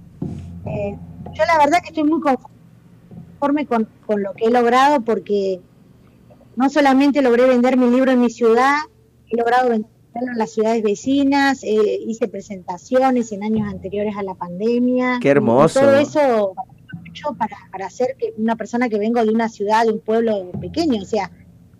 Eh, 0.65 0.98
yo 1.34 1.44
la 1.45 1.57
verdad 1.60 1.80
que 1.81 1.88
estoy 1.88 2.03
muy 2.03 2.19
conforme 2.19 3.65
con, 3.65 3.88
con 4.06 4.22
lo 4.22 4.34
que 4.34 4.48
he 4.48 4.52
logrado 4.52 4.99
porque 4.99 5.61
no 6.57 6.69
solamente 6.69 7.22
logré 7.22 7.48
vender 7.48 7.77
mi 7.77 7.89
libro 7.89 8.11
en 8.11 8.19
mi 8.19 8.30
ciudad, 8.30 8.76
he 9.30 9.38
logrado 9.38 9.69
venderlo 9.69 10.34
en 10.34 10.38
las 10.38 10.52
ciudades 10.52 10.84
vecinas, 10.84 11.64
eh, 11.64 11.99
hice 12.06 12.27
presentaciones 12.27 13.31
en 13.31 13.44
años 13.44 13.69
anteriores 13.72 14.18
a 14.18 14.23
la 14.23 14.34
pandemia. 14.34 15.19
Qué 15.22 15.30
hermoso. 15.30 15.80
Y 15.80 15.84
todo 15.84 15.95
eso 15.95 16.53
para, 17.38 17.57
para 17.72 17.85
hacer 17.85 18.15
que 18.19 18.34
una 18.38 18.57
persona 18.57 18.89
que 18.89 18.99
vengo 18.99 19.23
de 19.23 19.31
una 19.31 19.48
ciudad, 19.48 19.85
de 19.85 19.94
un 19.94 19.99
pueblo 20.02 20.52
pequeño, 20.60 21.02
o 21.02 21.06
sea, 21.06 21.31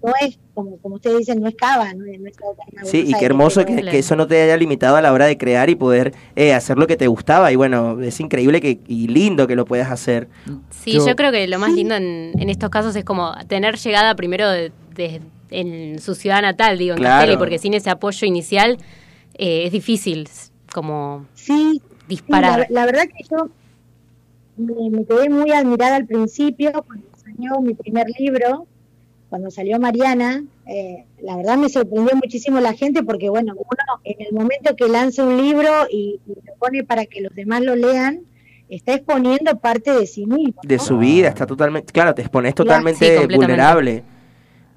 no 0.04 0.14
es, 0.22 0.38
como, 0.54 0.78
como 0.78 0.96
ustedes 0.96 1.20
dicen, 1.20 1.42
no 1.42 1.48
es 1.48 1.56
Cava, 1.56 1.94
no 1.94 2.06
es, 2.06 2.20
no 2.20 2.28
es 2.30 2.36
Buenos 2.38 2.90
Sí, 2.90 3.04
y 3.08 3.14
qué 3.14 3.26
hermoso 3.26 3.66
que, 3.66 3.76
que 3.84 4.00
eso 4.00 4.16
no 4.16 4.28
te 4.28 4.42
haya 4.42 4.56
limitado 4.58 4.96
a 4.96 5.02
la 5.02 5.12
hora 5.12 5.26
de 5.26 5.38
crear 5.38 5.70
y 5.70 5.76
poder 5.76 6.14
eh, 6.36 6.54
hacer 6.54 6.78
lo 6.78 6.88
que 6.88 6.96
te 6.98 7.08
gustaba. 7.08 7.52
Y 7.52 7.56
bueno, 7.56 8.00
es 8.02 8.20
increíble 8.20 8.62
que, 8.62 8.80
y 8.88 9.08
lindo 9.08 9.48
que 9.48 9.56
lo 9.56 9.66
puedas 9.66 9.92
hacer. 9.92 10.28
Sí, 10.70 10.94
yo, 10.94 11.16
creo 11.16 11.32
que 11.32 11.48
lo 11.48 11.60
más 11.60 11.74
lindo 11.74 11.96
en, 11.96 12.34
en 12.40 12.50
estos 12.50 12.70
casos 12.70 12.96
es 12.96 13.04
como 13.04 13.34
tener 13.48 13.78
llegada 13.78 14.16
primero 14.16 14.50
de, 14.50 14.72
de- 14.96 15.22
en 15.50 16.00
su 16.00 16.14
ciudad 16.14 16.42
natal, 16.42 16.78
digo, 16.78 16.94
en 16.94 17.00
Claro. 17.00 17.16
Castelli, 17.20 17.38
porque 17.38 17.58
sin 17.58 17.74
ese 17.74 17.90
apoyo 17.90 18.28
inicial 18.28 18.78
eh, 19.36 19.64
es 19.66 19.72
difícil 19.72 20.28
como 20.74 21.26
Sí, 21.34 21.82
disparar. 22.08 22.66
Sí, 22.68 22.74
la, 22.74 22.82
la 22.82 22.86
verdad 22.86 23.04
que 23.04 23.24
yo 23.30 23.50
me, 24.58 24.90
me 24.90 25.06
quedé 25.06 25.30
muy 25.30 25.52
admirada 25.52 25.96
al 25.98 26.06
principio 26.06 26.72
cuando 26.86 27.08
salió 27.24 27.62
mi 27.62 27.74
primer 27.74 28.08
libro, 28.20 28.68
cuando 29.30 29.52
salió 29.52 29.80
Mariana. 29.80 30.44
eh, 30.66 31.06
la 31.22 31.36
verdad 31.38 31.58
me 31.58 31.70
sorprendió 31.70 32.16
muchísimo 32.16 32.60
la 32.60 32.74
gente 32.74 33.04
porque, 33.04 33.30
bueno, 33.30 33.54
uno 33.54 34.02
en 34.04 34.16
el 34.26 34.34
momento 34.34 34.76
que 34.76 34.88
lanza 34.88 35.24
un 35.24 35.38
libro 35.38 35.70
y, 35.92 36.20
y 36.26 36.30
lo 36.46 36.56
pone 36.60 36.84
para 36.84 37.06
que 37.06 37.22
los 37.22 37.34
demás 37.36 37.62
lo 37.62 37.76
lean, 37.76 38.22
está 38.70 38.94
exponiendo 38.94 39.58
parte 39.60 39.92
de 39.92 40.06
sí 40.08 40.26
mismo. 40.26 40.60
De 40.64 40.80
su 40.80 40.98
vida, 40.98 41.30
está 41.30 41.46
totalmente. 41.46 41.92
Claro, 41.94 42.14
te 42.14 42.22
expones 42.22 42.54
totalmente 42.56 43.20
Sí, 43.28 43.36
vulnerable. 43.36 44.04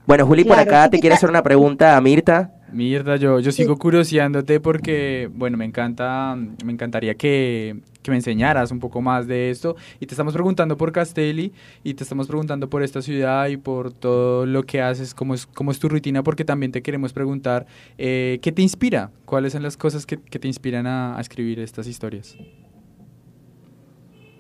Bueno, 0.07 0.27
Juli, 0.27 0.45
por 0.45 0.59
acá 0.59 0.85
sí 0.85 0.91
te 0.91 1.01
quiere 1.01 1.15
está- 1.15 1.27
hacer 1.27 1.31
una 1.31 1.43
pregunta 1.43 1.97
a 1.97 2.01
Mirta. 2.01 2.53
Mirta, 2.73 3.17
yo, 3.17 3.41
yo 3.41 3.51
sigo 3.53 3.77
curioseándote 3.77 4.61
porque, 4.61 5.29
bueno, 5.35 5.57
me 5.57 5.65
encanta, 5.65 6.37
me 6.65 6.73
encantaría 6.73 7.15
que, 7.15 7.81
que 8.03 8.11
me 8.11 8.17
enseñaras 8.17 8.71
un 8.71 8.81
poco 8.81 9.01
más 9.01 9.27
de 9.27 9.51
esto. 9.51 9.77
Y 9.99 10.07
te 10.07 10.15
estamos 10.15 10.35
preguntando 10.35 10.77
por 10.77 10.93
Castelli 10.93 11.53
y 11.85 11.95
te 11.95 12.03
estamos 12.03 12.27
preguntando 12.27 12.69
por 12.69 12.83
esta 12.83 13.03
ciudad 13.03 13.49
y 13.49 13.57
por 13.57 13.93
todo 13.93 14.47
lo 14.47 14.63
que 14.65 14.81
haces, 14.81 15.15
cómo 15.15 15.35
es, 15.35 15.47
cómo 15.47 15.71
es 15.71 15.79
tu 15.79 15.89
rutina, 15.89 16.23
porque 16.23 16.45
también 16.45 16.73
te 16.73 16.83
queremos 16.83 17.13
preguntar 17.13 17.67
eh, 17.99 18.39
qué 18.43 18.53
te 18.53 18.63
inspira, 18.63 19.11
cuáles 19.25 19.53
son 19.53 19.63
las 19.63 19.77
cosas 19.77 20.07
que, 20.07 20.19
que 20.19 20.39
te 20.39 20.49
inspiran 20.49 20.87
a, 20.87 21.17
a 21.17 21.21
escribir 21.21 21.61
estas 21.61 21.87
historias. 21.87 22.37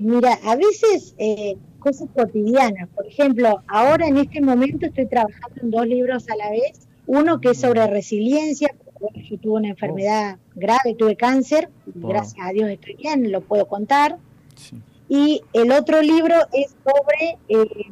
Mira, 0.01 0.39
a 0.45 0.57
veces 0.57 1.15
eh, 1.19 1.57
cosas 1.79 2.09
cotidianas. 2.15 2.89
Por 2.89 3.07
ejemplo, 3.07 3.63
ahora 3.69 4.09
en 4.09 4.17
este 4.17 4.41
momento 4.41 4.87
estoy 4.87 5.07
trabajando 5.07 5.61
en 5.63 5.71
dos 5.71 5.87
libros 5.87 6.27
a 6.31 6.37
la 6.37 6.51
vez. 6.51 6.89
Uno 7.07 7.39
que 7.41 7.51
es 7.51 7.61
sobre 7.61 7.87
resiliencia. 7.87 8.71
Bueno, 9.01 9.17
Yo 9.29 9.39
tuve 9.39 9.53
una 9.55 9.69
enfermedad 9.69 10.39
grave, 10.55 10.95
tuve 10.99 11.17
cáncer. 11.17 11.71
Wow. 11.95 12.11
gracias 12.11 12.47
a 12.47 12.53
Dios 12.53 12.69
estoy 12.71 12.95
bien, 12.97 13.31
lo 13.33 13.41
puedo 13.41 13.67
contar. 13.67 14.19
Y 15.09 15.43
el 15.53 15.73
otro 15.73 16.03
libro 16.03 16.35
es 16.53 16.75
sobre, 16.85 17.39
eh, 17.49 17.87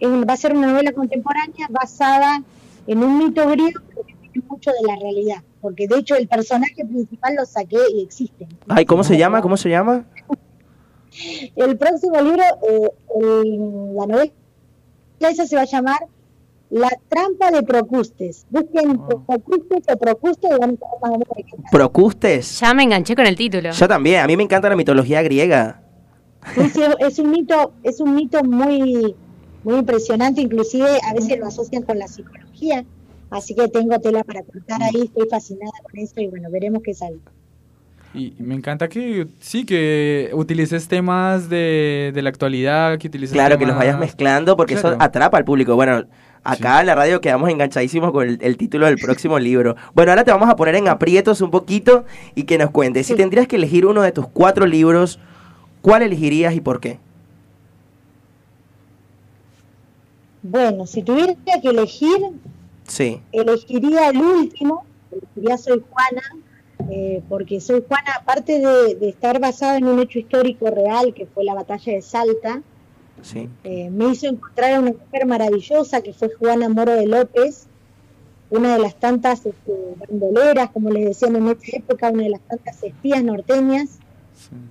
en- 0.00 0.24
va 0.28 0.32
a 0.32 0.36
ser 0.36 0.54
una 0.56 0.68
novela 0.72 0.92
contemporánea 0.92 1.66
basada 1.70 2.42
en 2.86 3.02
un 3.02 3.18
mito 3.18 3.46
griego 3.48 3.80
que 4.06 4.14
tiene 4.14 4.46
mucho 4.48 4.70
de 4.70 4.86
la 4.86 4.96
realidad. 4.96 5.42
Porque 5.60 5.86
de 5.88 5.98
hecho 5.98 6.14
el 6.14 6.28
personaje 6.28 6.84
principal 6.84 7.34
lo 7.36 7.44
saqué 7.46 7.78
y 7.94 8.02
existe. 8.02 8.46
Ay, 8.68 8.84
¿cómo 8.84 9.02
se 9.04 9.16
llama? 9.16 9.40
¿Cómo 9.42 9.56
se 9.56 9.68
llama? 9.70 10.04
El 11.56 11.76
próximo 11.78 12.20
libro, 12.20 12.42
eh, 12.68 12.90
el- 13.20 13.94
la 13.94 14.06
novela 14.06 14.32
esa 15.20 15.46
se 15.46 15.54
va 15.56 15.62
a 15.62 15.66
llamar 15.66 15.98
La 16.74 16.90
trampa 17.08 17.52
de 17.52 17.62
Procustes. 17.62 18.46
Busquen 18.50 18.98
Procustes 19.26 19.84
o 19.92 19.96
Procustes 19.96 20.50
y 20.50 20.58
van 20.58 20.76
a 21.04 21.08
más. 21.08 21.70
Procustes. 21.70 22.58
Ya 22.58 22.74
me 22.74 22.82
enganché 22.82 23.14
con 23.14 23.26
el 23.26 23.36
título. 23.36 23.70
Yo 23.70 23.86
también, 23.86 24.20
a 24.22 24.26
mí 24.26 24.36
me 24.36 24.42
encanta 24.42 24.68
la 24.68 24.74
mitología 24.74 25.22
griega. 25.22 25.80
Es 26.98 27.18
un 27.20 27.30
mito, 27.30 27.72
es 27.84 28.00
un 28.00 28.16
mito 28.16 28.42
muy, 28.42 29.14
muy 29.62 29.74
impresionante, 29.76 30.40
inclusive 30.40 30.98
a 31.08 31.14
veces 31.14 31.38
lo 31.38 31.46
asocian 31.46 31.84
con 31.84 31.96
la 31.98 32.08
psicología, 32.08 32.84
así 33.30 33.54
que 33.54 33.68
tengo 33.68 33.98
tela 34.00 34.24
para 34.24 34.42
cortar 34.42 34.82
ahí, 34.82 35.02
estoy 35.04 35.28
fascinada 35.30 35.72
con 35.84 35.98
eso 36.00 36.20
y 36.20 36.26
bueno, 36.26 36.50
veremos 36.50 36.82
qué 36.82 36.92
sale. 36.92 37.18
Y 38.12 38.34
me 38.38 38.54
encanta 38.54 38.88
que 38.88 39.26
sí, 39.40 39.64
que 39.64 40.30
utilices 40.34 40.86
temas 40.86 41.48
de, 41.48 42.12
de 42.14 42.22
la 42.22 42.28
actualidad, 42.30 42.98
que 42.98 43.08
utilices 43.08 43.32
Claro, 43.32 43.58
que 43.58 43.66
los 43.66 43.76
vayas 43.76 43.98
mezclando 43.98 44.56
porque 44.56 44.74
Claro. 44.74 44.96
eso 44.96 45.02
atrapa 45.02 45.38
al 45.38 45.44
público. 45.44 45.74
Bueno, 45.74 46.04
acá 46.44 46.80
en 46.80 46.86
la 46.86 46.94
radio 46.94 47.20
quedamos 47.20 47.48
enganchadísimos 47.50 48.12
con 48.12 48.28
el, 48.28 48.38
el 48.40 48.56
título 48.56 48.86
del 48.86 48.96
próximo 48.98 49.38
libro. 49.38 49.74
Bueno, 49.94 50.12
ahora 50.12 50.24
te 50.24 50.30
vamos 50.30 50.48
a 50.48 50.56
poner 50.56 50.74
en 50.76 50.88
aprietos 50.88 51.40
un 51.40 51.50
poquito 51.50 52.04
y 52.34 52.44
que 52.44 52.58
nos 52.58 52.70
cuentes. 52.70 53.06
Si 53.06 53.14
tendrías 53.16 53.48
que 53.48 53.56
elegir 53.56 53.86
uno 53.86 54.02
de 54.02 54.12
tus 54.12 54.28
cuatro 54.28 54.66
libros, 54.66 55.18
¿cuál 55.82 56.02
elegirías 56.02 56.54
y 56.54 56.60
por 56.60 56.80
qué? 56.80 56.98
Bueno, 60.42 60.86
si 60.86 61.02
tuviera 61.02 61.34
que 61.62 61.68
elegir, 61.68 62.18
Sí. 62.86 63.20
elegiría 63.32 64.10
el 64.10 64.18
último, 64.18 64.84
elegiría 65.10 65.56
Soy 65.56 65.82
Juana, 65.88 66.22
eh, 66.90 67.22
porque 67.30 67.60
Soy 67.62 67.82
Juana, 67.88 68.12
aparte 68.20 68.58
de, 68.60 68.94
de 68.96 69.08
estar 69.08 69.40
basado 69.40 69.78
en 69.78 69.86
un 69.86 70.00
hecho 70.00 70.18
histórico 70.18 70.68
real, 70.70 71.14
que 71.14 71.24
fue 71.26 71.44
la 71.44 71.54
batalla 71.54 71.94
de 71.94 72.02
Salta, 72.02 72.60
Sí. 73.24 73.48
eh, 73.64 73.90
me 73.90 74.10
hizo 74.10 74.26
encontrar 74.26 74.74
a 74.74 74.80
una 74.80 74.92
mujer 74.92 75.26
maravillosa 75.26 76.02
que 76.02 76.12
fue 76.12 76.28
Juana 76.38 76.68
Moro 76.68 76.92
de 76.92 77.06
López, 77.06 77.66
una 78.50 78.74
de 78.74 78.78
las 78.80 78.94
tantas 78.96 79.46
este, 79.46 79.72
bandoleras, 79.96 80.70
como 80.70 80.90
les 80.90 81.06
decían 81.06 81.34
en 81.36 81.48
esta 81.48 81.76
época, 81.76 82.10
una 82.10 82.24
de 82.24 82.28
las 82.30 82.40
tantas 82.42 82.82
espías 82.82 83.24
norteñas. 83.24 83.98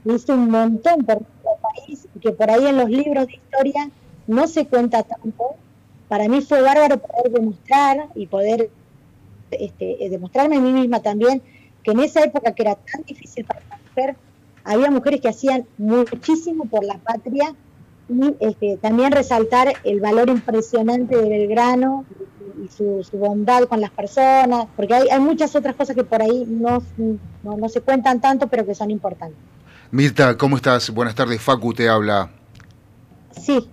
Hizo 0.05 0.33
un 0.33 0.51
montón 0.51 1.03
por 1.03 1.21
nuestro 1.21 1.51
país 1.61 2.07
y 2.15 2.19
que 2.19 2.31
por 2.31 2.51
ahí 2.51 2.67
en 2.67 2.77
los 2.77 2.89
libros 2.89 3.27
de 3.27 3.33
historia 3.33 3.89
no 4.27 4.47
se 4.47 4.67
cuenta 4.67 5.03
tanto. 5.03 5.55
Para 6.07 6.27
mí 6.27 6.41
fue 6.41 6.61
bárbaro 6.61 6.99
poder 6.99 7.31
demostrar 7.31 8.09
y 8.13 8.27
poder 8.27 8.69
este, 9.51 10.05
eh, 10.05 10.09
demostrarme 10.09 10.57
a 10.57 10.61
mí 10.61 10.71
misma 10.71 11.01
también 11.01 11.41
que 11.83 11.91
en 11.91 11.99
esa 11.99 12.23
época 12.23 12.53
que 12.53 12.63
era 12.63 12.75
tan 12.75 13.03
difícil 13.03 13.45
para 13.45 13.61
la 13.69 13.77
mujer, 13.77 14.15
había 14.63 14.89
mujeres 14.89 15.21
que 15.21 15.29
hacían 15.29 15.65
muchísimo 15.77 16.65
por 16.65 16.83
la 16.83 16.97
patria 16.97 17.53
este, 18.39 18.77
también 18.77 19.11
resaltar 19.11 19.73
el 19.83 19.99
valor 19.99 20.29
impresionante 20.29 21.15
de 21.15 21.29
Belgrano 21.29 22.05
y, 22.63 22.67
su, 22.69 23.03
bondad 23.13 23.63
con 23.63 23.81
las 23.81 23.91
personas, 23.91 24.67
porque 24.75 24.93
hay, 24.93 25.09
hay 25.09 25.19
muchas 25.19 25.55
otras 25.55 25.75
cosas 25.75 25.95
que 25.95 26.03
por 26.03 26.21
ahí 26.21 26.45
no, 26.47 26.81
no, 27.43 27.57
no 27.57 27.69
se 27.69 27.81
cuentan 27.81 28.21
tanto, 28.21 28.47
pero 28.47 28.65
que 28.65 28.75
son 28.75 28.91
importantes. 28.91 29.37
Mirta, 29.91 30.37
¿cómo 30.37 30.55
estás? 30.55 30.89
Buenas 30.89 31.15
tardes, 31.15 31.41
Facu 31.41 31.73
te 31.73 31.87
habla. 31.87 32.29
Sí. 33.41 33.67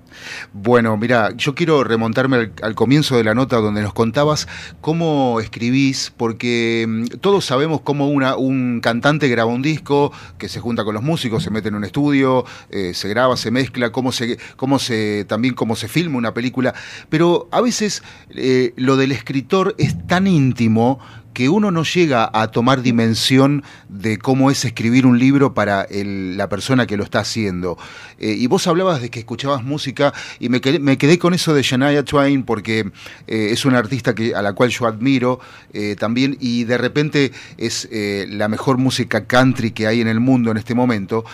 Bueno, 0.53 0.97
mira, 0.97 1.31
yo 1.37 1.55
quiero 1.55 1.85
remontarme 1.85 2.51
al, 2.62 2.74
comienzo 2.74 3.16
de 3.16 3.24
la 3.24 3.35
nota 3.35 3.57
donde 3.57 3.82
nos 3.82 3.93
contabas 3.93 4.49
cómo 4.81 5.41
escribís, 5.41 6.12
porque 6.16 6.87
mm, 6.89 7.05
todos 7.20 7.45
sabemos 7.45 7.81
cómo 7.82 8.09
una, 8.09 8.37
un 8.37 8.81
cantante 8.81 9.28
graba 9.28 9.53
un 9.53 9.62
disco, 9.62 10.12
que 10.39 10.49
se 10.49 10.61
junta 10.61 10.85
con 10.85 10.95
los 10.95 11.03
músicos, 11.03 11.43
se 11.43 11.51
mete 11.51 11.69
en 11.69 11.74
un 11.74 11.85
estudio, 11.85 12.45
eh, 12.70 12.95
se 12.95 13.09
graba, 13.09 13.37
se 13.37 13.51
mezcla, 13.51 13.93
cómo 13.93 14.12
se, 14.12 14.39
cómo 14.57 14.78
se, 14.78 15.24
también 15.27 15.55
cómo 15.55 15.77
se 15.77 15.89
filma 15.89 16.19
una 16.19 16.35
película, 16.35 16.74
pero 17.09 17.49
a 17.53 17.61
veces 17.61 18.03
eh, 18.31 18.73
lo 18.77 18.97
del 18.97 19.12
escritor 19.12 19.74
es 19.78 20.07
tan 20.07 20.27
íntimo 20.27 20.99
que 21.32 21.48
uno 21.48 21.70
no 21.70 21.85
llega 21.85 22.28
a 22.32 22.48
tomar 22.48 22.82
dimensión 22.82 23.62
de 23.89 24.19
cómo 24.19 24.51
es 24.51 24.65
escribir 24.65 25.07
un 25.07 25.19
libro 25.19 25.55
para 25.55 25.86
la 25.90 26.48
persona 26.48 26.86
que 26.86 26.97
lo 26.97 27.05
está 27.05 27.20
haciendo. 27.20 27.78
Eh, 28.19 28.35
y 28.39 28.47
vos 28.47 28.66
hablabas 28.66 29.01
de 29.01 29.11
que 29.11 29.20
escuchabas 29.20 29.62
música 29.62 30.12
y 30.39 30.48
me 30.48 30.61
quedé, 30.61 30.78
me 30.78 30.98
quedé 30.98 31.19
con 31.19 31.35
eso 31.35 31.55
de 31.55 31.62
Shania 31.62 32.05
Twain 32.05 32.43
porque 32.43 32.90
eh, 33.27 33.48
es 33.51 33.65
una 33.65 33.78
artista 33.78 34.15
que, 34.15 34.35
a 34.35 34.43
la 34.43 34.52
cual 34.55 34.70
yo 34.70 34.86
admiro 34.86 35.40
eh, 35.73 35.97
también 35.98 36.36
y 36.40 36.65
de 36.65 36.78
repente 36.78 37.32
es 37.59 37.89
la 37.90 38.48
mejor 38.48 38.78
música 38.78 39.24
country 39.27 39.70
que 39.70 39.86
hay 39.86 40.01
en 40.01 40.09
el 40.09 40.20
mundo 40.20 40.51
en 40.51 40.57
este 40.57 40.74
momento 40.74 41.24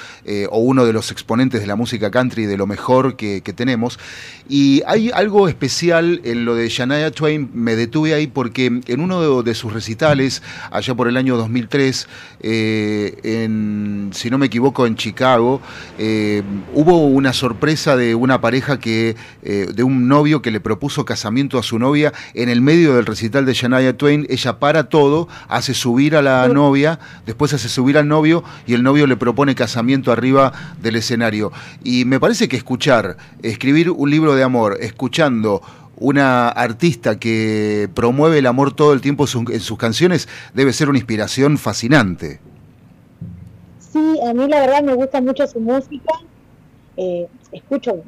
o 0.51 0.59
uno 0.59 0.85
de 0.85 0.93
los 0.93 1.11
exponentes 1.11 1.61
de 1.61 1.67
la 1.67 1.77
música 1.77 2.11
country 2.11 2.47
de 2.47 2.57
lo 2.57 2.67
mejor 2.67 3.17
que, 3.17 3.41
tenemos. 3.57 3.99
Y 4.49 4.83
hay 4.87 5.11
algo 5.15 5.49
especial 5.49 6.21
en 6.25 6.45
lo 6.45 6.55
de 6.55 6.69
Shania 6.69 7.11
Twain, 7.11 7.51
me 7.55 7.77
detuve 7.77 8.13
ahí 8.15 8.27
porque 8.27 8.67
en 8.67 9.01
uno 9.01 9.43
de, 9.43 9.51
de 9.51 9.55
sus 9.55 9.73
recitales 9.73 9.86
allá 10.71 10.95
por 10.95 11.09
el 11.09 11.17
año 11.17 11.37
2003, 11.37 12.09
eh, 12.41 13.19
en, 13.23 14.11
si 14.13 14.31
no 14.31 14.39
me 14.39 14.47
equivoco, 14.47 14.87
en 14.87 14.97
Chicago. 14.97 15.61
Eh, 15.99 16.43
hubo 16.75 17.07
una 17.07 17.33
sorpresa 17.33 17.97
de 17.97 18.15
una 18.15 18.41
pareja 18.41 18.79
que, 18.79 19.17
eh, 19.43 19.69
de 19.75 19.83
un 19.83 20.09
novio 20.09 20.43
que 20.43 20.51
le 20.51 20.61
propuso 20.61 21.05
casamiento 21.05 21.59
a 21.59 21.63
su 21.63 21.79
novia 21.79 22.13
en 22.35 22.49
el 22.49 22.61
medio 22.61 22.95
del 22.97 23.07
recital 23.07 23.47
de 23.47 23.55
Shania 23.55 23.97
Twain. 23.97 24.27
Ella 24.29 24.59
para 24.59 24.85
todo, 24.89 25.29
hace 25.49 25.75
subir 25.75 26.17
a 26.17 26.23
la 26.23 26.49
novia, 26.49 26.99
después 27.25 27.53
hace 27.53 27.69
subir 27.69 27.99
al 27.99 28.09
novio 28.09 28.43
y 28.67 28.75
el 28.75 28.83
novio 28.83 29.07
le 29.07 29.17
propone 29.17 29.55
casamiento 29.55 30.13
arriba 30.13 30.53
del 30.81 30.97
escenario. 30.97 31.53
Y 31.85 32.05
me 32.05 32.21
parece 32.21 32.49
que 32.49 32.57
escuchar, 32.57 33.17
escribir 33.43 33.91
un 33.91 34.11
libro 34.11 34.35
de 34.35 34.43
amor, 34.43 34.79
escuchando 34.81 35.63
una 35.99 36.49
artista 36.49 37.19
que 37.19 37.89
promueve 37.95 38.39
el 38.39 38.47
amor 38.47 38.75
todo 38.75 38.93
el 38.93 39.01
tiempo 39.01 39.27
en 39.51 39.61
sus 39.61 39.79
canciones 39.79 40.29
debe 40.55 40.73
ser 40.73 40.89
una 40.89 40.99
inspiración 40.99 41.59
fascinante. 41.59 42.41
Sí, 43.79 44.21
a 44.27 44.35
mí 44.35 44.47
la 44.47 44.61
verdad 44.61 44.83
me 44.83 44.95
gusta 44.95 45.21
mucho 45.21 45.47
su 45.47 45.61
música. 45.61 46.13
Eh, 46.99 47.29
escucho 47.53 48.03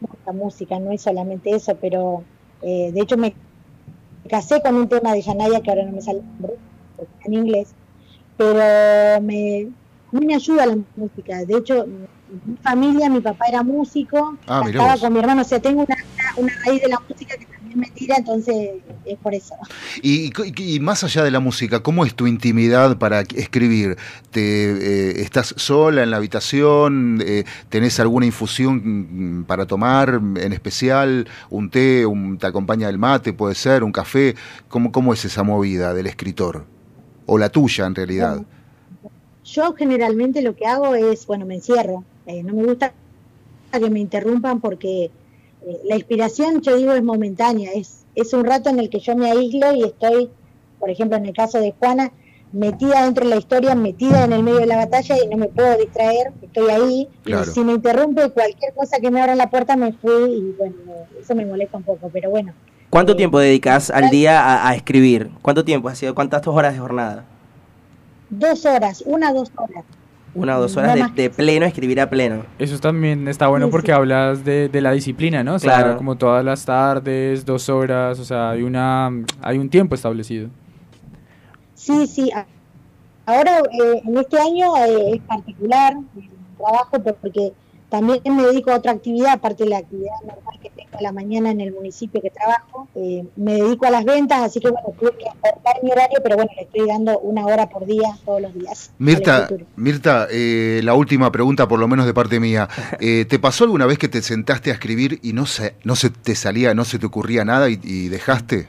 mucha 0.00 0.32
música, 0.32 0.78
no 0.78 0.92
es 0.92 1.02
solamente 1.02 1.54
eso, 1.54 1.76
pero 1.80 2.24
eh, 2.62 2.90
de 2.92 3.00
hecho 3.00 3.16
me 3.16 3.34
casé 4.28 4.60
con 4.62 4.74
un 4.74 4.88
tema 4.88 5.12
de 5.12 5.22
Yanaya 5.22 5.60
que 5.60 5.70
ahora 5.70 5.84
no 5.84 5.92
me 5.92 6.02
sale 6.02 6.22
en 7.24 7.32
inglés, 7.32 7.68
pero 8.36 9.20
me, 9.22 9.68
me 10.12 10.34
ayuda 10.34 10.66
la 10.66 10.78
música. 10.96 11.44
De 11.44 11.56
hecho, 11.56 11.86
mi 12.44 12.56
familia, 12.62 13.08
mi 13.08 13.20
papá 13.20 13.46
era 13.48 13.62
músico, 13.62 14.36
Ah, 14.46 14.62
estaba 14.66 14.92
vos. 14.92 15.00
con 15.00 15.12
mi 15.12 15.18
hermano, 15.20 15.42
o 15.42 15.44
sea, 15.44 15.60
tengo 15.60 15.82
una, 15.84 15.96
una 16.36 16.52
raíz 16.64 16.82
de 16.82 16.88
la 16.88 17.00
música 17.08 17.36
que 17.38 17.46
también 17.46 17.78
me 17.80 17.90
tira, 17.90 18.16
entonces 18.18 18.54
es 19.04 19.18
por 19.18 19.34
eso. 19.34 19.54
Y, 20.02 20.30
y- 20.44 20.76
y 20.76 20.80
más 20.80 21.04
allá 21.04 21.22
de 21.24 21.30
la 21.30 21.40
música, 21.40 21.80
¿cómo 21.82 22.04
es 22.04 22.14
tu 22.14 22.26
intimidad 22.26 22.98
para 22.98 23.20
escribir? 23.20 23.96
¿Te, 24.30 24.40
eh, 24.40 25.22
¿Estás 25.22 25.54
sola 25.56 26.02
en 26.02 26.10
la 26.10 26.18
habitación? 26.18 27.22
Eh, 27.24 27.44
¿Tenés 27.70 27.98
alguna 28.00 28.26
infusión 28.26 29.40
mm, 29.40 29.44
para 29.44 29.66
tomar 29.66 30.20
en 30.36 30.52
especial? 30.52 31.26
¿Un 31.50 31.70
té? 31.70 32.04
Un, 32.04 32.36
¿Te 32.38 32.46
acompaña 32.46 32.88
el 32.88 32.98
mate? 32.98 33.32
¿Puede 33.32 33.54
ser? 33.54 33.82
¿Un 33.84 33.92
café? 33.92 34.34
¿Cómo, 34.68 34.92
¿Cómo 34.92 35.12
es 35.14 35.24
esa 35.24 35.42
movida 35.42 35.94
del 35.94 36.06
escritor? 36.06 36.66
¿O 37.26 37.38
la 37.38 37.48
tuya 37.48 37.86
en 37.86 37.94
realidad? 37.94 38.42
Yo 39.44 39.72
generalmente 39.74 40.42
lo 40.42 40.54
que 40.54 40.66
hago 40.66 40.94
es, 40.94 41.26
bueno, 41.26 41.46
me 41.46 41.54
encierro. 41.54 42.04
Eh, 42.28 42.42
no 42.42 42.52
me 42.52 42.64
gusta 42.64 42.92
que 43.72 43.90
me 43.90 44.00
interrumpan 44.00 44.60
porque 44.60 45.06
eh, 45.06 45.80
la 45.84 45.96
inspiración, 45.96 46.60
yo 46.60 46.76
digo, 46.76 46.92
es 46.92 47.02
momentánea. 47.02 47.70
Es, 47.74 48.04
es 48.14 48.32
un 48.34 48.44
rato 48.44 48.68
en 48.68 48.78
el 48.78 48.90
que 48.90 49.00
yo 49.00 49.16
me 49.16 49.30
aíslo 49.30 49.72
y 49.72 49.84
estoy, 49.84 50.28
por 50.78 50.90
ejemplo, 50.90 51.16
en 51.16 51.24
el 51.24 51.32
caso 51.32 51.58
de 51.58 51.72
Juana, 51.78 52.12
metida 52.52 53.04
dentro 53.04 53.24
de 53.24 53.30
la 53.30 53.36
historia, 53.36 53.74
metida 53.74 54.24
en 54.24 54.34
el 54.34 54.42
medio 54.42 54.58
de 54.58 54.66
la 54.66 54.76
batalla 54.76 55.16
y 55.22 55.26
no 55.26 55.38
me 55.38 55.48
puedo 55.48 55.76
distraer, 55.78 56.32
estoy 56.42 56.70
ahí. 56.70 57.08
Claro. 57.24 57.50
Y 57.50 57.54
si 57.54 57.64
me 57.64 57.72
interrumpe 57.72 58.28
cualquier 58.30 58.74
cosa 58.74 59.00
que 59.00 59.10
me 59.10 59.22
abra 59.22 59.34
la 59.34 59.48
puerta, 59.48 59.76
me 59.76 59.94
fui 59.94 60.32
y 60.32 60.54
bueno, 60.58 60.76
eso 61.18 61.34
me 61.34 61.46
molesta 61.46 61.78
un 61.78 61.84
poco. 61.84 62.10
Pero 62.12 62.28
bueno, 62.28 62.52
¿Cuánto 62.90 63.16
tiempo 63.16 63.38
dedicas 63.38 63.90
al 63.90 64.10
día 64.10 64.42
a, 64.42 64.68
a 64.68 64.74
escribir? 64.74 65.30
¿Cuánto 65.40 65.64
tiempo 65.64 65.88
ha 65.88 65.94
sido? 65.94 66.14
¿Cuántas 66.14 66.46
horas 66.46 66.74
de 66.74 66.80
jornada? 66.80 67.24
dos 68.30 68.66
horas, 68.66 69.02
una, 69.06 69.32
dos 69.32 69.50
horas. 69.56 69.84
Una 70.38 70.56
o 70.58 70.60
dos 70.62 70.76
horas 70.76 71.14
de, 71.14 71.30
pleno, 71.30 71.66
escribir 71.66 72.00
a 72.00 72.08
pleno. 72.08 72.44
Eso 72.58 72.78
también 72.78 73.28
está 73.28 73.48
bueno 73.48 73.66
Sí, 73.66 73.72
porque 73.72 73.86
sí. 73.88 73.92
hablas 73.92 74.44
de, 74.44 74.68
de 74.68 74.80
la 74.80 74.92
disciplina, 74.92 75.42
¿no? 75.44 75.54
O 75.54 75.58
sea, 75.58 75.76
Claro. 75.78 75.96
como 75.96 76.16
todas 76.16 76.44
las 76.44 76.64
tardes, 76.64 77.44
dos 77.44 77.68
horas, 77.68 78.18
o 78.18 78.24
sea, 78.24 78.50
hay 78.50 78.62
una 78.62 79.10
hay 79.42 79.58
un 79.58 79.68
tiempo 79.68 79.94
establecido. 79.94 80.48
Sí, 81.74 82.06
sí. 82.06 82.30
Ahora, 83.26 83.58
eh, 83.60 84.02
en 84.06 84.16
este 84.18 84.38
año 84.40 84.76
eh, 84.86 85.12
es 85.16 85.20
particular 85.22 85.94
el 86.16 86.28
trabajo 86.56 86.98
porque 87.20 87.52
también 87.88 88.20
me 88.36 88.42
dedico 88.42 88.70
a 88.70 88.76
otra 88.76 88.92
actividad, 88.92 89.32
aparte 89.32 89.64
de 89.64 89.70
la 89.70 89.78
actividad 89.78 90.12
normal 90.20 90.58
que 90.62 90.68
tengo 90.70 90.98
a 90.98 91.02
la 91.02 91.12
mañana 91.12 91.50
en 91.50 91.60
el 91.60 91.72
municipio 91.72 92.20
que 92.20 92.28
trabajo. 92.28 92.86
Eh, 92.94 93.24
me 93.36 93.54
dedico 93.54 93.86
a 93.86 93.90
las 93.90 94.04
ventas, 94.04 94.42
así 94.42 94.60
que 94.60 94.70
bueno, 94.70 94.88
tuve 94.98 95.12
que 95.12 95.24
cortar 95.40 95.82
mi 95.82 95.90
horario, 95.90 96.18
pero 96.22 96.36
bueno, 96.36 96.50
le 96.54 96.62
estoy 96.62 96.86
dando 96.86 97.18
una 97.20 97.46
hora 97.46 97.68
por 97.68 97.86
día, 97.86 98.18
todos 98.26 98.42
los 98.42 98.54
días. 98.54 98.90
Mirta. 98.98 99.48
Mirta 99.76 100.26
eh, 100.30 100.80
la 100.84 100.94
última 100.94 101.32
pregunta, 101.32 101.66
por 101.66 101.78
lo 101.78 101.88
menos 101.88 102.04
de 102.06 102.14
parte 102.14 102.40
mía. 102.40 102.68
Eh, 103.00 103.26
¿Te 103.26 103.38
pasó 103.38 103.64
alguna 103.64 103.86
vez 103.86 103.96
que 103.96 104.08
te 104.08 104.22
sentaste 104.22 104.70
a 104.70 104.72
escribir 104.72 105.20
y 105.22 105.32
no 105.32 105.46
se, 105.46 105.74
no 105.84 105.94
se 105.94 106.10
te 106.10 106.34
salía, 106.34 106.74
no 106.74 106.84
se 106.84 106.98
te 106.98 107.06
ocurría 107.06 107.44
nada 107.44 107.70
y, 107.70 107.78
y 107.84 108.08
dejaste? 108.08 108.66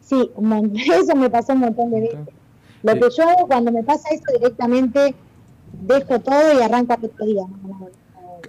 Sí, 0.00 0.30
eso 0.92 1.14
me 1.14 1.28
pasó 1.28 1.52
un 1.52 1.60
montón 1.60 1.90
de 1.90 2.00
veces. 2.00 2.18
Lo 2.82 2.94
que 2.94 3.08
yo 3.16 3.28
hago 3.28 3.46
cuando 3.46 3.70
me 3.70 3.82
pasa 3.82 4.08
eso 4.10 4.24
directamente 4.32 5.14
dejo 5.72 6.18
todo 6.20 6.58
y 6.58 6.62
arranco 6.62 6.94
al 6.94 7.04
otro 7.04 7.26
día. 7.26 7.42
No, 7.42 7.68
no, 7.68 7.78
no, 7.78 7.88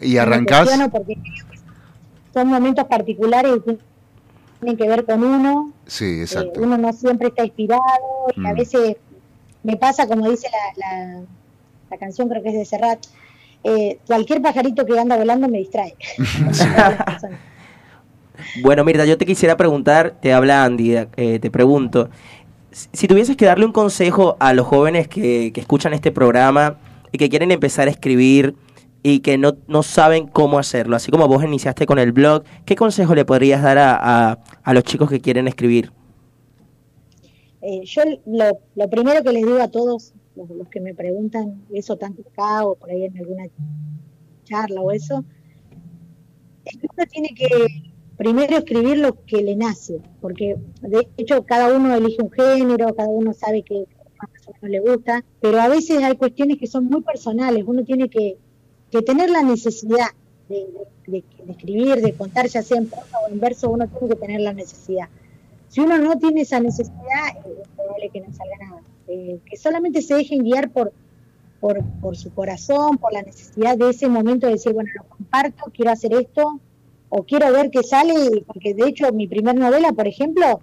¿Y 0.02 0.18
arrancás? 0.18 0.70
porque 0.92 1.16
que 1.16 1.22
son 2.34 2.48
momentos 2.48 2.86
particulares 2.86 3.54
y 3.66 3.78
tienen 4.60 4.78
que 4.78 4.88
ver 4.88 5.06
con 5.06 5.24
uno. 5.24 5.74
Sí, 5.88 6.06
Eh, 6.06 6.22
exacto. 6.22 6.62
uno 6.62 6.78
no 6.78 6.94
siempre 6.94 7.30
está 7.30 7.44
inspirado 7.46 7.82
y 8.36 8.48
a 8.48 8.54
Mm. 8.54 8.56
veces 8.58 8.98
me 9.64 9.76
pasa, 9.78 10.08
como 10.08 10.30
dice 10.30 10.48
la, 10.52 10.88
la, 10.88 11.22
la 11.90 11.98
canción, 11.98 12.30
creo 12.30 12.42
que 12.44 12.50
es 12.50 12.56
de 12.56 12.66
Serrat, 12.66 13.00
eh, 13.64 14.00
cualquier 14.08 14.42
pajarito 14.42 14.86
que 14.86 14.98
anda 14.98 15.18
volando 15.18 15.48
me 15.50 15.58
distrae. 15.60 15.96
Bueno, 18.62 18.84
Mirta, 18.86 19.06
yo 19.06 19.18
te 19.18 19.26
quisiera 19.26 19.58
preguntar, 19.58 20.16
te 20.22 20.34
habla 20.34 20.64
Andy, 20.64 20.96
eh, 20.96 21.40
te 21.40 21.52
pregunto, 21.52 22.10
si 22.72 22.88
si 22.94 23.08
tuvieses 23.08 23.36
que 23.36 23.46
darle 23.46 23.66
un 23.66 23.72
consejo 23.74 24.38
a 24.40 24.54
los 24.54 24.66
jóvenes 24.66 25.08
que, 25.08 25.52
que 25.54 25.60
escuchan 25.62 25.94
este 25.94 26.12
programa 26.12 26.78
y 27.12 27.18
que 27.18 27.30
quieren 27.30 27.52
empezar 27.52 27.88
a 27.88 27.92
escribir 27.92 28.56
y 29.04 29.20
que 29.22 29.38
no, 29.38 29.58
no 29.68 29.84
saben 29.84 30.28
cómo 30.28 30.60
hacerlo, 30.60 30.96
así 30.96 31.12
como 31.12 31.28
vos 31.28 31.44
iniciaste 31.44 31.86
con 31.86 32.00
el 32.00 32.12
blog, 32.12 32.44
¿qué 32.66 32.76
consejo 32.76 33.16
le 33.16 33.26
podrías 33.26 33.62
dar 33.64 33.78
a, 33.78 34.34
a- 34.64 34.74
los 34.74 34.84
chicos 34.84 35.10
que 35.10 35.22
quieren 35.22 35.48
escribir? 35.48 35.92
Eh, 37.62 37.82
yo 37.86 38.04
lo, 38.26 38.60
lo 38.76 38.90
primero 38.90 39.24
que 39.24 39.32
les 39.34 39.46
digo 39.46 39.62
a 39.62 39.68
todos 39.70 40.14
los, 40.36 40.50
los 40.50 40.68
que 40.70 40.80
me 40.80 40.94
preguntan 40.94 41.62
eso 41.74 41.98
tanto 41.98 42.22
acá 42.32 42.66
o 42.66 42.76
por 42.76 42.90
ahí 42.90 43.04
en 43.06 43.18
alguna 43.18 43.44
charla 44.46 44.82
o 44.82 44.92
eso, 44.92 45.24
es 46.66 46.78
que 46.78 46.88
uno 46.96 47.06
tiene 47.08 47.30
que 47.36 47.48
primero 48.18 48.58
escribir 48.58 48.98
lo 49.00 49.24
que 49.26 49.42
le 49.42 49.56
nace, 49.56 50.02
porque 50.22 50.58
de 50.82 51.08
hecho 51.18 51.44
cada 51.46 51.74
uno 51.76 51.96
elige 51.96 52.22
un 52.22 52.32
género, 52.32 52.94
cada 52.96 53.10
uno 53.10 53.34
sabe 53.34 53.64
que 53.64 53.86
más 54.22 54.30
o 54.62 54.68
le 54.68 54.80
gusta, 54.82 55.24
pero 55.40 55.60
a 55.62 55.70
veces 55.70 56.04
hay 56.04 56.16
cuestiones 56.16 56.58
que 56.58 56.68
son 56.68 56.86
muy 56.86 57.02
personales, 57.02 57.64
uno 57.66 57.84
tiene 57.84 58.10
que, 58.10 58.38
que 58.92 59.02
tener 59.02 59.30
la 59.30 59.44
necesidad 59.44 60.08
de, 60.48 60.68
escribir, 61.48 62.02
de 62.02 62.14
contar, 62.14 62.48
ya 62.48 62.62
sea 62.62 62.78
en 62.78 62.88
prosa 62.88 63.20
o 63.20 63.32
en 63.32 63.40
verso, 63.40 63.70
uno 63.70 63.88
tiene 63.88 64.10
que 64.10 64.20
tener 64.20 64.42
la 64.42 64.54
necesidad. 64.54 65.10
Si 65.68 65.82
uno 65.82 65.98
no 65.98 66.18
tiene 66.18 66.42
esa 66.42 66.60
necesidad, 66.60 67.38
eh, 67.46 67.62
es 67.62 67.68
probable 67.70 68.10
que 68.10 68.22
no 68.22 68.34
salga 68.34 68.58
nada. 68.60 68.82
Eh, 69.08 69.40
que 69.46 69.58
solamente 69.58 70.02
se 70.02 70.16
dejen 70.16 70.44
guiar 70.44 70.72
por, 70.72 70.92
por, 71.60 71.84
por 72.02 72.18
su 72.18 72.34
corazón, 72.34 72.98
por 72.98 73.14
la 73.14 73.22
necesidad 73.22 73.78
de 73.78 73.90
ese 73.90 74.08
momento 74.08 74.48
de 74.48 74.54
decir, 74.54 74.74
bueno, 74.74 74.90
lo 74.96 75.04
comparto, 75.04 75.72
quiero 75.74 75.92
hacer 75.92 76.14
esto, 76.14 76.60
o 77.10 77.24
quiero 77.24 77.52
ver 77.52 77.70
qué 77.72 77.84
sale, 77.84 78.44
porque 78.46 78.74
de 78.74 78.88
hecho 78.88 79.12
mi 79.12 79.28
primer 79.28 79.56
novela, 79.56 79.92
por 79.92 80.08
ejemplo, 80.08 80.62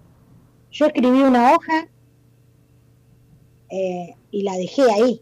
yo 0.71 0.87
escribí 0.87 1.23
una 1.23 1.53
hoja 1.53 1.89
eh, 3.71 4.15
y 4.31 4.43
la 4.43 4.57
dejé 4.57 4.83
ahí. 4.91 5.21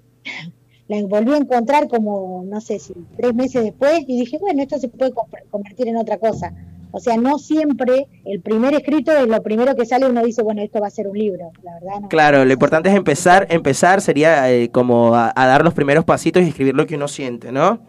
La 1.02 1.06
volví 1.06 1.32
a 1.32 1.36
encontrar 1.38 1.88
como, 1.88 2.44
no 2.46 2.60
sé 2.60 2.78
si 2.78 2.94
tres 3.16 3.34
meses 3.34 3.62
después 3.64 4.00
y 4.06 4.18
dije, 4.20 4.38
bueno, 4.38 4.62
esto 4.62 4.78
se 4.78 4.88
puede 4.88 5.12
co- 5.12 5.26
convertir 5.50 5.88
en 5.88 5.96
otra 5.96 6.18
cosa. 6.18 6.52
O 6.96 7.00
sea, 7.00 7.16
no 7.16 7.38
siempre 7.40 8.06
el 8.24 8.40
primer 8.40 8.72
escrito 8.74 9.10
es 9.10 9.26
lo 9.26 9.42
primero 9.42 9.74
que 9.74 9.84
sale, 9.84 10.06
uno 10.08 10.22
dice, 10.24 10.42
bueno, 10.42 10.62
esto 10.62 10.80
va 10.80 10.86
a 10.86 10.90
ser 10.90 11.08
un 11.08 11.18
libro. 11.18 11.50
La 11.64 11.74
verdad, 11.74 12.00
no. 12.02 12.08
Claro, 12.08 12.44
lo 12.44 12.52
importante 12.52 12.88
es 12.88 12.94
empezar, 12.94 13.48
empezar 13.50 14.00
sería 14.00 14.50
eh, 14.52 14.68
como 14.70 15.14
a, 15.14 15.32
a 15.34 15.46
dar 15.46 15.64
los 15.64 15.74
primeros 15.74 16.04
pasitos 16.04 16.42
y 16.44 16.48
escribir 16.48 16.74
lo 16.76 16.86
que 16.86 16.94
uno 16.94 17.08
siente, 17.08 17.50
¿no? 17.50 17.80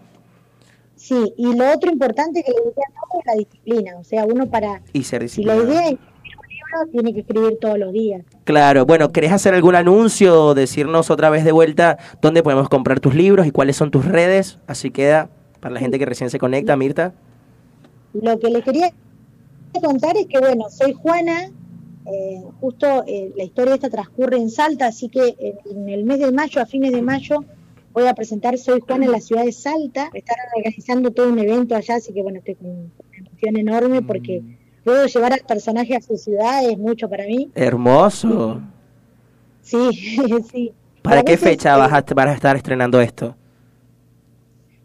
Sí, 0.96 1.34
y 1.38 1.56
lo 1.56 1.72
otro 1.72 1.92
importante 1.92 2.42
que 2.44 2.52
le 2.52 2.58
diría 2.58 2.86
a 2.90 2.94
todos 3.12 3.22
es 3.22 3.26
la 3.28 3.34
disciplina. 3.38 3.98
O 4.00 4.04
sea, 4.04 4.26
uno 4.26 4.48
para, 4.48 4.82
Y 4.94 5.04
ser 5.04 5.30
si 5.30 5.44
la 5.44 5.54
disciplinado. 5.56 5.72
idea 5.72 5.90
es 5.90 5.98
tiene 6.92 7.14
que 7.14 7.22
escribir 7.22 7.58
todos 7.60 7.78
los 7.78 7.92
días. 7.92 8.24
Claro, 8.44 8.86
bueno, 8.86 9.12
¿querés 9.12 9.32
hacer 9.32 9.54
algún 9.54 9.76
anuncio 9.76 10.44
o 10.44 10.54
decirnos 10.54 11.10
otra 11.10 11.30
vez 11.30 11.44
de 11.44 11.52
vuelta 11.52 11.98
dónde 12.22 12.44
podemos 12.44 12.70
comprar 12.70 13.00
tus 13.00 13.16
libros 13.16 13.48
y 13.48 13.52
cuáles 13.52 13.76
son 13.76 13.92
tus 13.92 14.06
redes? 14.06 14.60
Así 14.68 14.92
queda 14.92 15.30
para 15.60 15.74
la 15.74 15.80
gente 15.80 15.98
que 16.00 16.06
recién 16.06 16.30
se 16.30 16.40
conecta, 16.40 16.76
Mirta. 16.78 17.14
Lo 18.14 18.40
que 18.40 18.50
les 18.50 18.64
quería 18.64 18.92
contar 19.82 20.16
es 20.18 20.28
que, 20.28 20.40
bueno, 20.40 20.70
soy 20.70 20.94
Juana, 20.94 21.52
eh, 22.06 22.42
justo 22.62 23.04
eh, 23.08 23.32
la 23.36 23.44
historia 23.44 23.74
esta 23.74 23.90
transcurre 23.90 24.38
en 24.38 24.50
Salta, 24.50 24.88
así 24.88 25.10
que 25.10 25.36
en, 25.40 25.58
en 25.78 25.90
el 25.90 26.04
mes 26.04 26.20
de 26.20 26.32
mayo, 26.32 26.62
a 26.62 26.66
fines 26.66 26.92
de 26.92 27.02
mayo, 27.02 27.44
voy 27.94 28.08
a 28.08 28.14
presentar 28.14 28.58
Soy 28.58 28.82
Juana 28.82 29.06
en 29.06 29.12
la 29.12 29.22
ciudad 29.22 29.44
de 29.44 29.52
Salta. 29.52 30.10
Están 30.14 30.38
organizando 30.56 31.12
todo 31.12 31.30
un 31.30 31.40
evento 31.40 31.76
allá, 31.76 31.96
así 31.96 32.14
que, 32.14 32.22
bueno, 32.22 32.40
estoy 32.40 32.56
con 32.56 32.68
una 32.68 32.90
emoción 33.18 33.58
enorme 33.58 34.02
porque 34.02 34.44
puedo 34.86 35.08
llevar 35.08 35.34
al 35.34 35.42
personaje 35.42 35.96
a 35.96 36.02
su 36.02 36.16
ciudad, 36.16 36.64
es 36.64 36.78
mucho 36.78 37.10
para 37.10 37.26
mí. 37.26 37.52
Hermoso. 37.56 38.62
Sí, 39.62 39.78
sí. 40.52 40.72
¿Para 41.02 41.24
qué 41.24 41.38
fecha 41.38 41.76
vas 41.76 41.92
a, 41.92 42.14
vas 42.14 42.28
a 42.28 42.34
estar 42.34 42.56
estrenando 42.56 43.02
esto? 43.02 43.36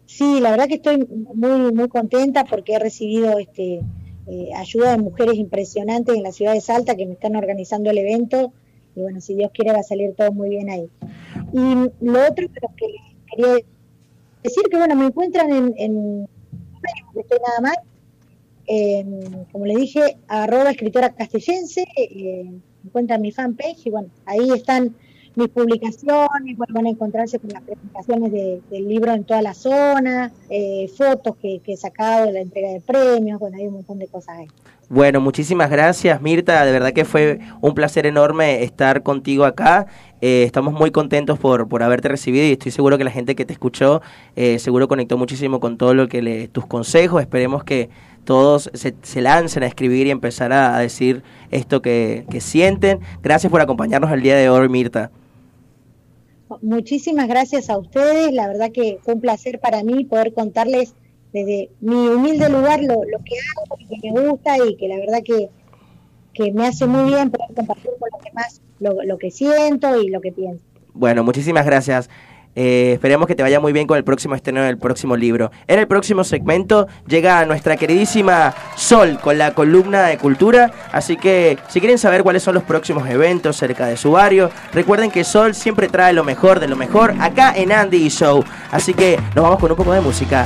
Sí, 0.07 0.39
la 0.41 0.51
verdad 0.51 0.67
que 0.67 0.75
estoy 0.75 1.07
muy 1.33 1.71
muy 1.71 1.87
contenta 1.87 2.43
porque 2.43 2.73
he 2.73 2.79
recibido 2.79 3.39
este 3.39 3.81
eh, 4.27 4.49
ayuda 4.55 4.91
de 4.91 4.97
mujeres 4.97 5.35
impresionantes 5.35 6.15
en 6.15 6.23
la 6.23 6.31
ciudad 6.31 6.53
de 6.53 6.61
Salta 6.61 6.95
que 6.95 7.05
me 7.05 7.13
están 7.13 7.35
organizando 7.35 7.89
el 7.89 7.97
evento 7.99 8.51
y 8.95 9.01
bueno, 9.01 9.21
si 9.21 9.35
Dios 9.35 9.51
quiere 9.53 9.71
va 9.71 9.79
a 9.79 9.83
salir 9.83 10.13
todo 10.15 10.31
muy 10.31 10.49
bien 10.49 10.69
ahí. 10.69 10.89
Y 11.53 12.05
lo 12.05 12.27
otro 12.27 12.47
pero 12.53 12.69
que 12.75 12.87
les 12.87 13.25
quería 13.29 13.65
decir 14.43 14.63
que 14.69 14.77
bueno, 14.77 14.95
me 14.95 15.05
encuentran 15.05 15.51
en, 15.51 15.73
en 15.77 16.27
estoy 17.15 17.39
nada 17.47 17.61
más, 17.61 17.77
en, 18.73 19.45
como 19.51 19.65
le 19.65 19.75
dije, 19.75 20.17
arroba 20.27 20.71
escritora 20.71 21.13
castellense, 21.13 21.85
eh, 21.97 22.49
encuentran 22.85 23.21
mi 23.21 23.31
fanpage 23.31 23.85
y 23.85 23.89
bueno, 23.89 24.09
ahí 24.25 24.49
están 24.55 24.95
mis 25.35 25.49
publicaciones, 25.49 26.57
bueno, 26.57 26.73
van 26.73 26.85
a 26.87 26.89
encontrarse 26.89 27.39
con 27.39 27.49
las 27.51 27.63
presentaciones 27.63 28.31
de- 28.31 28.61
del 28.69 28.87
libro 28.87 29.13
en 29.13 29.23
toda 29.23 29.41
la 29.41 29.53
zona, 29.53 30.31
eh, 30.49 30.87
fotos 30.97 31.35
que, 31.41 31.59
que 31.63 31.73
he 31.73 31.77
sacado 31.77 32.25
de 32.27 32.33
la 32.33 32.39
entrega 32.41 32.69
de 32.69 32.81
premios, 32.81 33.39
bueno, 33.39 33.57
hay 33.57 33.67
un 33.67 33.73
montón 33.75 33.99
de 33.99 34.07
cosas 34.07 34.37
ahí. 34.39 34.47
Bueno, 34.93 35.21
muchísimas 35.21 35.69
gracias 35.69 36.21
Mirta, 36.21 36.65
de 36.65 36.71
verdad 36.73 36.91
que 36.91 37.05
fue 37.05 37.39
un 37.61 37.73
placer 37.73 38.05
enorme 38.05 38.61
estar 38.63 39.03
contigo 39.03 39.45
acá. 39.45 39.87
Eh, 40.19 40.43
estamos 40.43 40.73
muy 40.73 40.91
contentos 40.91 41.39
por, 41.39 41.69
por 41.69 41.81
haberte 41.81 42.09
recibido 42.09 42.45
y 42.45 42.51
estoy 42.51 42.73
seguro 42.73 42.97
que 42.97 43.05
la 43.05 43.11
gente 43.11 43.33
que 43.33 43.45
te 43.45 43.53
escuchó 43.53 44.01
eh, 44.35 44.59
seguro 44.59 44.89
conectó 44.89 45.17
muchísimo 45.17 45.61
con 45.61 45.77
todo 45.77 45.93
lo 45.93 46.09
que 46.09 46.21
le, 46.21 46.49
tus 46.49 46.65
consejos. 46.65 47.21
Esperemos 47.21 47.63
que 47.63 47.89
todos 48.25 48.69
se, 48.73 49.21
lancen 49.21 49.63
a 49.63 49.67
escribir 49.67 50.07
y 50.07 50.11
empezar 50.11 50.51
a, 50.51 50.75
a 50.75 50.81
decir 50.81 51.23
esto 51.51 51.81
que, 51.81 52.25
que 52.29 52.41
sienten. 52.41 52.99
Gracias 53.23 53.49
por 53.49 53.61
acompañarnos 53.61 54.11
el 54.11 54.21
día 54.21 54.35
de 54.35 54.49
hoy, 54.49 54.67
Mirta. 54.67 55.09
Muchísimas 56.61 57.29
gracias 57.29 57.69
a 57.69 57.77
ustedes, 57.77 58.33
la 58.33 58.49
verdad 58.49 58.73
que 58.73 58.99
fue 59.03 59.13
un 59.13 59.21
placer 59.21 59.61
para 59.61 59.83
mí 59.83 60.03
poder 60.03 60.33
contarles 60.33 60.95
desde 61.33 61.69
mi 61.79 61.95
humilde 61.95 62.49
lugar 62.49 62.81
lo, 62.81 62.95
lo 62.95 63.19
que 63.23 63.35
hago 63.35 63.77
y 63.89 63.99
que 63.99 64.11
me 64.11 64.27
gusta 64.27 64.57
y 64.57 64.75
que 64.75 64.87
la 64.87 64.97
verdad 64.97 65.19
que, 65.23 65.49
que 66.33 66.51
me 66.51 66.67
hace 66.67 66.85
muy 66.85 67.11
bien 67.11 67.31
poder 67.31 67.55
compartir 67.55 67.91
con 67.99 68.09
los 68.11 68.23
demás 68.23 68.61
lo, 68.79 69.03
lo 69.03 69.17
que 69.17 69.31
siento 69.31 70.01
y 70.01 70.09
lo 70.09 70.21
que 70.21 70.31
pienso. 70.31 70.63
Bueno, 70.93 71.23
muchísimas 71.23 71.65
gracias. 71.65 72.09
Eh, 72.53 72.91
esperemos 72.93 73.27
que 73.27 73.35
te 73.35 73.43
vaya 73.43 73.61
muy 73.61 73.71
bien 73.71 73.87
con 73.87 73.97
el 73.97 74.03
próximo 74.03 74.35
estreno 74.35 74.61
del 74.61 74.77
próximo 74.77 75.15
libro. 75.15 75.51
En 75.67 75.79
el 75.79 75.87
próximo 75.87 76.23
segmento 76.23 76.87
llega 77.07 77.45
nuestra 77.45 77.77
queridísima 77.77 78.53
Sol 78.75 79.19
con 79.21 79.37
la 79.37 79.53
columna 79.53 80.03
de 80.03 80.17
cultura. 80.17 80.71
Así 80.91 81.15
que 81.15 81.57
si 81.69 81.79
quieren 81.79 81.97
saber 81.97 82.23
cuáles 82.23 82.43
son 82.43 82.55
los 82.55 82.63
próximos 82.63 83.09
eventos 83.09 83.55
cerca 83.55 83.85
de 83.87 83.95
su 83.95 84.11
barrio, 84.11 84.49
recuerden 84.73 85.11
que 85.11 85.23
Sol 85.23 85.55
siempre 85.55 85.87
trae 85.87 86.11
lo 86.13 86.23
mejor 86.23 86.59
de 86.59 86.67
lo 86.67 86.75
mejor 86.75 87.13
acá 87.19 87.53
en 87.55 87.71
Andy 87.71 88.09
Show. 88.09 88.43
Así 88.69 88.93
que 88.93 89.17
nos 89.33 89.43
vamos 89.43 89.59
con 89.59 89.71
un 89.71 89.77
poco 89.77 89.93
de 89.93 90.01
música. 90.01 90.45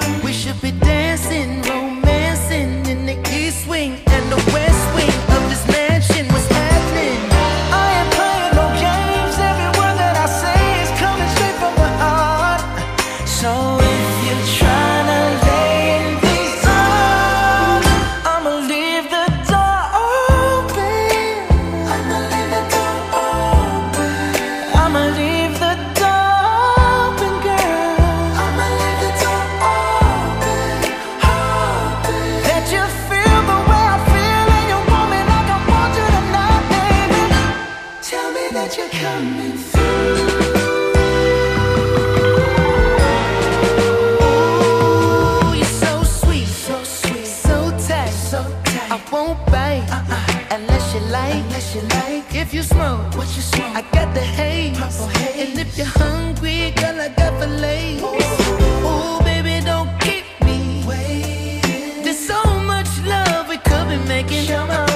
If 52.51 52.55
you 52.55 52.63
smoke, 52.63 53.15
what 53.15 53.33
you 53.33 53.41
smoke? 53.41 53.77
I 53.77 53.81
got 53.93 54.13
the 54.13 54.19
haze, 54.19 54.77
purple 54.77 55.07
haze. 55.07 55.51
And 55.51 55.57
if 55.57 55.77
you're 55.77 55.87
hungry, 55.87 56.71
girl, 56.71 56.99
I 56.99 57.07
got 57.07 57.39
fillets. 57.39 58.03
Ooh, 58.03 59.23
baby, 59.23 59.65
don't 59.65 59.89
keep 60.01 60.25
me 60.43 60.83
waiting. 60.85 62.03
There's 62.03 62.19
so 62.19 62.43
much 62.59 62.89
love 63.05 63.47
we 63.47 63.55
could 63.55 63.87
be 63.87 63.95
making. 64.05 64.53
I'm 64.53 64.90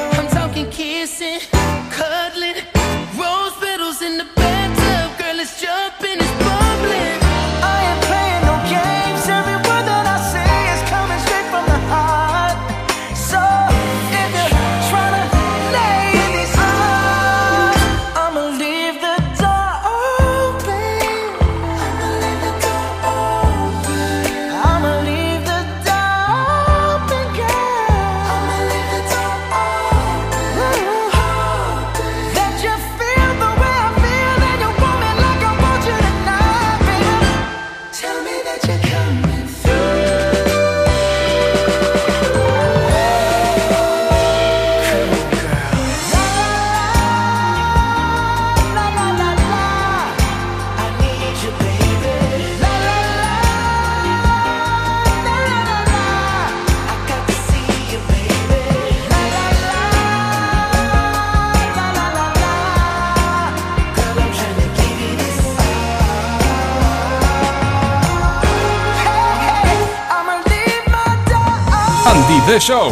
The 72.47 72.59
Show. 72.59 72.91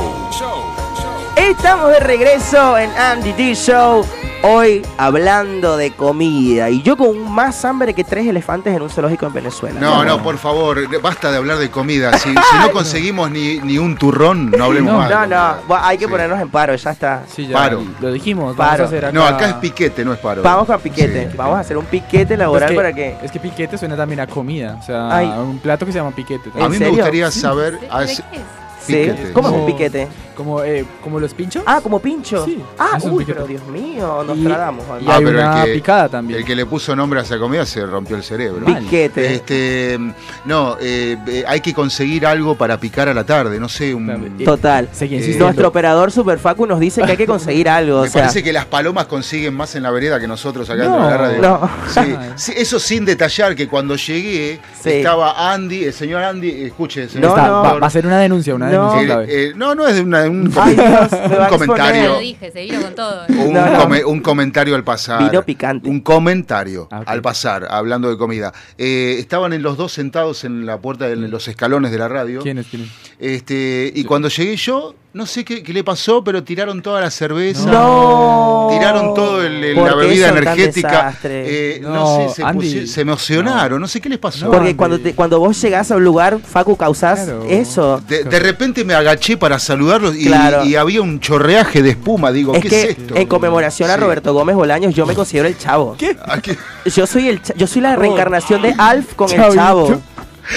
Estamos 1.36 1.92
de 1.92 2.00
regreso 2.00 2.78
en 2.78 2.90
Andy 2.92 3.34
D 3.34 3.54
Show. 3.56 4.06
Hoy 4.46 4.86
hablando 4.98 5.78
de 5.78 5.92
comida. 5.92 6.70
Y 6.70 6.82
yo 6.82 6.98
con 6.98 7.32
más 7.32 7.64
hambre 7.64 7.94
que 7.94 8.04
tres 8.04 8.28
elefantes 8.28 8.76
en 8.76 8.82
un 8.82 8.90
zoológico 8.90 9.26
en 9.28 9.34
Venezuela. 9.34 9.80
No, 9.80 10.04
no, 10.04 10.22
por 10.22 10.38
favor, 10.38 10.78
basta 11.02 11.32
de 11.32 11.38
hablar 11.38 11.58
de 11.60 11.70
comida. 11.72 12.18
Si, 12.18 12.30
si 12.30 12.58
no 12.60 12.72
conseguimos 12.74 13.32
ni, 13.32 13.58
ni 13.60 13.78
un 13.78 13.96
turrón, 13.96 14.52
no 14.52 14.66
hablemos 14.66 14.92
No, 14.94 15.00
más. 15.00 15.10
no, 15.10 15.26
no. 15.28 15.56
Bueno, 15.68 15.86
hay 15.86 15.98
que 15.98 16.08
ponernos 16.10 16.42
en 16.42 16.50
paro, 16.50 16.76
ya 16.76 16.92
está. 16.92 17.24
Sí, 17.34 17.48
ya 17.48 17.54
Paro. 17.54 17.84
lo 18.02 18.12
dijimos. 18.12 18.56
Paro. 18.58 18.70
Vamos 18.72 18.82
a 18.82 18.84
hacer 18.86 19.06
acá... 19.06 19.14
No, 19.14 19.24
acá 19.26 19.48
es 19.50 19.54
piquete, 19.56 20.04
no 20.04 20.12
es 20.14 20.20
paro. 20.20 20.42
Vamos 20.44 20.66
con 20.68 20.80
piquete. 20.82 21.32
Vamos 21.38 21.56
a 21.58 21.60
hacer 21.62 21.78
un 21.78 21.86
piquete 21.86 22.36
laboral 22.36 22.70
Es 22.70 22.72
que, 22.72 22.76
para 22.76 22.94
que. 22.94 23.16
Es 23.24 23.32
que 23.32 23.40
piquete 23.40 23.78
suena 23.78 23.96
también 23.96 24.20
a 24.20 24.28
comida. 24.28 24.78
O 24.82 24.84
sea, 24.84 25.16
Ay. 25.16 25.28
a 25.32 25.40
un 25.42 25.60
plato 25.60 25.86
que 25.86 25.92
se 25.94 26.00
llama 26.00 26.12
piquete. 26.12 26.50
A 26.62 26.68
mí 26.68 26.78
me 26.80 26.90
gustaría 26.90 27.32
Sí. 27.32 27.40
saber. 27.40 27.80
ah, 27.90 28.02
¿De 28.02 28.08
si- 28.10 28.22
qué 28.24 28.38
es? 28.38 28.44
Sí. 28.86 28.94
Piquete. 28.94 29.32
¿Cómo 29.34 29.48
es 29.50 29.56
un 29.56 29.66
piquete? 29.66 30.08
Como, 30.36 30.64
eh, 30.64 30.84
como 31.04 31.20
los 31.20 31.34
pinchos. 31.34 31.64
Ah, 31.66 31.80
como 31.82 32.00
pincho. 32.00 32.44
Sí, 32.44 32.60
ah, 32.80 32.96
es 32.98 33.04
un 33.04 33.12
uy, 33.12 33.20
piquete. 33.20 33.34
pero 33.36 33.48
Dios 33.48 33.66
mío, 33.68 34.24
nos 34.26 34.38
Y- 34.38 34.44
tradamos. 34.44 34.84
y 35.00 35.10
hay 35.10 35.24
una 35.26 35.62
el 35.62 35.68
que, 35.68 35.74
picada 35.76 36.10
también. 36.10 36.40
El 36.40 36.46
que 36.46 36.56
le 36.56 36.66
puso 36.66 36.96
nombre 36.96 37.20
a 37.20 37.24
esa 37.24 37.38
comida 37.38 37.66
se 37.66 37.86
rompió 37.86 38.16
el 38.18 38.24
cerebro. 38.24 38.66
Piquete. 38.66 39.36
Este, 39.36 40.00
no, 40.46 40.76
eh, 40.82 41.18
eh, 41.28 41.44
hay 41.48 41.62
que 41.62 41.74
conseguir 41.74 42.26
algo 42.26 42.56
para 42.56 42.78
picar 42.80 43.08
a 43.10 43.14
la 43.14 43.24
tarde, 43.24 43.60
no 43.60 43.70
sé, 43.70 43.94
un... 43.94 44.38
Total. 44.44 44.90
insistiendo. 44.92 45.46
Nuestro 45.46 45.68
operador 45.68 46.12
Superfacu 46.12 46.66
nos 46.66 46.80
dice 46.80 47.02
que 47.04 47.12
hay 47.12 47.18
que 47.18 47.28
conseguir 47.28 47.70
algo. 47.70 48.02
Me 48.02 48.08
o 48.08 48.12
sea, 48.12 48.24
parece 48.24 48.44
que 48.44 48.52
las 48.52 48.66
palomas 48.66 49.06
consiguen 49.06 49.54
más 49.56 49.76
en 49.76 49.84
la 49.84 49.92
vereda 49.92 50.20
que 50.20 50.28
nosotros 50.28 50.70
acá 50.70 50.84
No, 50.84 50.92
dentro 50.98 51.06
de 51.06 51.12
la 51.12 51.18
radio. 51.18 51.42
no. 51.42 51.70
Sí, 51.94 52.16
sí, 52.36 52.54
eso 52.58 52.80
sin 52.80 53.06
detallar 53.06 53.56
que 53.56 53.68
cuando 53.68 53.96
llegué 53.96 54.60
Sí. 54.82 54.90
estaba 54.90 55.54
Andy, 55.54 55.86
el 55.86 55.94
señor 55.94 56.24
Andy, 56.24 56.64
escuche, 56.64 57.08
señor 57.08 57.30
Está- 57.30 57.48
doctor. 57.50 57.76
va, 57.76 57.80
va 57.80 57.88
a 57.88 57.90
ser 57.92 58.06
una 58.08 58.20
denuncia, 58.20 58.56
una 58.56 58.70
No. 58.74 59.02
Eh, 59.02 59.26
eh, 59.28 59.54
no, 59.56 59.76
no 59.76 59.88
es 59.88 59.96
de 59.96 60.02
una- 60.02 60.24
un, 60.24 60.52
Ay, 60.56 60.76
Dios, 60.76 61.50
comentario. 61.50 62.14
Lo 62.14 62.20
dije, 62.20 62.52
se 62.52 62.62
vino 62.64 62.82
con 62.82 62.96
todo. 62.96 63.24
Un, 63.30 63.54
No, 63.54 63.66
no. 63.70 63.80
come- 63.80 64.04
un 64.06 64.20
comentario 64.22 64.76
al 64.76 64.84
pasar. 64.84 65.30
Vino 65.30 65.44
picante. 65.44 65.90
Un 65.90 66.00
comentario 66.02 66.88
Ah, 66.92 67.04
al 67.06 67.22
pasar, 67.22 67.68
hablando 67.70 68.10
de 68.10 68.18
comida. 68.18 68.54
Eh, 68.78 69.16
estaban 69.20 69.54
en 69.54 69.62
los 69.64 69.78
dos 69.78 69.92
sentados 69.94 70.44
en 70.44 70.66
la 70.66 70.80
puerta 70.80 71.08
de 71.08 71.16
los 71.16 71.48
escalones 71.48 71.92
de 71.92 71.98
la 71.98 72.08
radio. 72.08 72.42
¿Quiénes? 72.42 72.68
¿Quiénes? 72.68 72.90
Este, 73.20 73.92
y 73.96 74.04
cuando 74.04 74.28
llegué 74.30 74.56
yo, 74.56 74.96
no 75.14 75.26
sé 75.28 75.46
qué, 75.46 75.62
qué 75.62 75.74
le 75.74 75.84
pasó, 75.84 76.24
pero 76.24 76.44
tiraron 76.44 76.82
toda 76.82 77.00
la 77.00 77.12
cerveza. 77.12 77.70
No. 77.70 78.68
Tiraron 78.72 79.14
todo 79.14 79.44
el- 79.44 79.64
el- 79.64 79.76
¿Por 79.76 79.88
la 79.88 79.96
bebida 79.96 80.30
energética. 80.30 81.16
Eh, 81.24 81.80
no, 81.84 81.94
No, 81.94 82.30
sé, 82.30 82.36
se, 82.36 82.44
Andy. 82.44 82.68
pusi- 82.74 82.88
se 82.88 83.02
emocionaron, 83.02 83.80
no 83.80 83.88
sé 83.88 84.02
qué 84.02 84.10
les 84.10 84.18
pasó. 84.18 84.50
Porque 84.50 84.76
cuando, 84.76 85.00
te- 85.00 85.14
cuando 85.14 85.40
vos 85.40 85.62
llegás 85.62 85.92
a 85.92 85.98
un 85.98 86.04
lugar, 86.04 86.40
Facu, 86.40 86.76
causás 86.76 87.26
Claro. 87.26 87.44
eso. 87.48 88.02
De, 88.08 88.24
de 88.24 88.40
repente 88.40 88.84
me 88.84 88.96
agaché 88.96 89.38
para 89.38 89.60
saludarlos 89.60 90.16
y, 90.16 90.26
Claro. 90.26 90.66
y 90.66 90.76
había 90.76 91.02
un 91.04 91.20
chorreaje 91.20 91.84
de 91.84 91.92
espuma. 91.92 92.32
Digo, 92.32 92.56
Es 92.56 92.62
¿qué 92.64 92.70
que 92.70 92.82
es 92.82 92.90
esto? 92.98 93.16
en 93.16 93.28
conmemoración 93.28 93.92
a 93.92 93.96
Sí. 93.96 94.00
Roberto 94.02 94.34
Gómez 94.34 94.56
Bolaños, 94.56 94.96
yo 94.96 95.06
me 95.06 95.14
considero 95.14 95.48
el 95.48 95.58
chavo. 95.58 95.96
¿Qué? 95.98 96.18
Aquí- 96.28 96.58
Yo 96.86 97.06
soy 97.06 97.28
el 97.30 97.40
yo 97.56 97.68
soy 97.68 97.82
la 97.84 97.94
Oh. 97.94 97.98
reencarnación 97.98 98.62
de 98.64 98.74
Alf 98.78 99.14
con 99.14 99.30
el 99.32 99.54
chavo. 99.54 100.02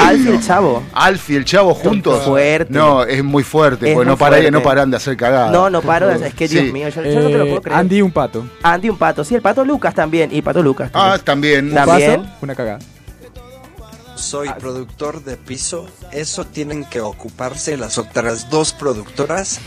Alf 0.01 0.21
y 0.25 0.29
el 0.29 0.43
chavo. 0.43 0.83
Alf 0.93 1.31
y 1.31 1.37
el 1.37 1.45
chavo 1.45 1.75
juntos. 1.75 2.25
Fuerte. 2.25 2.73
No, 2.73 3.05
es 3.05 3.23
muy 3.23 3.43
fuerte, 3.45 3.89
Es 3.89 3.95
porque 3.95 4.07
muy 4.07 4.13
no, 4.15 4.19
paran, 4.19 4.39
fuerte. 4.41 4.51
no 4.51 4.63
paran 4.63 4.91
de 4.91 4.97
hacer 4.97 5.17
cagadas. 5.17 5.53
No, 5.53 5.71
no 5.71 5.81
paro, 5.83 6.09
de- 6.09 6.27
es 6.29 6.35
que 6.35 6.49
Dios 6.49 6.65
Sí. 6.67 6.73
mío, 6.73 6.89
yo, 6.89 7.03
yo 7.03 7.21
no 7.21 7.27
te 7.29 7.39
lo 7.39 7.45
puedo 7.45 7.59
Eh, 7.59 7.63
creer. 7.63 7.79
Andy 7.79 8.03
un 8.03 8.11
pato. 8.13 8.47
Andy 8.63 8.89
un 8.91 8.99
pato, 8.99 9.25
sí, 9.25 9.35
el 9.35 9.43
pato 9.43 9.65
Lucas 9.65 9.95
también, 9.95 10.31
y 10.35 10.43
pato 10.43 10.63
Lucas. 10.63 10.91
Ah, 10.95 11.19
también. 11.23 11.73
también. 11.73 11.87
También. 11.87 12.23
Paso, 12.23 12.37
una 12.43 12.55
cagada. 12.55 12.79
Soy 14.17 14.49
productor 14.59 15.23
de 15.25 15.37
piso. 15.37 15.87
Eso 16.11 16.45
tienen 16.47 16.85
que 16.87 17.01
ocuparse 17.03 17.77
las 17.77 17.99
otras 17.99 18.49
dos 18.51 18.73
productoras. 18.73 19.61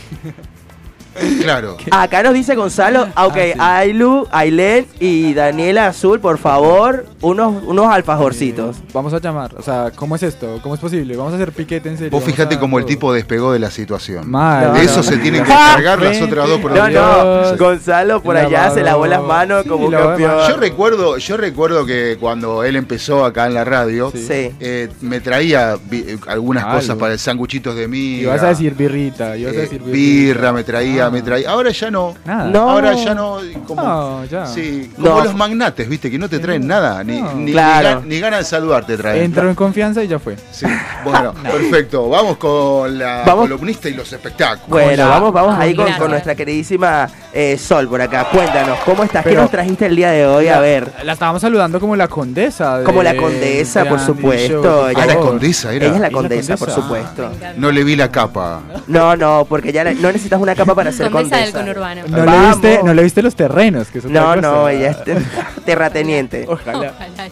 Claro. 1.42 1.76
Acá 1.90 2.22
nos 2.22 2.34
dice 2.34 2.54
Gonzalo, 2.54 3.08
ah, 3.14 3.26
ok, 3.26 3.36
Ailu, 3.58 4.26
Ailen 4.30 4.86
y 5.00 5.34
Daniela 5.34 5.88
Azul, 5.88 6.20
por 6.20 6.38
favor, 6.38 7.06
unos, 7.20 7.62
unos 7.66 7.86
alfajorcitos. 7.86 8.76
Vamos 8.92 9.12
a 9.12 9.20
llamar. 9.20 9.54
O 9.56 9.62
sea, 9.62 9.90
¿cómo 9.94 10.16
es 10.16 10.22
esto? 10.22 10.58
¿Cómo 10.62 10.74
es 10.74 10.80
posible? 10.80 11.16
Vamos 11.16 11.32
a 11.32 11.36
hacer 11.36 11.52
piquete 11.52 11.88
en 11.88 11.96
serio. 11.98 12.10
Vos 12.12 12.24
fíjate 12.24 12.58
cómo 12.58 12.78
el 12.78 12.84
todo. 12.84 12.88
tipo 12.90 13.12
despegó 13.12 13.52
de 13.52 13.58
la 13.58 13.70
situación. 13.70 14.30
Mal. 14.30 14.72
de 14.72 14.78
No, 14.78 14.84
eso 14.84 14.96
no, 14.98 15.02
se 15.02 15.16
no. 15.16 15.22
tienen 15.22 15.44
que 15.44 15.52
Ah, 15.52 15.70
encargar 15.78 16.00
las 16.02 16.20
otras 16.22 16.48
dos 16.48 16.60
No, 16.60 16.64
productoras. 16.68 17.50
no, 17.52 17.56
Gonzalo 17.58 18.22
por 18.22 18.36
allá 18.36 18.70
se 18.70 18.82
lavó 18.82 19.06
las 19.06 19.22
manos 19.22 19.62
Sí, 19.64 19.68
como 19.68 19.86
un 19.86 19.92
campeón. 19.92 20.48
Yo 20.48 20.56
recuerdo, 20.56 21.18
yo 21.18 21.36
recuerdo 21.36 21.84
que 21.86 22.16
cuando 22.20 22.64
él 22.64 22.76
empezó 22.76 23.24
acá 23.24 23.46
en 23.46 23.54
la 23.54 23.64
radio, 23.64 24.10
Sí. 24.14 24.50
eh, 24.60 24.88
me 25.00 25.20
traía 25.20 25.76
eh, 25.90 26.18
algunas 26.26 26.64
Algo. 26.64 26.76
cosas 26.76 26.96
para 26.96 27.12
el 27.12 27.18
sanguchitos 27.18 27.74
de 27.74 27.88
mí. 27.88 28.20
Ibas 28.20 28.42
a 28.42 28.48
decir 28.48 28.74
birrita. 28.74 29.36
Ibas 29.36 29.56
a 29.56 29.60
decir 29.60 29.80
birrita. 29.82 29.92
birra 29.92 30.52
me 30.52 30.64
traía, 30.64 30.99
Ah. 31.06 31.10
me. 31.10 31.46
Ahora 31.46 31.70
ya 31.70 31.90
no. 31.90 32.14
Nada. 32.24 32.44
No. 32.50 32.70
Ahora 32.70 32.92
ya 32.94 33.14
no. 33.14 33.38
Como, 33.66 33.82
No, 33.82 34.24
ya. 34.24 34.46
Sí, 34.46 34.90
como 34.96 35.08
No. 35.08 35.24
los 35.24 35.34
magnates, 35.34 35.88
viste, 35.88 36.10
que 36.10 36.18
no 36.18 36.28
te 36.28 36.38
traen 36.38 36.66
nada, 36.66 37.02
ni, 37.04 37.20
No. 37.20 37.32
ni, 37.34 37.52
Claro. 37.52 38.02
ni 38.04 38.18
ganas 38.20 38.40
de 38.40 38.44
saludarte 38.46 38.96
traen. 38.96 39.22
Entró 39.24 39.48
en 39.48 39.54
confianza 39.54 40.02
y 40.04 40.08
ya 40.08 40.18
fue. 40.18 40.36
Sí, 40.52 40.66
bueno, 41.04 41.32
perfecto. 41.42 42.08
Vamos 42.08 42.36
con 42.36 42.98
la 42.98 43.22
Vamos. 43.26 43.48
columnista 43.48 43.88
y 43.88 43.94
los 43.94 44.12
espectáculos. 44.12 44.68
Bueno, 44.68 45.08
vamos, 45.08 45.32
vamos 45.32 45.56
ahí 45.58 45.74
con, 45.74 46.10
nuestra 46.10 46.34
queridísima 46.34 47.08
eh, 47.32 47.56
Sol 47.58 47.88
por 47.88 48.00
acá. 48.00 48.26
Cuéntanos, 48.30 48.78
¿cómo 48.84 49.04
estás? 49.04 49.24
¿Qué 49.24 49.34
nos 49.34 49.50
trajiste 49.50 49.86
el 49.86 49.96
día 49.96 50.10
de 50.10 50.26
hoy? 50.26 50.48
A 50.48 50.58
ver. 50.60 50.90
La 51.04 51.12
estábamos 51.12 51.40
saludando 51.42 51.78
como 51.80 51.94
la 51.96 52.08
condesa. 52.08 52.78
de- 52.78 52.84
Como 52.84 53.02
la 53.02 53.16
condesa, 53.16 53.84
por 53.84 54.00
supuesto. 54.00 54.62
Show, 54.62 54.88
Ella 54.88 55.02
Ah, 55.02 55.06
la 55.06 55.12
es- 55.12 55.18
condesa 55.18 55.72
era. 55.72 55.86
Ella 55.86 55.94
es 55.94 56.00
la 56.00 56.06
¿Es 56.08 56.12
la 56.12 56.18
condesa, 56.18 56.56
por 56.56 56.70
supuesto. 56.70 57.30
No 57.56 57.70
le 57.70 57.84
vi 57.84 57.96
la 57.96 58.10
capa. 58.10 58.60
No, 58.86 59.14
no, 59.16 59.46
porque 59.48 59.72
ya 59.72 59.84
la- 59.84 59.92
no 59.92 60.08
necesitas 60.08 60.40
una 60.40 60.54
capa 60.54 60.74
para 60.74 60.89
ser 60.92 61.10
Condesa 61.10 61.36
del 61.36 61.52
condesa. 61.52 61.58
conurbano. 61.58 62.02
No 62.08 62.24
le, 62.24 62.48
viste, 62.48 62.80
no 62.84 62.94
le 62.94 63.02
viste 63.02 63.22
los 63.22 63.34
terrenos, 63.34 63.88
que 63.88 63.98
es 63.98 64.04
otra 64.04 64.20
No, 64.20 64.26
cosa. 64.28 64.40
no, 64.40 64.68
ella 64.68 64.90
es 64.90 65.04
te- 65.04 65.16
terrateniente. 65.64 66.46
Ojalá. 66.48 66.78
Ojalá. 66.78 67.30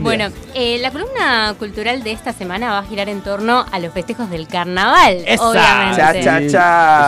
Bueno, 0.00 0.28
eh, 0.54 0.78
la 0.80 0.90
columna 0.90 1.54
cultural 1.58 2.02
de 2.02 2.12
esta 2.12 2.32
semana 2.32 2.70
va 2.72 2.78
a 2.78 2.82
girar 2.84 3.08
en 3.08 3.20
torno 3.22 3.64
a 3.70 3.78
los 3.78 3.92
festejos 3.92 4.30
del 4.30 4.46
carnaval, 4.46 5.18
obviamente. 5.38 5.96
Cha, 5.96 6.12
cha, 6.12 6.22
cha. 6.22 6.38
Eso 6.40 6.56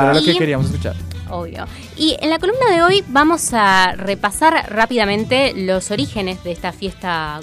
era 0.05 0.15
lo 0.15 0.23
que 0.23 0.31
Y- 0.33 0.39
queríamos 0.39 0.67
escuchar. 0.67 0.95
Obvio. 1.31 1.65
Y 1.97 2.17
en 2.21 2.29
la 2.31 2.39
columna 2.39 2.71
de 2.71 2.83
hoy 2.83 3.05
vamos 3.09 3.51
a 3.55 3.93
repasar 3.97 4.67
rápidamente 4.71 5.53
los 5.57 5.91
orígenes 5.91 6.45
de 6.45 6.53
esta 6.53 6.73
fiesta 6.73 7.41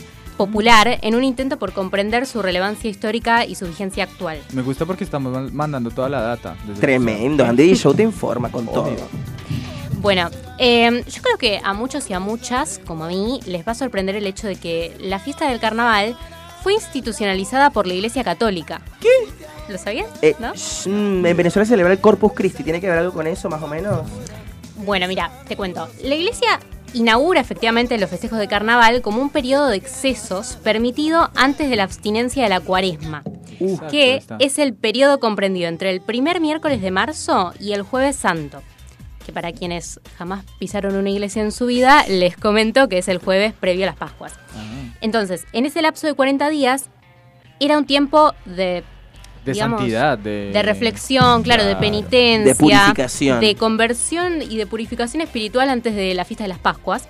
popular 0.49 0.99
en 1.01 1.15
un 1.15 1.23
intento 1.25 1.59
por 1.59 1.73
comprender 1.73 2.25
su 2.25 2.41
relevancia 2.41 2.89
histórica 2.89 3.43
y 3.45 3.55
su 3.55 3.65
vigencia 3.67 4.05
actual. 4.05 4.39
Me 4.53 4.61
gusta 4.61 4.85
porque 4.85 5.03
estamos 5.03 5.33
man- 5.33 5.49
mandando 5.53 5.91
toda 5.91 6.07
la 6.07 6.21
data. 6.21 6.55
desde- 6.65 6.79
Tremendo, 6.79 7.43
Andy 7.43 7.75
Show 7.75 7.93
te 7.93 8.03
informa 8.11 8.49
con 8.49 8.65
todo. 8.65 8.89
Bueno, 9.97 10.29
eh, 10.57 11.03
yo 11.13 11.21
creo 11.21 11.37
que 11.37 11.59
a 11.61 11.73
muchos 11.73 12.09
y 12.09 12.13
a 12.13 12.21
muchas, 12.21 12.79
como 12.87 13.03
a 13.03 13.07
mí, 13.09 13.41
les 13.45 13.67
va 13.67 13.73
a 13.73 13.75
sorprender 13.75 14.15
el 14.15 14.25
hecho 14.27 14.47
de 14.47 14.55
que 14.55 14.95
la 15.01 15.19
fiesta 15.19 15.49
del 15.49 15.59
carnaval 15.59 16.15
fue 16.63 16.73
institucionalizada 16.73 17.69
por 17.71 17.85
la 17.85 17.95
Iglesia 17.95 18.23
Católica. 18.23 18.79
¿Qué? 19.01 19.09
¿Lo 19.67 19.77
sabías? 19.77 20.07
Eh, 20.21 20.35
¿No? 20.39 20.53
mm, 20.53 21.25
en 21.25 21.35
Venezuela 21.37 21.65
se 21.65 21.71
celebra 21.73 21.91
el 21.91 21.99
Corpus 21.99 22.31
Christi, 22.33 22.63
¿tiene 22.63 22.79
que 22.79 22.87
ver 22.89 22.99
algo 22.99 23.11
con 23.11 23.27
eso 23.27 23.49
más 23.49 23.61
o 23.61 23.67
menos? 23.67 24.03
Bueno, 24.77 25.05
mira, 25.09 25.29
te 25.49 25.57
cuento. 25.57 25.89
La 26.01 26.15
iglesia 26.15 26.61
inaugura 26.93 27.41
efectivamente 27.41 27.97
los 27.97 28.09
festejos 28.09 28.39
de 28.39 28.47
carnaval 28.47 29.01
como 29.01 29.21
un 29.21 29.29
periodo 29.29 29.67
de 29.67 29.77
excesos 29.77 30.57
permitido 30.63 31.29
antes 31.35 31.69
de 31.69 31.75
la 31.75 31.83
abstinencia 31.83 32.43
de 32.43 32.49
la 32.49 32.59
cuaresma, 32.59 33.23
Exacto, 33.59 33.87
que 33.89 34.23
es 34.39 34.59
el 34.59 34.73
periodo 34.73 35.19
comprendido 35.19 35.67
entre 35.67 35.91
el 35.91 36.01
primer 36.01 36.39
miércoles 36.41 36.81
de 36.81 36.91
marzo 36.91 37.53
y 37.59 37.73
el 37.73 37.83
jueves 37.83 38.15
santo. 38.15 38.61
Que 39.25 39.33
para 39.33 39.51
quienes 39.51 39.99
jamás 40.17 40.43
pisaron 40.57 40.95
una 40.95 41.09
iglesia 41.09 41.43
en 41.43 41.51
su 41.51 41.67
vida, 41.67 42.05
les 42.07 42.35
comento 42.35 42.87
que 42.87 42.97
es 42.97 43.07
el 43.07 43.19
jueves 43.19 43.53
previo 43.53 43.83
a 43.83 43.87
las 43.87 43.95
Pascuas. 43.95 44.33
Ah, 44.55 44.63
Entonces, 45.01 45.45
en 45.53 45.65
ese 45.65 45.81
lapso 45.81 46.07
de 46.07 46.13
40 46.15 46.49
días, 46.49 46.89
era 47.59 47.77
un 47.77 47.85
tiempo 47.85 48.33
de 48.45 48.83
de 49.49 49.53
digamos, 49.53 49.79
santidad, 49.79 50.17
de... 50.17 50.51
de 50.53 50.63
reflexión, 50.63 51.43
claro, 51.43 51.65
de 51.65 51.75
penitencia, 51.75 52.53
De 52.53 52.55
purificación. 52.55 53.39
de 53.39 53.55
conversión 53.55 54.41
y 54.41 54.57
de 54.57 54.65
purificación 54.67 55.21
espiritual 55.21 55.69
antes 55.69 55.95
de 55.95 56.13
la 56.13 56.25
fiesta 56.25 56.43
de 56.43 56.49
las 56.49 56.59
Pascuas. 56.59 57.07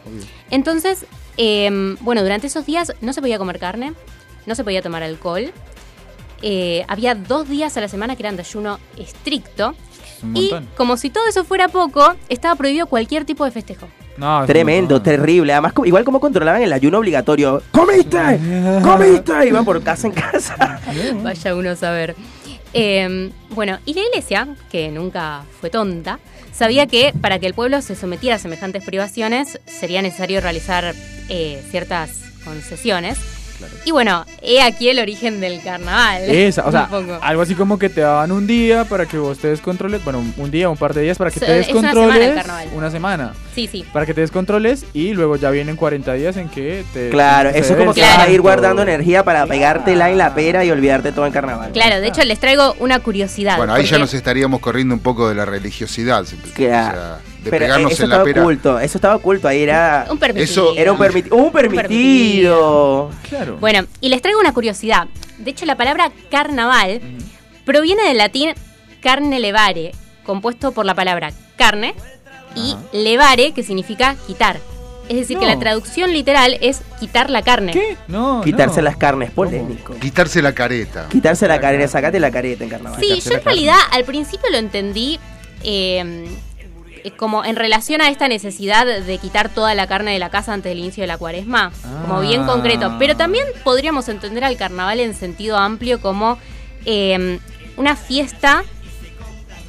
Entonces, 0.50 1.06
eh, 1.38 1.96
bueno, 2.02 2.22
durante 2.24 2.48
esos 2.48 2.66
días 2.66 2.94
no 3.02 3.14
se 3.14 3.22
podía 3.22 3.38
comer 3.38 3.60
carne, 3.60 3.94
no 4.46 4.56
se 4.56 4.64
podía 4.64 4.82
tomar 4.82 5.04
alcohol. 5.04 5.52
eh, 6.42 6.86
había 6.88 7.16
dos 7.16 7.50
días 7.50 7.76
a 7.78 7.82
la 7.82 7.88
semana 7.90 8.16
que 8.16 8.24
eran 8.24 8.36
de 8.38 8.42
ayuno 8.44 8.80
estricto. 8.98 9.76
Y 10.34 10.52
como 10.76 10.98
si 10.98 11.10
todo 11.10 11.26
eso 11.28 11.46
fuera 11.46 11.70
poco, 11.70 12.14
estaba 12.28 12.56
prohibido 12.56 12.88
cualquier 12.88 13.24
tipo 13.26 13.46
de 13.46 13.52
festejo. 13.52 13.88
No, 14.20 14.46
Tremendo, 14.46 15.02
terrible. 15.02 15.54
Además, 15.54 15.74
igual 15.86 16.04
como 16.04 16.20
controlaban 16.20 16.62
el 16.62 16.74
ayuno 16.74 16.98
obligatorio. 17.00 17.64
¡Comiste! 17.72 18.18
¡Comiste! 18.84 19.48
Iban 19.48 19.64
por 19.64 19.82
casa 19.82 20.08
en 20.08 20.14
casa. 20.14 20.80
Vaya 21.24 21.56
uno 21.56 21.70
a 21.72 21.76
saber. 21.78 22.16
Eh, 22.74 23.32
bueno, 23.52 23.80
y 23.86 23.94
la 23.94 24.02
iglesia, 24.02 24.48
que 24.70 24.90
nunca 24.90 25.44
fue 25.60 25.70
tonta, 25.70 26.20
sabía 26.52 26.86
que 26.86 27.14
para 27.20 27.40
que 27.40 27.48
el 27.48 27.54
pueblo 27.54 27.82
se 27.82 27.96
sometiera 27.96 28.36
a 28.36 28.40
semejantes 28.40 28.84
privaciones 28.84 29.60
sería 29.66 30.02
necesario 30.02 30.42
realizar 30.42 30.94
eh, 31.30 31.64
ciertas 31.72 32.22
concesiones. 32.44 33.18
Y 33.86 33.92
bueno, 33.92 34.26
he 34.42 34.62
aquí 34.62 34.90
el 34.90 35.00
origen 35.00 35.40
del 35.42 35.62
carnaval. 35.62 36.24
Esa, 36.24 36.66
o 36.68 36.72
sea, 36.72 36.90
algo 37.22 37.42
así 37.42 37.56
como 37.56 37.78
que 37.80 37.90
te 37.90 38.02
daban 38.02 38.32
un 38.32 38.48
día 38.48 38.86
para 38.86 39.06
que 39.06 39.18
vos 39.18 39.38
te 39.40 39.48
descontroles, 39.50 40.04
bueno, 40.04 40.24
un- 40.38 40.52
día, 40.52 40.70
un 40.70 40.78
par 40.78 40.94
de 40.94 41.02
días 41.04 41.18
para 41.18 41.30
que 41.32 41.40
So- 41.40 41.46
te 41.46 41.60
es 41.60 41.68
una 41.70 41.82
descontroles. 41.90 42.14
semana 42.16 42.30
el 42.32 42.36
carnaval. 42.36 42.68
Una 42.76 42.92
semana. 42.92 43.34
Sí, 43.54 43.68
sí. 43.72 43.86
Para 43.94 44.06
que 44.06 44.14
te 44.14 44.22
descontroles 44.22 44.86
y 44.94 45.14
luego 45.14 45.36
ya 45.36 45.50
vienen 45.52 45.76
40 45.76 46.14
días 46.14 46.38
en 46.38 46.50
que 46.50 46.84
te... 46.94 47.10
Claro, 47.10 47.50
eso 47.50 47.74
es 47.74 47.80
como 47.80 47.94
que 47.94 48.02
vas 48.02 48.18
a 48.20 48.30
ir 48.30 48.42
guardando 48.42 48.82
energía 48.82 49.24
para 49.24 49.46
pegártela 49.46 50.10
en 50.10 50.18
la 50.18 50.34
pera 50.34 50.64
y 50.66 50.72
olvidarte 50.72 51.12
todo 51.12 51.26
en 51.26 51.32
carnaval. 51.34 51.72
Claro, 51.72 52.00
de 52.02 52.08
hecho 52.08 52.24
les 52.24 52.40
traigo 52.40 52.74
una 52.80 53.00
curiosidad. 53.00 53.58
Bueno, 53.58 53.74
ahí 53.74 53.86
ya 53.86 53.98
nos 54.00 54.14
estaríamos 54.14 54.60
corriendo 54.62 54.94
un 54.96 55.02
poco 55.02 55.28
de 55.30 55.36
la 55.36 55.46
religiosidad. 55.46 56.22
O 56.24 56.54
Claro. 56.54 56.98
sea, 56.98 57.20
de 57.44 57.50
Pero 57.50 57.66
eh, 57.66 57.68
pegarnos 57.68 57.92
eso 57.92 58.04
en 58.04 58.10
la 58.10 58.16
estaba 58.16 58.26
pera. 58.26 58.42
oculto, 58.42 58.80
eso 58.80 58.98
estaba 58.98 59.16
oculto, 59.16 59.48
ahí 59.48 59.64
era... 59.64 60.08
Un 60.10 60.18
permitido. 60.20 60.44
Eso- 60.72 60.76
Era 60.78 60.92
un, 60.92 60.98
permiti- 61.00 61.32
un 61.32 61.52
permitido. 61.52 63.10
Claro. 63.30 63.58
Bueno, 63.58 63.86
y 64.02 64.10
les 64.10 64.22
traigo 64.22 64.40
una 64.40 64.54
curiosidad. 64.54 65.08
De 65.38 65.52
hecho, 65.52 65.66
la 65.66 65.76
palabra 65.76 66.12
carnaval 66.30 67.02
proviene 67.66 68.04
del 68.08 68.18
latín 68.18 68.52
carne 69.02 69.40
levare, 69.40 69.92
compuesto 70.24 70.72
por 70.72 70.86
la 70.86 70.96
palabra 70.96 71.32
carne 71.56 71.96
y 72.56 72.76
levare, 72.92 73.52
que 73.54 73.64
significa 73.64 74.16
quitar. 74.28 74.60
Es 75.08 75.16
decir, 75.18 75.40
que 75.40 75.46
la 75.48 75.58
traducción 75.58 76.12
literal 76.14 76.58
es 76.62 76.82
quitar 77.00 77.32
la 77.32 77.42
carne. 77.42 77.72
¿Qué? 77.72 77.98
No, 78.08 78.42
Quitarse 78.44 78.82
las 78.84 78.96
carnes, 78.96 79.32
polémico. 79.32 79.96
Quitarse 79.96 80.40
la 80.42 80.54
careta. 80.54 81.08
Quitarse 81.10 81.48
la 81.48 81.60
careta, 81.60 81.88
sacate 81.88 82.20
la 82.20 82.30
careta 82.30 82.64
en 82.64 82.70
carnaval. 82.70 83.00
Sí, 83.00 83.08
Quitarse 83.08 83.30
yo 83.30 83.36
en 83.36 83.40
carne. 83.42 83.52
realidad 83.54 83.78
al 83.92 84.04
principio 84.04 84.50
lo 84.52 84.58
entendí 84.58 85.20
eh, 85.64 86.28
como 87.18 87.44
en 87.46 87.56
relación 87.56 88.02
a 88.02 88.10
esta 88.10 88.28
necesidad 88.28 88.86
de 88.86 89.18
quitar 89.18 89.50
toda 89.50 89.74
la 89.76 89.88
carne 89.88 90.12
de 90.14 90.20
la 90.20 90.30
casa 90.30 90.54
antes 90.54 90.70
del 90.72 90.80
inicio 90.80 91.02
de 91.04 91.08
la 91.08 91.18
cuaresma, 91.18 91.72
como 92.08 92.22
bien 92.22 92.42
Ah. 92.44 92.48
concreto. 92.48 92.96
Pero 93.00 93.16
también 93.18 93.46
podríamos 93.64 94.08
entender 94.10 94.44
al 94.44 94.58
carnaval 94.58 95.00
en 95.00 95.14
sentido 95.14 95.58
amplio 95.58 96.00
como 96.02 96.38
eh, 96.86 97.40
una 97.78 97.96
fiesta 97.96 98.64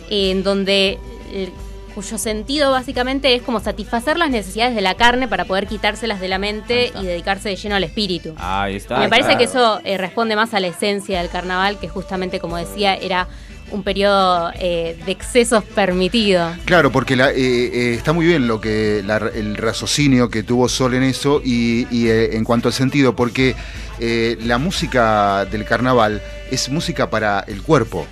en 0.09 0.43
donde 0.43 0.99
eh, 1.33 1.51
cuyo 1.95 2.19
sentido 2.19 2.71
básicamente 2.71 3.35
es 3.35 3.43
como 3.43 3.59
satisfacer 3.61 4.17
las 4.17 4.31
necesidades 4.31 4.75
de 4.75 4.81
la 4.81 4.95
carne 4.95 5.27
para 5.29 5.45
poder 5.45 5.67
quitárselas 5.67 6.21
de 6.21 6.29
la 6.29 6.39
mente 6.39 6.93
y 7.01 7.05
dedicarse 7.05 7.49
de 7.49 7.57
lleno 7.57 7.75
al 7.75 7.85
espíritu. 7.85 8.35
Ahí 8.39 8.77
está. 8.77 8.97
Y 8.97 9.01
me 9.01 9.09
parece 9.09 9.31
claro. 9.31 9.39
que 9.39 9.45
eso 9.45 9.81
eh, 9.85 9.99
responde 9.99 10.37
más 10.37 10.55
a 10.55 10.61
la 10.61 10.69
esencia 10.69 11.19
del 11.21 11.31
carnaval, 11.31 11.79
que 11.81 11.89
justamente, 11.89 12.39
como 12.39 12.57
decía, 12.57 12.95
era 12.95 13.27
un 13.71 13.83
periodo 13.83 14.53
eh, 14.59 14.97
de 15.05 15.13
excesos 15.13 15.63
permitido. 15.65 16.51
Claro, 16.65 16.91
porque 16.93 17.17
la- 17.17 17.31
eh, 17.31 17.35
eh, 17.37 17.95
está 17.95 18.13
muy 18.13 18.27
bien 18.27 18.47
lo 18.47 18.61
que 18.61 19.03
la- 19.05 19.17
el 19.35 19.57
raciocinio 19.57 20.29
que 20.31 20.43
tuvo 20.43 20.69
Sol 20.69 20.95
en 20.95 21.03
eso 21.03 21.41
y, 21.45 21.87
y, 21.91 22.09
eh, 22.09 22.37
en 22.37 22.45
cuanto 22.45 22.69
al 22.69 22.75
sentido, 22.75 23.15
porque 23.17 23.55
eh, 24.01 24.37
la 24.43 24.59
música 24.59 25.45
del 25.47 25.65
carnaval 25.65 26.23
es 26.51 26.69
música 26.71 27.11
para 27.11 27.41
el 27.47 27.63
cuerpo, 27.63 28.07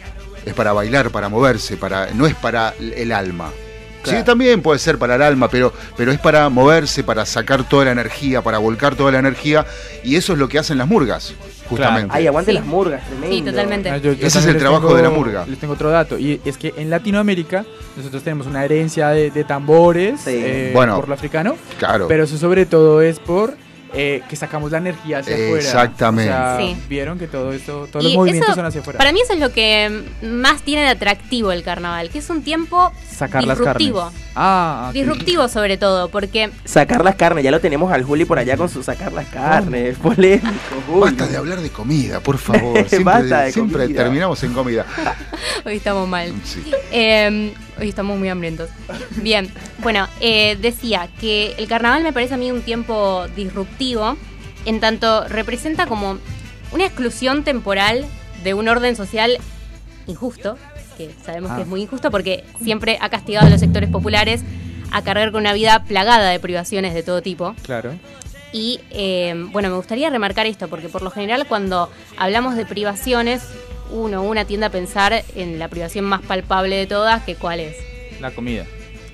es 0.45 0.55
para 0.55 0.73
bailar, 0.73 1.11
para 1.11 1.29
moverse, 1.29 1.77
para 1.77 2.09
no 2.15 2.27
es 2.27 2.35
para 2.35 2.75
el 2.79 3.13
alma. 3.13 3.51
Sí, 4.05 4.15
también 4.25 4.63
puede 4.63 4.79
ser 4.79 4.97
para 4.97 5.17
el 5.17 5.23
alma, 5.23 5.49
pero, 5.51 5.73
pero 5.97 6.13
es 6.13 6.19
para 6.19 6.49
moverse, 6.49 7.03
para 7.05 7.27
sacar 7.27 7.69
toda 7.69 7.85
la 7.87 7.91
energía, 7.91 8.41
para 8.41 8.57
volcar 8.57 8.95
toda 8.95 9.13
la 9.13 9.19
energía, 9.19 9.67
y 10.03 10.17
eso 10.17 10.33
es 10.33 10.39
lo 10.39 10.49
que 10.49 10.59
hacen 10.59 10.79
las 10.79 10.87
murgas, 10.89 11.35
justamente. 11.69 12.15
Ay, 12.15 12.27
aguante 12.27 12.53
las 12.53 12.65
murgas, 12.65 13.05
tremendo. 13.07 13.37
Sí, 13.37 13.43
totalmente. 13.43 13.91
Ah, 13.91 13.97
yo- 13.99 14.13
yo 14.13 14.27
Ese 14.27 14.39
es 14.39 14.47
el 14.47 14.59
trabajo 14.59 14.83
tengo- 14.89 14.97
de 14.97 15.03
la 15.03 15.11
murga. 15.11 15.47
Les 15.47 15.59
tengo 15.59 15.75
otro 15.75 15.91
dato. 15.91 16.19
Y 16.19 16.41
es 16.45 16.57
que 16.59 16.75
en 16.77 16.91
Latinoamérica 16.91 17.65
nosotros 17.97 18.23
tenemos 18.23 18.47
una 18.47 18.65
herencia 18.65 19.09
de, 19.11 19.31
de 19.31 19.45
tambores 19.45 20.21
Sí. 20.21 20.31
eh, 20.35 20.71
Bueno, 20.75 20.97
por 20.97 21.09
lo 21.09 21.15
africano. 21.15 21.57
claro. 21.79 22.07
Pero 22.09 22.25
eso 22.25 22.37
sobre 22.39 22.67
todo 22.67 23.03
es 23.03 23.19
por 23.19 23.55
eh, 23.95 24.21
que 24.29 24.37
sacamos 24.37 24.71
la 24.71 24.77
energía 24.79 25.21
hacia 25.21 25.35
afuera. 25.35 25.57
Exactamente. 25.57 26.31
O 26.31 26.35
sea, 26.35 26.59
Sí. 26.61 26.77
vieron 26.91 27.19
que 27.19 27.27
todo 27.27 27.53
esto, 27.55 27.89
todos 27.91 28.05
Y 28.05 28.09
los 28.09 28.17
movimientos 28.17 28.51
eso, 28.51 28.57
son 28.57 28.67
hacia 28.67 28.83
afuera. 28.83 28.99
Para 28.99 29.13
mí 29.13 29.21
eso 29.23 29.33
es 29.33 29.39
lo 29.41 29.51
que 29.51 30.03
más 30.23 30.61
tiene 30.61 30.83
de 30.83 30.89
atractivo 30.89 31.53
el 31.53 31.63
carnaval, 31.63 32.11
que 32.11 32.19
es 32.19 32.29
un 32.29 32.43
tiempo 32.43 32.93
Sacar 33.19 33.45
las 33.45 33.59
disruptivo. 33.59 34.01
carnes. 34.05 34.21
Ah. 34.37 34.91
Disruptivo 34.95 35.49
sobre 35.49 35.77
todo, 35.77 36.09
porque 36.09 36.51
Sacar 36.65 37.05
las 37.05 37.17
carnes, 37.17 37.43
ya 37.45 37.51
lo 37.51 37.61
tenemos 37.61 37.93
al 37.93 38.05
Juli 38.05 38.25
por 38.25 38.39
allá 38.39 38.57
con 38.57 38.69
su 38.69 38.83
sacar 38.83 39.13
las 39.13 39.27
carnes. 39.27 39.97
Polémico, 39.99 40.49
Juli. 40.87 41.01
Basta 41.01 41.27
de 41.27 41.37
hablar 41.37 41.61
de 41.61 41.71
comida, 41.71 42.21
por 42.21 42.39
favor. 42.39 42.77
Siempre, 42.89 43.03
Basta 43.05 43.41
de 43.43 43.53
siempre 43.53 43.83
comida. 43.85 44.03
terminamos 44.03 44.43
en 44.45 44.53
comida. 44.55 44.87
hoy 45.65 45.77
estamos 45.77 46.09
mal. 46.09 46.33
Sí. 46.45 46.63
Eh, 46.93 47.53
hoy 47.81 47.89
estamos 47.89 48.19
muy 48.19 48.29
hambrientos. 48.29 48.71
Bien, 49.17 49.51
bueno, 49.83 50.07
eh, 50.21 50.57
decía 50.61 51.09
que 51.21 51.55
el 51.59 51.67
carnaval 51.69 52.03
me 52.03 52.13
parece 52.13 52.35
a 52.35 52.37
mí 52.37 52.51
un 52.53 52.63
tiempo 52.63 53.27
disruptivo, 53.35 54.17
en 54.65 54.81
tanto 54.81 55.27
representa 55.29 55.87
como 55.87 56.19
una 56.71 56.85
exclusión 56.85 57.45
temporal 57.45 58.05
de 58.45 58.55
un 58.55 58.69
orden 58.69 58.95
social 58.95 59.39
injusto, 60.07 60.57
que 60.99 61.11
sabemos 61.25 61.53
que 61.53 61.59
Ah. 61.59 61.63
es 61.63 61.67
muy 61.67 61.81
injusto 61.81 62.11
porque 62.11 62.45
siempre 62.63 62.99
ha 63.01 63.09
castigado 63.09 63.47
a 63.47 63.51
los 63.51 63.61
sectores 63.61 63.89
populares 63.89 64.43
a 64.93 65.01
cargar 65.03 65.33
con 65.33 65.41
una 65.41 65.55
vida 65.55 65.85
plagada 65.85 66.29
de 66.29 66.39
privaciones 66.41 66.93
de 66.93 67.03
todo 67.03 67.23
tipo. 67.23 67.55
Claro. 67.63 67.95
Y 68.53 68.81
eh, 68.91 69.35
bueno, 69.53 69.69
me 69.71 69.77
gustaría 69.77 70.11
remarcar 70.11 70.47
esto, 70.47 70.69
porque 70.69 70.89
por 70.89 71.03
lo 71.03 71.11
general 71.11 71.47
cuando 71.47 71.91
hablamos 72.19 72.57
de 72.57 72.67
privaciones, 72.67 73.43
uno, 73.91 74.23
una 74.23 74.45
tiende 74.45 74.67
a 74.67 74.71
pensar 74.71 75.25
en 75.35 75.59
la 75.59 75.69
privación 75.69 76.05
más 76.05 76.21
palpable 76.23 76.77
de 76.77 76.87
todas, 76.87 77.23
que 77.25 77.35
cuál 77.37 77.61
es. 77.61 77.77
La 78.21 78.31
comida. 78.31 78.65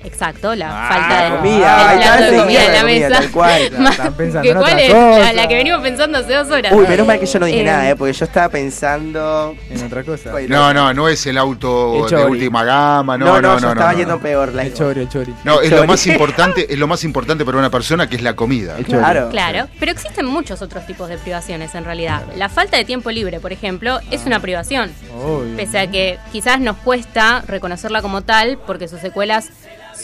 Exacto, 0.05 0.53
la 0.55 0.69
Ah, 0.69 0.89
falta 0.93 1.23
de 1.23 1.35
comida, 1.37 1.93
el 1.93 1.99
plato 1.99 2.23
de 2.31 2.37
comida 2.37 2.65
en 2.65 2.73
la 2.73 2.83
mesa. 2.83 3.09
tal 3.09 3.31
cual. 3.31 3.61
Ya 3.85 3.89
están 3.89 4.13
pensando 4.13 4.41
¿Que 4.43 4.49
en 4.49 4.57
¿Cuál 4.57 4.73
otra 4.73 4.83
es? 4.85 4.93
La, 4.93 4.99
cosa. 4.99 5.33
la 5.33 5.47
que 5.47 5.55
venimos 5.55 5.81
pensando 5.81 6.17
hace 6.19 6.33
dos 6.33 6.49
horas. 6.49 6.73
Uy, 6.73 6.87
menos 6.87 7.07
mal 7.07 7.19
que 7.19 7.25
yo 7.25 7.39
no 7.39 7.45
dije 7.45 7.61
Eh, 7.61 7.63
nada, 7.65 7.89
¿eh? 7.89 7.95
Porque 7.95 8.13
yo 8.13 8.25
estaba 8.25 8.49
pensando. 8.49 9.55
En 9.69 9.83
otra 9.85 10.03
cosa. 10.03 10.31
No, 10.47 10.73
no, 10.73 10.93
no 10.93 11.09
es 11.09 11.25
el 11.25 11.37
auto 11.37 12.05
El 12.07 12.15
de 12.15 12.25
última 12.25 12.63
gama, 12.63 13.17
no, 13.17 13.25
No, 13.25 13.41
no, 13.41 13.41
no, 13.41 13.55
yo 13.59 13.61
no, 13.67 13.71
estaba 13.73 13.91
no. 13.93 13.97
yendo 13.97 14.19
peor. 14.19 14.53
La 14.53 14.63
El 14.63 14.73
chori, 14.73 15.01
el 15.01 15.09
chori. 15.09 15.33
No, 15.43 15.59
El 15.59 15.65
es 15.73 15.79
lo 15.79 15.85
más 15.87 16.05
importante, 16.07 16.65
es 16.73 16.77
lo 16.79 16.87
más 16.87 17.03
importante 17.03 17.43
para 17.45 17.57
una 17.57 17.69
persona 17.69 18.07
que 18.07 18.15
es 18.15 18.21
la 18.21 18.35
comida. 18.35 18.75
El 18.77 18.85
chori. 18.85 18.99
Claro. 18.99 19.29
Claro, 19.29 19.67
pero 19.79 19.91
existen 19.91 20.25
muchos 20.25 20.61
otros 20.61 20.85
tipos 20.85 21.09
de 21.09 21.17
privaciones 21.17 21.73
en 21.75 21.83
realidad. 21.85 22.23
La 22.35 22.49
falta 22.49 22.77
de 22.77 22.85
tiempo 22.85 23.09
libre, 23.11 23.39
por 23.39 23.51
ejemplo, 23.51 23.99
es 24.11 24.25
una 24.25 24.39
privación. 24.39 24.91
Obvio. 25.15 25.55
Pese 25.57 25.79
a 25.79 25.87
que 25.87 26.17
quizás 26.31 26.59
nos 26.59 26.77
cuesta 26.77 27.43
reconocerla 27.47 28.01
como 28.01 28.21
tal, 28.21 28.57
porque 28.65 28.87
sus 28.87 28.99
secuelas 28.99 29.49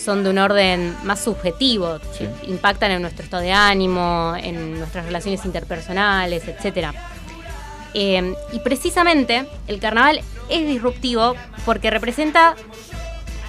son 0.04 0.24
de 0.24 0.30
un 0.32 0.38
orden 0.38 0.96
más 1.04 1.24
subjetivo, 1.24 2.00
Sí. 2.18 2.28
impactan 2.48 2.92
en 2.92 3.02
nuestro 3.02 3.24
estado 3.24 3.44
de 3.44 3.52
ánimo, 3.52 4.34
en 4.42 4.78
nuestras 4.80 5.06
relaciones 5.06 5.46
interpersonales, 5.46 6.48
etcétera. 6.48 6.94
Eh, 7.94 8.34
y 8.54 8.60
precisamente 8.60 9.46
el 9.68 9.80
carnaval 9.80 10.22
es 10.50 10.68
disruptivo 10.68 11.36
porque 11.66 11.90
representa, 11.90 12.56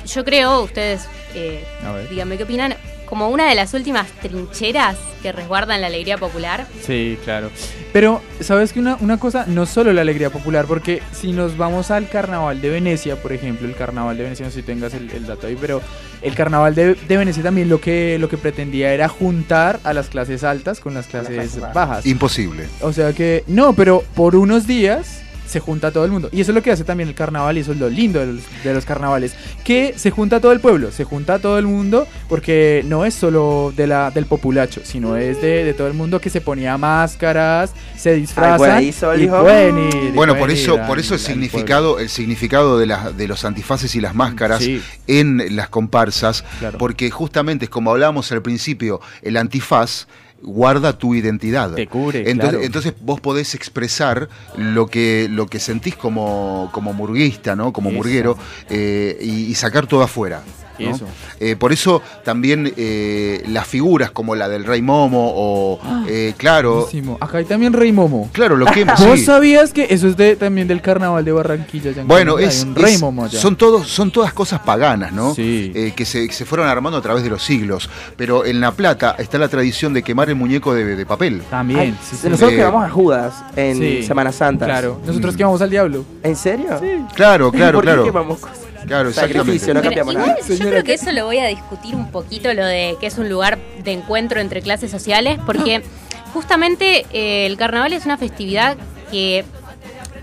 yo 0.06 0.24
creo, 0.24 0.62
ustedes 0.62 1.06
eh, 1.34 1.64
díganme 2.10 2.36
qué 2.36 2.42
opinan, 2.42 2.74
como 3.12 3.28
una 3.28 3.46
de 3.46 3.54
las 3.54 3.74
últimas 3.74 4.08
trincheras 4.22 4.96
que 5.20 5.32
resguardan 5.32 5.82
la 5.82 5.88
alegría 5.88 6.16
popular. 6.16 6.66
Sí, 6.80 7.18
claro. 7.24 7.50
Pero, 7.92 8.22
¿sabes 8.40 8.72
que 8.72 8.80
una, 8.80 8.96
una 9.00 9.20
cosa? 9.20 9.44
No 9.46 9.66
solo 9.66 9.92
la 9.92 10.00
alegría 10.00 10.30
popular, 10.30 10.64
porque 10.64 11.02
si 11.12 11.32
nos 11.32 11.58
vamos 11.58 11.90
al 11.90 12.08
carnaval 12.08 12.62
de 12.62 12.70
Venecia, 12.70 13.16
por 13.16 13.34
ejemplo, 13.34 13.68
el 13.68 13.76
carnaval 13.76 14.16
de 14.16 14.22
Venecia, 14.22 14.46
no 14.46 14.50
sé 14.50 14.60
si 14.60 14.62
tengas 14.62 14.94
el, 14.94 15.10
el 15.10 15.26
dato 15.26 15.46
ahí, 15.46 15.58
pero 15.60 15.82
el 16.22 16.34
carnaval 16.34 16.74
de, 16.74 16.94
de 16.94 17.16
Venecia 17.18 17.42
también 17.42 17.68
lo 17.68 17.82
que, 17.82 18.16
lo 18.18 18.30
que 18.30 18.38
pretendía 18.38 18.94
era 18.94 19.10
juntar 19.10 19.78
a 19.84 19.92
las 19.92 20.08
clases 20.08 20.42
altas 20.42 20.80
con 20.80 20.94
las 20.94 21.06
clases 21.06 21.60
bajas. 21.74 22.06
Imposible. 22.06 22.66
O 22.80 22.94
sea 22.94 23.12
que, 23.12 23.44
no, 23.46 23.74
pero 23.74 24.04
por 24.14 24.36
unos 24.36 24.66
días 24.66 25.21
se 25.52 25.60
junta 25.60 25.90
todo 25.92 26.04
el 26.04 26.10
mundo. 26.10 26.28
Y 26.32 26.40
eso 26.40 26.50
es 26.50 26.54
lo 26.54 26.62
que 26.62 26.70
hace 26.72 26.82
también 26.82 27.08
el 27.08 27.14
carnaval 27.14 27.56
y 27.56 27.60
eso 27.60 27.72
es 27.72 27.78
lo 27.78 27.88
lindo 27.90 28.18
de 28.20 28.26
los, 28.26 28.42
de 28.64 28.74
los 28.74 28.84
carnavales. 28.84 29.34
Que 29.64 29.94
se 29.96 30.10
junta 30.10 30.40
todo 30.40 30.52
el 30.52 30.60
pueblo, 30.60 30.90
se 30.90 31.04
junta 31.04 31.38
todo 31.38 31.58
el 31.58 31.66
mundo 31.66 32.06
porque 32.28 32.82
no 32.86 33.04
es 33.04 33.14
solo 33.14 33.72
de 33.76 33.86
la, 33.86 34.10
del 34.10 34.26
populacho, 34.26 34.80
sino 34.84 35.16
es 35.16 35.40
de, 35.42 35.64
de 35.64 35.74
todo 35.74 35.86
el 35.88 35.94
mundo 35.94 36.20
que 36.20 36.30
se 36.30 36.40
ponía 36.40 36.78
máscaras, 36.78 37.72
se 37.96 38.14
disfrazan 38.14 38.92
Sol, 38.92 39.20
y 39.22 39.26
pueden 39.28 39.78
ir, 39.78 39.94
y 39.94 40.10
Bueno, 40.12 40.36
por 40.36 40.50
eso, 40.50 40.76
ir 40.76 40.82
por 40.86 40.98
eso 40.98 41.14
el 41.14 41.20
significado, 41.20 41.98
el 41.98 42.08
significado 42.08 42.78
de, 42.78 42.86
las 42.86 43.16
de 43.16 43.28
los 43.28 43.44
antifaces 43.44 43.94
y 43.94 44.00
las 44.00 44.14
máscaras 44.14 44.62
Sí. 44.62 44.80
en 45.06 45.54
las 45.56 45.68
comparsas, 45.68 46.44
Claro. 46.60 46.78
porque 46.78 47.10
justamente, 47.10 47.68
como 47.68 47.90
hablábamos 47.90 48.30
al 48.32 48.40
principio, 48.42 49.00
el 49.22 49.36
antifaz 49.36 50.06
guarda 50.42 50.98
tu 50.98 51.14
identidad. 51.14 51.74
Te 51.74 51.86
cubre, 51.86 52.30
entonces, 52.30 52.50
claro. 52.50 52.62
entonces 52.62 52.94
vos 53.00 53.20
podés 53.20 53.54
expresar 53.54 54.28
lo 54.56 54.86
que, 54.86 55.28
lo 55.30 55.46
que 55.46 55.58
sentís 55.58 55.96
como, 55.96 56.70
como 56.72 56.92
murguista, 56.92 57.56
¿no? 57.56 57.72
Como 57.72 57.90
Eso. 57.90 57.96
murguero, 57.96 58.38
eh, 58.70 59.18
y, 59.20 59.46
y 59.46 59.54
sacar 59.54 59.86
todo 59.86 60.02
afuera. 60.02 60.42
¿No? 60.78 60.90
Eso. 60.94 61.06
Eh, 61.40 61.56
por 61.56 61.72
eso 61.72 62.02
también 62.24 62.72
eh, 62.76 63.42
las 63.48 63.66
figuras 63.66 64.10
como 64.10 64.34
la 64.34 64.48
del 64.48 64.64
Rey 64.64 64.82
Momo 64.82 65.32
o, 65.34 65.80
eh, 66.08 66.34
claro, 66.36 66.82
Buenísimo. 66.82 67.18
Acá 67.20 67.38
hay 67.38 67.44
también 67.44 67.72
Rey 67.72 67.92
Momo. 67.92 68.28
claro, 68.32 68.56
lo 68.56 68.66
que 68.66 68.84
¿Vos 68.84 69.00
sí. 69.20 69.24
sabías 69.24 69.72
que 69.72 69.86
eso 69.90 70.08
es 70.08 70.16
de, 70.16 70.36
también 70.36 70.68
del 70.68 70.80
carnaval 70.80 71.24
de 71.24 71.32
Barranquilla? 71.32 71.90
Bueno, 72.04 72.38
es, 72.38 72.62
Hay 72.62 72.68
un 72.68 72.74
Rey 72.74 72.94
es- 72.94 73.00
Momo 73.00 73.24
allá. 73.24 73.38
son, 73.40 73.56
todos, 73.56 73.88
son 73.88 74.10
todas 74.10 74.32
cosas 74.32 74.60
paganas, 74.60 75.12
¿no? 75.12 75.34
Sí. 75.34 75.72
Eh, 75.74 75.92
que, 75.96 76.04
se, 76.04 76.30
se 76.32 76.44
fueron 76.44 76.66
armando 76.68 76.98
a 76.98 77.02
través 77.02 77.22
de 77.24 77.30
los 77.30 77.42
siglos. 77.42 77.88
Pero 78.16 78.44
en 78.44 78.60
La 78.60 78.72
Plata 78.72 79.16
está 79.18 79.38
la 79.38 79.48
tradición 79.48 79.92
de 79.92 80.02
quemar 80.02 80.28
el 80.28 80.36
muñeco 80.36 80.74
de, 80.74 80.96
de 80.96 81.06
papel. 81.06 81.42
También. 81.50 81.80
Ay, 81.80 81.94
sí, 82.02 82.16
sí. 82.20 82.28
Nosotros 82.28 82.52
quedamos 82.52 82.84
a 82.84 82.90
Judas 82.90 83.34
en 83.56 83.76
Sí. 83.78 84.02
Semana 84.02 84.32
Santa. 84.32 84.64
Claro. 84.66 85.00
Nosotros 85.06 85.34
Mm. 85.34 85.36
que 85.38 85.44
vamos 85.44 85.62
al 85.62 85.70
diablo. 85.70 86.04
¿En 86.22 86.36
serio? 86.36 86.80
Claro, 87.14 87.50
claro, 87.52 87.78
¿Por 87.78 87.84
qué 87.84 87.86
claro. 87.90 88.04
quemamos 88.04 88.38
cosas? 88.38 88.58
Claro, 88.86 89.12
Sacrificio, 89.12 89.74
no 89.74 89.80
Pero 89.80 89.90
cambiamos 89.94 90.14
igual, 90.14 90.28
nada. 90.28 90.40
yo 90.48 90.68
creo 90.68 90.84
que 90.84 90.94
eso 90.94 91.12
lo 91.12 91.24
voy 91.26 91.38
a 91.38 91.46
discutir 91.46 91.94
un 91.94 92.10
poquito, 92.10 92.52
lo 92.52 92.64
de 92.64 92.96
que 93.00 93.06
es 93.06 93.18
un 93.18 93.28
lugar 93.28 93.58
de 93.84 93.92
encuentro 93.92 94.40
entre 94.40 94.60
clases 94.62 94.90
sociales, 94.90 95.38
porque 95.46 95.82
justamente 96.34 97.06
eh, 97.12 97.46
el 97.46 97.56
carnaval 97.56 97.92
es 97.92 98.04
una 98.04 98.18
festividad 98.18 98.76
que 99.10 99.44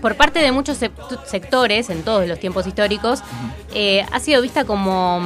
por 0.00 0.16
parte 0.16 0.40
de 0.40 0.50
muchos 0.52 0.80
sec- 0.80 1.24
sectores 1.26 1.90
en 1.90 2.02
todos 2.02 2.26
los 2.26 2.38
tiempos 2.40 2.66
históricos 2.66 3.20
eh, 3.74 4.04
ha 4.12 4.18
sido 4.20 4.40
vista 4.42 4.64
como, 4.64 5.20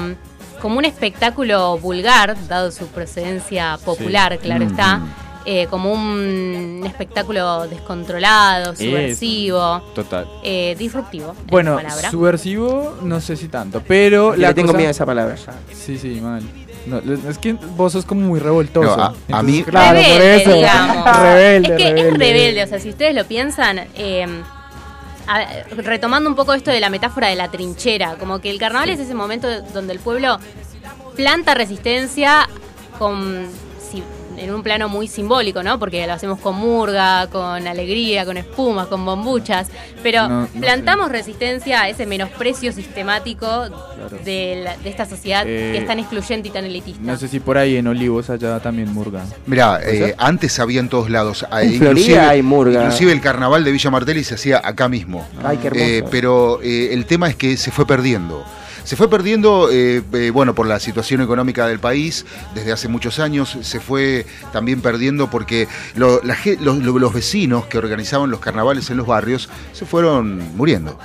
como 0.61 0.79
un 0.79 0.85
espectáculo 0.85 1.79
vulgar, 1.79 2.37
dado 2.49 2.71
su 2.73 2.87
procedencia 2.89 3.79
popular, 3.85 4.39
claro 4.39 4.65
Mm. 4.65 4.69
está. 4.71 5.01
Eh, 5.47 5.67
como 5.69 5.93
un 5.93 6.83
espectáculo 6.87 7.67
descontrolado, 7.69 8.73
Es. 8.73 8.79
subversivo, 8.79 9.81
Total. 9.95 10.27
eh, 10.43 10.75
disruptivo. 10.79 11.35
Bueno, 11.49 11.79
subversivo 12.11 12.97
no 13.03 13.21
sé 13.21 13.37
si 13.37 13.49
tanto, 13.49 13.83
pero 13.87 14.35
Yo 14.35 14.41
la 14.43 14.49
le 14.49 14.55
tengo 14.55 14.69
cosa- 14.69 14.79
miedo 14.79 14.89
a 14.89 14.93
esa 14.93 15.07
palabra. 15.07 15.37
Sí, 15.73 15.99
sí, 15.99 16.21
mal. 16.21 16.43
No, 16.87 16.99
es 17.31 17.39
que 17.39 17.55
vos 17.55 17.93
sos 17.93 18.05
como 18.05 18.21
muy 18.23 18.39
revoltoso. 18.41 18.97
No, 19.29 19.37
a- 19.37 19.43
mí- 19.43 19.63
claro, 19.65 19.99
por 20.01 20.21
eso. 20.23 20.53
digamos. 20.53 21.17
rebelde, 21.23 21.69
es 21.73 21.77
que 21.79 21.85
rebelde. 21.89 22.09
es 22.09 22.19
rebelde, 22.19 22.63
o 22.65 22.67
sea, 22.67 22.79
si 22.79 22.91
ustedes 22.91 23.15
lo 23.15 23.25
piensan, 23.25 23.79
eh, 23.95 24.27
a- 25.27 25.47
retomando 25.77 26.29
un 26.29 26.37
poco 26.37 26.53
esto 26.53 26.71
de 26.71 26.81
la 26.81 26.91
metáfora 26.91 27.29
de 27.29 27.37
la 27.37 27.51
trinchera, 27.51 28.17
como 28.17 28.41
que 28.41 28.51
el 28.51 28.59
carnaval 28.59 28.91
es 28.91 29.01
ese 29.01 29.15
momento 29.15 29.49
donde 29.73 29.95
el 29.95 29.99
pueblo 29.99 30.39
planta 31.17 31.55
resistencia 31.55 32.47
con 32.99 33.47
en 34.39 34.53
un 34.55 34.63
plano 34.63 34.89
muy 34.89 35.09
simbólico, 35.09 35.63
¿no? 35.63 35.79
Porque 35.79 36.07
lo 36.07 36.13
hacemos 36.13 36.39
con 36.41 36.57
murga, 36.57 37.27
con 37.29 37.67
alegría, 37.67 38.25
con 38.25 38.37
espumas, 38.37 38.87
con 38.89 39.05
bombuchas, 39.05 39.69
pero 40.03 40.29
No, 40.29 40.41
no 40.43 40.61
plantamos 40.61 41.11
resistencia 41.11 41.83
a 41.83 41.89
ese 41.89 42.07
menosprecio 42.07 42.73
sistemático 42.73 43.47
de, 44.25 44.61
la- 44.65 44.77
de 44.77 44.91
esta 44.91 45.07
sociedad 45.07 45.45
Eh, 45.47 45.71
que 45.73 45.79
es 45.79 45.87
tan 45.87 45.99
excluyente 45.99 46.49
y 46.49 46.51
tan 46.51 46.65
elitista. 46.65 47.01
No 47.03 47.17
sé 47.17 47.29
si 47.29 47.41
por 47.41 47.59
ahí 47.59 47.77
en 47.77 47.87
Olivos 47.87 48.31
allá 48.31 48.61
también 48.61 48.93
murga. 48.93 49.25
Mirá, 49.47 49.79
¿Puede 49.79 50.11
eh, 50.11 50.15
antes 50.19 50.59
había 50.59 50.81
en 50.81 50.89
todos 50.89 51.11
lados. 51.11 51.43
eh, 51.45 51.63
En 51.63 51.79
Florida 51.79 52.31
hay 52.31 52.43
murga. 52.43 52.83
Inclusive 52.83 53.13
el 53.13 53.21
carnaval 53.21 53.65
de 53.65 53.73
Villa 53.73 53.91
Martelli 53.91 54.25
se 54.25 54.35
hacía 54.35 54.61
acá 54.63 54.89
mismo. 54.89 55.27
Ay, 55.43 55.57
qué 55.59 55.67
hermoso. 55.69 55.85
Eh, 55.85 56.05
pero 56.11 56.61
eh, 56.63 56.93
el 56.93 57.07
tema 57.07 57.29
es 57.29 57.37
que 57.37 57.57
se 57.57 57.71
fue 57.71 57.87
perdiendo. 57.87 58.45
Se 58.85 58.97
fue 58.97 59.09
perdiendo, 59.09 59.71
eh, 59.73 60.03
eh, 60.13 60.31
bueno, 60.31 60.55
por 60.55 60.67
la 60.67 60.79
situación 60.79 61.23
económica 61.23 61.67
del 61.67 61.79
país 61.81 62.27
desde 62.55 62.71
hace 62.73 62.87
muchos 62.89 63.19
años. 63.19 63.57
Se 63.63 63.81
fue 63.81 64.27
también 64.53 64.83
perdiendo 64.83 65.31
porque 65.31 65.67
lo- 65.97 66.23
la 66.23 66.37
los 66.61 67.15
vecinos 67.15 67.65
que 67.67 67.79
organizaban 67.79 68.31
los 68.31 68.41
carnavales 68.41 68.91
en 68.91 68.99
los 68.99 69.07
barrios 69.07 69.49
se 69.73 69.87
fueron 69.87 70.55
muriendo. 70.57 70.99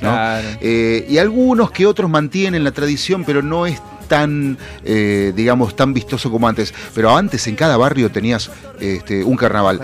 ¿no? 0.00 0.10
Claro. 0.10 0.46
Eh, 0.60 1.06
y 1.08 1.18
algunos 1.18 1.70
que 1.70 1.86
otros 1.86 2.08
mantienen 2.10 2.62
la 2.64 2.70
tradición, 2.72 3.24
pero 3.24 3.40
no 3.42 3.66
es 3.66 3.80
tan, 4.08 4.56
eh, 4.84 5.32
digamos, 5.34 5.74
tan 5.74 5.94
vistoso 5.94 6.30
como 6.30 6.46
antes. 6.46 6.72
Pero 6.94 7.16
antes 7.16 7.46
en 7.46 7.56
cada 7.56 7.76
barrio 7.78 8.10
tenías 8.10 8.50
este, 8.78 9.24
un 9.24 9.36
carnaval. 9.36 9.80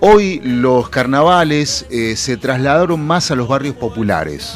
Hoy 0.00 0.40
los 0.42 0.88
carnavales 0.88 1.84
eh, 1.90 2.16
se 2.16 2.36
trasladaron 2.38 3.06
más 3.06 3.30
a 3.30 3.36
los 3.36 3.46
barrios 3.48 3.76
populares. 3.76 4.54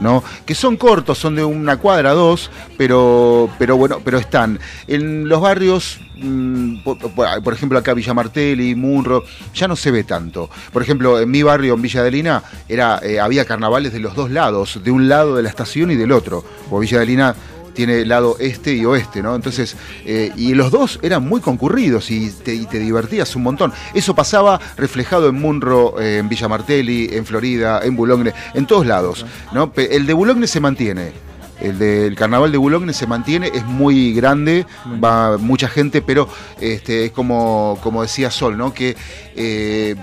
¿No? 0.00 0.22
que 0.44 0.54
son 0.54 0.76
cortos, 0.76 1.18
son 1.18 1.36
de 1.36 1.44
una 1.44 1.76
cuadra, 1.76 2.12
dos, 2.12 2.50
pero, 2.76 3.48
pero 3.58 3.76
bueno, 3.76 4.00
pero 4.04 4.18
están 4.18 4.58
en 4.86 5.28
los 5.28 5.40
barrios, 5.40 6.00
mm, 6.16 6.78
por, 6.82 7.52
ejemplo 7.52 7.78
acá 7.78 7.94
Villa 7.94 8.14
Martelli, 8.14 8.74
Munro, 8.74 9.24
ya 9.54 9.68
no 9.68 9.76
se 9.76 9.90
ve 9.90 10.04
tanto. 10.04 10.50
Por 10.72 10.82
ejemplo, 10.82 11.20
en 11.20 11.30
mi 11.30 11.42
barrio, 11.42 11.74
en 11.74 11.82
Villa 11.82 12.00
Adelina, 12.00 12.42
era, 12.68 13.00
eh, 13.02 13.20
había 13.20 13.44
carnavales 13.44 13.92
de 13.92 14.00
los 14.00 14.14
dos 14.14 14.30
lados, 14.30 14.80
de 14.82 14.90
un 14.90 15.08
lado 15.08 15.36
de 15.36 15.42
la 15.42 15.48
estación 15.48 15.90
y 15.90 15.96
del 15.96 16.12
otro, 16.12 16.44
porque 16.68 16.86
Villa 16.86 16.98
Adelina 16.98 17.34
tiene 17.74 18.04
lado 18.04 18.36
este 18.38 18.74
y 18.74 18.84
oeste, 18.84 19.22
¿no? 19.22 19.34
Entonces, 19.34 19.76
eh, 20.04 20.32
y 20.36 20.54
los 20.54 20.70
dos 20.70 20.98
eran 21.02 21.26
muy 21.26 21.40
concurridos 21.40 22.10
y 22.10 22.30
te, 22.30 22.52
divertías 22.78 23.34
un 23.36 23.42
montón. 23.42 23.72
Eso 23.94 24.14
pasaba 24.14 24.60
reflejado 24.76 25.28
en 25.28 25.36
Munro, 25.36 26.00
eh, 26.00 26.18
en 26.18 26.28
Villa 26.28 26.48
Martelli, 26.48 27.08
en 27.12 27.26
Florida, 27.26 27.80
en 27.82 27.96
Boulogne, 27.96 28.32
en 28.54 28.66
todos 28.66 28.86
lados, 28.86 29.24
¿no? 29.52 29.72
El 29.76 30.06
de 30.06 30.12
Boulogne 30.12 30.46
se 30.46 30.60
mantiene. 30.60 31.29
El 31.60 31.78
del 31.78 32.16
carnaval 32.16 32.52
de 32.52 32.58
Boulogne 32.58 32.92
se 32.94 33.06
mantiene, 33.06 33.50
es 33.52 33.64
muy 33.66 34.14
grande, 34.14 34.66
va 35.02 35.36
mucha 35.36 35.68
gente, 35.68 36.00
pero 36.00 36.28
este, 36.60 37.04
es 37.04 37.10
como, 37.12 37.78
como 37.82 38.02
decía 38.02 38.30
Sol, 38.30 38.56
¿no? 38.56 38.72
Que 38.72 38.96
eh, 39.36 39.94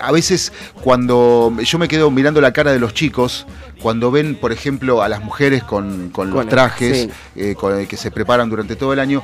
a 0.00 0.12
veces 0.12 0.52
cuando 0.82 1.52
yo 1.64 1.78
me 1.78 1.88
quedo 1.88 2.10
mirando 2.10 2.40
la 2.40 2.52
cara 2.52 2.72
de 2.72 2.78
los 2.78 2.94
chicos, 2.94 3.46
cuando 3.82 4.10
ven, 4.10 4.36
por 4.36 4.52
ejemplo, 4.52 5.02
a 5.02 5.08
las 5.08 5.22
mujeres 5.22 5.62
con, 5.64 6.10
con 6.10 6.30
los 6.30 6.48
trajes 6.48 7.02
sí. 7.02 7.10
eh, 7.36 7.54
con- 7.56 7.86
que 7.86 7.96
se 7.96 8.10
preparan 8.10 8.48
durante 8.48 8.76
todo 8.76 8.92
el 8.92 9.00
año, 9.00 9.22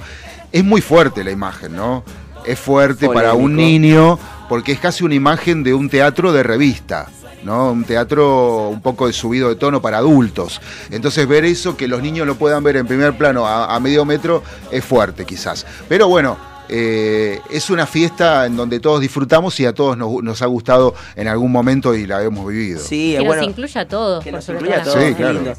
es 0.51 0.65
muy 0.65 0.81
fuerte 0.81 1.25
la 1.25 1.31
imagen, 1.31 1.75
¿no? 1.75 2.05
Es 2.45 2.59
fuerte 2.59 3.07
para 3.15 3.35
un 3.35 3.55
niño 3.55 4.19
porque 4.49 4.73
es 4.73 4.81
casi 4.81 5.05
una 5.05 5.15
imagen 5.15 5.63
de 5.63 5.73
un 5.73 5.89
teatro 5.89 6.33
de 6.33 6.43
revista. 6.43 7.09
¿No? 7.45 7.73
Un 7.73 7.85
teatro 7.85 8.69
un 8.69 8.81
poco 8.83 9.07
de 9.07 9.13
subido 9.13 9.49
de 9.49 9.57
tono 9.57 9.81
para 9.83 9.99
adultos. 9.99 10.61
Entonces 10.91 11.27
ver 11.29 11.45
eso, 11.45 11.77
que 11.77 11.89
los 11.89 12.03
niños 12.03 12.27
lo 12.27 12.37
puedan 12.37 12.63
ver 12.63 12.77
en 12.77 12.87
primer 12.87 13.17
plano 13.17 13.47
a, 13.47 13.75
a 13.75 13.81
medio 13.81 14.05
metro, 14.05 14.43
es 14.71 14.85
fuerte 14.85 15.25
quizás. 15.25 15.67
Pero 15.89 16.09
bueno, 16.09 16.37
eh, 16.69 17.41
es 17.51 17.69
una 17.71 17.87
fiesta 17.87 18.47
en 18.47 18.57
donde 18.57 18.81
todos 18.81 19.01
disfrutamos 19.01 19.59
y 19.61 19.67
a 19.67 19.75
todos 19.75 19.97
nos, 19.99 20.23
nos 20.23 20.41
ha 20.43 20.47
gustado 20.47 20.95
en 21.17 21.29
algún 21.29 21.53
momento 21.53 21.95
y 21.95 22.07
la 22.07 22.23
hemos 22.23 22.47
vivido. 22.47 22.81
Sí, 22.81 23.15
que 23.19 23.25
bueno, 23.25 23.43
nos 23.43 23.51
incluya 23.51 23.81
a 23.83 23.89
todos, 23.89 24.25
que 24.25 24.33
nos 24.33 24.49
incluya 24.49 24.79
a 24.81 24.83
todos. 24.83 24.99
Sí, 24.99 25.05
qué 25.11 25.15
claro. 25.15 25.33
lindo. 25.35 25.53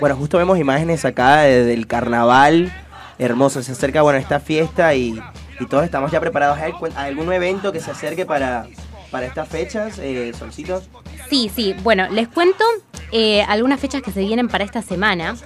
Bueno, 0.00 0.16
justo 0.16 0.38
vemos 0.38 0.58
imágenes 0.58 1.04
acá 1.04 1.42
de- 1.42 1.64
del 1.64 1.86
carnaval. 1.86 2.72
Hermoso, 3.20 3.62
se 3.62 3.72
acerca 3.72 4.00
bueno 4.02 4.18
esta 4.20 4.38
fiesta 4.38 4.94
y, 4.94 5.20
y 5.58 5.66
todos 5.66 5.84
estamos 5.84 6.10
ya 6.12 6.20
preparados. 6.20 6.56
¿Hay 6.58 6.70
algún- 6.72 6.92
algún 6.96 7.32
evento 7.32 7.72
que 7.72 7.80
se 7.80 7.90
acerque 7.90 8.24
para, 8.24 8.66
para 9.10 9.26
estas 9.26 9.48
fechas, 9.48 9.98
eh, 9.98 10.32
Solcitos? 10.38 10.88
Sí, 11.28 11.50
sí. 11.54 11.74
Bueno, 11.82 12.08
les 12.10 12.28
cuento 12.28 12.64
eh, 13.12 13.42
algunas 13.42 13.80
fechas 13.80 14.02
que 14.02 14.12
se 14.12 14.20
vienen 14.20 14.48
para 14.48 14.64
esta 14.64 14.82
semana. 14.82 15.36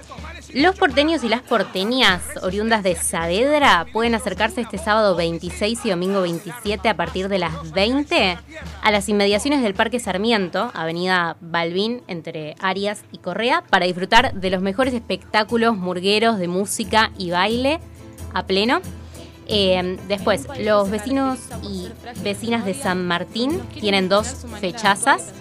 Los 0.53 0.75
porteños 0.75 1.23
y 1.23 1.29
las 1.29 1.41
porteñas 1.41 2.21
oriundas 2.43 2.83
de 2.83 2.95
Saavedra 2.95 3.87
pueden 3.91 4.13
acercarse 4.13 4.61
este 4.61 4.77
sábado 4.77 5.15
26 5.15 5.79
y 5.83 5.89
domingo 5.89 6.21
27 6.21 6.89
a 6.89 6.95
partir 6.95 7.27
de 7.27 7.39
las 7.39 7.71
20 7.71 8.37
a 8.83 8.91
las 8.91 9.09
inmediaciones 9.09 9.63
del 9.63 9.73
Parque 9.73 9.99
Sarmiento, 9.99 10.69
Avenida 10.75 11.37
Balbín, 11.41 12.03
entre 12.07 12.53
Arias 12.59 13.03
y 13.11 13.17
Correa, 13.17 13.63
para 13.67 13.87
disfrutar 13.87 14.35
de 14.35 14.51
los 14.51 14.61
mejores 14.61 14.93
espectáculos 14.93 15.75
murgueros 15.75 16.37
de 16.37 16.47
música 16.47 17.11
y 17.17 17.31
baile 17.31 17.79
a 18.35 18.45
pleno. 18.45 18.81
Eh, 19.47 19.97
después, 20.07 20.47
los 20.59 20.89
vecinos 20.89 21.39
y 21.61 21.87
vecinas 22.23 22.65
de 22.65 22.73
San 22.73 23.05
Martín 23.05 23.59
tienen 23.79 24.09
dos 24.09 24.45
fechazas. 24.59 25.33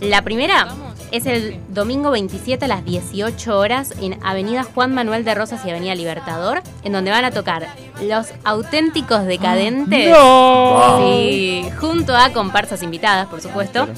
La 0.00 0.22
primera 0.22 0.68
es 1.10 1.26
el 1.26 1.60
domingo 1.68 2.10
27 2.10 2.64
a 2.64 2.68
las 2.68 2.84
18 2.84 3.58
horas 3.58 3.94
en 4.00 4.18
Avenida 4.22 4.64
Juan 4.64 4.92
Manuel 4.92 5.24
de 5.24 5.34
Rosas 5.34 5.64
y 5.64 5.70
Avenida 5.70 5.94
Libertador, 5.94 6.62
en 6.82 6.92
donde 6.92 7.10
van 7.10 7.24
a 7.24 7.30
tocar 7.30 7.68
los 8.02 8.28
auténticos 8.44 9.24
decadentes. 9.24 10.10
¡No! 10.10 10.98
Sí, 10.98 11.66
junto 11.80 12.14
a 12.14 12.30
comparsas 12.30 12.82
invitadas, 12.82 13.26
por 13.28 13.40
supuesto. 13.40 13.88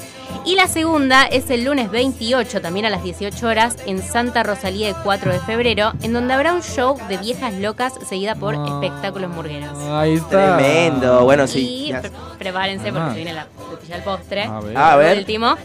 Y 0.44 0.54
la 0.54 0.66
segunda 0.66 1.24
es 1.24 1.50
el 1.50 1.64
lunes 1.64 1.90
28, 1.90 2.60
también 2.62 2.86
a 2.86 2.90
las 2.90 3.02
18 3.02 3.46
horas, 3.46 3.76
en 3.86 4.02
Santa 4.02 4.42
Rosalía 4.42 4.88
de 4.88 4.94
4 5.02 5.32
de 5.32 5.40
febrero, 5.40 5.92
en 6.02 6.12
donde 6.12 6.32
habrá 6.34 6.54
un 6.54 6.62
show 6.62 6.96
de 7.08 7.18
viejas 7.18 7.52
locas 7.54 7.92
seguida 8.08 8.34
por 8.34 8.54
espectáculos 8.54 9.30
murgueros. 9.30 9.76
Ahí 9.90 10.14
está. 10.14 10.56
Tremendo. 10.56 11.24
Bueno, 11.24 11.46
sí. 11.46 11.88
Y 11.88 11.92
pre- 11.92 12.10
prepárense 12.38 12.84
porque 12.92 12.98
Ah. 13.06 13.10
se 13.10 13.16
viene 13.16 13.32
la 13.34 13.46
frutilla 13.68 13.94
del 13.96 14.04
postre. 14.04 14.42
A 14.44 14.60
ver. 14.60 14.76
A 14.78 14.96
ver. 14.96 15.12
El 15.12 15.18
último. 15.20 15.56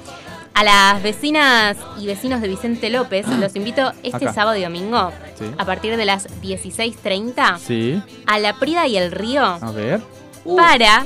A 0.55 0.63
las 0.63 1.01
vecinas 1.01 1.77
y 1.99 2.05
vecinos 2.05 2.39
de 2.41 2.47
Vicente 2.47 2.89
López 2.91 3.25
los 3.27 3.55
invito 3.55 3.91
este 4.03 4.25
Acá. 4.25 4.33
sábado 4.33 4.55
y 4.57 4.63
domingo 4.63 5.11
Sí. 5.39 5.45
a 5.57 5.65
partir 5.65 5.97
de 5.97 6.05
las 6.05 6.27
16.30 6.41 7.57
Sí, 7.57 8.01
a 8.27 8.37
la 8.37 8.53
Prida 8.59 8.85
y 8.87 8.97
el 8.97 9.11
Río 9.11 9.43
a 9.43 9.71
ver. 9.71 10.01
Uh, 10.45 10.55
para 10.55 11.05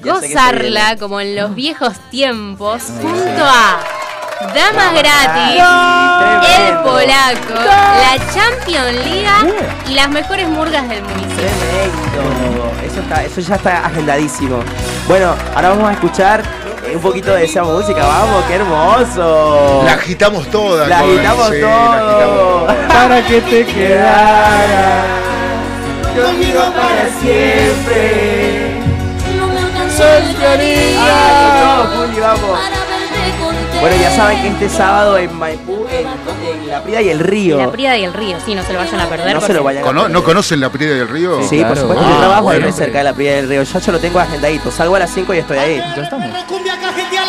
gozarla 0.00 0.96
como 0.96 1.20
en 1.20 1.36
los 1.36 1.54
viejos 1.54 1.94
tiempos 2.10 2.84
junto 3.00 3.44
a 3.44 3.80
Damas 4.54 4.92
Gratis, 4.94 5.62
El. 6.58 6.78
Polaco, 6.82 7.54
la 7.54 8.16
Champion 8.34 8.94
Liga 9.04 9.36
y 9.88 9.94
las 9.94 10.08
mejores 10.08 10.48
murgas 10.48 10.88
del 10.88 11.02
municipio. 11.02 11.36
Tremendo. 11.36 12.72
Eso, 12.84 13.00
está, 13.00 13.22
eso 13.24 13.40
ya 13.40 13.54
está 13.54 13.86
agendadísimo. 13.86 14.60
Bueno, 15.06 15.34
ahora 15.54 15.70
vamos 15.70 15.88
a 15.88 15.92
escuchar 15.92 16.42
eh, 16.86 16.96
un 16.96 17.02
poquito 17.02 17.32
de 17.34 17.44
esa 17.44 17.62
música. 17.62 18.04
Vamos, 18.04 18.44
qué 18.46 18.54
hermoso. 18.56 19.82
La 19.84 19.92
agitamos 19.92 20.46
toda. 20.50 20.88
La 20.88 20.98
agitamos 20.98 21.48
sí, 21.48 21.60
la 21.60 21.92
agitamos. 21.92 22.24
todo. 22.24 22.66
Para 22.88 23.26
que 23.26 23.40
te 23.40 23.64
quedaras. 23.64 25.06
Conmigo 26.14 26.60
para 26.74 27.08
siempre. 27.20 28.31
Ah, 30.98 31.86
Juli, 31.96 32.20
vamos. 32.20 32.58
Bueno, 33.80 33.96
ya 34.00 34.14
saben 34.14 34.40
que 34.42 34.48
este 34.48 34.68
sábado 34.68 35.18
en 35.18 35.36
Maipú, 35.36 35.86
en, 35.90 36.06
en 36.62 36.68
La 36.68 36.82
Prida 36.82 37.00
y 37.02 37.08
el 37.08 37.18
Río. 37.18 37.58
La 37.58 37.70
Prida 37.72 37.96
y 37.96 38.04
el 38.04 38.12
Río, 38.12 38.36
sí, 38.44 38.54
no 38.54 38.62
se 38.62 38.72
lo 38.72 38.78
vayan 38.78 39.00
a 39.00 39.08
perder. 39.08 39.34
No 39.34 39.40
se 39.40 39.52
lo 39.54 39.64
vayan 39.64 39.82
a 39.82 39.86
¿Cono- 39.86 40.02
perder. 40.02 40.12
¿No 40.16 40.24
conocen 40.24 40.60
la 40.60 40.70
Prida 40.70 40.94
del 40.94 41.08
Río? 41.08 41.42
Sí, 41.48 41.64
por 41.64 41.76
supuesto. 41.76 42.04
Ah, 42.06 42.10
Yo 42.10 42.16
trabajo 42.18 42.50
ahí 42.50 42.72
cerca 42.72 42.98
de 42.98 43.04
la 43.04 43.12
Prida 43.12 43.32
del 43.36 43.48
Río. 43.48 43.62
Ya 43.62 43.78
yo 43.80 43.92
lo 43.92 43.98
tengo 43.98 44.20
agendadito. 44.20 44.70
Salgo 44.70 44.96
a 44.96 45.00
las 45.00 45.10
5 45.12 45.34
y 45.34 45.38
estoy 45.38 45.58
ahí. 45.58 45.82
Ya 45.96 46.02
estamos. 46.02 46.26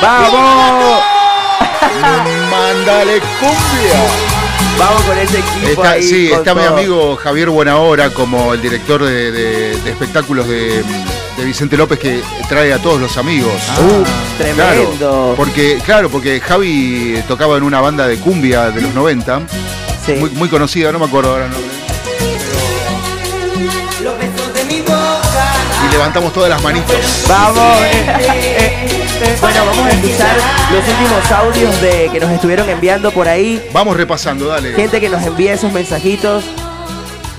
¡Vamos! 0.01 1.03
¡Mándale 2.51 3.19
cumbia! 3.39 3.99
Vamos 4.77 5.01
con 5.03 5.17
ese 5.17 5.37
equipo 5.39 5.67
Está, 5.69 5.91
ahí. 5.91 6.03
sí, 6.03 6.31
está 6.31 6.53
mi 6.55 6.61
todo. 6.63 6.73
amigo 6.77 7.15
Javier 7.15 7.49
Buenahora 7.49 8.09
como 8.09 8.53
el 8.55 8.61
director 8.61 9.03
de, 9.03 9.31
de- 9.31 9.77
de 9.81 9.89
espectáculos 9.91 10.47
de, 10.47 10.83
de 11.37 11.45
Vicente 11.45 11.75
López 11.77 11.99
que 11.99 12.21
trae 12.47 12.73
a 12.73 12.79
todos 12.79 12.99
los 13.01 13.17
amigos. 13.17 13.53
Uh, 13.79 14.37
tremendo. 14.37 14.95
Claro, 14.97 15.33
porque, 15.35 15.79
claro, 15.83 16.09
porque 16.09 16.39
Javi 16.39 17.21
tocaba 17.27 17.57
en 17.57 17.63
una 17.63 17.81
banda 17.81 18.07
de 18.07 18.17
cumbia 18.19 18.71
de 18.71 18.81
los 18.81 18.93
90, 18.93 19.41
Sí. 20.05 20.13
muy, 20.13 20.29
muy 20.31 20.49
conocida, 20.49 20.91
no 20.91 20.99
me 20.99 21.05
acuerdo 21.05 21.31
ahora 21.31 21.47
nombre. 21.47 21.71
Y 25.87 25.91
levantamos 25.91 26.33
todas 26.33 26.49
las 26.49 26.61
manitos. 26.61 26.95
Vamos. 27.27 27.81
eh, 27.81 28.05
eh, 28.07 28.57
eh. 28.59 29.37
Bueno, 29.39 29.65
vamos 29.65 29.85
a 29.85 29.89
escuchar 29.91 30.35
los 30.71 30.87
últimos 30.87 31.31
audios 31.31 31.81
de 31.81 32.09
que 32.11 32.19
nos 32.19 32.31
estuvieron 32.31 32.69
enviando 32.69 33.11
por 33.11 33.27
ahí. 33.27 33.61
Vamos 33.71 33.95
repasando, 33.95 34.47
dale. 34.47 34.73
Gente 34.73 34.99
que 34.99 35.09
nos 35.09 35.23
envía 35.23 35.53
esos 35.53 35.71
mensajitos. 35.71 36.43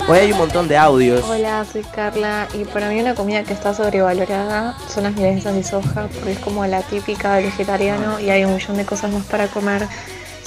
Hoy 0.07 0.19
hay 0.19 0.33
un 0.33 0.39
montón 0.39 0.69
de 0.69 0.77
audios. 0.77 1.25
Hola, 1.25 1.65
soy 1.71 1.83
Carla 1.83 2.47
y 2.53 2.65
para 2.65 2.89
mí 2.91 3.01
una 3.01 3.15
comida 3.15 3.43
que 3.43 3.55
está 3.55 3.73
sobrevalorada 3.73 4.77
son 4.93 5.05
las 5.05 5.15
milanesas 5.15 5.55
de 5.55 5.65
soja 5.65 6.09
porque 6.13 6.33
es 6.33 6.39
como 6.41 6.67
la 6.67 6.83
típica 6.83 7.35
del 7.35 7.47
vegetariano 7.47 8.21
y 8.21 8.29
hay 8.29 8.45
un 8.45 8.55
millón 8.55 8.77
de 8.77 8.85
cosas 8.85 9.11
más 9.11 9.25
para 9.25 9.47
comer. 9.47 9.87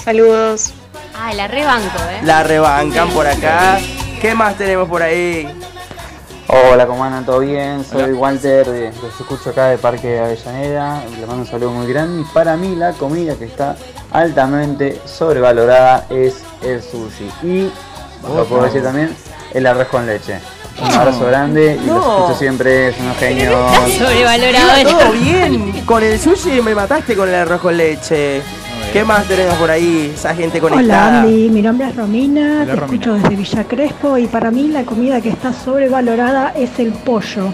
Saludos. 0.02 0.72
Ah, 1.16 1.34
la 1.34 1.48
rebanco, 1.48 1.98
¿eh? 2.10 2.20
La 2.22 2.44
rebancan 2.44 3.08
por 3.10 3.26
acá. 3.26 3.78
¿Qué 4.20 4.32
más 4.34 4.56
tenemos 4.56 4.88
por 4.88 5.02
ahí? 5.02 5.48
Hola, 6.46 6.86
¿cómo 6.86 7.04
andan? 7.04 7.26
¿Todo 7.26 7.40
bien? 7.40 7.84
Soy 7.84 8.12
Walter, 8.12 8.64
de- 8.66 8.92
los 9.02 9.20
escucho 9.20 9.50
acá 9.50 9.66
de 9.66 9.78
Parque 9.78 10.20
Avellaneda. 10.20 11.02
Le 11.04 11.26
mando 11.26 11.42
un 11.42 11.46
saludo 11.46 11.72
muy 11.72 11.92
grande. 11.92 12.22
Y 12.22 12.24
para 12.32 12.56
mí 12.56 12.76
la 12.76 12.92
comida 12.92 13.34
que 13.34 13.46
está 13.46 13.76
altamente 14.12 15.00
sobrevalorada 15.04 16.06
es 16.10 16.42
el 16.62 16.80
sushi. 16.80 17.28
Y, 17.42 17.70
lo 18.22 18.44
puedo 18.46 18.62
decir 18.62 18.82
también, 18.82 19.14
el 19.54 19.66
arroz 19.66 19.88
con 19.88 20.06
leche. 20.06 20.38
Un 20.80 20.92
abrazo 20.92 21.26
grande 21.26 21.76
y 21.82 21.86
los 21.86 21.96
No. 21.96 22.18
escucho 22.18 22.38
siempre, 22.38 22.92
son 22.94 23.06
unos 23.06 23.16
genios. 23.18 23.54
Sobrevalorado 23.98 24.80
Iba 24.80 24.90
todo 24.90 25.12
bien. 25.12 25.72
Con 25.84 26.02
el 26.04 26.18
sushi 26.20 26.60
me 26.62 26.74
mataste 26.74 27.16
con 27.16 27.28
el 27.28 27.34
arroz 27.34 27.60
con 27.60 27.76
leche. 27.76 28.42
¿Qué 28.92 29.04
más 29.04 29.24
tenemos 29.26 29.54
por 29.56 29.70
ahí? 29.70 30.12
Esa 30.14 30.34
gente 30.34 30.60
Hola 30.60 30.70
conectada. 30.76 31.20
Andy, 31.22 31.50
mi 31.50 31.60
nombre 31.62 31.88
es 31.88 31.96
Romina, 31.96 32.62
Hola, 32.62 32.64
te 32.64 32.76
Romina. 32.76 32.84
escucho 32.86 33.14
desde 33.14 33.36
Villa 33.36 33.64
Crespo 33.64 34.16
y 34.18 34.26
para 34.28 34.50
mí 34.50 34.68
la 34.68 34.84
comida 34.84 35.20
que 35.20 35.28
está 35.30 35.52
sobrevalorada 35.52 36.52
es 36.56 36.70
el 36.78 36.92
pollo. 36.92 37.52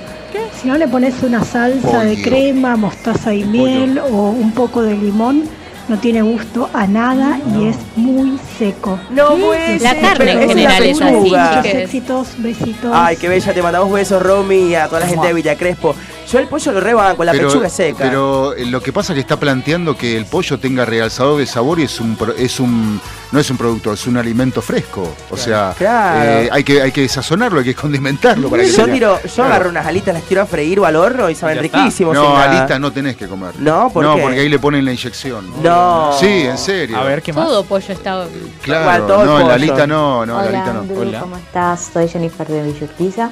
Si 0.61 0.69
no 0.69 0.77
le 0.79 0.87
pones 0.87 1.15
una 1.23 1.43
salsa 1.43 2.05
de 2.05 2.21
crema, 2.23 2.77
mostaza 2.77 3.35
y 3.35 3.45
miel 3.45 3.99
o 3.99 4.31
un 4.31 4.53
poco 4.53 4.83
de 4.83 4.95
limón, 4.95 5.45
no 5.89 5.99
tiene 5.99 6.23
gusto 6.23 6.69
a 6.73 6.87
nada 6.87 7.39
y 7.59 7.67
es 7.69 7.77
muy 7.97 8.39
seco. 8.59 8.99
No 9.11 9.37
puede 9.37 9.79
La 9.81 9.95
carne 10.01 10.15
pero 10.19 10.31
en 10.31 10.41
es 10.43 10.49
general 10.49 10.81
la 10.83 10.87
es 10.91 11.01
así, 11.01 11.13
pechuga. 11.15 11.57
Muchos 11.57 11.67
éxitos, 11.75 12.29
besitos. 12.39 12.91
Ay, 12.95 13.17
qué 13.17 13.29
bella, 13.29 13.53
te 13.53 13.63
mandamos 13.63 13.93
besos, 13.93 14.23
Romy, 14.23 14.71
y 14.71 14.75
a 14.75 14.87
toda 14.89 15.01
la 15.01 15.07
gente 15.07 15.27
de 15.27 15.35
Villa 15.35 15.57
Crespo. 15.57 15.95
Yo 16.31 16.39
el 16.39 16.47
pollo 16.49 16.73
lo 16.73 16.81
rebanco, 16.81 17.23
la 17.23 17.33
pechuga 17.33 17.67
es 17.67 17.73
seca. 17.75 17.99
Pero 17.99 18.55
eh, 18.55 18.65
lo 18.65 18.81
que 18.83 18.93
pasa 18.93 19.13
es 19.13 19.17
que 19.17 19.21
está 19.21 19.39
planteando 19.39 19.95
que 19.97 20.17
el 20.17 20.25
pollo 20.25 20.59
tenga 20.59 20.85
realzador 20.87 21.39
de 21.39 21.47
sabor 21.47 21.79
y 21.81 21.83
es 21.83 22.01
un, 22.01 22.17
pro- 22.17 22.35
es 22.35 22.59
un 22.61 22.99
no 23.31 23.41
es 23.41 23.51
un 23.51 23.57
producto, 23.57 23.93
es 23.93 24.07
un 24.07 24.17
alimento 24.17 24.63
fresco. 24.63 25.13
O 25.31 25.37
sea, 25.37 25.75
Claro. 25.77 26.23
eh, 26.45 26.49
hay, 26.53 26.63
que, 26.65 26.81
hay 26.81 26.93
que 26.93 27.07
sazonarlo, 27.09 27.59
hay 27.59 27.65
que 27.65 27.75
condimentarlo 27.75 28.49
para 28.49 28.63
que 28.63 28.71
yo 28.71 28.85
tenga- 28.85 28.93
tiro, 28.95 29.19
yo 29.23 29.35
Claro. 29.35 29.51
agarro 29.53 29.71
unas 29.71 29.85
alitas, 29.87 30.15
las 30.15 30.23
tiro 30.23 30.41
a 30.43 30.47
freír 30.47 30.79
o 30.81 30.87
al 30.87 30.95
horno 30.97 31.29
y 31.29 31.35
saben 31.35 31.59
riquísimos. 31.59 32.15
No, 32.15 32.37
alitas 32.39 32.79
no 32.81 32.91
tenés 32.93 33.17
que 33.17 33.27
comer. 33.27 33.51
No, 33.59 33.91
¿por 33.91 34.03
no 34.05 34.15
qué? 34.17 34.23
porque 34.23 34.41
ahí 34.41 34.49
le 34.49 34.59
ponen 34.61 34.85
la 34.85 34.93
inyección. 34.93 35.51
No. 35.63 35.74
Sí, 36.19 36.43
en 36.47 36.59
serio. 36.59 36.97
A 36.99 37.05
ver, 37.05 37.23
¿qué 37.23 37.33
más? 37.33 37.47
Todo 37.47 37.65
pollo 37.65 37.93
está. 37.93 38.27
Claro, 38.63 38.83
Igual, 38.83 39.07
todo 39.07 39.21
el 39.23 39.27
no, 39.27 39.33
en 39.33 39.39
la 39.39 39.43
pollo. 39.45 39.55
alita 39.55 39.87
no, 39.87 40.15
no, 40.17 40.23
en 40.25 40.29
la 40.29 40.35
Hola, 40.37 40.59
alita 40.61 40.73
no. 40.73 40.81
Andrew, 40.81 41.21
¿cómo 41.21 41.37
estás? 41.37 41.91
Soy 41.93 42.09
Jennifer 42.09 42.47
de 42.47 42.63
Villurquiza. 42.63 43.31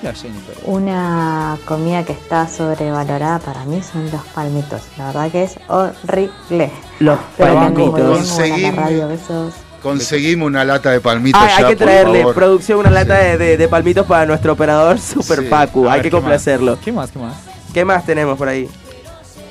Una 0.64 1.58
comida 1.64 2.04
que 2.04 2.12
está 2.12 2.48
sobrevalorada 2.48 3.38
para 3.38 3.64
mí 3.64 3.82
son 3.82 4.10
los 4.10 4.22
palmitos. 4.34 4.82
La 4.98 5.06
verdad 5.06 5.30
que 5.30 5.42
es 5.44 5.56
horrible. 5.68 6.70
Los 7.00 7.18
Pero 7.36 7.52
que 7.52 7.58
anden 7.58 7.72
muy 7.72 7.82
bien, 7.82 7.92
palmitos. 7.92 8.36
buena 8.36 8.48
la 8.48 8.54
Conseguime- 8.56 8.76
radio, 8.76 9.08
besos. 9.08 9.54
Conseguimos 9.82 10.46
una 10.46 10.64
lata 10.64 10.90
de 10.92 11.00
palmitos 11.00 11.40
ya, 11.42 11.56
hay 11.56 11.64
que 11.64 11.76
por 11.76 11.86
traerle 11.86 12.18
favor. 12.20 12.34
producción 12.36 12.78
una 12.78 12.90
lata 12.90 13.18
de, 13.18 13.36
de- 13.36 13.56
de 13.56 13.68
palmitos 13.68 14.06
para 14.06 14.24
nuestro 14.26 14.52
operador 14.52 14.98
Super 15.00 15.40
Sí. 15.40 15.46
Pacu. 15.46 15.88
A 15.88 15.94
Hay 15.94 15.98
ver, 15.98 16.02
que 16.04 16.10
¿qué 16.10 16.14
más? 16.16 16.22
complacerlo. 16.22 16.78
¿Qué 16.84 16.92
más? 16.92 17.10
¿Qué 17.10 17.18
más? 17.18 17.34
¿Qué 17.74 17.84
más 17.84 18.06
tenemos 18.06 18.38
por 18.38 18.48
ahí? 18.48 18.68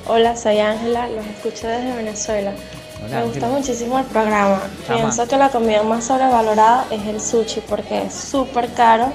Hola, 0.06 0.34
soy 0.36 0.58
Ángela, 0.58 1.06
los 1.08 1.24
escucho 1.26 1.66
desde 1.68 1.94
Venezuela. 1.94 2.52
Hola, 3.04 3.16
Me 3.18 3.22
gusta 3.24 3.46
Ángela. 3.46 3.58
muchísimo 3.58 3.98
el 3.98 4.04
programa. 4.06 4.60
Ama. 4.88 4.96
Pienso 4.96 5.26
que 5.28 5.36
la 5.36 5.48
comida 5.50 5.82
más 5.82 6.04
sobrevalorada 6.04 6.86
es 6.90 7.04
el 7.06 7.20
sushi 7.20 7.60
porque 7.68 8.02
es 8.06 8.14
súper 8.14 8.72
caro 8.74 9.12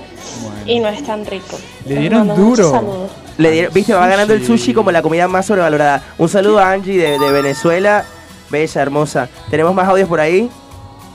y 0.66 0.80
no 0.80 0.88
es 0.90 1.04
tan 1.06 1.26
rico. 1.26 1.58
Le 1.86 1.94
Les 1.96 2.00
dieron 2.02 2.28
duro. 2.36 2.72
saludos. 2.72 3.12
Le 3.38 3.52
dieron- 3.52 3.74
Viste, 3.74 3.94
va 3.94 4.08
ganando 4.08 4.34
el 4.34 4.46
sushi 4.46 4.74
como 4.74 4.92
la 4.92 5.02
comida 5.02 5.28
más 5.28 5.46
sobrevalorada. 5.46 6.02
Un 6.18 6.28
saludo 6.30 6.60
a 6.60 6.72
Angie 6.72 6.98
de, 6.98 7.20
de 7.20 7.32
Venezuela. 7.32 8.04
Bella, 8.50 8.82
hermosa. 8.82 9.30
¿Tenemos 9.50 9.74
más 9.74 9.88
audios 9.88 10.08
por 10.08 10.20
ahí? 10.20 10.50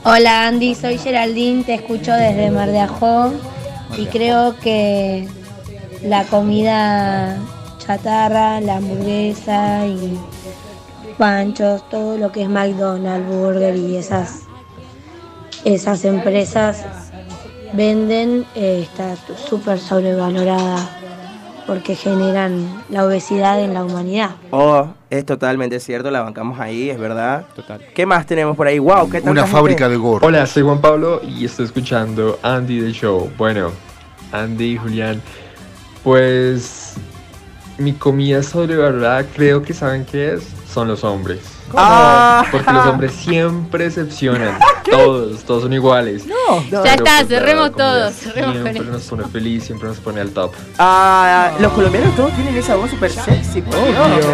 Hola 0.05 0.47
Andy, 0.47 0.75
soy 0.75 0.97
Geraldine, 0.97 1.63
te 1.63 1.75
escucho 1.75 2.11
desde 2.11 2.51
Mar 2.51 2.69
de 2.69 2.79
Ajó 2.81 3.31
y 3.97 4.05
creo 4.07 4.55
que 4.59 5.27
la 6.03 6.25
comida 6.25 7.37
chatarra, 7.79 8.59
la 8.59 8.75
hamburguesa 8.77 9.85
y 9.87 10.17
panchos, 11.13 11.87
todo 11.89 12.17
lo 12.17 12.31
que 12.31 12.43
es 12.43 12.49
McDonald's, 12.49 13.27
Burger 13.27 13.75
y 13.75 13.95
esas, 13.97 14.41
esas 15.65 16.05
empresas 16.05 16.85
venden 17.73 18.45
eh, 18.55 18.87
está 18.87 19.15
súper 19.35 19.79
sobrevalorada 19.79 20.77
porque 21.65 21.95
generan 21.95 22.83
la 22.89 23.05
obesidad 23.05 23.61
en 23.61 23.73
la 23.73 23.83
humanidad. 23.85 24.31
Oh, 24.51 24.87
es 25.09 25.25
totalmente 25.25 25.79
cierto, 25.79 26.11
la 26.11 26.21
bancamos 26.21 26.59
ahí, 26.59 26.89
es 26.89 26.99
verdad. 26.99 27.45
Total. 27.55 27.81
¿Qué 27.93 28.05
más 28.05 28.25
tenemos 28.25 28.57
por 28.57 28.67
ahí? 28.67 28.79
Wow, 28.79 29.09
¿qué 29.09 29.19
tanta 29.19 29.31
Una 29.31 29.41
gente? 29.43 29.57
fábrica 29.57 29.89
de 29.89 29.95
gorros. 29.95 30.27
Hola, 30.27 30.45
soy 30.45 30.63
Juan 30.63 30.81
Pablo 30.81 31.21
y 31.23 31.45
estoy 31.45 31.65
escuchando 31.65 32.37
Andy 32.43 32.79
del 32.79 32.93
Show. 32.93 33.31
Bueno, 33.37 33.71
Andy 34.31 34.73
y 34.73 34.77
Julián, 34.77 35.21
pues 36.03 36.95
mi 37.77 37.93
comida 37.93 38.43
sobrevalorada 38.43 39.23
creo 39.23 39.61
que 39.61 39.73
saben 39.73 40.05
qué 40.05 40.33
es, 40.33 40.47
son 40.73 40.87
los 40.87 41.03
hombres. 41.03 41.39
Ah. 41.75 42.45
Porque 42.51 42.71
los 42.71 42.85
hombres 42.87 43.13
siempre 43.13 43.85
decepcionan. 43.85 44.57
Todos, 44.89 45.43
todos 45.43 45.63
son 45.63 45.73
iguales. 45.73 46.25
No. 46.27 46.35
Pero, 46.69 46.83
Ya 46.83 46.93
está, 46.93 47.25
cerremos 47.25 47.71
todos, 47.71 48.13
cerremos 48.13 48.53
Siempre 48.53 48.83
nos 48.83 49.01
pone 49.03 49.23
feliz, 49.25 49.63
siempre 49.63 49.87
nos 49.87 49.97
pone 49.97 50.21
al 50.21 50.29
top. 50.31 50.51
Ah, 50.77 51.51
los 51.59 51.71
colombianos 51.71 52.13
todos 52.15 52.31
tienen 52.33 52.55
esa 52.55 52.75
voz 52.75 52.91
súper 52.91 53.09
sexy, 53.09 53.61
me 53.63 53.75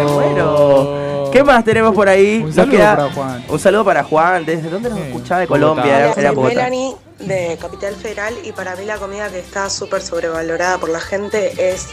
muero. 0.06 1.30
¿Qué 1.32 1.44
más 1.44 1.64
tenemos 1.64 1.94
por 1.94 2.08
ahí? 2.08 2.42
Un 2.44 2.52
saludo 2.52 2.76
queda- 2.76 2.96
para 2.96 3.12
Juan. 3.12 3.44
Un 3.48 3.58
saludo 3.58 3.84
para 3.84 4.02
Juan. 4.04 4.44
¿Desde 4.44 4.68
dónde 4.68 4.90
nos 4.90 4.98
escuchaba? 4.98 5.40
De 5.40 5.46
Colombia, 5.46 5.98
era, 5.98 6.12
era 6.12 6.34
Soy. 6.34 6.42
Melanie 6.48 6.96
de 7.20 7.56
Capital 7.60 7.94
Federal 7.94 8.34
y 8.44 8.52
para 8.52 8.74
mí 8.76 8.84
la 8.84 8.96
comida 8.96 9.30
que 9.30 9.38
está 9.38 9.70
súper 9.70 10.02
sobrevalorada 10.02 10.78
por 10.78 10.88
la 10.90 11.00
gente 11.00 11.52
es 11.72 11.86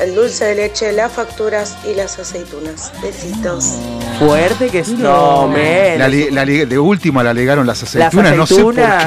el 0.00 0.14
dulce 0.14 0.44
de 0.46 0.54
leche, 0.56 0.92
las 0.92 1.12
facturas 1.12 1.76
y 1.88 1.94
las 1.94 2.18
aceitunas. 2.18 2.92
Besitos. 3.02 3.76
Fuerte 4.18 4.68
que 4.68 4.80
es. 4.80 4.88
No, 4.90 5.48
men. 5.48 5.98
La 5.98 6.08
la 6.08 6.44
de 6.44 6.78
última 6.78 7.22
la 7.22 7.32
legaron 7.34 7.66
las 7.66 7.80
Las 7.82 7.94
aceitunas, 7.94 8.36
no 8.36 8.46
sé 8.46 8.62
por 8.62 8.78
aceitunas. 8.80 9.06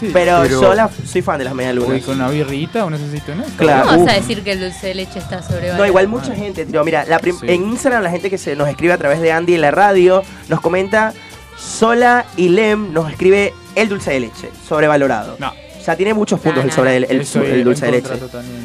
qué. 0.00 0.08
Pero, 0.12 0.38
Pero- 0.42 0.60
yo 0.62 0.74
la- 0.74 0.90
soy 1.06 1.22
fan 1.22 1.38
de 1.38 1.44
las 1.44 1.54
medialunas. 1.54 1.90
Uy, 1.90 2.00
con 2.00 2.16
una 2.16 2.28
birrita, 2.28 2.84
unas 2.84 3.00
aceitunas. 3.00 3.46
Claro. 3.56 3.88
¿Cómo 3.90 4.04
vas 4.06 4.14
a 4.14 4.16
decir 4.20 4.42
que 4.42 4.52
el 4.52 4.60
dulce 4.60 4.88
de 4.88 4.94
leche 4.94 5.18
está 5.18 5.42
sobrevalorado? 5.42 5.78
No, 5.78 5.86
igual 5.86 6.08
mucha 6.08 6.34
gente, 6.34 6.64
tío. 6.66 6.84
Mira, 6.84 7.04
la 7.06 7.18
prim- 7.18 7.38
Sí. 7.38 7.46
en 7.48 7.68
Instagram 7.70 8.02
la 8.02 8.10
gente 8.10 8.30
que 8.30 8.38
se 8.38 8.56
nos 8.56 8.68
escribe 8.68 8.92
a 8.92 8.98
través 8.98 9.20
de 9.20 9.32
Andy 9.32 9.54
en 9.54 9.60
la 9.60 9.70
radio 9.70 10.22
nos 10.48 10.60
comenta 10.60 11.12
Sola 11.58 12.24
y 12.36 12.48
Lem 12.48 12.92
nos 12.92 13.10
escribe 13.10 13.52
el 13.74 13.88
dulce 13.88 14.10
de 14.12 14.20
leche, 14.20 14.50
sobrevalorado. 14.66 15.36
No. 15.38 15.52
Sea, 15.90 15.96
tiene 15.96 16.14
muchos 16.14 16.40
puntos 16.40 16.64
el, 16.64 16.72
sobre 16.72 16.96
el, 16.96 17.24
dulce 17.64 17.86
de 17.86 17.92
leche. 17.92 18.10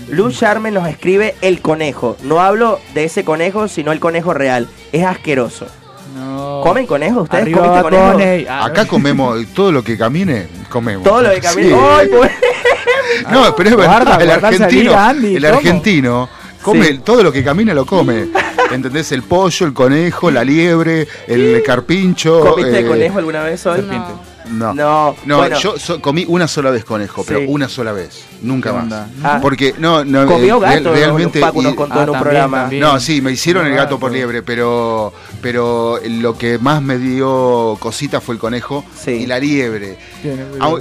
Luz 0.09 0.37
Charmen 0.37 0.73
nos 0.73 0.87
escribe 0.87 1.35
el 1.41 1.61
conejo. 1.61 2.17
No 2.23 2.39
hablo 2.39 2.79
de 2.93 3.05
ese 3.05 3.23
conejo, 3.23 3.67
sino 3.67 3.91
el 3.91 3.99
conejo 3.99 4.33
real. 4.33 4.67
Es 4.91 5.03
asqueroso. 5.03 5.65
No. 6.15 6.61
¿Comen 6.63 6.85
conejo? 6.85 7.21
¿Ustedes 7.23 7.43
Arriba 7.43 7.59
comen 7.59 7.73
Bad 7.73 7.83
conejo? 7.83 8.11
Bunny. 8.13 8.45
Ah, 8.47 8.65
Acá 8.65 8.85
comemos 8.85 9.45
todo 9.53 9.71
lo 9.71 9.83
que 9.83 9.97
camine, 9.97 10.47
comemos. 10.69 11.03
Todo 11.03 11.23
lo 11.23 11.31
que 11.31 11.41
camine. 11.41 11.69
Sí. 11.69 11.75
¡Ay, 11.77 12.07
pues! 12.15 12.31
No, 13.31 13.55
pero 13.55 13.69
es 13.69 13.75
verdad, 13.77 14.03
Guarda, 14.05 14.23
el 14.23 14.29
argentino, 14.31 14.91
salir, 14.91 14.93
Andy, 14.93 15.35
el 15.37 15.43
¿cómo? 15.45 15.57
argentino 15.57 16.29
come 16.61 16.87
Sí. 16.87 16.97
todo 17.03 17.23
lo 17.23 17.31
que 17.31 17.43
camina 17.43 17.73
lo 17.73 17.85
come. 17.85 18.27
¿Entendés? 18.71 19.11
El 19.13 19.23
pollo, 19.23 19.65
el 19.67 19.73
conejo, 19.73 20.31
la 20.31 20.43
liebre, 20.43 21.07
el 21.27 21.63
carpincho. 21.63 22.41
¿Comiste 22.41 22.79
eh, 22.79 22.85
conejo 22.85 23.19
alguna 23.19 23.43
vez 23.43 23.65
hoy? 23.65 23.81
No. 23.83 24.34
No. 24.49 24.73
No, 24.73 25.37
bueno. 25.37 25.57
yo 25.59 25.77
so- 25.77 26.01
comí 26.01 26.25
una 26.27 26.47
sola 26.47 26.71
vez 26.71 26.85
conejo, 26.85 27.23
pero 27.27 27.39
Sí. 27.39 27.45
una 27.49 27.67
sola 27.69 27.91
vez. 27.91 28.23
Nunca 28.41 28.71
¿Qué 28.71 28.77
más. 28.77 29.07
Ah. 29.23 29.39
Porque 29.41 29.73
no, 29.79 30.03
no 30.05 30.25
Comió 30.27 30.57
eh, 30.57 30.59
real- 30.67 30.83
gato, 30.83 30.93
realmente 30.93 31.39
Paco 31.39 31.61
nos 31.61 31.73
contó 31.73 31.95
en 31.95 31.99
un 32.01 32.05
también, 32.13 32.21
programa. 32.23 32.61
también. 32.63 32.81
No, 32.81 32.99
sí, 32.99 33.21
me 33.21 33.31
hicieron 33.31 33.65
el 33.65 33.73
gato 33.75 33.99
por 33.99 34.11
liebre, 34.11 34.43
pero 34.43 35.13
pero 35.41 35.99
lo 36.07 36.37
que 36.37 36.57
más 36.59 36.81
me 36.81 36.97
dio 36.97 37.77
cosita 37.79 38.19
fue 38.21 38.35
el 38.35 38.39
conejo 38.39 38.83
y 39.07 39.25
la 39.25 39.39
liebre. 39.39 39.97
Ah, 40.59 40.73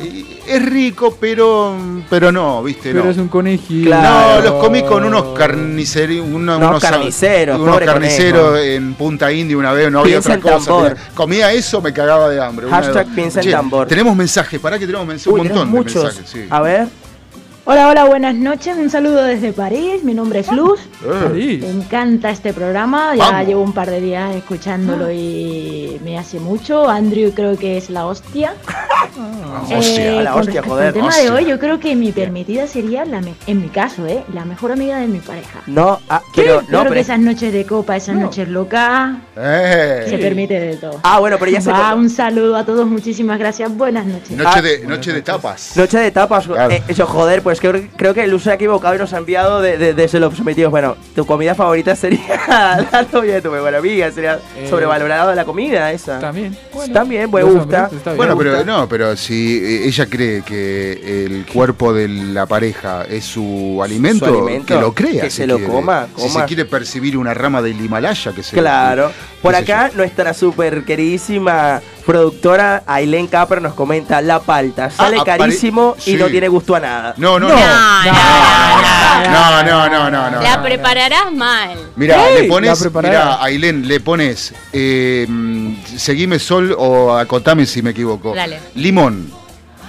Es 0.46 0.62
rico, 0.64 1.16
pero 1.20 1.74
pero 2.10 2.30
no, 2.32 2.62
¿viste? 2.62 2.92
Pero 2.92 3.04
no. 3.04 3.10
es 3.10 3.16
un 3.18 3.28
conejito. 3.28 3.90
No, 3.90 4.40
los 4.40 4.54
comí 4.54 4.82
con 4.82 5.04
unos 5.04 5.36
carniceros, 5.38 6.18
unos, 6.26 6.58
No, 6.60 6.68
unos- 6.68 6.82
carniceros, 6.82 7.60
unos 7.60 7.78
carniceros 7.80 8.48
conejo. 8.50 8.64
en 8.64 8.94
Punta 8.94 9.32
India 9.32 9.56
una 9.56 9.72
vez, 9.72 9.90
no 9.90 10.00
había 10.00 10.20
Piensa 10.20 10.34
otra 10.38 10.52
cosa. 10.54 10.66
tambor. 10.66 10.96
Comía 11.14 11.52
eso, 11.52 11.80
me 11.80 11.92
cagaba 11.92 12.28
de 12.28 12.42
hambre. 12.42 12.68
Hashtag 12.68 13.06
piensa 13.14 13.40
en 13.40 13.50
tambor. 13.50 13.86
Tenemos 13.86 14.14
mensajes, 14.16 14.60
para 14.60 14.78
que 14.78 14.86
tenemos 14.86 15.26
Uy, 15.26 15.32
un 15.32 15.38
montón 15.38 15.58
de 15.58 15.64
muchos. 15.78 16.04
mensajes. 16.04 16.30
Sí. 16.30 16.46
A 16.50 16.60
ver. 16.60 16.88
Hola, 17.66 17.88
hola, 17.88 18.04
buenas 18.04 18.34
noches. 18.34 18.76
Un 18.76 18.90
saludo 18.90 19.22
desde 19.22 19.54
París. 19.54 20.04
Mi 20.04 20.12
nombre 20.12 20.40
es 20.40 20.52
Luz. 20.52 20.80
Eh. 21.34 21.58
Me 21.62 21.70
encanta 21.70 22.28
este 22.28 22.52
programa. 22.52 23.14
Ya 23.16 23.30
Vamos. 23.30 23.46
llevo 23.46 23.62
un 23.62 23.72
par 23.72 23.90
de 23.90 24.02
días 24.02 24.34
escuchándolo 24.36 25.10
y 25.10 25.98
me 26.04 26.18
hace 26.18 26.40
mucho. 26.40 26.86
Andrew 26.90 27.32
creo 27.34 27.56
que 27.56 27.78
es 27.78 27.88
la 27.88 28.04
hostia. 28.04 28.52
Hostia, 29.76 30.20
Eh, 30.20 30.22
la 30.24 30.32
con 30.32 30.40
hostia, 30.42 30.62
joder. 30.62 30.86
al 30.88 30.92
tema 30.94 31.08
Hostia. 31.08 31.24
de 31.24 31.30
hoy, 31.30 31.44
yo 31.46 31.58
creo 31.58 31.78
que 31.78 31.94
mi 31.94 32.10
permitida 32.10 32.66
sería, 32.66 33.04
la 33.04 33.20
me- 33.20 33.34
en 33.46 33.62
mi 33.62 33.68
caso, 33.68 34.06
¿eh? 34.06 34.24
la 34.34 34.44
mejor 34.44 34.72
amiga 34.72 34.98
de 34.98 35.06
mi 35.06 35.20
pareja. 35.20 35.60
No, 35.66 36.00
ah, 36.08 36.20
Yo 36.26 36.32
pero, 36.34 36.58
creo 36.58 36.70
no, 36.70 36.82
que 36.82 36.88
pero, 36.88 37.00
esas 37.00 37.18
noches 37.20 37.52
de 37.52 37.64
copa, 37.64 37.96
esas 37.96 38.16
noches 38.16 38.48
locas, 38.48 39.16
Eh. 39.36 40.06
se 40.08 40.18
permite 40.18 40.58
de 40.58 40.76
todo. 40.76 40.98
Ah, 41.04 41.20
bueno, 41.20 41.36
pero 41.38 41.50
ya 41.52 41.60
se 41.60 41.70
Va, 41.70 41.94
un 41.94 42.10
saludo 42.10 42.56
a 42.56 42.64
todos, 42.64 42.86
muchísimas 42.86 43.38
gracias. 43.38 43.74
Buenas 43.74 44.04
noches. 44.06 44.30
Noche, 44.32 44.62
de, 44.62 44.86
noche 44.86 45.12
de 45.12 45.22
tapas. 45.22 45.76
Noche 45.76 45.98
de 45.98 46.10
tapas. 46.10 46.46
Claro. 46.46 46.72
eh, 46.72 46.82
eso, 46.88 47.06
joder, 47.06 47.42
pues 47.42 47.53
creo, 47.60 47.82
creo 47.96 48.14
que 48.14 48.26
Luz 48.26 48.42
se 48.44 48.50
ha 48.50 48.54
equivocado 48.54 48.94
y 48.94 48.98
nos 48.98 49.12
ha 49.12 49.18
enviado 49.18 49.60
de, 49.60 49.76
de, 49.78 49.94
de 49.94 50.20
los 50.20 50.34
sometidos. 50.36 50.70
Bueno, 50.70 50.96
tu 51.14 51.24
comida 51.26 51.54
favorita 51.54 51.94
sería 51.96 52.20
la 52.92 53.06
novia 53.12 53.34
de 53.34 53.42
tu 53.42 53.50
mejor 53.50 53.74
amiga. 53.74 54.10
Sería 54.10 54.38
Eh, 54.56 54.66
sobrevalorada 54.70 55.34
la 55.34 55.44
comida 55.44 55.90
esa. 55.92 56.18
También. 56.18 56.56
También, 56.92 57.30
me 57.30 57.40
Dos 57.40 57.54
gusta. 57.54 57.88
bien. 57.90 58.16
Bueno, 58.16 58.36
pero 58.38 58.64
no, 58.64 58.88
pero 58.88 59.16
si 59.16 59.58
eh, 59.58 59.86
ella 59.86 60.06
cree 60.06 60.42
que 60.42 61.24
el 61.26 61.46
cuerpo 61.46 61.92
de 61.92 62.08
la 62.08 62.46
pareja 62.46 63.04
es 63.08 63.24
su 63.24 63.80
alimento, 63.82 64.26
Su 64.26 64.34
alimento, 64.34 64.66
que 64.66 64.80
lo 64.80 64.92
crea. 64.94 65.22
que 65.22 65.30
si 65.30 65.38
se 65.38 65.46
lo 65.46 65.56
quiere. 65.56 65.72
coma, 65.72 66.06
Si 66.16 66.22
coma. 66.28 66.40
se 66.40 66.46
quiere 66.46 66.64
percibir 66.64 67.16
una 67.16 67.34
rama 67.34 67.60
del 67.62 67.80
Himalaya, 67.80 68.32
que 68.32 68.42
se 68.42 68.56
Claro. 68.56 69.10
Por 69.42 69.54
acá, 69.54 69.90
nuestra 69.94 70.32
super 70.32 70.84
queridísima 70.84 71.82
productora 72.06 72.82
Ailén 72.86 73.26
Capper 73.26 73.60
nos 73.60 73.74
comenta: 73.74 74.20
La 74.22 74.40
palta 74.40 74.90
sale 74.90 75.16
apare- 75.18 75.38
carísimo 75.38 75.94
y 75.98 76.12
sí. 76.12 76.16
no 76.16 76.26
tiene 76.28 76.48
gusto 76.48 76.74
a 76.74 76.80
nada. 76.80 77.14
No, 77.18 77.38
no, 77.38 77.43
No, 77.48 77.54
no. 77.56 78.12
no, 78.12 79.62
No, 79.62 79.62
no, 79.62 79.88
no, 79.88 80.10
no, 80.10 80.30
no. 80.30 80.40
La 80.42 80.56
no. 80.56 80.62
prepararás 80.62 81.32
mal. 81.32 81.70
Mira, 81.96 82.30
le 82.30 82.44
pones, 82.44 82.92
mira, 82.94 83.42
Ailén, 83.42 83.86
le 83.88 84.00
pones, 84.00 84.52
eh, 84.72 85.26
seguime 85.96 86.38
sol 86.38 86.74
o 86.78 87.14
acotame 87.16 87.66
si 87.66 87.82
me 87.82 87.90
equivoco. 87.90 88.34
Dale. 88.34 88.58
Limón, 88.74 89.30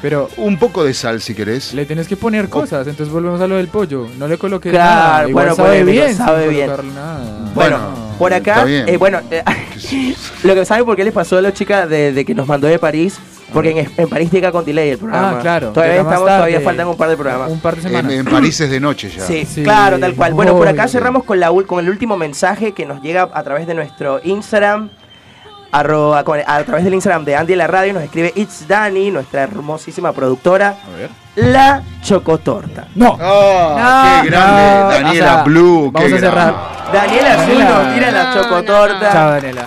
Pero 0.02 0.30
un 0.38 0.57
poco 0.57 0.84
de 0.84 0.94
sal 0.94 1.22
si 1.22 1.34
querés. 1.34 1.73
le 1.73 1.86
tienes 1.86 2.07
que 2.07 2.15
poner 2.15 2.48
cosas, 2.49 2.88
entonces 2.88 3.11
volvemos 3.14 3.41
a 3.41 3.48
lo 3.48 3.56
del 3.56 3.68
pollo. 3.68 4.07
No 4.18 4.27
le 4.27 4.38
coloques 4.38 4.72
Claro, 4.72 4.94
nada. 4.95 5.30
Igual 5.30 5.45
bueno, 5.48 5.56
sabe 5.56 5.84
bien. 5.84 6.15
sabe 6.15 6.48
bien. 6.49 6.68
nada. 6.95 7.19
Bueno, 7.53 7.77
Bueno, 7.77 8.15
por 8.19 8.34
acá, 8.34 8.52
está 8.53 8.65
bien. 8.65 8.88
eh, 8.90 8.98
bueno, 8.98 9.19
eh, 9.32 9.44
lo 10.44 10.53
que 10.56 10.65
saben 10.65 10.86
por 10.86 10.95
qué 10.95 11.03
les 11.03 11.14
pasó 11.14 11.38
a 11.38 11.41
la 11.41 11.53
chica 11.53 11.88
de, 11.88 12.11
de 12.14 12.26
que 12.26 12.34
nos 12.36 12.48
mandó 12.48 12.68
de 12.68 12.77
París, 12.80 13.18
porque 13.53 13.72
en, 13.80 13.91
en 13.97 14.09
París 14.09 14.31
llega 14.31 14.51
con 14.51 14.65
delay 14.65 14.89
el 14.89 14.97
programa. 14.97 15.35
Ah, 15.38 15.41
claro, 15.41 15.69
Todavía 15.69 15.97
estamos, 16.01 16.19
todavía 16.26 16.61
faltan 16.61 16.88
un 16.88 16.97
par 16.97 17.09
de 17.09 17.15
programas. 17.17 17.51
Un 17.51 17.59
par 17.59 17.76
de 17.76 17.81
En, 17.81 17.88
semanas. 17.88 18.11
en 18.13 18.26
París 18.26 18.59
es 18.61 18.69
de 18.69 18.80
noche 18.80 19.09
ya. 19.09 19.23
Sí, 19.23 19.45
Sí. 19.45 19.63
claro, 19.63 19.97
tal 19.99 20.13
cual. 20.15 20.34
Bueno, 20.34 20.53
por 20.57 20.67
acá 20.67 20.88
cerramos 20.88 21.23
con, 21.23 21.39
la, 21.39 21.51
ul- 21.51 21.65
con 21.65 21.80
el 21.80 21.89
último 21.89 22.17
mensaje 22.17 22.73
que 22.73 22.85
nos 22.85 23.01
llega 23.01 23.30
a 23.34 23.43
través 23.43 23.67
de 23.67 23.73
nuestro 23.73 24.19
Instagram. 24.23 24.89
arroba- 25.72 26.23
a 26.47 26.63
través 26.63 26.85
del 26.85 26.93
Instagram 26.93 27.26
de 27.26 27.35
Andy 27.35 27.53
la 27.55 27.67
Radio 27.67 27.93
nos 27.93 28.03
escribe 28.03 28.31
It's 28.35 28.65
Dani, 28.67 29.11
nuestra 29.11 29.43
hermosísima 29.43 30.13
productora, 30.13 30.69
A 30.69 30.97
ver. 30.97 31.09
la 31.35 31.81
chocotorta. 32.01 32.88
No. 32.95 33.17
Oh, 33.22 33.76
No, 33.77 34.22
qué 34.23 34.30
grande, 34.30 34.61
no. 34.63 34.89
Daniela 34.89 35.09
O 35.31 35.34
sea, 35.35 35.43
Blue, 35.43 35.91
vamos 35.91 36.09
qué 36.09 36.15
a 36.15 36.19
cerrar. 36.19 36.55
Daniela 36.93 37.34
Azul 37.41 37.59
nos 37.59 37.93
tira 37.93 38.11
la 38.11 38.34
chocotorta. 38.34 39.11
Chao, 39.11 39.31
Daniela. 39.31 39.65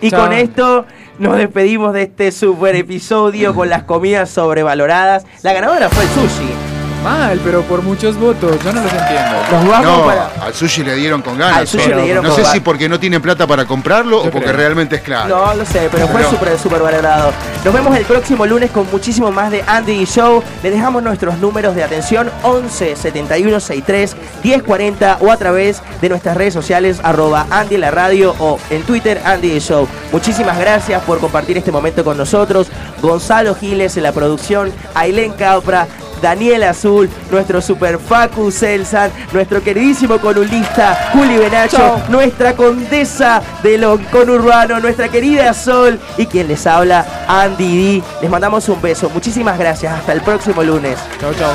Y 0.00 0.10
Chao. 0.10 0.20
con 0.22 0.32
esto 0.32 0.86
nos 1.18 1.36
despedimos 1.36 1.92
de 1.92 2.02
este 2.02 2.32
super 2.32 2.74
episodio 2.76 3.54
con 3.54 3.68
las 3.68 3.84
comidas 3.84 4.30
sobrevaloradas. 4.30 5.24
La 5.42 5.52
ganadora 5.52 5.88
fue 5.88 6.04
el 6.04 6.10
sushi. 6.10 6.63
Mal, 7.04 7.38
pero 7.44 7.62
por 7.62 7.82
muchos 7.82 8.16
votos. 8.16 8.56
Yo 8.64 8.72
no 8.72 8.80
los 8.82 8.90
entiendo. 8.92 9.36
Nos 9.52 9.68
vamos 9.68 9.98
No, 9.98 10.04
para. 10.06 10.30
al 10.46 10.54
sushi 10.54 10.82
le 10.82 10.94
dieron 10.96 11.20
con 11.22 11.36
ganas. 11.38 11.58
Al 11.58 11.68
sushi 11.68 11.84
pero 11.84 11.96
le 11.98 12.04
dieron 12.04 12.24
no 12.24 12.30
con 12.34 12.44
sé 12.44 12.50
si 12.50 12.60
porque 12.60 12.88
no 12.88 12.98
tienen 12.98 13.20
plata 13.20 13.46
para 13.46 13.66
comprarlo 13.66 14.22
Yo 14.22 14.28
o 14.28 14.32
porque 14.32 14.46
creo. 14.46 14.56
realmente 14.56 14.96
es 14.96 15.02
claro. 15.02 15.28
No 15.28 15.54
lo 15.54 15.64
sé, 15.66 15.88
pero 15.92 16.08
fue 16.08 16.16
Pero- 16.20 16.30
súper, 16.30 16.58
súper 16.58 16.80
valorado. 16.82 17.30
Nos 17.64 17.74
vemos 17.74 17.94
el 17.96 18.04
próximo 18.06 18.46
lunes 18.46 18.70
con 18.70 18.90
muchísimo 18.90 19.30
más 19.30 19.50
de 19.50 19.62
Andy 19.66 19.92
y 19.92 20.04
Show. 20.06 20.42
Les 20.62 20.72
dejamos 20.72 21.02
nuestros 21.02 21.38
números 21.38 21.74
de 21.74 21.84
atención 21.84 22.30
11 22.42 22.96
71 22.96 23.60
63 23.60 24.16
10 24.42 24.62
40 24.62 25.18
o 25.20 25.30
a 25.30 25.36
través 25.36 25.82
de 26.00 26.08
nuestras 26.08 26.36
redes 26.36 26.54
sociales 26.54 27.00
arroba 27.02 27.46
Andy 27.50 27.76
la 27.76 27.90
radio 27.90 28.34
o 28.38 28.58
en 28.70 28.82
Twitter 28.82 29.20
Andy 29.26 29.52
y 29.52 29.58
Show. 29.60 29.86
Muchísimas 30.10 30.58
gracias 30.58 31.02
por 31.02 31.18
compartir 31.20 31.58
este 31.58 31.70
momento 31.70 32.02
con 32.02 32.16
nosotros. 32.16 32.68
Gonzalo 33.02 33.54
Giles 33.54 33.96
en 33.98 34.04
la 34.04 34.12
producción, 34.12 34.72
Ailén 34.94 35.32
Capra. 35.32 35.86
Daniel 36.24 36.62
Azul, 36.64 37.10
nuestro 37.30 37.60
super 37.60 37.98
Facu 37.98 38.50
Celsan, 38.50 39.10
nuestro 39.30 39.62
queridísimo 39.62 40.18
columnista 40.18 41.10
Juli 41.12 41.36
Benacho, 41.36 42.00
nuestra 42.08 42.56
condesa 42.56 43.42
de 43.62 43.76
lo 43.76 44.00
conurbano, 44.10 44.80
nuestra 44.80 45.08
querida 45.08 45.52
Sol 45.52 46.00
y 46.16 46.24
quien 46.24 46.48
les 46.48 46.66
habla, 46.66 47.04
Andy 47.28 47.98
D. 47.98 48.02
Les 48.22 48.30
mandamos 48.30 48.66
un 48.70 48.80
beso. 48.80 49.10
Muchísimas 49.10 49.58
gracias. 49.58 49.92
Hasta 49.92 50.14
el 50.14 50.22
próximo 50.22 50.62
lunes. 50.62 50.98
Chao, 51.20 51.34
chao. 51.34 51.52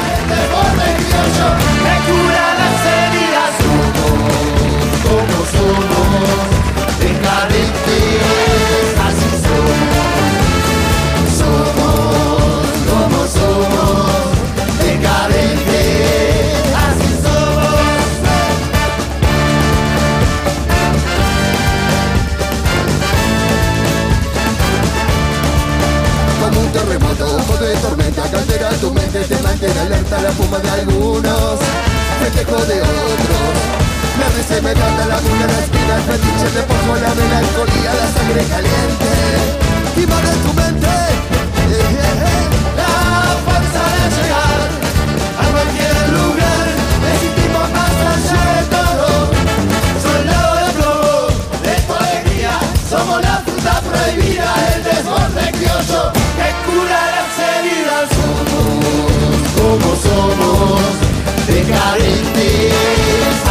Mantiene 29.60 29.80
alerta 29.82 30.22
la 30.22 30.32
fuma 30.32 30.58
de 30.60 30.70
algunos, 30.70 31.60
festejo 32.24 32.56
de 32.66 32.82
otros. 32.82 33.52
Me 34.18 34.26
risa 34.38 34.58
y 34.58 34.62
me 34.62 34.74
canta 34.74 35.06
la 35.06 35.20
luna, 35.20 35.48
la 35.48 35.60
espina, 35.60 35.96
el 35.96 36.04
fetiche 36.04 36.50
de 36.56 36.62
la 37.02 37.16
melancolía, 37.16 37.94
la 37.94 38.08
sangre 38.08 38.44
caliente. 38.46 39.12
Invade 39.98 40.32
tu 40.44 40.54
mente, 40.54 40.88
decadentes, 61.70 63.49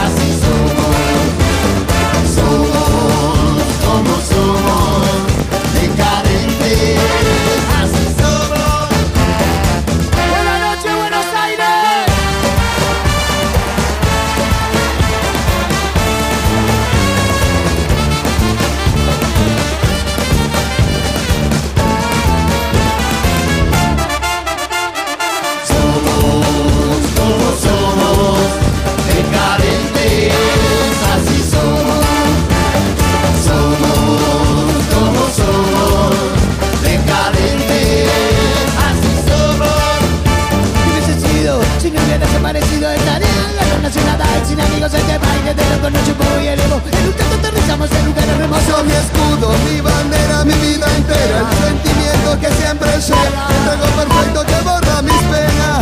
elevo. 46.48 46.81
En 46.90 47.06
un 47.06 47.12
canto 47.12 47.35
aterrizamos 47.36 47.90
en 47.90 48.05
lugar 48.06 48.28
hermoso 48.28 48.85
mi 48.85 48.93
escudo, 48.93 49.52
mi 49.66 49.81
bandera, 49.81 50.44
mi 50.44 50.55
vida 50.55 50.86
entera. 50.97 51.39
El 51.51 51.59
sentimiento 51.69 52.40
que 52.40 52.51
siempre 52.52 52.90
llega 52.90 53.48
El 53.51 53.65
trago 53.65 53.86
perfecto 53.97 54.44
que 54.44 54.59
borra 54.65 55.02
mis 55.02 55.23
penas. 55.32 55.81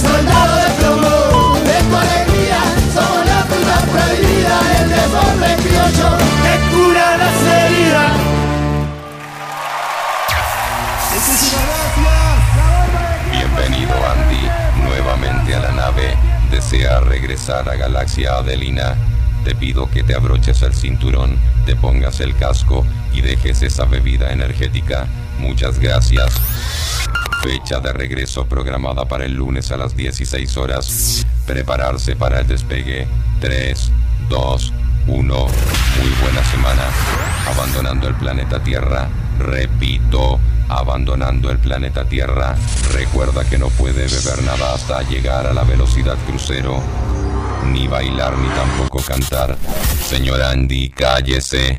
Soldado 0.00 0.56
de 0.56 0.68
plomo, 0.78 1.58
de 1.60 1.78
tu 1.88 1.96
alegría 1.96 2.60
Somos 2.92 3.26
la 3.26 3.40
fruta 3.44 3.76
prohibida 3.92 4.56
El 4.80 4.88
deporte 4.88 5.62
criollo 5.62 6.10
que 6.42 6.54
cura 6.74 7.16
las 7.16 7.36
heridas. 7.56 8.12
Bienvenido 13.30 13.94
Andy, 14.12 14.42
nuevamente 14.84 15.54
a 15.54 15.60
la 15.60 15.72
nave. 15.72 16.31
¿Desea 16.72 17.00
regresar 17.00 17.68
a 17.68 17.76
Galaxia 17.76 18.36
Adelina? 18.36 18.96
Te 19.44 19.54
pido 19.54 19.90
que 19.90 20.02
te 20.02 20.14
abroches 20.14 20.62
el 20.62 20.72
cinturón, 20.72 21.38
te 21.66 21.76
pongas 21.76 22.20
el 22.20 22.34
casco 22.34 22.86
y 23.12 23.20
dejes 23.20 23.60
esa 23.60 23.84
bebida 23.84 24.32
energética. 24.32 25.06
Muchas 25.38 25.78
gracias. 25.78 26.32
Fecha 27.42 27.78
de 27.78 27.92
regreso 27.92 28.46
programada 28.46 29.04
para 29.04 29.26
el 29.26 29.34
lunes 29.34 29.70
a 29.70 29.76
las 29.76 29.94
16 29.94 30.56
horas. 30.56 31.26
Prepararse 31.46 32.16
para 32.16 32.40
el 32.40 32.48
despegue. 32.48 33.06
3, 33.40 33.92
2, 34.30 34.72
1. 35.08 35.18
Muy 35.18 36.10
buena 36.22 36.42
semana. 36.44 36.84
Abandonando 37.48 38.08
el 38.08 38.14
planeta 38.14 38.62
Tierra. 38.62 39.10
Repito, 39.38 40.40
abandonando 40.78 41.50
el 41.50 41.58
planeta 41.58 42.04
Tierra. 42.04 42.56
Recuerda 42.92 43.44
que 43.44 43.58
no 43.58 43.68
puede 43.68 44.06
beber 44.06 44.42
nada 44.44 44.74
hasta 44.74 45.02
llegar 45.02 45.46
a 45.46 45.52
la 45.52 45.64
velocidad 45.64 46.16
crucero. 46.26 46.80
Ni 47.70 47.86
bailar 47.86 48.36
ni 48.36 48.48
tampoco 48.48 49.00
cantar. 49.02 49.56
Señor 50.08 50.42
Andy, 50.42 50.90
cállese. 50.90 51.78